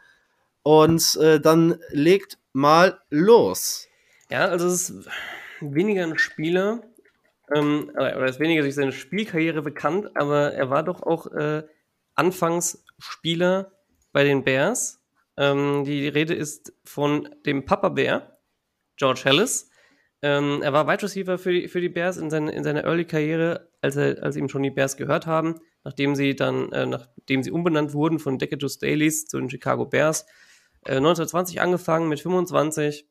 Und 0.61 1.15
äh, 1.15 1.39
dann 1.39 1.79
legt 1.89 2.37
mal 2.53 2.99
los. 3.09 3.87
Ja, 4.29 4.45
also 4.45 4.67
es 4.67 4.91
ist 4.91 5.07
weniger 5.59 6.03
ein 6.03 6.19
Spieler, 6.19 6.83
ähm, 7.53 7.91
oder 7.93 8.25
ist 8.25 8.39
weniger 8.39 8.61
durch 8.61 8.75
seine 8.75 8.91
Spielkarriere 8.91 9.61
bekannt, 9.61 10.15
aber 10.15 10.53
er 10.53 10.69
war 10.69 10.83
doch 10.83 11.03
auch 11.03 11.27
äh, 11.27 11.63
anfangs 12.15 12.83
Spieler 12.99 13.71
bei 14.11 14.23
den 14.23 14.43
Bears. 14.43 15.01
Ähm, 15.37 15.83
die 15.83 16.07
Rede 16.07 16.33
ist 16.33 16.73
von 16.85 17.29
dem 17.45 17.65
Papa 17.65 17.89
Bear, 17.89 18.39
George 18.97 19.23
Ellis. 19.25 19.69
Ähm, 20.21 20.61
er 20.61 20.73
war 20.73 20.87
Wide 20.87 21.03
Receiver 21.03 21.37
für 21.37 21.51
die, 21.51 21.67
für 21.67 21.81
die 21.81 21.89
Bears 21.89 22.17
in, 22.17 22.29
seine, 22.29 22.51
in 22.51 22.63
seiner 22.63 22.85
Early-Karriere, 22.85 23.69
als, 23.81 23.97
als 23.97 24.35
ihm 24.37 24.49
schon 24.49 24.63
die 24.63 24.71
Bears 24.71 24.97
gehört 24.97 25.27
haben, 25.27 25.59
nachdem 25.83 26.15
sie 26.15 26.35
dann, 26.35 26.71
äh, 26.71 26.85
nachdem 26.85 27.43
sie 27.43 27.51
umbenannt 27.51 27.93
wurden 27.93 28.19
von 28.19 28.39
Decatus 28.39 28.79
Dailies 28.79 29.27
zu 29.27 29.37
den 29.37 29.49
Chicago 29.49 29.85
Bears 29.85 30.25
1920 30.85 31.57
äh, 31.57 31.59
angefangen 31.59 32.09
mit 32.09 32.19
25 32.19 33.07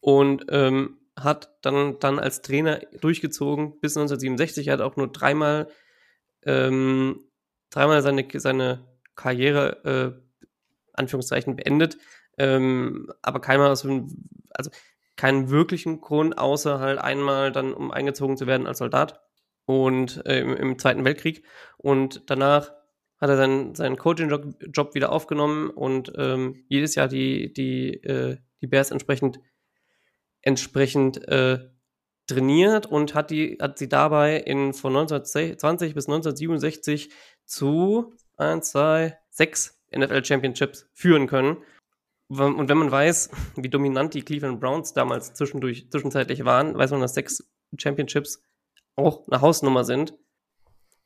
und 0.00 0.46
ähm, 0.50 0.99
hat 1.24 1.56
dann, 1.62 1.98
dann 2.00 2.18
als 2.18 2.42
Trainer 2.42 2.80
durchgezogen 3.00 3.80
bis 3.80 3.96
1967. 3.96 4.68
Er 4.68 4.74
hat 4.74 4.80
auch 4.80 4.96
nur 4.96 5.08
dreimal, 5.08 5.68
ähm, 6.44 7.24
dreimal 7.70 8.02
seine, 8.02 8.26
seine 8.34 8.86
Karriere, 9.14 9.84
äh, 9.84 10.48
Anführungszeichen, 10.94 11.56
beendet. 11.56 11.98
Ähm, 12.38 13.12
aber 13.22 13.40
keinmal 13.40 13.70
aus 13.70 13.86
also 14.50 14.70
keinen 15.16 15.50
wirklichen 15.50 16.00
Grund, 16.00 16.38
außer 16.38 16.80
halt 16.80 16.98
einmal 16.98 17.52
dann, 17.52 17.74
um 17.74 17.90
eingezogen 17.90 18.36
zu 18.36 18.46
werden 18.46 18.66
als 18.66 18.78
Soldat 18.78 19.20
und 19.66 20.24
äh, 20.26 20.40
im, 20.40 20.56
im 20.56 20.78
Zweiten 20.78 21.04
Weltkrieg. 21.04 21.44
Und 21.76 22.22
danach 22.26 22.72
hat 23.20 23.28
er 23.28 23.36
seinen, 23.36 23.74
seinen 23.74 23.96
Coaching-Job 23.98 24.94
wieder 24.94 25.12
aufgenommen 25.12 25.68
und 25.70 26.12
ähm, 26.16 26.64
jedes 26.68 26.94
Jahr 26.94 27.06
die, 27.06 27.52
die, 27.52 28.02
äh, 28.02 28.38
die 28.62 28.66
Bears 28.66 28.90
entsprechend, 28.90 29.40
entsprechend 30.42 31.26
äh, 31.28 31.58
trainiert 32.26 32.86
und 32.86 33.14
hat, 33.14 33.30
die, 33.30 33.58
hat 33.60 33.78
sie 33.78 33.88
dabei 33.88 34.36
in, 34.36 34.72
von 34.72 34.96
1920 34.96 35.94
bis 35.94 36.06
1967 36.06 37.10
zu 37.44 38.14
1, 38.36 38.70
2, 38.70 39.18
6 39.30 39.80
NFL 39.96 40.24
Championships 40.24 40.88
führen 40.92 41.26
können. 41.26 41.58
Und 42.28 42.68
wenn 42.68 42.78
man 42.78 42.92
weiß, 42.92 43.30
wie 43.56 43.68
dominant 43.68 44.14
die 44.14 44.22
Cleveland 44.22 44.60
Browns 44.60 44.92
damals 44.92 45.34
zwischendurch, 45.34 45.90
zwischenzeitlich 45.90 46.44
waren, 46.44 46.78
weiß 46.78 46.92
man, 46.92 47.00
dass 47.00 47.14
sechs 47.14 47.44
Championships 47.76 48.40
auch 48.94 49.26
eine 49.26 49.40
Hausnummer 49.40 49.82
sind 49.82 50.14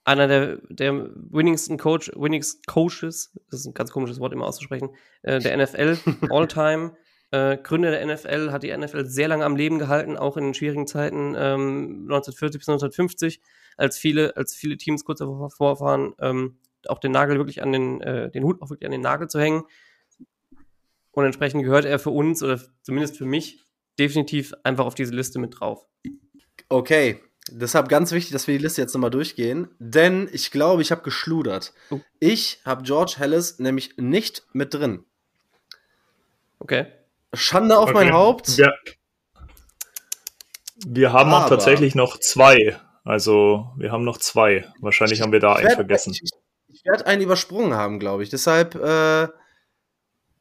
einer 0.05 0.29
der, 0.29 0.59
der 0.69 1.11
winningsten 1.15 1.79
Coach, 1.79 2.11
winningsten 2.15 2.63
Coaches, 2.67 3.33
das 3.51 3.61
ist 3.61 3.67
ein 3.67 3.75
ganz 3.75 3.91
komisches 3.91 4.21
Wort 4.21 4.33
immer 4.33 4.47
auszusprechen, 4.47 4.91
äh, 5.23 5.41
der 5.41 5.57
NFL, 5.57 5.99
All-Time. 6.31 6.97
Äh, 7.35 7.59
Gründer 7.61 7.91
der 7.91 8.07
NFL, 8.07 8.53
hat 8.53 8.63
die 8.63 8.77
NFL 8.77 9.07
sehr 9.07 9.27
lange 9.27 9.45
am 9.45 9.57
Leben 9.57 9.81
gehalten, 9.81 10.17
auch 10.17 10.37
in 10.37 10.55
schwierigen 10.55 10.87
Zeiten, 10.87 11.35
ähm, 11.37 12.05
1940 12.05 12.61
bis 12.61 12.69
1950, 12.69 13.41
als 13.77 13.99
viele, 13.99 14.37
als 14.37 14.55
viele 14.55 14.77
Teams 14.77 15.05
kurz 15.05 15.19
davor 15.19 15.81
waren, 15.81 16.15
ähm, 16.21 16.59
auch 16.87 17.01
den 17.01 17.11
Nagel 17.11 17.39
wirklich 17.39 17.61
an 17.61 17.73
den, 17.73 18.01
äh, 18.03 18.31
den 18.31 18.45
Hut 18.45 18.63
auch 18.63 18.71
wirklich 18.71 18.87
an 18.87 18.93
den 18.93 19.01
Nagel 19.01 19.27
zu 19.27 19.41
hängen. 19.41 19.65
Und 21.11 21.25
entsprechend 21.25 21.65
gehört 21.65 21.85
er 21.85 21.99
für 21.99 22.11
uns, 22.11 22.41
oder 22.41 22.61
zumindest 22.83 23.19
für 23.19 23.27
mich, 23.27 23.65
definitiv 23.99 24.55
einfach 24.63 24.87
auf 24.87 24.95
diese 24.95 25.13
Liste 25.13 25.41
mit 25.41 25.59
drauf. 25.59 25.87
Okay, 26.69 27.21
Deshalb 27.51 27.91
ganz 27.91 28.13
wichtig, 28.13 28.33
dass 28.33 28.47
wir 28.47 28.57
die 28.57 28.63
Liste 28.63 28.81
jetzt 28.81 28.95
nochmal 28.95 29.11
durchgehen, 29.11 29.69
denn 29.79 30.31
ich 30.33 30.51
glaube, 30.51 30.81
ich 30.81 30.91
habe 30.91 31.03
geschludert. 31.03 31.75
Oh. 31.91 32.01
Ich 32.19 32.61
habe 32.65 32.85
George 32.85 33.17
Hallis 33.19 33.59
nämlich 33.59 33.99
nicht 33.99 34.47
mit 34.55 34.73
drin. 34.73 35.05
Okay. 36.59 36.87
Schande 37.37 37.79
auf 37.79 37.91
okay. 37.91 37.95
mein 37.95 38.13
Haupt. 38.13 38.57
Ja. 38.57 38.73
Wir 40.87 41.13
haben 41.13 41.31
Aber 41.31 41.45
auch 41.45 41.49
tatsächlich 41.49 41.95
noch 41.95 42.19
zwei. 42.19 42.79
Also, 43.05 43.71
wir 43.77 43.93
haben 43.93 44.05
noch 44.05 44.19
zwei. 44.19 44.67
Wahrscheinlich 44.81 45.21
haben 45.21 45.33
wir 45.33 45.41
da 45.41 45.55
einen 45.55 45.71
vergessen. 45.71 46.13
Ich, 46.13 46.31
ich 46.69 46.85
werde 46.85 47.07
einen 47.07 47.23
übersprungen 47.23 47.75
haben, 47.75 47.99
glaube 47.99 48.23
ich. 48.23 48.31
Deshalb 48.31 48.75
äh, 48.75 49.29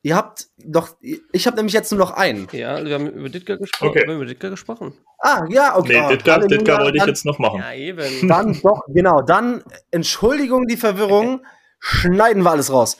Ihr 0.06 0.18
habt 0.18 0.48
doch, 0.58 0.98
ich 1.32 1.48
habe 1.48 1.56
nämlich 1.56 1.74
jetzt 1.74 1.89
nur 1.89 2.00
noch 2.00 2.12
einen. 2.12 2.50
Ja, 2.52 2.84
wir 2.84 2.94
haben 2.94 3.08
über 3.08 3.30
Ditka 3.30 3.56
gesprochen. 3.56 3.88
Okay. 3.88 4.14
über 4.14 4.26
Ditka 4.26 4.50
gesprochen. 4.50 4.94
Ah, 5.18 5.46
ja, 5.48 5.78
okay. 5.78 6.02
Nee, 6.02 6.18
Ditka, 6.18 6.39
Ditka 6.39 6.82
wollte 6.82 6.98
ich 6.98 7.06
jetzt 7.06 7.26
noch 7.26 7.39
machen. 7.39 7.62
Ja, 7.62 7.74
eben. 7.74 8.28
Dann 8.28 8.60
doch, 8.62 8.82
genau. 8.89 9.22
Dann, 9.22 9.64
Entschuldigung 9.91 10.68
die 10.68 10.76
Verwirrung, 10.76 11.46
schneiden 11.80 12.44
wir 12.44 12.52
alles 12.52 12.70
raus. 12.70 12.98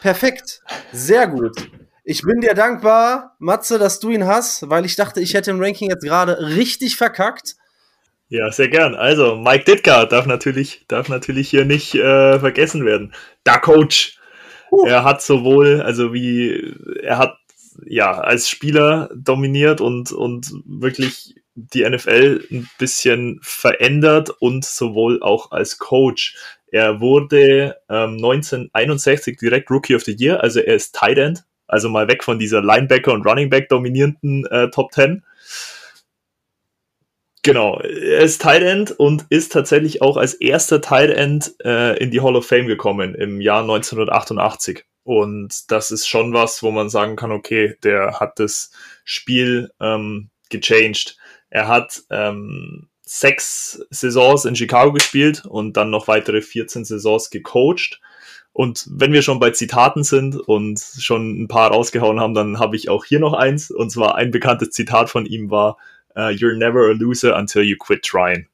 Perfekt. 0.00 0.60
Sehr 0.92 1.28
gut. 1.28 1.70
Ich 2.04 2.22
bin 2.22 2.40
dir 2.40 2.54
dankbar, 2.54 3.36
Matze, 3.38 3.78
dass 3.78 4.00
du 4.00 4.10
ihn 4.10 4.26
hast, 4.26 4.68
weil 4.70 4.84
ich 4.84 4.96
dachte, 4.96 5.20
ich 5.20 5.34
hätte 5.34 5.50
im 5.50 5.60
Ranking 5.62 5.90
jetzt 5.90 6.04
gerade 6.04 6.38
richtig 6.56 6.96
verkackt. 6.96 7.56
Ja, 8.28 8.50
sehr 8.52 8.68
gern. 8.68 8.94
Also, 8.94 9.36
Mike 9.36 9.64
Ditka 9.64 10.06
darf 10.06 10.26
natürlich, 10.26 10.84
darf 10.88 11.08
natürlich 11.08 11.50
hier 11.50 11.64
nicht 11.64 11.94
äh, 11.96 12.38
vergessen 12.38 12.84
werden. 12.86 13.12
Da 13.44 13.58
Coach. 13.58 14.18
Uh. 14.70 14.86
Er 14.86 15.02
hat 15.02 15.20
sowohl, 15.20 15.82
also 15.82 16.12
wie, 16.12 16.74
er 17.02 17.18
hat 17.18 17.36
ja 17.84 18.12
als 18.12 18.48
Spieler 18.48 19.10
dominiert 19.14 19.80
und, 19.80 20.12
und 20.12 20.52
wirklich 20.64 21.34
die 21.54 21.88
NFL 21.88 22.46
ein 22.50 22.70
bisschen 22.78 23.40
verändert 23.42 24.30
und 24.38 24.64
sowohl 24.64 25.22
auch 25.22 25.50
als 25.50 25.78
Coach. 25.78 26.36
Er 26.68 27.00
wurde 27.00 27.76
ähm, 27.88 28.14
1961 28.14 29.38
direkt 29.38 29.70
Rookie 29.70 29.96
of 29.96 30.04
the 30.04 30.16
Year, 30.16 30.40
also 30.42 30.60
er 30.60 30.76
ist 30.76 30.94
Tight 30.94 31.18
End, 31.18 31.44
also 31.70 31.88
mal 31.88 32.08
weg 32.08 32.24
von 32.24 32.38
dieser 32.38 32.62
Linebacker 32.62 33.12
und 33.12 33.26
Running 33.26 33.50
Back 33.50 33.68
dominierenden 33.68 34.46
äh, 34.46 34.70
Top 34.70 34.92
10. 34.92 35.22
Genau, 37.42 37.80
er 37.80 38.20
ist 38.20 38.42
Tight 38.42 38.62
End 38.62 38.90
und 38.90 39.24
ist 39.30 39.52
tatsächlich 39.52 40.02
auch 40.02 40.18
als 40.18 40.34
erster 40.34 40.82
Tight 40.82 41.10
End 41.10 41.54
äh, 41.64 41.96
in 41.96 42.10
die 42.10 42.20
Hall 42.20 42.36
of 42.36 42.46
Fame 42.46 42.66
gekommen 42.66 43.14
im 43.14 43.40
Jahr 43.40 43.62
1988. 43.62 44.84
Und 45.04 45.70
das 45.70 45.90
ist 45.90 46.06
schon 46.06 46.34
was, 46.34 46.62
wo 46.62 46.70
man 46.70 46.90
sagen 46.90 47.16
kann, 47.16 47.32
okay, 47.32 47.76
der 47.82 48.20
hat 48.20 48.38
das 48.38 48.70
Spiel 49.04 49.70
ähm, 49.80 50.28
gechanged. 50.50 51.16
Er 51.48 51.66
hat 51.66 52.02
ähm, 52.10 52.90
sechs 53.00 53.84
Saisons 53.90 54.44
in 54.44 54.54
Chicago 54.54 54.92
gespielt 54.92 55.44
und 55.46 55.76
dann 55.78 55.90
noch 55.90 56.08
weitere 56.08 56.42
14 56.42 56.84
Saisons 56.84 57.30
gecoacht. 57.30 58.00
Und 58.60 58.86
wenn 58.90 59.14
wir 59.14 59.22
schon 59.22 59.40
bei 59.40 59.52
Zitaten 59.52 60.04
sind 60.04 60.36
und 60.36 60.78
schon 60.98 61.44
ein 61.44 61.48
paar 61.48 61.70
rausgehauen 61.70 62.20
haben, 62.20 62.34
dann 62.34 62.58
habe 62.58 62.76
ich 62.76 62.90
auch 62.90 63.06
hier 63.06 63.18
noch 63.18 63.32
eins. 63.32 63.70
Und 63.70 63.88
zwar 63.88 64.16
ein 64.16 64.32
bekanntes 64.32 64.68
Zitat 64.72 65.08
von 65.08 65.24
ihm 65.24 65.50
war, 65.50 65.78
uh, 66.14 66.28
You're 66.28 66.58
never 66.58 66.90
a 66.90 66.92
loser 66.92 67.38
until 67.38 67.62
you 67.62 67.78
quit 67.78 68.02
trying. 68.02 68.48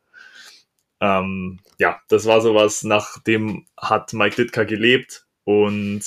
Ähm, 1.00 1.58
ja, 1.80 1.98
das 2.06 2.24
war 2.24 2.40
sowas, 2.40 2.84
nach 2.84 3.20
dem 3.24 3.66
hat 3.76 4.12
Mike 4.12 4.36
Ditka 4.36 4.62
gelebt 4.62 5.26
und 5.42 6.02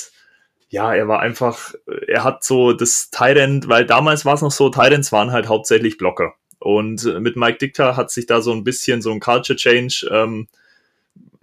ja, 0.69 0.95
er 0.95 1.09
war 1.09 1.19
einfach, 1.19 1.73
er 2.07 2.23
hat 2.23 2.45
so 2.45 2.71
das 2.71 3.09
Tyrant, 3.11 3.67
weil 3.67 3.85
damals 3.85 4.23
war 4.23 4.35
es 4.35 4.41
noch 4.41 4.53
so, 4.53 4.69
Tyrants 4.69 5.11
waren 5.11 5.33
halt 5.33 5.49
hauptsächlich 5.49 5.97
Blocker. 5.97 6.35
Und 6.59 7.03
mit 7.19 7.35
Mike 7.35 7.57
Ditka 7.57 7.97
hat 7.97 8.11
sich 8.11 8.27
da 8.27 8.39
so 8.39 8.53
ein 8.53 8.63
bisschen 8.63 9.01
so 9.01 9.11
ein 9.11 9.19
Culture 9.19 9.57
Change, 9.57 10.09
ähm, 10.09 10.47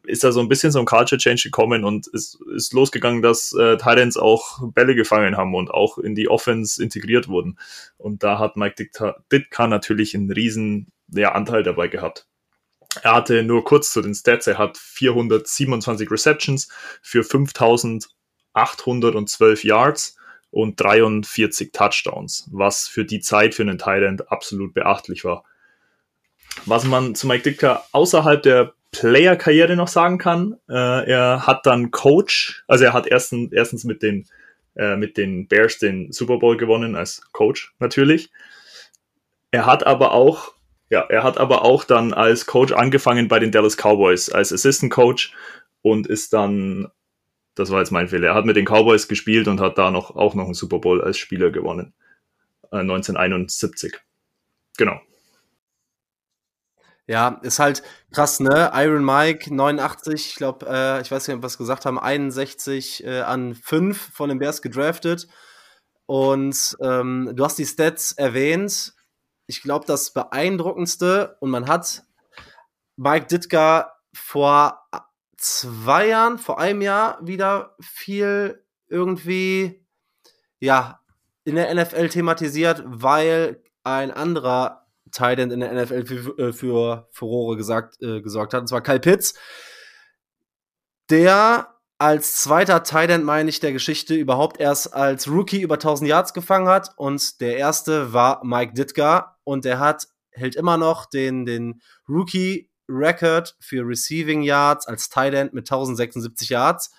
ist 0.07 0.25
da 0.25 0.33
so 0.33 0.41
ein 0.41 0.49
bisschen 0.49 0.73
so 0.73 0.79
ein 0.79 0.87
Culture 0.87 1.19
Change 1.19 1.43
gekommen 1.45 1.85
und 1.85 2.07
ist, 2.09 2.39
ist 2.55 2.73
losgegangen, 2.73 3.23
dass 3.23 3.53
äh, 3.53 3.77
Tyrants 3.77 4.17
auch 4.17 4.61
Bälle 4.73 4.95
gefangen 4.95 5.37
haben 5.37 5.55
und 5.55 5.71
auch 5.71 5.99
in 5.99 6.15
die 6.15 6.29
Offense 6.29 6.83
integriert 6.83 7.29
wurden. 7.29 7.59
Und 7.99 8.23
da 8.23 8.39
hat 8.39 8.57
Mike 8.57 8.77
Ditka, 8.77 9.17
Ditka 9.31 9.67
natürlich 9.67 10.15
einen 10.15 10.31
riesen 10.31 10.93
ja, 11.09 11.33
Anteil 11.33 11.63
dabei 11.63 11.89
gehabt. 11.89 12.27
Er 13.03 13.15
hatte 13.15 13.43
nur 13.43 13.65
kurz 13.65 13.93
zu 13.93 14.01
den 14.01 14.15
Stats, 14.15 14.47
er 14.47 14.59
hat 14.59 14.79
427 14.79 16.11
Receptions 16.11 16.69
für 17.03 17.25
5812 17.25 19.65
Yards 19.65 20.17
und 20.51 20.81
43 20.81 21.73
Touchdowns, 21.73 22.49
was 22.51 22.89
für 22.89 23.05
die 23.05 23.21
Zeit 23.21 23.55
für 23.55 23.63
einen 23.63 23.79
Thailand 23.79 24.31
absolut 24.31 24.73
beachtlich 24.73 25.25
war. 25.25 25.45
Was 26.65 26.85
man 26.85 27.15
zu 27.15 27.27
Mike 27.27 27.43
Ditka 27.43 27.85
außerhalb 27.93 28.43
der 28.43 28.73
Player-Karriere 28.93 29.77
noch 29.77 29.89
sagen 29.89 30.19
kann, 30.19 30.57
äh, 30.69 31.11
er 31.11 31.47
hat 31.47 31.67
dann 31.67 31.91
Coach, 31.91 32.65
also 32.67 32.85
er 32.85 32.93
hat 32.93 33.07
erstens, 33.07 33.53
erstens 33.53 33.85
mit 33.85 34.03
den, 34.03 34.27
äh, 34.75 34.97
mit 34.97 35.17
den 35.17 35.49
Bears 35.49 35.79
den 35.79 36.13
Super 36.13 36.39
Bowl 36.39 36.57
gewonnen 36.57 36.97
als 36.97 37.21
Coach 37.33 37.75
natürlich. 37.79 38.31
Er 39.51 39.67
hat 39.67 39.87
aber 39.87 40.13
auch, 40.13 40.55
ja, 40.89 41.01
er 41.01 41.25
hat 41.25 41.39
aber 41.39 41.63
auch 41.63 41.85
dann 41.85 42.15
als 42.15 42.47
Coach 42.47 42.73
angefangen 42.73 43.29
bei 43.29 43.39
den 43.39 43.53
Dallas 43.53 43.77
Cowboys 43.77 44.31
als 44.31 44.53
Assistant 44.53 44.93
Coach 44.93 45.35
und 45.83 46.07
ist 46.07 46.33
dann, 46.33 46.89
das 47.55 47.71
war 47.71 47.81
jetzt 47.81 47.91
mein 47.91 48.09
Fehler, 48.09 48.29
er 48.29 48.35
hat 48.35 48.47
mit 48.47 48.57
den 48.57 48.67
Cowboys 48.67 49.09
gespielt 49.09 49.47
und 49.47 49.61
hat 49.61 49.79
da 49.79 49.91
noch 49.91 50.17
auch 50.17 50.35
noch 50.35 50.47
einen 50.47 50.55
Super 50.55 50.79
Bowl 50.79 51.03
als 51.03 51.19
Spieler 51.19 51.51
gewonnen. 51.51 51.93
Äh, 52.73 52.79
1971. 52.79 53.95
Genau. 54.79 55.01
Ja, 57.09 57.39
ist 57.43 57.61
halt 57.61 57.85
krass, 58.13 58.41
ne? 58.41 58.73
Iron 58.75 59.05
Mike, 59.05 59.55
89, 59.55 60.31
ich 60.31 60.35
glaube, 60.35 60.67
äh, 60.69 61.01
ich 61.03 61.11
weiß 61.11 61.29
nicht, 61.29 61.45
es 61.45 61.59
gesagt 61.59 61.87
haben, 61.87 62.01
61 62.01 63.05
äh, 63.05 63.21
an 63.21 63.55
5 63.55 64.13
von 64.13 64.29
den 64.29 64.41
Bears 64.41 64.61
gedraftet. 64.61 65.29
Und 66.07 66.77
ähm, 66.81 67.33
du 67.35 67.45
hast 67.45 67.59
die 67.59 67.67
Stats 67.67 68.13
erwähnt. 68.13 68.95
Ich 69.47 69.63
glaube, 69.63 69.87
das 69.87 70.13
beeindruckendste, 70.13 71.37
und 71.41 71.51
man 71.51 71.69
hat 71.69 72.03
Mike 72.97 73.27
Ditka 73.27 73.93
vor 74.13 74.89
zwei 75.37 76.09
Jahren, 76.09 76.39
vor 76.39 76.59
einem 76.59 76.83
Jahr 76.83 77.19
wieder 77.25 77.77
viel 77.81 78.65
irgendwie, 78.89 79.87
ja, 80.59 81.01
in 81.45 81.55
der 81.55 81.73
NFL 81.73 82.09
thematisiert, 82.09 82.83
weil 82.85 83.63
ein 83.85 84.11
anderer 84.11 84.86
Tight 85.17 85.39
in 85.39 85.61
der 85.61 85.73
NFL 85.73 86.05
für, 86.05 86.39
äh, 86.39 86.53
für 86.53 87.09
Furore 87.11 87.57
gesagt, 87.57 88.01
äh, 88.03 88.21
gesorgt 88.21 88.55
hat, 88.55 88.63
und 88.63 88.67
zwar 88.69 88.83
Kyle 88.83 89.01
Pitts, 89.01 89.35
der 91.11 91.73
als 91.99 92.43
zweiter 92.43 92.83
Tight 92.83 93.23
meine 93.23 93.49
ich, 93.49 93.61
der 93.61 93.73
Geschichte 93.73 94.15
überhaupt 94.15 94.61
erst 94.61 94.93
als 94.93 95.29
Rookie 95.29 95.63
über 95.63 95.79
1000 95.79 96.09
Yards 96.09 96.35
gefangen 96.35 96.69
hat 96.69 96.91
und 96.97 97.41
der 97.41 97.57
erste 97.57 98.13
war 98.13 98.45
Mike 98.45 98.75
Ditka 98.75 99.39
und 99.45 99.65
der 99.65 99.79
hat, 99.79 100.07
hält 100.31 100.57
immer 100.57 100.77
noch 100.77 101.07
den, 101.07 101.47
den 101.47 101.81
Rookie 102.07 102.71
Record 102.89 103.57
für 103.61 103.87
Receiving 103.87 104.43
Yards 104.43 104.87
als 104.87 105.09
Tight 105.09 105.35
End 105.35 105.55
mit 105.55 105.65
1076 105.65 106.51
Yards. 106.51 106.93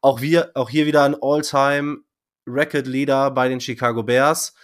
Auch, 0.00 0.20
wir, 0.20 0.52
auch 0.54 0.70
hier 0.70 0.86
wieder 0.86 1.02
ein 1.04 1.16
All-Time 1.20 1.98
Record 2.46 2.86
Leader 2.86 3.30
bei 3.30 3.48
den 3.48 3.60
Chicago 3.60 4.02
Bears. 4.02 4.54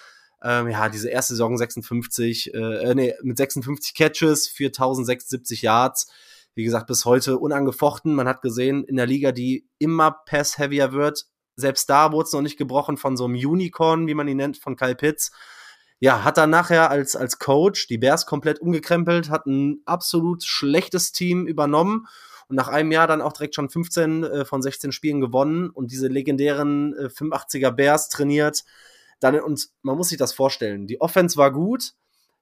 Ähm, 0.44 0.68
ja, 0.68 0.90
diese 0.90 1.08
erste 1.08 1.32
Saison 1.32 1.56
56, 1.56 2.52
äh, 2.52 2.58
äh, 2.58 2.94
nee, 2.94 3.14
mit 3.22 3.38
56 3.38 3.94
Catches 3.94 4.46
für 4.46 4.66
1076 4.66 5.62
Yards. 5.62 6.06
Wie 6.54 6.64
gesagt, 6.64 6.86
bis 6.86 7.06
heute 7.06 7.38
unangefochten. 7.38 8.14
Man 8.14 8.28
hat 8.28 8.42
gesehen, 8.42 8.84
in 8.84 8.96
der 8.96 9.06
Liga, 9.06 9.32
die 9.32 9.66
immer 9.78 10.12
pass-heavier 10.26 10.92
wird, 10.92 11.26
selbst 11.56 11.88
da 11.88 12.12
wurde 12.12 12.26
es 12.26 12.32
noch 12.32 12.42
nicht 12.42 12.58
gebrochen 12.58 12.96
von 12.96 13.16
so 13.16 13.24
einem 13.24 13.36
Unicorn, 13.36 14.06
wie 14.06 14.14
man 14.14 14.28
ihn 14.28 14.36
nennt, 14.36 14.58
von 14.58 14.76
Kyle 14.76 14.94
Pitts. 14.94 15.32
Ja, 16.00 16.24
hat 16.24 16.36
dann 16.36 16.50
nachher 16.50 16.90
als, 16.90 17.16
als 17.16 17.38
Coach 17.38 17.86
die 17.86 17.98
Bears 17.98 18.26
komplett 18.26 18.60
umgekrempelt, 18.60 19.30
hat 19.30 19.46
ein 19.46 19.80
absolut 19.86 20.42
schlechtes 20.42 21.12
Team 21.12 21.46
übernommen 21.46 22.06
und 22.48 22.56
nach 22.56 22.68
einem 22.68 22.92
Jahr 22.92 23.06
dann 23.06 23.22
auch 23.22 23.32
direkt 23.32 23.54
schon 23.54 23.70
15 23.70 24.24
äh, 24.24 24.44
von 24.44 24.60
16 24.60 24.92
Spielen 24.92 25.20
gewonnen 25.20 25.70
und 25.70 25.92
diese 25.92 26.08
legendären 26.08 26.94
äh, 26.94 27.06
85er 27.06 27.70
Bears 27.70 28.08
trainiert. 28.08 28.64
Dann, 29.24 29.40
und 29.40 29.70
man 29.80 29.96
muss 29.96 30.10
sich 30.10 30.18
das 30.18 30.34
vorstellen. 30.34 30.86
Die 30.86 31.00
Offense 31.00 31.38
war 31.38 31.50
gut, 31.50 31.94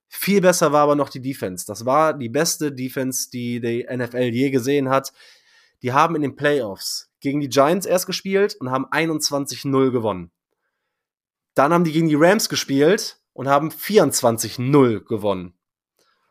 viel 0.09 0.41
besser 0.41 0.73
war 0.73 0.83
aber 0.83 0.97
noch 0.97 1.11
die 1.11 1.23
Defense. 1.23 1.65
Das 1.65 1.87
war 1.87 2.13
die 2.13 2.29
beste 2.29 2.73
Defense, 2.73 3.31
die 3.31 3.61
die 3.61 3.87
NFL 3.89 4.31
je 4.33 4.51
gesehen 4.51 4.89
hat. 4.89 5.13
Die 5.83 5.93
haben 5.93 6.17
in 6.17 6.23
den 6.23 6.35
Playoffs 6.35 7.09
gegen 7.21 7.39
die 7.39 7.49
Giants 7.49 7.87
erst 7.87 8.07
gespielt 8.07 8.57
und 8.59 8.73
haben 8.73 8.87
21-0 8.87 9.93
gewonnen. 9.93 10.33
Dann 11.55 11.73
haben 11.73 11.85
die 11.85 11.93
gegen 11.93 12.09
die 12.09 12.17
Rams 12.17 12.49
gespielt 12.49 13.21
und 13.33 13.47
haben 13.47 13.69
24-0 13.69 15.05
gewonnen. 15.05 15.55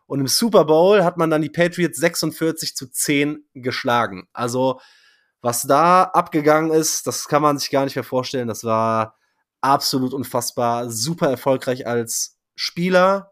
Und 0.05 0.19
im 0.19 0.27
Super 0.27 0.65
Bowl 0.65 1.05
hat 1.05 1.15
man 1.15 1.29
dann 1.29 1.41
die 1.41 1.49
Patriots 1.49 1.97
46 1.97 2.75
zu 2.75 2.91
10 2.91 3.45
geschlagen. 3.53 4.27
Also, 4.33 4.81
was 5.39 5.61
da 5.61 6.03
abgegangen 6.03 6.71
ist, 6.71 7.07
das 7.07 7.29
kann 7.29 7.41
man 7.41 7.57
sich 7.57 7.69
gar 7.69 7.85
nicht 7.85 7.95
mehr 7.95 8.03
vorstellen. 8.03 8.49
Das 8.49 8.65
war 8.65 9.15
absolut 9.61 10.13
unfassbar, 10.13 10.89
super 10.89 11.29
erfolgreich 11.29 11.87
als 11.87 12.39
Spieler 12.55 13.31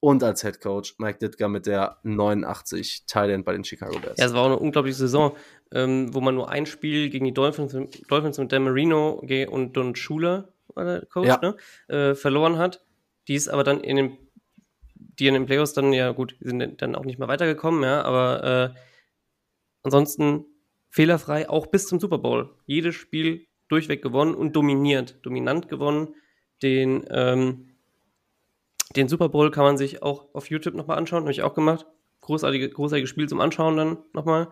und 0.00 0.22
als 0.22 0.42
Head 0.42 0.60
Coach 0.60 0.94
Mike 0.98 1.18
Ditka 1.18 1.48
mit 1.48 1.66
der 1.66 1.98
89 2.02 3.04
Thailand 3.06 3.44
bei 3.44 3.52
den 3.52 3.64
Chicago 3.64 3.98
Bears. 3.98 4.18
Ja, 4.18 4.26
es 4.26 4.32
war 4.32 4.42
auch 4.42 4.46
eine 4.46 4.58
unglaubliche 4.58 4.96
Saison, 4.96 5.36
ähm, 5.72 6.12
wo 6.14 6.20
man 6.20 6.34
nur 6.34 6.48
ein 6.48 6.66
Spiel 6.66 7.10
gegen 7.10 7.26
die 7.26 7.34
Dolphins, 7.34 7.76
Dolphins 8.08 8.38
mit 8.38 8.50
Dan 8.52 8.64
Marino 8.64 9.22
und 9.50 9.76
Don 9.76 9.94
Schuler, 9.94 10.52
der 10.76 11.04
Coach, 11.06 11.28
ja. 11.28 11.40
ne, 11.42 11.56
äh, 11.94 12.14
verloren 12.14 12.56
hat. 12.58 12.84
Die 13.28 13.34
ist 13.34 13.48
aber 13.48 13.64
dann 13.64 13.80
in 13.82 13.96
den, 13.96 14.18
die 14.94 15.26
in 15.26 15.34
den 15.34 15.46
Playoffs 15.46 15.74
dann, 15.74 15.92
ja 15.92 16.12
gut, 16.12 16.36
sind 16.40 16.80
dann 16.80 16.94
auch 16.94 17.04
nicht 17.04 17.18
mehr 17.18 17.28
weitergekommen, 17.28 17.82
ja, 17.82 18.02
aber 18.02 18.74
äh, 18.74 18.78
ansonsten 19.82 20.46
fehlerfrei, 20.88 21.48
auch 21.48 21.66
bis 21.66 21.86
zum 21.86 22.00
Super 22.00 22.18
Bowl. 22.18 22.50
Jedes 22.66 22.94
Spiel 22.94 23.46
durchweg 23.70 24.02
gewonnen 24.02 24.34
und 24.34 24.54
dominiert, 24.54 25.18
dominant 25.22 25.68
gewonnen. 25.68 26.14
Den, 26.62 27.04
ähm, 27.10 27.70
den 28.96 29.08
Super 29.08 29.28
Bowl 29.28 29.50
kann 29.50 29.64
man 29.64 29.78
sich 29.78 30.02
auch 30.02 30.34
auf 30.34 30.50
YouTube 30.50 30.74
nochmal 30.74 30.98
anschauen, 30.98 31.22
habe 31.22 31.32
ich 31.32 31.42
auch 31.42 31.54
gemacht. 31.54 31.86
Großartige, 32.20 32.68
großartiges 32.68 33.08
Spiel 33.08 33.28
zum 33.28 33.40
Anschauen 33.40 33.76
dann 33.76 33.98
nochmal. 34.12 34.48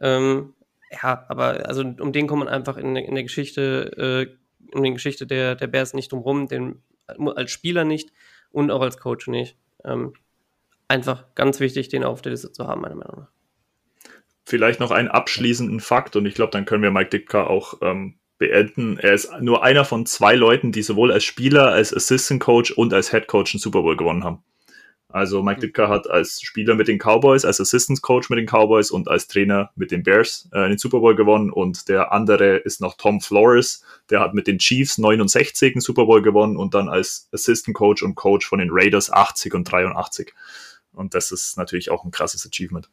Ähm, 0.00 0.54
Ja, 0.90 1.26
aber 1.28 1.68
also 1.68 1.82
um 1.82 2.12
den 2.12 2.26
kommt 2.26 2.44
man 2.44 2.48
einfach 2.48 2.76
in, 2.78 2.96
in 2.96 3.14
der 3.14 3.24
Geschichte, 3.24 3.92
äh, 3.98 4.74
in 4.74 4.82
der 4.82 4.92
Geschichte 4.92 5.26
der, 5.26 5.54
der 5.54 5.66
Bears 5.66 5.92
nicht 5.92 6.12
drum 6.12 6.20
rum, 6.20 6.46
den 6.46 6.82
als 7.06 7.50
Spieler 7.50 7.84
nicht 7.84 8.10
und 8.50 8.70
auch 8.70 8.80
als 8.80 8.98
Coach 8.98 9.28
nicht. 9.28 9.56
Ähm, 9.84 10.14
einfach 10.88 11.34
ganz 11.34 11.60
wichtig, 11.60 11.88
den 11.88 12.04
auf 12.04 12.22
der 12.22 12.32
Liste 12.32 12.52
zu 12.52 12.66
haben, 12.66 12.80
meiner 12.80 12.94
Meinung 12.94 13.20
nach. 13.20 13.30
Vielleicht 14.44 14.80
noch 14.80 14.90
einen 14.90 15.08
abschließenden 15.08 15.80
Fakt 15.80 16.16
und 16.16 16.24
ich 16.24 16.34
glaube, 16.34 16.52
dann 16.52 16.64
können 16.64 16.82
wir 16.82 16.90
Mike 16.90 17.10
Ditka 17.10 17.46
auch 17.46 17.74
ähm, 17.82 18.17
beenden. 18.38 18.98
Er 18.98 19.14
ist 19.14 19.30
nur 19.40 19.62
einer 19.62 19.84
von 19.84 20.06
zwei 20.06 20.34
Leuten, 20.34 20.72
die 20.72 20.82
sowohl 20.82 21.12
als 21.12 21.24
Spieler, 21.24 21.68
als 21.68 21.92
Assistant 21.94 22.40
Coach 22.40 22.70
und 22.70 22.94
als 22.94 23.10
Head 23.10 23.26
Coach 23.26 23.54
einen 23.54 23.60
Super 23.60 23.82
Bowl 23.82 23.96
gewonnen 23.96 24.24
haben. 24.24 24.42
Also 25.10 25.42
Mike 25.42 25.60
Ditka 25.60 25.88
hat 25.88 26.08
als 26.10 26.42
Spieler 26.42 26.74
mit 26.74 26.86
den 26.86 26.98
Cowboys, 26.98 27.46
als 27.46 27.60
Assistant 27.60 28.02
Coach 28.02 28.28
mit 28.28 28.38
den 28.38 28.46
Cowboys 28.46 28.90
und 28.90 29.08
als 29.08 29.26
Trainer 29.26 29.70
mit 29.74 29.90
den 29.90 30.02
Bears 30.02 30.50
äh, 30.52 30.68
den 30.68 30.76
Super 30.76 31.00
Bowl 31.00 31.16
gewonnen. 31.16 31.50
Und 31.50 31.88
der 31.88 32.12
andere 32.12 32.56
ist 32.56 32.82
noch 32.82 32.94
Tom 32.94 33.22
Flores, 33.22 33.82
der 34.10 34.20
hat 34.20 34.34
mit 34.34 34.46
den 34.46 34.58
Chiefs 34.58 34.98
69 34.98 35.74
einen 35.74 35.80
Super 35.80 36.04
Bowl 36.04 36.20
gewonnen 36.20 36.58
und 36.58 36.74
dann 36.74 36.90
als 36.90 37.28
Assistant 37.32 37.74
Coach 37.74 38.02
und 38.02 38.16
Coach 38.16 38.46
von 38.46 38.58
den 38.58 38.68
Raiders 38.70 39.10
80 39.10 39.54
und 39.54 39.64
83. 39.64 40.34
Und 40.92 41.14
das 41.14 41.32
ist 41.32 41.56
natürlich 41.56 41.90
auch 41.90 42.04
ein 42.04 42.10
krasses 42.10 42.46
Achievement. 42.46 42.90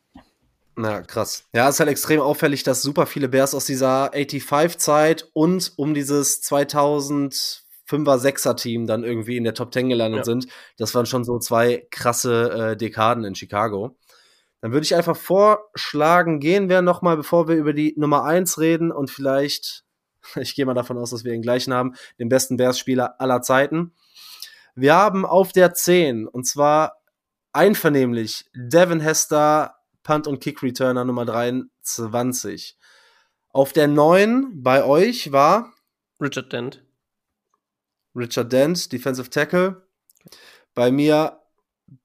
Na, 0.77 1.01
krass. 1.01 1.45
Ja, 1.53 1.69
es 1.69 1.75
ist 1.75 1.79
halt 1.79 1.89
extrem 1.89 2.19
auffällig, 2.19 2.63
dass 2.63 2.81
super 2.81 3.05
viele 3.05 3.29
Bears 3.29 3.55
aus 3.55 3.65
dieser 3.65 4.13
85-Zeit 4.13 5.29
und 5.33 5.71
um 5.77 5.93
dieses 5.93 6.43
2005er, 6.43 7.61
6er 7.89 8.55
Team 8.57 8.85
dann 8.85 9.05
irgendwie 9.05 9.37
in 9.37 9.45
der 9.45 9.53
Top 9.53 9.73
10 9.73 9.87
gelandet 9.87 10.19
ja. 10.19 10.23
sind. 10.25 10.47
Das 10.77 10.93
waren 10.93 11.05
schon 11.05 11.23
so 11.23 11.39
zwei 11.39 11.87
krasse 11.91 12.71
äh, 12.71 12.77
Dekaden 12.77 13.23
in 13.23 13.35
Chicago. 13.35 13.95
Dann 14.59 14.73
würde 14.73 14.83
ich 14.83 14.95
einfach 14.95 15.15
vorschlagen, 15.15 16.39
gehen 16.39 16.67
wir 16.67 16.81
nochmal, 16.81 17.15
bevor 17.15 17.47
wir 17.47 17.55
über 17.55 17.71
die 17.71 17.93
Nummer 17.97 18.25
1 18.25 18.59
reden 18.59 18.91
und 18.91 19.09
vielleicht, 19.09 19.85
ich 20.35 20.55
gehe 20.55 20.65
mal 20.65 20.73
davon 20.73 20.97
aus, 20.97 21.11
dass 21.11 21.23
wir 21.23 21.31
den 21.31 21.41
gleichen 21.41 21.73
haben, 21.73 21.93
den 22.19 22.27
besten 22.27 22.57
Bears-Spieler 22.57 23.21
aller 23.21 23.41
Zeiten. 23.41 23.93
Wir 24.73 24.93
haben 24.93 25.25
auf 25.25 25.53
der 25.53 25.73
10, 25.73 26.27
und 26.27 26.45
zwar 26.45 26.97
einvernehmlich 27.53 28.45
Devin 28.53 28.99
Hester, 28.99 29.74
Punt- 30.05 30.27
und 30.27 30.39
Kick-Returner 30.39 31.03
Nummer 31.03 31.25
23. 31.25 32.77
Auf 33.49 33.73
der 33.73 33.87
9 33.87 34.63
bei 34.63 34.85
euch 34.85 35.33
war 35.33 35.73
Richard 36.21 36.53
Dent. 36.53 36.85
Richard 38.15 38.53
Dent, 38.53 38.93
Defensive 38.93 39.29
Tackle. 39.29 39.87
Bei 40.73 40.91
mir 40.91 41.41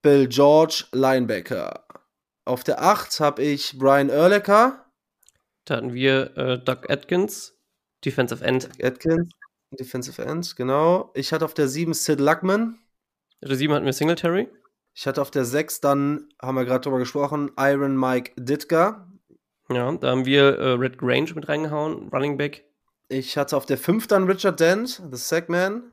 Bill 0.02 0.26
George, 0.26 0.86
Linebacker. 0.92 1.84
Auf 2.44 2.64
der 2.64 2.82
8 2.82 3.20
habe 3.20 3.42
ich 3.42 3.78
Brian 3.78 4.08
Erlecker. 4.08 4.86
Da 5.66 5.76
hatten 5.76 5.92
wir 5.92 6.36
äh, 6.36 6.58
Doug 6.58 6.88
Atkins, 6.88 7.54
Defensive 8.04 8.42
End. 8.42 8.64
Doug 8.64 8.84
Atkins, 8.84 9.28
Defensive 9.78 10.24
End, 10.24 10.56
genau. 10.56 11.12
Ich 11.14 11.32
hatte 11.32 11.44
auf 11.44 11.54
der 11.54 11.68
7 11.68 11.92
Sid 11.92 12.18
Luckman. 12.18 12.78
Auf 13.42 13.48
der 13.48 13.56
7 13.56 13.74
hatten 13.74 13.86
wir 13.86 13.92
Singletary. 13.92 14.48
Ich 14.94 15.06
hatte 15.06 15.22
auf 15.22 15.30
der 15.30 15.44
6 15.44 15.80
dann, 15.80 16.28
haben 16.40 16.56
wir 16.56 16.64
gerade 16.64 16.80
drüber 16.80 16.98
gesprochen, 16.98 17.50
Iron 17.58 17.98
Mike 17.98 18.32
Ditka. 18.36 19.08
Ja, 19.68 19.92
da 19.92 20.10
haben 20.10 20.26
wir 20.26 20.58
äh, 20.58 20.72
Red 20.72 20.98
Grange 20.98 21.32
mit 21.34 21.48
reingehauen, 21.48 22.08
Running 22.08 22.36
Back. 22.36 22.64
Ich 23.08 23.36
hatte 23.36 23.56
auf 23.56 23.66
der 23.66 23.78
5 23.78 24.06
dann 24.08 24.24
Richard 24.24 24.58
Dent, 24.60 25.02
The 25.10 25.16
Sackman. 25.16 25.92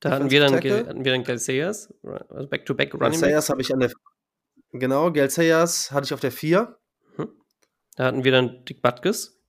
Da 0.00 0.10
hatten 0.10 0.30
wir, 0.30 0.40
dann, 0.40 0.54
hatten 0.54 1.04
wir 1.04 1.12
dann 1.12 1.24
Galceas, 1.24 1.94
also 2.02 2.48
Back-to-Back 2.48 2.94
-back 2.94 3.04
Running 3.04 3.20
Galceas 3.20 3.48
habe 3.48 3.62
ich 3.62 3.72
an 3.72 3.80
der, 3.80 3.90
genau, 4.72 5.10
Galceas 5.10 5.92
hatte 5.92 6.04
ich 6.04 6.12
auf 6.12 6.20
der 6.20 6.32
4. 6.32 6.76
Hm. 7.16 7.28
Da 7.96 8.04
hatten 8.04 8.24
wir 8.24 8.32
dann 8.32 8.64
Dick 8.66 8.82
Butkus. 8.82 9.40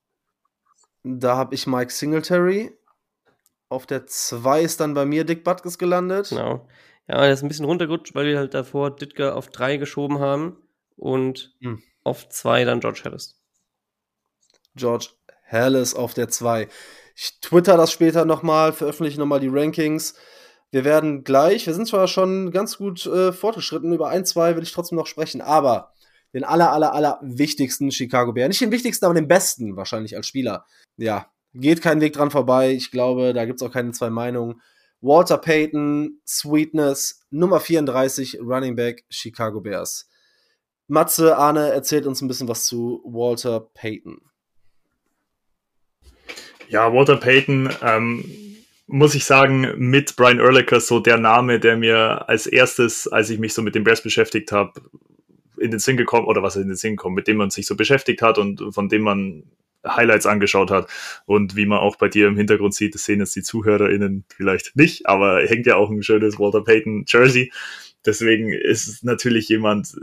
Da 1.04 1.36
habe 1.36 1.54
ich 1.56 1.68
Mike 1.68 1.92
Singletary. 1.92 2.72
Auf 3.68 3.86
der 3.86 4.06
2 4.06 4.62
ist 4.62 4.80
dann 4.80 4.94
bei 4.94 5.06
mir 5.06 5.26
Dick 5.26 5.44
Butkus 5.44 5.78
gelandet. 5.78 6.30
Genau. 6.30 6.68
Ja, 7.08 7.24
er 7.24 7.34
ist 7.34 7.44
ein 7.44 7.48
bisschen 7.48 7.66
runtergerutscht, 7.66 8.16
weil 8.16 8.26
wir 8.26 8.38
halt 8.38 8.54
davor 8.54 8.96
Ditker 8.96 9.36
auf 9.36 9.50
drei 9.50 9.78
geschoben 9.78 10.20
haben 10.20 10.58
und 10.96 11.56
hm. 11.62 11.82
auf 12.04 12.30
zwei 12.30 12.66
dann 12.66 12.80
George 12.80 13.02
Hallis. 13.06 13.40
George 14.76 15.10
Hallis 15.48 15.94
auf 15.94 16.14
der 16.14 16.30
zwei. 16.30 16.68
Ich 17.16 17.40
twitter 17.42 17.78
das 17.78 17.92
später 17.92 18.26
nochmal, 18.26 18.74
veröffentliche 18.74 19.20
nochmal 19.20 19.40
die 19.40 19.48
Rankings. 19.48 20.16
Wir 20.72 20.84
werden 20.84 21.24
gleich, 21.24 21.68
wir 21.68 21.74
sind 21.74 21.88
zwar 21.88 22.08
schon 22.08 22.52
ganz 22.52 22.78
gut 22.78 23.06
äh, 23.06 23.32
fortgeschritten, 23.32 23.94
über 23.94 24.10
ein, 24.10 24.26
zwei 24.26 24.56
will 24.56 24.64
ich 24.64 24.74
trotzdem 24.74 24.98
noch 24.98 25.08
sprechen, 25.08 25.42
aber 25.42 25.94
den 26.34 26.44
aller, 26.44 26.74
aller, 26.74 26.94
aller 26.94 27.20
wichtigsten 27.22 27.92
Chicago 27.92 28.34
Bear, 28.34 28.50
nicht 28.50 28.60
den 28.60 28.72
wichtigsten, 28.72 29.06
aber 29.06 29.14
den 29.14 29.30
besten 29.30 29.78
wahrscheinlich 29.78 30.18
als 30.18 30.28
Spieler. 30.28 30.66
Ja, 30.98 31.30
geht 31.54 31.82
kein 31.82 32.02
Weg 32.02 32.14
dran 32.14 32.32
vorbei. 32.32 32.72
Ich 32.72 32.92
glaube, 32.92 33.34
da 33.34 33.46
gibt 33.46 33.62
es 33.62 33.66
auch 33.66 33.72
keine 33.72 33.92
zwei 33.92 34.10
Meinungen. 34.10 34.62
Walter 35.06 35.38
Payton, 35.38 36.20
Sweetness, 36.28 37.22
Nummer 37.30 37.60
34, 37.60 38.40
Running 38.42 38.76
Back, 38.76 39.04
Chicago 39.08 39.62
Bears. 39.62 40.10
Matze, 40.88 41.38
Arne 41.38 41.70
erzählt 41.70 42.08
uns 42.08 42.22
ein 42.22 42.28
bisschen 42.28 42.48
was 42.48 42.66
zu 42.66 43.04
Walter 43.06 43.60
Payton. 43.76 44.20
Ja, 46.70 46.92
Walter 46.92 47.18
Payton, 47.18 47.70
ähm, 47.84 48.26
muss 48.88 49.14
ich 49.14 49.26
sagen, 49.26 49.76
mit 49.78 50.16
Brian 50.16 50.40
Urlacher 50.40 50.80
so 50.80 51.00
der 51.00 51.20
Name, 51.20 51.60
der 51.60 51.78
mir 51.78 52.28
als 52.28 52.48
erstes, 52.48 53.08
als 53.08 53.30
ich 53.30 53.38
mich 53.38 53.54
so 53.54 53.62
mit 53.62 53.76
den 53.76 53.84
Bears 53.84 54.02
beschäftigt 54.02 54.52
habe, 54.52 54.82
in 55.58 55.70
den 55.70 55.80
Sinn 55.80 55.98
gekommen, 55.98 56.26
oder 56.26 56.42
was 56.42 56.56
in 56.56 56.68
den 56.68 56.78
Sinn 56.78 56.96
gekommen, 56.96 57.16
mit 57.16 57.28
dem 57.28 57.38
man 57.38 57.52
sich 57.52 57.68
so 57.68 57.76
beschäftigt 57.76 58.24
hat 58.24 58.40
und 58.40 58.74
von 58.74 58.90
dem 58.90 59.04
man 59.04 59.44
Highlights 59.88 60.26
angeschaut 60.26 60.72
hat. 60.72 60.90
Und 61.26 61.56
wie 61.56 61.66
man 61.66 61.80
auch 61.80 61.96
bei 61.96 62.08
dir 62.08 62.28
im 62.28 62.38
Hintergrund 62.38 62.74
sieht, 62.74 62.96
das 62.96 63.06
sehen 63.06 63.20
jetzt 63.20 63.36
die 63.36 63.44
ZuhörerInnen 63.44 64.26
vielleicht 64.36 64.76
nicht, 64.76 65.08
aber 65.08 65.42
hängt 65.46 65.66
ja 65.66 65.76
auch 65.76 65.90
ein 65.90 66.04
schönes 66.04 66.40
Walter 66.40 66.62
Payton 66.62 67.06
Jersey. 67.08 67.52
Deswegen 68.06 68.52
ist 68.52 68.88
es 68.88 69.04
natürlich 69.04 69.50
jemand, 69.50 69.96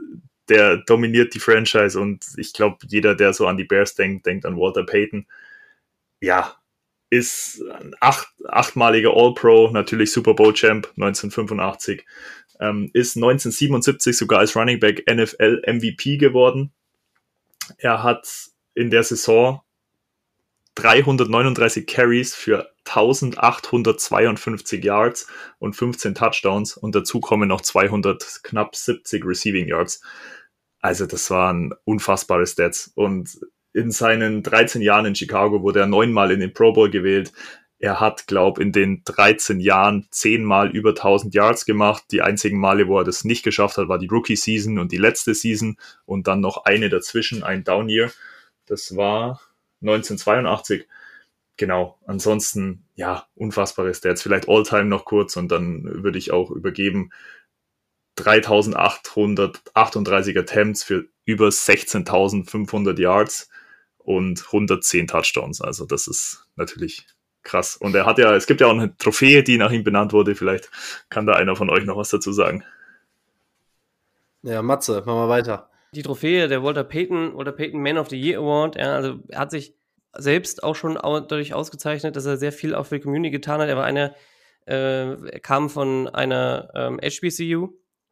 der 0.48 0.78
dominiert 0.78 1.34
die 1.34 1.40
Franchise 1.40 1.98
und 1.98 2.24
ich 2.36 2.52
glaube, 2.52 2.78
jeder, 2.88 3.14
der 3.14 3.32
so 3.32 3.46
an 3.46 3.56
die 3.56 3.64
Bears 3.64 3.94
denkt, 3.94 4.26
denkt 4.26 4.44
an 4.44 4.56
Walter 4.56 4.84
Payton. 4.84 5.26
Ja, 6.20 6.56
ist 7.10 7.62
ein 7.62 7.94
acht, 8.00 8.28
achtmaliger 8.48 9.14
All-Pro, 9.14 9.70
natürlich 9.70 10.12
Super 10.12 10.34
Bowl 10.34 10.54
Champ 10.54 10.86
1985, 10.96 12.06
ähm, 12.58 12.90
ist 12.94 13.16
1977 13.16 14.16
sogar 14.16 14.38
als 14.38 14.56
Running 14.56 14.80
Back 14.80 15.04
NFL 15.06 15.62
MVP 15.66 16.16
geworden. 16.16 16.72
Er 17.78 18.02
hat 18.02 18.26
in 18.74 18.90
der 18.90 19.02
Saison 19.02 19.60
339 20.74 21.86
Carries 21.86 22.34
für 22.34 22.72
1852 22.84 24.82
Yards 24.82 25.26
und 25.58 25.74
15 25.74 26.14
Touchdowns 26.14 26.76
und 26.76 26.94
dazu 26.94 27.20
kommen 27.20 27.48
noch 27.48 27.60
200 27.60 28.40
knapp 28.42 28.74
70 28.74 29.24
Receiving 29.24 29.68
Yards. 29.68 30.02
Also 30.80 31.06
das 31.06 31.30
waren 31.30 31.74
unfassbare 31.84 32.46
Stats 32.46 32.90
und 32.94 33.38
in 33.72 33.90
seinen 33.90 34.42
13 34.42 34.82
Jahren 34.82 35.06
in 35.06 35.14
Chicago 35.14 35.62
wurde 35.62 35.80
er 35.80 35.86
neunmal 35.86 36.30
in 36.30 36.40
den 36.40 36.52
Pro 36.52 36.72
Bowl 36.72 36.90
gewählt. 36.90 37.32
Er 37.78 38.00
hat, 38.00 38.26
glaube 38.26 38.62
in 38.62 38.70
den 38.70 39.02
13 39.04 39.60
Jahren 39.60 40.06
zehnmal 40.10 40.70
über 40.70 40.90
1000 40.90 41.34
Yards 41.34 41.64
gemacht. 41.64 42.04
Die 42.12 42.22
einzigen 42.22 42.58
Male, 42.58 42.86
wo 42.86 42.98
er 42.98 43.04
das 43.04 43.24
nicht 43.24 43.42
geschafft 43.42 43.78
hat, 43.78 43.88
war 43.88 43.98
die 43.98 44.06
Rookie 44.06 44.36
Season 44.36 44.78
und 44.78 44.92
die 44.92 44.98
letzte 44.98 45.34
Season 45.34 45.76
und 46.04 46.26
dann 46.26 46.40
noch 46.40 46.64
eine 46.64 46.88
dazwischen, 46.90 47.42
ein 47.42 47.64
Down 47.64 47.88
Year. 47.88 48.12
Das 48.66 48.94
war 48.96 49.40
1982. 49.82 50.86
Genau, 51.56 51.98
ansonsten, 52.06 52.84
ja, 52.94 53.26
unfassbares 53.34 53.98
Stats. 53.98 54.22
Vielleicht 54.22 54.48
Alltime 54.48 54.86
noch 54.86 55.04
kurz 55.04 55.36
und 55.36 55.52
dann 55.52 55.84
würde 56.02 56.18
ich 56.18 56.32
auch 56.32 56.50
übergeben. 56.50 57.10
3838 58.16 60.38
Attempts 60.38 60.82
für 60.82 61.04
über 61.24 61.48
16.500 61.48 63.00
Yards 63.00 63.48
und 63.98 64.44
110 64.46 65.08
Touchdowns. 65.08 65.60
Also 65.60 65.84
das 65.86 66.08
ist 66.08 66.46
natürlich 66.56 67.06
krass. 67.42 67.76
Und 67.76 67.94
er 67.94 68.06
hat 68.06 68.18
ja, 68.18 68.34
es 68.34 68.46
gibt 68.46 68.60
ja 68.60 68.66
auch 68.66 68.72
eine 68.72 68.96
Trophäe, 68.96 69.42
die 69.42 69.58
nach 69.58 69.72
ihm 69.72 69.84
benannt 69.84 70.12
wurde. 70.12 70.34
Vielleicht 70.34 70.70
kann 71.10 71.26
da 71.26 71.34
einer 71.34 71.56
von 71.56 71.70
euch 71.70 71.84
noch 71.84 71.96
was 71.96 72.10
dazu 72.10 72.32
sagen. 72.32 72.64
Ja, 74.42 74.62
Matze, 74.62 75.02
machen 75.06 75.18
wir 75.18 75.28
weiter 75.28 75.71
die 75.94 76.02
Trophäe 76.02 76.48
der 76.48 76.62
Walter 76.62 76.84
Payton, 76.84 77.36
Walter 77.36 77.52
Payton 77.52 77.82
Man 77.82 77.98
of 77.98 78.08
the 78.08 78.20
Year 78.20 78.38
Award. 78.40 78.76
Ja, 78.76 78.94
also 78.94 79.20
er 79.28 79.38
hat 79.38 79.50
sich 79.50 79.74
selbst 80.14 80.62
auch 80.62 80.74
schon 80.74 80.94
dadurch 80.94 81.54
ausgezeichnet, 81.54 82.16
dass 82.16 82.26
er 82.26 82.36
sehr 82.36 82.52
viel 82.52 82.74
auch 82.74 82.86
für 82.86 82.96
die 82.96 83.02
Community 83.02 83.30
getan 83.30 83.60
hat. 83.60 83.68
Er 83.68 83.76
war 83.76 83.84
einer, 83.84 84.14
äh, 84.66 85.14
er 85.14 85.40
kam 85.40 85.68
von 85.70 86.08
einer 86.08 86.70
ähm, 86.74 87.00
HBCU, 87.02 87.68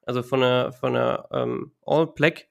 also 0.07 0.23
von 0.23 0.43
einer, 0.43 0.73
von 0.73 0.95
einer 0.97 1.29
ähm, 1.33 1.73
All 1.85 2.07
Black, 2.07 2.49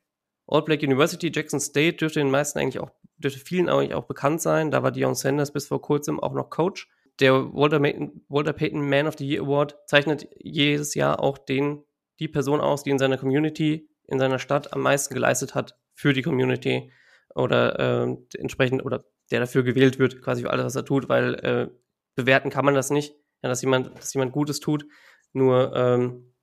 All 0.47 0.63
Black 0.63 0.81
University, 0.81 1.31
Jackson 1.33 1.59
State, 1.59 1.97
dürfte 1.97 2.19
den 2.19 2.31
meisten 2.31 2.59
eigentlich 2.59 2.79
auch, 2.79 2.91
dürfte 3.17 3.39
vielen 3.39 3.69
eigentlich 3.69 3.93
auch 3.93 4.05
bekannt 4.05 4.41
sein. 4.41 4.71
Da 4.71 4.81
war 4.81 4.91
Dion 4.91 5.15
Sanders 5.15 5.51
bis 5.51 5.67
vor 5.67 5.81
kurzem 5.81 6.19
auch 6.19 6.33
noch 6.33 6.49
Coach. 6.49 6.87
Der 7.19 7.53
Walter, 7.53 7.81
Walter 8.29 8.53
Payton 8.53 8.87
Man 8.87 9.05
of 9.05 9.15
the 9.17 9.27
Year 9.27 9.43
Award 9.43 9.77
zeichnet 9.85 10.27
jedes 10.39 10.95
Jahr 10.95 11.21
auch 11.21 11.37
den, 11.37 11.83
die 12.19 12.27
Person 12.27 12.61
aus, 12.61 12.83
die 12.83 12.91
in 12.91 12.99
seiner 12.99 13.17
Community 13.17 13.89
in 14.09 14.19
seiner 14.19 14.39
Stadt 14.39 14.73
am 14.73 14.81
meisten 14.81 15.13
geleistet 15.13 15.55
hat 15.55 15.77
für 15.93 16.13
die 16.13 16.21
Community. 16.21 16.91
oder 17.35 17.79
äh, 17.79 18.17
entsprechend 18.39 18.83
oder 18.83 19.03
der 19.31 19.39
dafür 19.41 19.63
gewählt 19.63 19.99
wird, 19.99 20.21
quasi 20.21 20.41
für 20.41 20.49
alles, 20.49 20.65
was 20.65 20.75
er 20.75 20.85
tut, 20.85 21.09
weil 21.09 21.35
äh, 21.35 21.69
bewerten 22.15 22.49
kann 22.49 22.65
man 22.65 22.73
das 22.73 22.89
nicht, 22.89 23.13
ja, 23.43 23.49
dass 23.49 23.61
jemand, 23.61 23.97
dass 23.97 24.13
jemand 24.13 24.31
Gutes 24.31 24.59
tut. 24.59 24.85
Nur 25.33 25.75
ähm, 25.75 26.33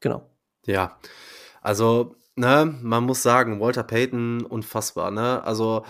genau. 0.00 0.28
Ja, 0.66 0.98
also 1.62 2.16
ne, 2.34 2.76
man 2.82 3.04
muss 3.04 3.22
sagen, 3.22 3.60
Walter 3.60 3.84
Payton 3.84 4.44
unfassbar, 4.44 5.10
ne? 5.10 5.42
Also 5.44 5.84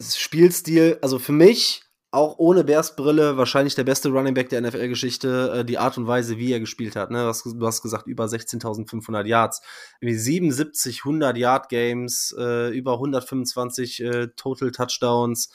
Spielstil, 0.00 0.98
also 1.00 1.20
für 1.20 1.32
mich 1.32 1.84
auch 2.12 2.38
ohne 2.38 2.62
Bears 2.62 2.94
Brille 2.94 3.38
wahrscheinlich 3.38 3.74
der 3.74 3.84
beste 3.84 4.10
Running 4.10 4.34
Back 4.34 4.50
der 4.50 4.60
NFL-Geschichte, 4.60 5.60
äh, 5.60 5.64
die 5.64 5.78
Art 5.78 5.96
und 5.96 6.06
Weise, 6.06 6.36
wie 6.36 6.52
er 6.52 6.60
gespielt 6.60 6.94
hat. 6.94 7.10
Ne? 7.10 7.22
Du, 7.22 7.66
hast, 7.66 7.82
gesagt, 7.82 8.06
über 8.06 8.26
16.500 8.26 9.26
Yards, 9.26 9.62
77 10.02 11.00
100 11.00 11.38
Yard 11.38 11.70
Games, 11.70 12.34
äh, 12.38 12.68
über 12.68 12.92
125 12.94 14.04
äh, 14.04 14.28
Total 14.36 14.70
Touchdowns. 14.70 15.50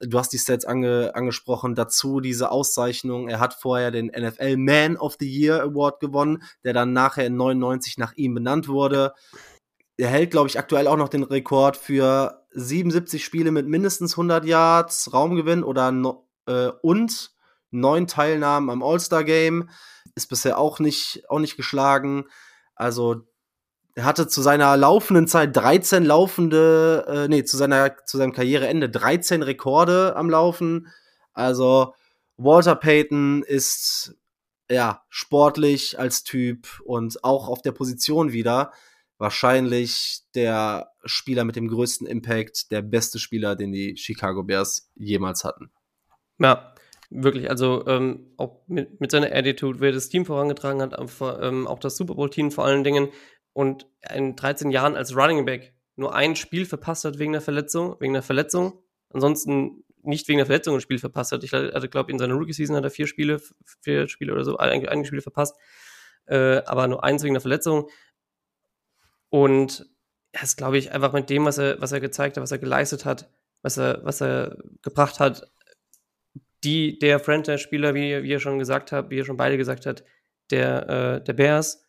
Du 0.00 0.18
hast 0.18 0.32
die 0.32 0.38
Stats 0.38 0.64
ange 0.64 1.12
angesprochen. 1.14 1.74
Dazu 1.74 2.20
diese 2.20 2.52
Auszeichnung. 2.52 3.28
Er 3.28 3.40
hat 3.40 3.54
vorher 3.54 3.90
den 3.90 4.06
NFL 4.06 4.56
Man 4.58 4.96
of 4.96 5.16
the 5.18 5.28
Year 5.28 5.60
Award 5.62 5.98
gewonnen, 5.98 6.42
der 6.62 6.72
dann 6.72 6.92
nachher 6.92 7.26
in 7.26 7.36
99 7.36 7.98
nach 7.98 8.12
ihm 8.14 8.34
benannt 8.34 8.68
wurde. 8.68 9.12
Er 9.96 10.08
hält, 10.08 10.30
glaube 10.30 10.48
ich, 10.48 10.58
aktuell 10.58 10.86
auch 10.86 10.98
noch 10.98 11.08
den 11.08 11.22
Rekord 11.24 11.76
für 11.76 12.45
77 12.56 13.24
Spiele 13.24 13.52
mit 13.52 13.68
mindestens 13.68 14.14
100 14.14 14.44
Yards, 14.44 15.12
Raumgewinn 15.12 15.62
oder 15.62 15.92
äh, 16.46 16.68
und 16.82 17.30
neun 17.70 18.06
Teilnahmen 18.06 18.70
am 18.70 18.82
All-Star-Game. 18.82 19.68
Ist 20.14 20.28
bisher 20.28 20.58
auch 20.58 20.80
nicht, 20.80 21.24
auch 21.28 21.38
nicht 21.38 21.56
geschlagen. 21.56 22.24
Also 22.74 23.26
er 23.94 24.04
hatte 24.04 24.26
zu 24.26 24.40
seiner 24.40 24.76
laufenden 24.76 25.26
Zeit 25.26 25.54
13 25.54 26.04
laufende, 26.04 27.04
äh, 27.08 27.28
nee, 27.28 27.44
zu 27.44 27.56
seiner, 27.56 28.04
zu 28.06 28.16
seinem 28.16 28.32
Karriereende 28.32 28.88
13 28.88 29.42
Rekorde 29.42 30.16
am 30.16 30.30
Laufen. 30.30 30.88
Also 31.34 31.94
Walter 32.38 32.74
Payton 32.74 33.42
ist 33.42 34.14
ja 34.70 35.02
sportlich 35.08 35.98
als 35.98 36.24
Typ 36.24 36.80
und 36.84 37.22
auch 37.22 37.48
auf 37.48 37.62
der 37.62 37.72
Position 37.72 38.32
wieder 38.32 38.72
wahrscheinlich 39.18 40.22
der 40.34 40.90
Spieler 41.04 41.44
mit 41.44 41.56
dem 41.56 41.68
größten 41.68 42.06
Impact, 42.06 42.70
der 42.70 42.82
beste 42.82 43.18
Spieler, 43.18 43.56
den 43.56 43.72
die 43.72 43.96
Chicago 43.96 44.42
Bears 44.42 44.90
jemals 44.94 45.44
hatten. 45.44 45.70
Ja, 46.38 46.74
wirklich. 47.10 47.48
Also 47.48 47.86
ähm, 47.86 48.32
auch 48.36 48.62
mit, 48.66 49.00
mit 49.00 49.10
seiner 49.10 49.34
Attitude, 49.34 49.80
wer 49.80 49.92
das 49.92 50.08
Team 50.08 50.26
vorangetragen 50.26 50.82
hat, 50.82 50.94
ähm, 51.40 51.66
auch 51.66 51.78
das 51.78 51.96
Super 51.96 52.14
Bowl-Team 52.14 52.50
vor 52.50 52.64
allen 52.64 52.84
Dingen. 52.84 53.08
Und 53.52 53.86
in 54.14 54.36
13 54.36 54.70
Jahren 54.70 54.96
als 54.96 55.16
Running 55.16 55.46
Back 55.46 55.74
nur 55.96 56.14
ein 56.14 56.36
Spiel 56.36 56.66
verpasst 56.66 57.04
hat 57.04 57.18
wegen 57.18 57.32
der 57.32 57.40
Verletzung, 57.40 57.96
wegen 58.00 58.12
der 58.12 58.22
Verletzung. 58.22 58.82
Ansonsten 59.10 59.82
nicht 60.02 60.28
wegen 60.28 60.38
der 60.38 60.46
Verletzung 60.46 60.74
ein 60.74 60.80
Spiel 60.80 60.98
verpasst 60.98 61.32
hat. 61.32 61.42
Ich 61.42 61.54
also 61.54 61.88
glaube, 61.88 62.12
in 62.12 62.18
seiner 62.18 62.34
Rookie-Season 62.34 62.76
hat 62.76 62.84
er 62.84 62.90
vier 62.90 63.06
Spiele, 63.06 63.40
vier 63.80 64.08
Spiele 64.08 64.32
oder 64.32 64.44
so, 64.44 64.58
einige 64.58 65.06
Spiele 65.06 65.22
verpasst. 65.22 65.56
Äh, 66.26 66.62
aber 66.66 66.86
nur 66.88 67.02
eins 67.02 67.22
wegen 67.22 67.34
der 67.34 67.40
Verletzung. 67.40 67.88
Und 69.36 69.86
er 70.32 70.44
ist, 70.44 70.56
glaube 70.56 70.78
ich, 70.78 70.92
einfach 70.92 71.12
mit 71.12 71.28
dem, 71.28 71.44
was 71.44 71.58
er, 71.58 71.78
was 71.78 71.92
er 71.92 72.00
gezeigt 72.00 72.38
hat, 72.38 72.42
was 72.42 72.52
er 72.52 72.58
geleistet 72.58 73.04
hat, 73.04 73.30
was 73.60 73.76
er, 73.76 74.02
was 74.02 74.22
er 74.22 74.56
gebracht 74.80 75.20
hat, 75.20 75.52
die, 76.64 76.98
der 76.98 77.20
Franchise-Spieler, 77.20 77.94
wie, 77.94 78.22
wie 78.22 78.30
ihr 78.30 78.40
schon 78.40 78.58
gesagt 78.58 78.92
habt, 78.92 79.10
wie 79.10 79.16
ihr 79.16 79.26
schon 79.26 79.36
beide 79.36 79.58
gesagt 79.58 79.84
habt, 79.84 80.04
der, 80.50 80.88
äh, 80.88 81.22
der 81.22 81.34
Bears, 81.34 81.84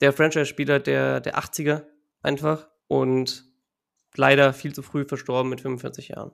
der 0.00 0.14
Franchise-Spieler 0.14 0.78
der, 0.80 1.20
der 1.20 1.38
80er 1.38 1.84
einfach 2.22 2.66
und 2.88 3.44
leider 4.16 4.54
viel 4.54 4.74
zu 4.74 4.80
früh 4.80 5.04
verstorben 5.04 5.50
mit 5.50 5.60
45 5.60 6.08
Jahren. 6.08 6.32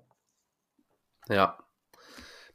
Ja. 1.29 1.59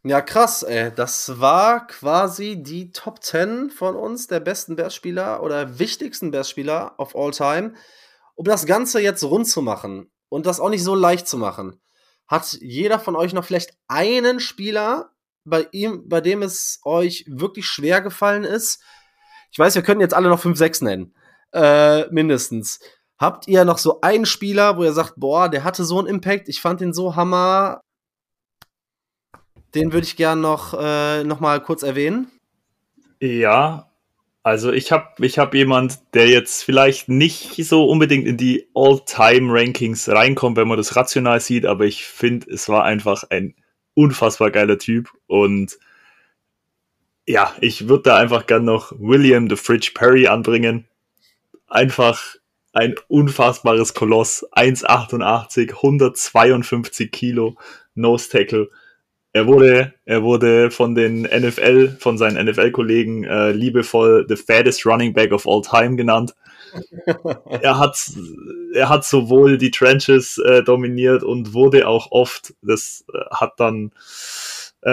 Ja, 0.03 0.21
krass, 0.21 0.63
ey. 0.63 0.91
Das 0.95 1.39
war 1.39 1.85
quasi 1.85 2.61
die 2.63 2.91
Top 2.91 3.23
10 3.23 3.69
von 3.69 3.95
uns 3.95 4.27
der 4.27 4.39
besten 4.39 4.75
Bears-Spieler 4.75 5.43
oder 5.43 5.77
wichtigsten 5.77 6.31
Bears-Spieler 6.31 6.95
of 6.97 7.15
all 7.15 7.29
time. 7.29 7.73
Um 8.33 8.45
das 8.45 8.65
Ganze 8.65 8.99
jetzt 8.99 9.23
rund 9.23 9.47
zu 9.47 9.61
machen 9.61 10.11
und 10.29 10.47
das 10.47 10.59
auch 10.59 10.69
nicht 10.69 10.83
so 10.83 10.95
leicht 10.95 11.27
zu 11.27 11.37
machen, 11.37 11.79
hat 12.27 12.57
jeder 12.61 12.97
von 12.97 13.15
euch 13.15 13.33
noch 13.33 13.45
vielleicht 13.45 13.77
einen 13.87 14.39
Spieler, 14.39 15.11
bei 15.43 15.67
ihm, 15.71 16.07
bei 16.07 16.21
dem 16.21 16.41
es 16.41 16.79
euch 16.83 17.25
wirklich 17.27 17.65
schwer 17.65 18.01
gefallen 18.01 18.43
ist. 18.43 18.81
Ich 19.51 19.59
weiß, 19.59 19.75
wir 19.75 19.81
können 19.81 20.01
jetzt 20.01 20.13
alle 20.13 20.29
noch 20.29 20.39
5, 20.39 20.57
6 20.57 20.81
nennen. 20.81 21.15
Äh, 21.53 22.07
mindestens. 22.11 22.79
Habt 23.19 23.47
ihr 23.47 23.65
noch 23.65 23.77
so 23.77 24.01
einen 24.01 24.25
Spieler, 24.25 24.77
wo 24.77 24.83
ihr 24.83 24.93
sagt, 24.93 25.13
boah, 25.17 25.49
der 25.49 25.63
hatte 25.63 25.83
so 25.83 25.99
einen 25.99 26.07
Impact, 26.07 26.49
ich 26.49 26.61
fand 26.61 26.81
den 26.81 26.93
so 26.93 27.15
hammer, 27.15 27.81
den 29.75 29.93
würde 29.93 30.05
ich 30.05 30.15
gern 30.15 30.41
noch, 30.41 30.73
äh, 30.79 31.23
noch 31.23 31.39
mal 31.39 31.61
kurz 31.61 31.83
erwähnen. 31.83 32.27
Ja, 33.19 33.91
also 34.43 34.71
ich 34.71 34.91
habe 34.91 35.25
ich 35.25 35.37
hab 35.37 35.53
jemand, 35.53 35.99
der 36.13 36.27
jetzt 36.27 36.63
vielleicht 36.63 37.09
nicht 37.09 37.55
so 37.65 37.85
unbedingt 37.85 38.25
in 38.25 38.37
die 38.37 38.67
All-Time-Rankings 38.73 40.09
reinkommt, 40.09 40.57
wenn 40.57 40.67
man 40.67 40.77
das 40.77 40.95
rational 40.95 41.39
sieht, 41.39 41.65
aber 41.65 41.85
ich 41.85 42.05
finde, 42.05 42.49
es 42.51 42.67
war 42.67 42.83
einfach 42.83 43.23
ein 43.29 43.53
unfassbar 43.93 44.49
geiler 44.49 44.79
Typ 44.79 45.09
und 45.27 45.77
ja, 47.27 47.55
ich 47.61 47.87
würde 47.87 48.03
da 48.03 48.17
einfach 48.17 48.47
gern 48.47 48.65
noch 48.65 48.93
William 48.97 49.47
the 49.47 49.55
Fridge 49.55 49.91
Perry 49.93 50.27
anbringen. 50.27 50.87
Einfach 51.67 52.35
ein 52.73 52.95
unfassbares 53.07 53.93
Koloss, 53.93 54.45
1,88, 54.53 55.75
152 55.75 57.11
Kilo, 57.11 57.57
Nose 57.93 58.29
Tackle 58.29 58.69
er 59.33 59.47
wurde, 59.47 59.93
er 60.05 60.23
wurde 60.23 60.71
von 60.71 60.93
den 60.93 61.21
NFL, 61.21 61.95
von 61.99 62.17
seinen 62.17 62.45
NFL-Kollegen 62.45 63.23
äh, 63.23 63.51
liebevoll 63.51 64.25
the 64.27 64.35
fattest 64.35 64.85
running 64.85 65.13
back 65.13 65.31
of 65.31 65.47
all 65.47 65.61
time 65.61 65.95
genannt. 65.95 66.35
er 67.61 67.79
hat, 67.79 67.97
er 68.73 68.89
hat 68.89 69.05
sowohl 69.05 69.57
die 69.57 69.71
Trenches 69.71 70.37
äh, 70.37 70.63
dominiert 70.63 71.23
und 71.23 71.53
wurde 71.53 71.87
auch 71.87 72.11
oft, 72.11 72.53
das 72.61 73.05
äh, 73.13 73.19
hat 73.31 73.53
dann, 73.57 73.91
äh, 74.81 74.89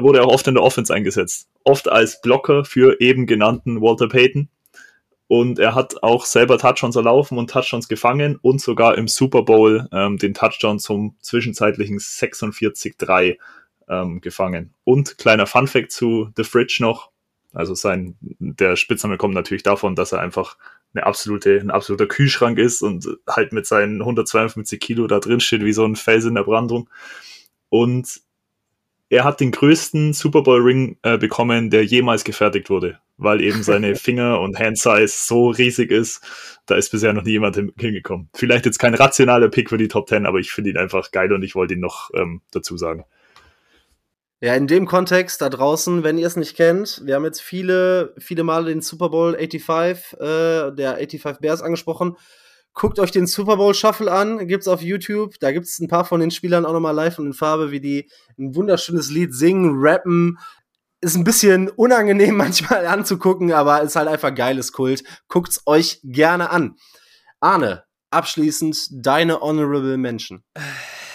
wurde 0.00 0.22
auch 0.22 0.32
oft 0.32 0.46
in 0.46 0.54
der 0.54 0.62
Offense 0.62 0.94
eingesetzt. 0.94 1.48
Oft 1.64 1.88
als 1.88 2.20
Blocker 2.20 2.64
für 2.64 3.00
eben 3.00 3.26
genannten 3.26 3.80
Walter 3.80 4.08
Payton. 4.08 4.48
Und 5.26 5.60
er 5.60 5.76
hat 5.76 6.02
auch 6.02 6.24
selber 6.24 6.58
Touchdowns 6.58 6.96
erlaufen 6.96 7.38
und 7.38 7.50
Touchdowns 7.50 7.88
gefangen 7.88 8.36
und 8.42 8.60
sogar 8.60 8.98
im 8.98 9.06
Super 9.06 9.42
Bowl 9.42 9.88
ähm, 9.92 10.18
den 10.18 10.34
Touchdown 10.34 10.80
zum 10.80 11.14
zwischenzeitlichen 11.20 11.98
46-3 11.98 13.36
ähm, 13.90 14.20
gefangen. 14.20 14.72
Und 14.84 15.18
kleiner 15.18 15.46
Funfact 15.46 15.92
zu 15.92 16.30
The 16.36 16.44
Fridge 16.44 16.78
noch. 16.80 17.10
Also 17.52 17.74
sein, 17.74 18.16
der 18.20 18.76
Spitzname 18.76 19.16
kommt 19.18 19.34
natürlich 19.34 19.64
davon, 19.64 19.96
dass 19.96 20.12
er 20.12 20.20
einfach 20.20 20.56
eine 20.94 21.04
absolute, 21.04 21.58
ein 21.58 21.70
absoluter 21.70 22.06
Kühlschrank 22.06 22.58
ist 22.58 22.82
und 22.82 23.06
halt 23.28 23.52
mit 23.52 23.66
seinen 23.66 24.00
152 24.00 24.80
Kilo 24.80 25.06
da 25.06 25.18
drin 25.18 25.40
steht 25.40 25.64
wie 25.64 25.72
so 25.72 25.84
ein 25.84 25.96
Fels 25.96 26.24
in 26.24 26.36
der 26.36 26.44
Brandung. 26.44 26.88
Und 27.68 28.20
er 29.08 29.24
hat 29.24 29.40
den 29.40 29.50
größten 29.50 30.12
Super 30.12 30.42
Bowl 30.42 30.60
Ring 30.60 30.96
äh, 31.02 31.18
bekommen, 31.18 31.70
der 31.70 31.84
jemals 31.84 32.22
gefertigt 32.22 32.70
wurde, 32.70 32.98
weil 33.16 33.40
eben 33.40 33.64
seine 33.64 33.96
Finger 33.96 34.40
und 34.40 34.58
Hand 34.58 34.78
Size 34.78 35.08
so 35.08 35.50
riesig 35.50 35.90
ist. 35.90 36.24
Da 36.66 36.76
ist 36.76 36.90
bisher 36.90 37.12
noch 37.12 37.24
nie 37.24 37.32
jemand 37.32 37.56
hingekommen. 37.56 38.28
Vielleicht 38.34 38.66
jetzt 38.66 38.78
kein 38.78 38.94
rationaler 38.94 39.48
Pick 39.48 39.68
für 39.68 39.78
die 39.78 39.88
Top 39.88 40.08
10, 40.08 40.26
aber 40.26 40.38
ich 40.38 40.52
finde 40.52 40.70
ihn 40.70 40.76
einfach 40.76 41.10
geil 41.10 41.32
und 41.32 41.42
ich 41.42 41.56
wollte 41.56 41.74
ihn 41.74 41.80
noch 41.80 42.10
ähm, 42.14 42.42
dazu 42.52 42.76
sagen. 42.76 43.04
Ja, 44.42 44.54
in 44.54 44.66
dem 44.66 44.86
Kontext 44.86 45.42
da 45.42 45.50
draußen, 45.50 46.02
wenn 46.02 46.16
ihr 46.16 46.26
es 46.26 46.36
nicht 46.36 46.56
kennt, 46.56 47.02
wir 47.04 47.14
haben 47.14 47.26
jetzt 47.26 47.42
viele, 47.42 48.14
viele 48.18 48.42
Male 48.42 48.70
den 48.70 48.80
Super 48.80 49.10
Bowl 49.10 49.36
85, 49.36 50.18
äh, 50.18 50.72
der 50.72 50.96
85 50.96 51.40
Bears 51.40 51.60
angesprochen. 51.60 52.16
Guckt 52.72 52.98
euch 52.98 53.10
den 53.10 53.26
Super 53.26 53.58
Bowl 53.58 53.74
Shuffle 53.74 54.10
an, 54.10 54.46
gibt's 54.46 54.66
auf 54.66 54.80
YouTube. 54.80 55.34
Da 55.40 55.52
gibt's 55.52 55.78
ein 55.78 55.88
paar 55.88 56.06
von 56.06 56.20
den 56.20 56.30
Spielern 56.30 56.64
auch 56.64 56.72
nochmal 56.72 56.94
live 56.94 57.18
und 57.18 57.26
in 57.26 57.32
Farbe, 57.34 57.70
wie 57.70 57.80
die 57.80 58.10
ein 58.38 58.54
wunderschönes 58.54 59.10
Lied 59.10 59.34
singen, 59.34 59.72
rappen. 59.74 60.38
Ist 61.02 61.16
ein 61.16 61.24
bisschen 61.24 61.68
unangenehm 61.68 62.36
manchmal 62.38 62.86
anzugucken, 62.86 63.52
aber 63.52 63.82
ist 63.82 63.96
halt 63.96 64.08
einfach 64.08 64.34
geiles 64.34 64.72
Kult. 64.72 65.04
Guckt's 65.28 65.60
euch 65.66 66.00
gerne 66.02 66.48
an. 66.48 66.76
Arne, 67.40 67.84
abschließend 68.10 68.88
deine 68.90 69.42
Honorable 69.42 69.98
Menschen. 69.98 70.44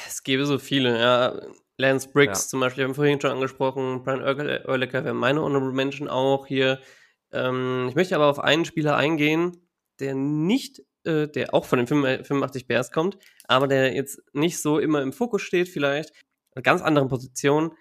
Es 0.07 0.21
gäbe 0.21 0.45
so 0.45 0.59
viele, 0.59 0.99
ja. 0.99 1.41
Lance 1.77 2.09
Briggs 2.11 2.43
ja. 2.43 2.49
zum 2.49 2.59
Beispiel, 2.61 2.83
haben 2.83 2.91
wir 2.91 2.95
vorhin 2.95 3.21
schon 3.21 3.31
angesprochen, 3.31 4.03
Brian 4.03 4.21
Urlacher 4.21 5.03
wäre 5.03 5.13
meine 5.13 5.41
Honorable 5.41 5.73
Mention 5.73 6.07
auch 6.07 6.47
hier. 6.47 6.79
Ähm, 7.31 7.87
ich 7.89 7.95
möchte 7.95 8.15
aber 8.15 8.27
auf 8.27 8.39
einen 8.39 8.65
Spieler 8.65 8.95
eingehen, 8.95 9.67
der 9.99 10.15
nicht, 10.15 10.81
äh, 11.03 11.27
der 11.27 11.53
auch 11.53 11.65
von 11.65 11.79
den 11.79 11.87
85 11.87 12.67
Bears 12.67 12.91
kommt, 12.91 13.17
aber 13.47 13.67
der 13.67 13.93
jetzt 13.93 14.21
nicht 14.33 14.61
so 14.61 14.79
immer 14.79 15.01
im 15.01 15.13
Fokus 15.13 15.41
steht, 15.41 15.67
vielleicht. 15.67 16.13
Eine 16.53 16.63
ganz 16.63 16.81
andere 16.81 17.07
Position. 17.07 17.73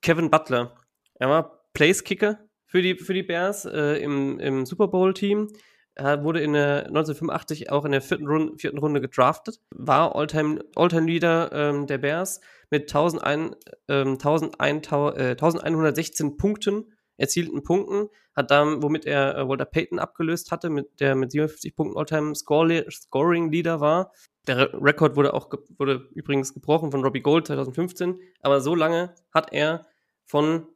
Kevin 0.00 0.30
Butler. 0.30 0.80
Er 1.14 1.28
war 1.28 1.68
Place-Kicker 1.74 2.38
für 2.66 2.80
die, 2.80 2.96
für 2.96 3.14
die 3.14 3.22
Bears 3.22 3.66
äh, 3.66 4.02
im, 4.02 4.40
im 4.40 4.64
Super 4.64 4.88
Bowl-Team. 4.88 5.52
Er 5.94 6.24
wurde 6.24 6.40
in 6.40 6.54
der 6.54 6.86
1985 6.86 7.70
auch 7.70 7.84
in 7.84 7.92
der 7.92 8.00
vierten 8.00 8.26
Runde, 8.26 8.58
vierten 8.58 8.78
Runde 8.78 9.00
gedraftet, 9.00 9.60
war 9.70 10.16
Alltime 10.16 10.64
Alltime 10.74 11.06
Leader 11.06 11.50
ähm, 11.52 11.86
der 11.86 11.98
Bears 11.98 12.40
mit 12.70 12.82
1001, 12.82 13.56
ähm, 13.88 14.12
1001, 14.12 14.86
äh, 15.18 15.30
1116 15.32 16.38
Punkten, 16.38 16.92
erzielten 17.18 17.62
Punkten, 17.62 18.08
hat 18.34 18.50
dann, 18.50 18.82
womit 18.82 19.04
er 19.04 19.36
äh, 19.36 19.48
Walter 19.48 19.66
Payton 19.66 19.98
abgelöst 19.98 20.50
hatte, 20.50 20.70
mit 20.70 21.00
der 21.00 21.14
mit 21.14 21.32
57 21.32 21.76
Punkten 21.76 21.98
Alltime 21.98 22.34
Scoring 22.34 23.52
Leader 23.52 23.80
war. 23.80 24.12
Der 24.46 24.72
Rekord 24.72 25.14
wurde 25.16 25.34
auch 25.34 25.50
wurde 25.76 26.08
übrigens 26.14 26.54
gebrochen 26.54 26.90
von 26.90 27.04
Robbie 27.04 27.20
Gold 27.20 27.48
2015, 27.48 28.18
aber 28.40 28.60
so 28.62 28.74
lange 28.74 29.14
hat 29.32 29.52
er 29.52 29.86
von 30.24 30.66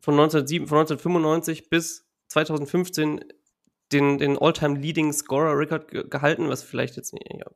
von, 0.00 0.14
1907, 0.14 0.66
von 0.66 0.78
1995 0.78 1.70
bis 1.70 2.08
2015 2.26 3.24
den, 3.92 4.18
den 4.18 4.38
All-Time 4.38 4.78
Leading 4.78 5.12
Scorer 5.12 5.58
Record 5.58 5.88
ge 5.88 6.04
gehalten, 6.08 6.48
was 6.48 6.62
vielleicht 6.62 6.96
jetzt 6.96 7.12
nicht, 7.12 7.26
ja, 7.32 7.46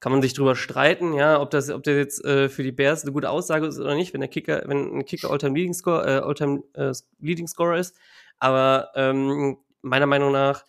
kann 0.00 0.12
man 0.12 0.22
sich 0.22 0.32
drüber 0.32 0.56
streiten, 0.56 1.12
ja, 1.12 1.40
ob 1.40 1.50
das, 1.50 1.70
ob 1.70 1.82
der 1.82 1.98
jetzt 1.98 2.24
äh, 2.24 2.48
für 2.48 2.62
die 2.62 2.72
Bears 2.72 3.02
eine 3.02 3.12
gute 3.12 3.30
Aussage 3.30 3.66
ist 3.66 3.78
oder 3.78 3.94
nicht, 3.94 4.14
wenn 4.14 4.20
der 4.20 4.30
Kicker, 4.30 4.62
wenn 4.66 4.98
ein 4.98 5.04
Kicker 5.04 5.30
All-Time 5.30 5.54
Leading 5.54 5.74
Score, 5.74 6.06
äh, 6.06 6.20
All-Time 6.20 6.62
äh, 6.74 6.92
Leading 7.18 7.46
Scorer 7.46 7.78
ist. 7.78 7.96
Aber 8.38 8.90
ähm, 8.94 9.58
meiner 9.82 10.06
Meinung 10.06 10.32
nach 10.32 10.64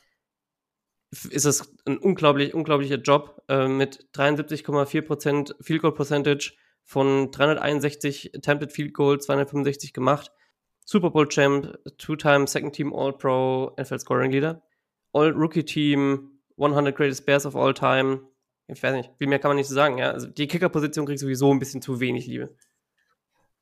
ist 1.30 1.46
es 1.46 1.74
ein 1.86 1.98
unglaublich, 1.98 2.54
unglaublicher 2.54 2.98
Job 2.98 3.42
äh, 3.48 3.68
mit 3.68 4.08
73,4% 4.14 5.56
Field 5.62 5.82
Goal 5.82 5.94
Percentage 5.94 6.54
von 6.84 7.32
361 7.32 8.36
Attempted 8.36 8.72
Field 8.72 8.94
Goal, 8.94 9.20
265 9.20 9.94
gemacht. 9.94 10.32
Super 10.86 11.12
Bowl 11.12 11.28
Champ, 11.28 11.78
Two-Time 11.98 12.48
Second 12.48 12.74
Team 12.74 12.94
All-Pro, 12.94 13.76
NFL 13.80 14.00
Scoring 14.00 14.32
Leader. 14.32 14.62
All-Rookie-Team, 15.14 16.32
100 16.58 16.96
Greatest 16.96 17.26
Bears 17.26 17.46
of 17.46 17.56
All 17.56 17.74
Time. 17.74 18.22
Ich 18.68 18.82
weiß 18.82 18.94
nicht, 18.94 19.12
viel 19.18 19.28
mehr 19.28 19.40
kann 19.40 19.50
man 19.50 19.58
nicht 19.58 19.68
so 19.68 19.76
sagen. 19.76 19.98
Ja? 19.98 20.12
Also 20.12 20.28
die 20.28 20.48
Kicker-Position 20.48 21.06
kriegt 21.06 21.20
sowieso 21.20 21.52
ein 21.52 21.60
bisschen 21.60 21.82
zu 21.82 22.00
wenig 22.00 22.28
Liebe. 22.28 22.56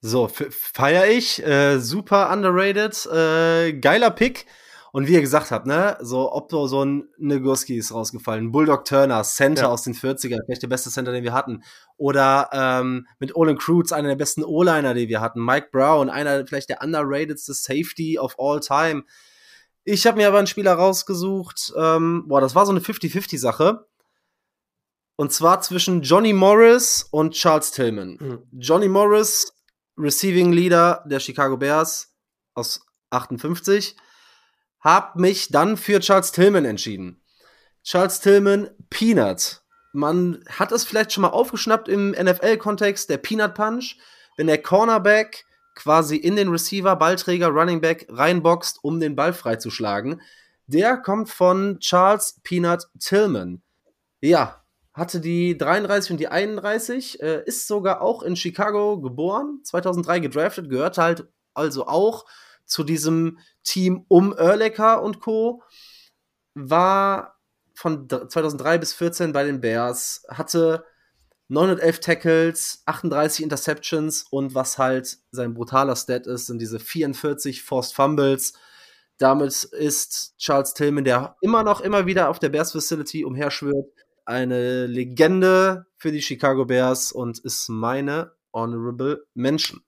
So, 0.02 0.30
feier 0.30 1.08
ich. 1.08 1.46
Äh, 1.46 1.80
super 1.80 2.32
underrated. 2.32 3.06
Äh, 3.08 3.74
geiler 3.74 4.12
Pick. 4.12 4.46
Und 4.92 5.08
wie 5.08 5.14
ihr 5.14 5.22
gesagt 5.22 5.52
habt, 5.52 5.68
ne, 5.68 5.98
so 6.02 6.32
ob 6.34 6.50
so 6.52 6.84
ein 6.84 7.10
Negurski 7.18 7.78
ist 7.78 7.94
rausgefallen, 7.94 8.52
Bulldog 8.52 8.86
Turner, 8.86 9.24
Center 9.24 9.64
ja. 9.64 9.68
aus 9.70 9.84
den 9.84 9.94
40er, 9.94 10.40
vielleicht 10.46 10.64
der 10.64 10.68
beste 10.68 10.90
Center, 10.90 11.12
den 11.12 11.24
wir 11.24 11.34
hatten. 11.34 11.64
Oder 11.98 12.50
ähm, 12.52 13.06
mit 13.20 13.36
Olin 13.36 13.58
Cruz, 13.58 13.92
einer 13.92 14.08
der 14.08 14.16
besten 14.16 14.44
O-Liner, 14.44 14.96
die 14.96 15.08
wir 15.08 15.22
hatten. 15.22 15.46
Mike 15.46 15.70
Brown, 15.72 16.10
einer 16.10 16.46
vielleicht 16.48 16.70
der 16.70 16.82
underratedste 16.82 17.54
Safety 17.54 18.18
of 18.18 18.36
all 18.40 18.60
time. 18.60 19.04
Ich 19.92 20.06
habe 20.06 20.18
mir 20.18 20.28
aber 20.28 20.38
einen 20.38 20.46
Spieler 20.46 20.74
rausgesucht, 20.74 21.74
ähm, 21.76 22.26
boah, 22.28 22.42
das 22.42 22.54
war 22.54 22.64
so 22.68 22.72
eine 22.72 22.80
50-50-Sache. 22.80 23.88
Und 25.16 25.34
zwar 25.34 25.62
zwischen 25.62 26.04
Johnny 26.04 26.32
Morris 26.32 27.08
und 27.10 27.34
Charles 27.34 27.72
Tillman. 27.72 28.18
Mhm. 28.20 28.44
Johnny 28.52 28.88
Morris, 28.88 29.52
Receiving 29.98 30.54
Leader 30.54 31.04
der 31.08 31.20
Chicago 31.20 31.58
Bears 31.58 32.14
aus 32.54 32.86
58 33.10 33.96
habe 34.80 35.20
mich 35.20 35.50
dann 35.50 35.76
für 35.76 36.00
Charles 36.00 36.32
Tillman 36.34 36.66
entschieden. 36.66 37.24
Charles 37.84 38.20
Tillman, 38.20 38.70
Peanut. 38.92 39.64
Man 39.92 40.44
hat 40.48 40.72
es 40.72 40.86
vielleicht 40.86 41.14
schon 41.14 41.24
mal 41.24 41.30
aufgeschnappt 41.30 41.88
im 41.88 42.12
NFL-Kontext, 42.12 43.10
der 43.10 43.18
Peanut 43.18 43.56
Punch. 43.56 43.98
Wenn 44.38 44.46
der 44.46 44.62
Cornerback 44.62 45.46
quasi 45.80 46.18
in 46.18 46.36
den 46.36 46.50
Receiver, 46.50 46.96
Ballträger, 46.98 47.48
Running 47.48 47.80
Back 47.80 48.06
reinboxt, 48.10 48.84
um 48.84 49.00
den 49.00 49.16
Ball 49.16 49.34
freizuschlagen. 49.34 50.22
Der 50.68 50.98
kommt 50.98 51.30
von 51.30 51.80
Charles 51.80 52.40
Peanut 52.44 52.90
Tillman. 53.00 53.62
Ja, 54.20 54.62
hatte 54.94 55.22
die 55.22 55.58
33 55.58 56.12
und 56.12 56.18
die 56.20 56.28
31, 56.28 57.22
äh, 57.22 57.44
ist 57.46 57.66
sogar 57.66 58.02
auch 58.02 58.22
in 58.24 58.36
Chicago 58.36 59.00
geboren, 59.00 59.62
2003 59.64 60.20
gedraftet, 60.20 60.70
gehört 60.70 60.98
halt 60.98 61.28
also 61.54 61.88
auch 61.88 62.26
zu 62.66 62.84
diesem 62.84 63.40
Team 63.64 64.06
um 64.10 64.36
Erlecker 64.36 65.02
und 65.02 65.22
Co. 65.22 65.64
War 66.56 67.38
von 67.74 68.10
2003 68.10 68.78
bis 68.78 68.94
14 68.94 69.32
bei 69.32 69.46
den 69.46 69.62
Bears, 69.62 70.26
hatte 70.28 70.84
911 71.50 72.00
Tackles, 72.00 72.84
38 72.86 73.44
Interceptions 73.44 74.26
und 74.30 74.54
was 74.56 74.78
halt 74.78 75.18
sein 75.32 75.56
brutaler 75.56 75.96
Stat 75.96 76.28
ist, 76.28 76.46
sind 76.46 76.60
diese 76.60 76.80
44 76.80 77.64
Forced 77.64 77.96
Fumbles. 77.96 78.54
Damit 79.18 79.64
ist 79.64 80.36
Charles 80.38 80.74
Tillman, 80.74 81.04
der 81.04 81.36
immer 81.42 81.64
noch 81.64 81.82
immer 81.82 82.06
wieder 82.06 82.30
auf 82.30 82.40
der 82.40 82.50
Bears 82.50 82.72
Facility 82.72 83.26
umherschwört, 83.26 83.88
eine 84.26 84.86
Legende 84.86 85.88
für 85.98 86.12
die 86.12 86.22
Chicago 86.22 86.66
Bears 86.66 87.12
und 87.12 87.40
ist 87.40 87.68
meine 87.68 88.32
Honorable 88.54 89.26
Mention. 89.34 89.82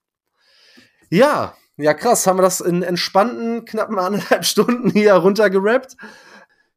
Ja, 1.09 1.55
ja, 1.77 1.93
krass, 1.93 2.25
haben 2.25 2.39
wir 2.39 2.43
das 2.43 2.61
in 2.61 2.83
entspannten, 2.83 3.65
knappen 3.65 3.99
anderthalb 3.99 4.45
Stunden 4.45 4.89
hier 4.89 5.13
runtergerappt. 5.13 5.95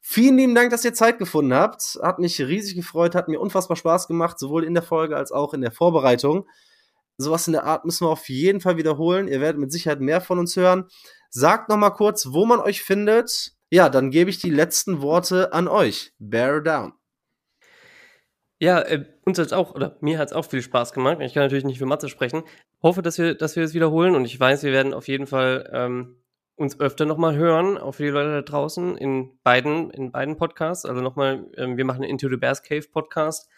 Vielen 0.06 0.36
lieben 0.36 0.54
Dank, 0.54 0.68
dass 0.68 0.84
ihr 0.84 0.92
Zeit 0.92 1.18
gefunden 1.18 1.54
habt. 1.54 1.98
Hat 2.02 2.18
mich 2.18 2.38
riesig 2.38 2.76
gefreut, 2.76 3.14
hat 3.14 3.28
mir 3.28 3.40
unfassbar 3.40 3.74
Spaß 3.74 4.06
gemacht, 4.06 4.38
sowohl 4.38 4.62
in 4.62 4.74
der 4.74 4.82
Folge 4.82 5.16
als 5.16 5.32
auch 5.32 5.54
in 5.54 5.62
der 5.62 5.72
Vorbereitung. 5.72 6.46
Sowas 7.16 7.46
in 7.46 7.54
der 7.54 7.64
Art 7.64 7.86
müssen 7.86 8.06
wir 8.06 8.10
auf 8.10 8.28
jeden 8.28 8.60
Fall 8.60 8.76
wiederholen. 8.76 9.28
Ihr 9.28 9.40
werdet 9.40 9.58
mit 9.58 9.72
Sicherheit 9.72 10.00
mehr 10.00 10.20
von 10.20 10.38
uns 10.38 10.56
hören. 10.56 10.84
Sagt 11.30 11.70
noch 11.70 11.78
mal 11.78 11.88
kurz, 11.88 12.26
wo 12.32 12.44
man 12.44 12.60
euch 12.60 12.82
findet. 12.82 13.52
Ja, 13.70 13.88
dann 13.88 14.10
gebe 14.10 14.28
ich 14.28 14.38
die 14.38 14.50
letzten 14.50 15.00
Worte 15.00 15.54
an 15.54 15.68
euch. 15.68 16.12
Bear 16.18 16.60
down. 16.60 16.92
Ja, 18.60 18.82
äh, 18.82 19.06
uns 19.24 19.38
hat 19.38 19.54
auch, 19.54 19.74
oder 19.74 19.96
mir 20.02 20.18
hat 20.18 20.28
es 20.28 20.34
auch 20.34 20.44
viel 20.44 20.60
Spaß 20.60 20.92
gemacht. 20.92 21.18
Ich 21.20 21.32
kann 21.32 21.44
natürlich 21.44 21.64
nicht 21.64 21.78
für 21.78 21.86
Matze 21.86 22.10
sprechen. 22.10 22.42
Hoffe, 22.82 23.00
dass 23.00 23.16
wir, 23.16 23.34
dass 23.34 23.56
wir 23.56 23.64
es 23.64 23.72
wiederholen 23.72 24.14
und 24.14 24.26
ich 24.26 24.38
weiß, 24.38 24.64
wir 24.64 24.72
werden 24.72 24.92
auf 24.92 25.08
jeden 25.08 25.26
Fall 25.26 25.70
ähm, 25.72 26.18
uns 26.56 26.78
öfter 26.78 27.04
nochmal 27.04 27.36
hören, 27.36 27.78
auch 27.78 27.92
für 27.92 28.04
die 28.04 28.10
Leute 28.10 28.30
da 28.30 28.42
draußen, 28.42 28.96
in 28.96 29.38
beiden, 29.42 29.90
in 29.90 30.12
beiden 30.12 30.36
Podcasts. 30.36 30.84
Also 30.84 31.00
nochmal, 31.00 31.50
ähm, 31.56 31.76
wir 31.76 31.84
machen 31.84 32.02
einen 32.02 32.10
Into 32.10 32.28
the 32.28 32.36
Bears 32.36 32.62
Cave 32.62 32.86
Podcast. 32.92 33.48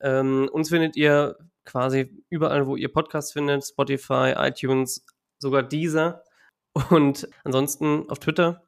Ähm, 0.00 0.48
uns 0.52 0.70
findet 0.70 0.96
ihr 0.96 1.36
quasi 1.64 2.22
überall, 2.30 2.66
wo 2.66 2.76
ihr 2.76 2.92
Podcasts 2.92 3.32
findet, 3.32 3.64
Spotify, 3.64 4.34
iTunes, 4.36 5.04
sogar 5.38 5.62
dieser. 5.62 6.24
Und 6.90 7.28
ansonsten 7.44 8.08
auf 8.08 8.18
Twitter 8.18 8.62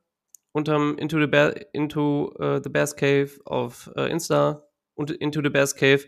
unterm 0.52 0.96
Into 0.98 1.20
the, 1.20 1.26
Bear, 1.26 1.54
Into, 1.72 2.34
uh, 2.38 2.60
the 2.62 2.70
Bears 2.70 2.96
Cave, 2.96 3.30
auf 3.44 3.90
uh, 3.96 4.02
Insta, 4.02 4.64
und 4.94 5.10
Into 5.10 5.40
the 5.42 5.50
Bears 5.50 5.74
Cave. 5.76 6.06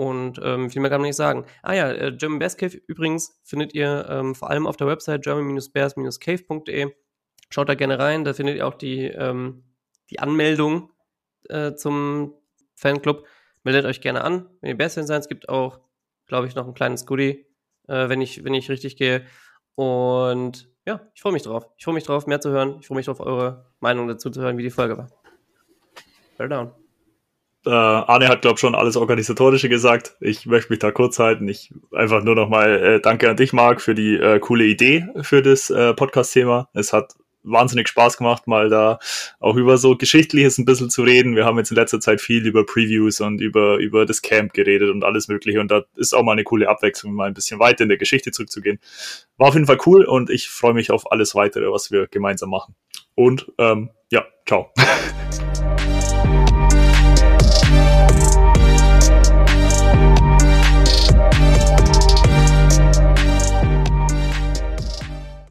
Und 0.00 0.40
ähm, 0.42 0.70
viel 0.70 0.80
mehr 0.80 0.90
kann 0.90 1.02
man 1.02 1.08
nicht 1.08 1.16
sagen. 1.16 1.44
Ah 1.62 1.74
ja, 1.74 1.92
äh, 1.92 2.16
German 2.16 2.38
Bears 2.38 2.56
Cave 2.56 2.80
übrigens 2.86 3.38
findet 3.44 3.74
ihr 3.74 4.06
ähm, 4.08 4.34
vor 4.34 4.48
allem 4.48 4.66
auf 4.66 4.78
der 4.78 4.86
Website 4.86 5.22
german-bears-cave.de. 5.22 6.90
Schaut 7.50 7.68
da 7.68 7.74
gerne 7.74 7.98
rein, 7.98 8.24
da 8.24 8.32
findet 8.32 8.56
ihr 8.56 8.66
auch 8.66 8.76
die, 8.76 9.08
ähm, 9.08 9.62
die 10.08 10.18
Anmeldung 10.18 10.90
äh, 11.50 11.74
zum 11.74 12.32
Fanclub. 12.76 13.26
Meldet 13.62 13.84
euch 13.84 14.00
gerne 14.00 14.24
an, 14.24 14.48
wenn 14.62 14.70
ihr 14.70 14.78
Bears-Fan 14.78 15.06
seid. 15.06 15.20
Es 15.20 15.28
gibt 15.28 15.50
auch, 15.50 15.80
glaube 16.26 16.46
ich, 16.46 16.54
noch 16.54 16.66
ein 16.66 16.72
kleines 16.72 17.04
Goodie, 17.04 17.44
äh, 17.86 18.08
wenn, 18.08 18.22
ich, 18.22 18.42
wenn 18.42 18.54
ich 18.54 18.70
richtig 18.70 18.96
gehe. 18.96 19.26
Und 19.74 20.70
ja, 20.86 21.10
ich 21.14 21.20
freue 21.20 21.34
mich 21.34 21.42
drauf. 21.42 21.66
Ich 21.76 21.84
freue 21.84 21.92
mich 21.92 22.04
drauf, 22.04 22.26
mehr 22.26 22.40
zu 22.40 22.48
hören. 22.48 22.78
Ich 22.80 22.86
freue 22.86 22.96
mich 22.96 23.04
drauf, 23.04 23.20
eure 23.20 23.70
Meinung 23.80 24.08
dazu 24.08 24.30
zu 24.30 24.40
hören, 24.40 24.56
wie 24.56 24.62
die 24.62 24.70
Folge 24.70 24.96
war. 24.96 25.10
Bear 26.38 26.48
down. 26.48 26.79
Äh, 27.66 27.70
Arne 27.70 28.28
hat, 28.28 28.42
glaube 28.42 28.58
schon 28.58 28.74
alles 28.74 28.96
Organisatorische 28.96 29.68
gesagt. 29.68 30.16
Ich 30.20 30.46
möchte 30.46 30.72
mich 30.72 30.78
da 30.78 30.90
kurz 30.90 31.18
halten. 31.18 31.46
Ich 31.48 31.72
einfach 31.92 32.22
nur 32.22 32.34
nochmal 32.34 32.82
äh, 32.82 33.00
danke 33.00 33.28
an 33.28 33.36
dich, 33.36 33.52
Marc, 33.52 33.80
für 33.82 33.94
die 33.94 34.14
äh, 34.14 34.38
coole 34.38 34.64
Idee 34.64 35.06
für 35.22 35.42
das 35.42 35.68
äh, 35.70 35.92
Podcast-Thema. 35.92 36.68
Es 36.72 36.92
hat 36.92 37.14
wahnsinnig 37.42 37.88
Spaß 37.88 38.16
gemacht, 38.18 38.46
mal 38.46 38.68
da 38.68 38.98
auch 39.38 39.56
über 39.56 39.78
so 39.78 39.96
Geschichtliches 39.96 40.58
ein 40.58 40.64
bisschen 40.64 40.90
zu 40.90 41.02
reden. 41.02 41.36
Wir 41.36 41.44
haben 41.44 41.58
jetzt 41.58 41.70
in 41.70 41.76
letzter 41.76 42.00
Zeit 42.00 42.20
viel 42.20 42.46
über 42.46 42.64
Previews 42.64 43.20
und 43.20 43.40
über, 43.40 43.78
über 43.78 44.06
das 44.06 44.22
Camp 44.22 44.52
geredet 44.52 44.90
und 44.90 45.04
alles 45.04 45.28
Mögliche. 45.28 45.60
Und 45.60 45.70
da 45.70 45.82
ist 45.96 46.14
auch 46.14 46.22
mal 46.22 46.32
eine 46.32 46.44
coole 46.44 46.68
Abwechslung, 46.68 47.14
mal 47.14 47.28
ein 47.28 47.34
bisschen 47.34 47.58
weiter 47.58 47.82
in 47.82 47.88
der 47.88 47.98
Geschichte 47.98 48.30
zurückzugehen. 48.30 48.78
War 49.36 49.48
auf 49.48 49.54
jeden 49.54 49.66
Fall 49.66 49.78
cool 49.86 50.04
und 50.04 50.30
ich 50.30 50.48
freue 50.48 50.74
mich 50.74 50.90
auf 50.90 51.10
alles 51.12 51.34
weitere, 51.34 51.70
was 51.70 51.90
wir 51.90 52.06
gemeinsam 52.08 52.50
machen. 52.50 52.74
Und 53.14 53.50
ähm, 53.58 53.90
ja, 54.10 54.24
ciao. 54.46 54.72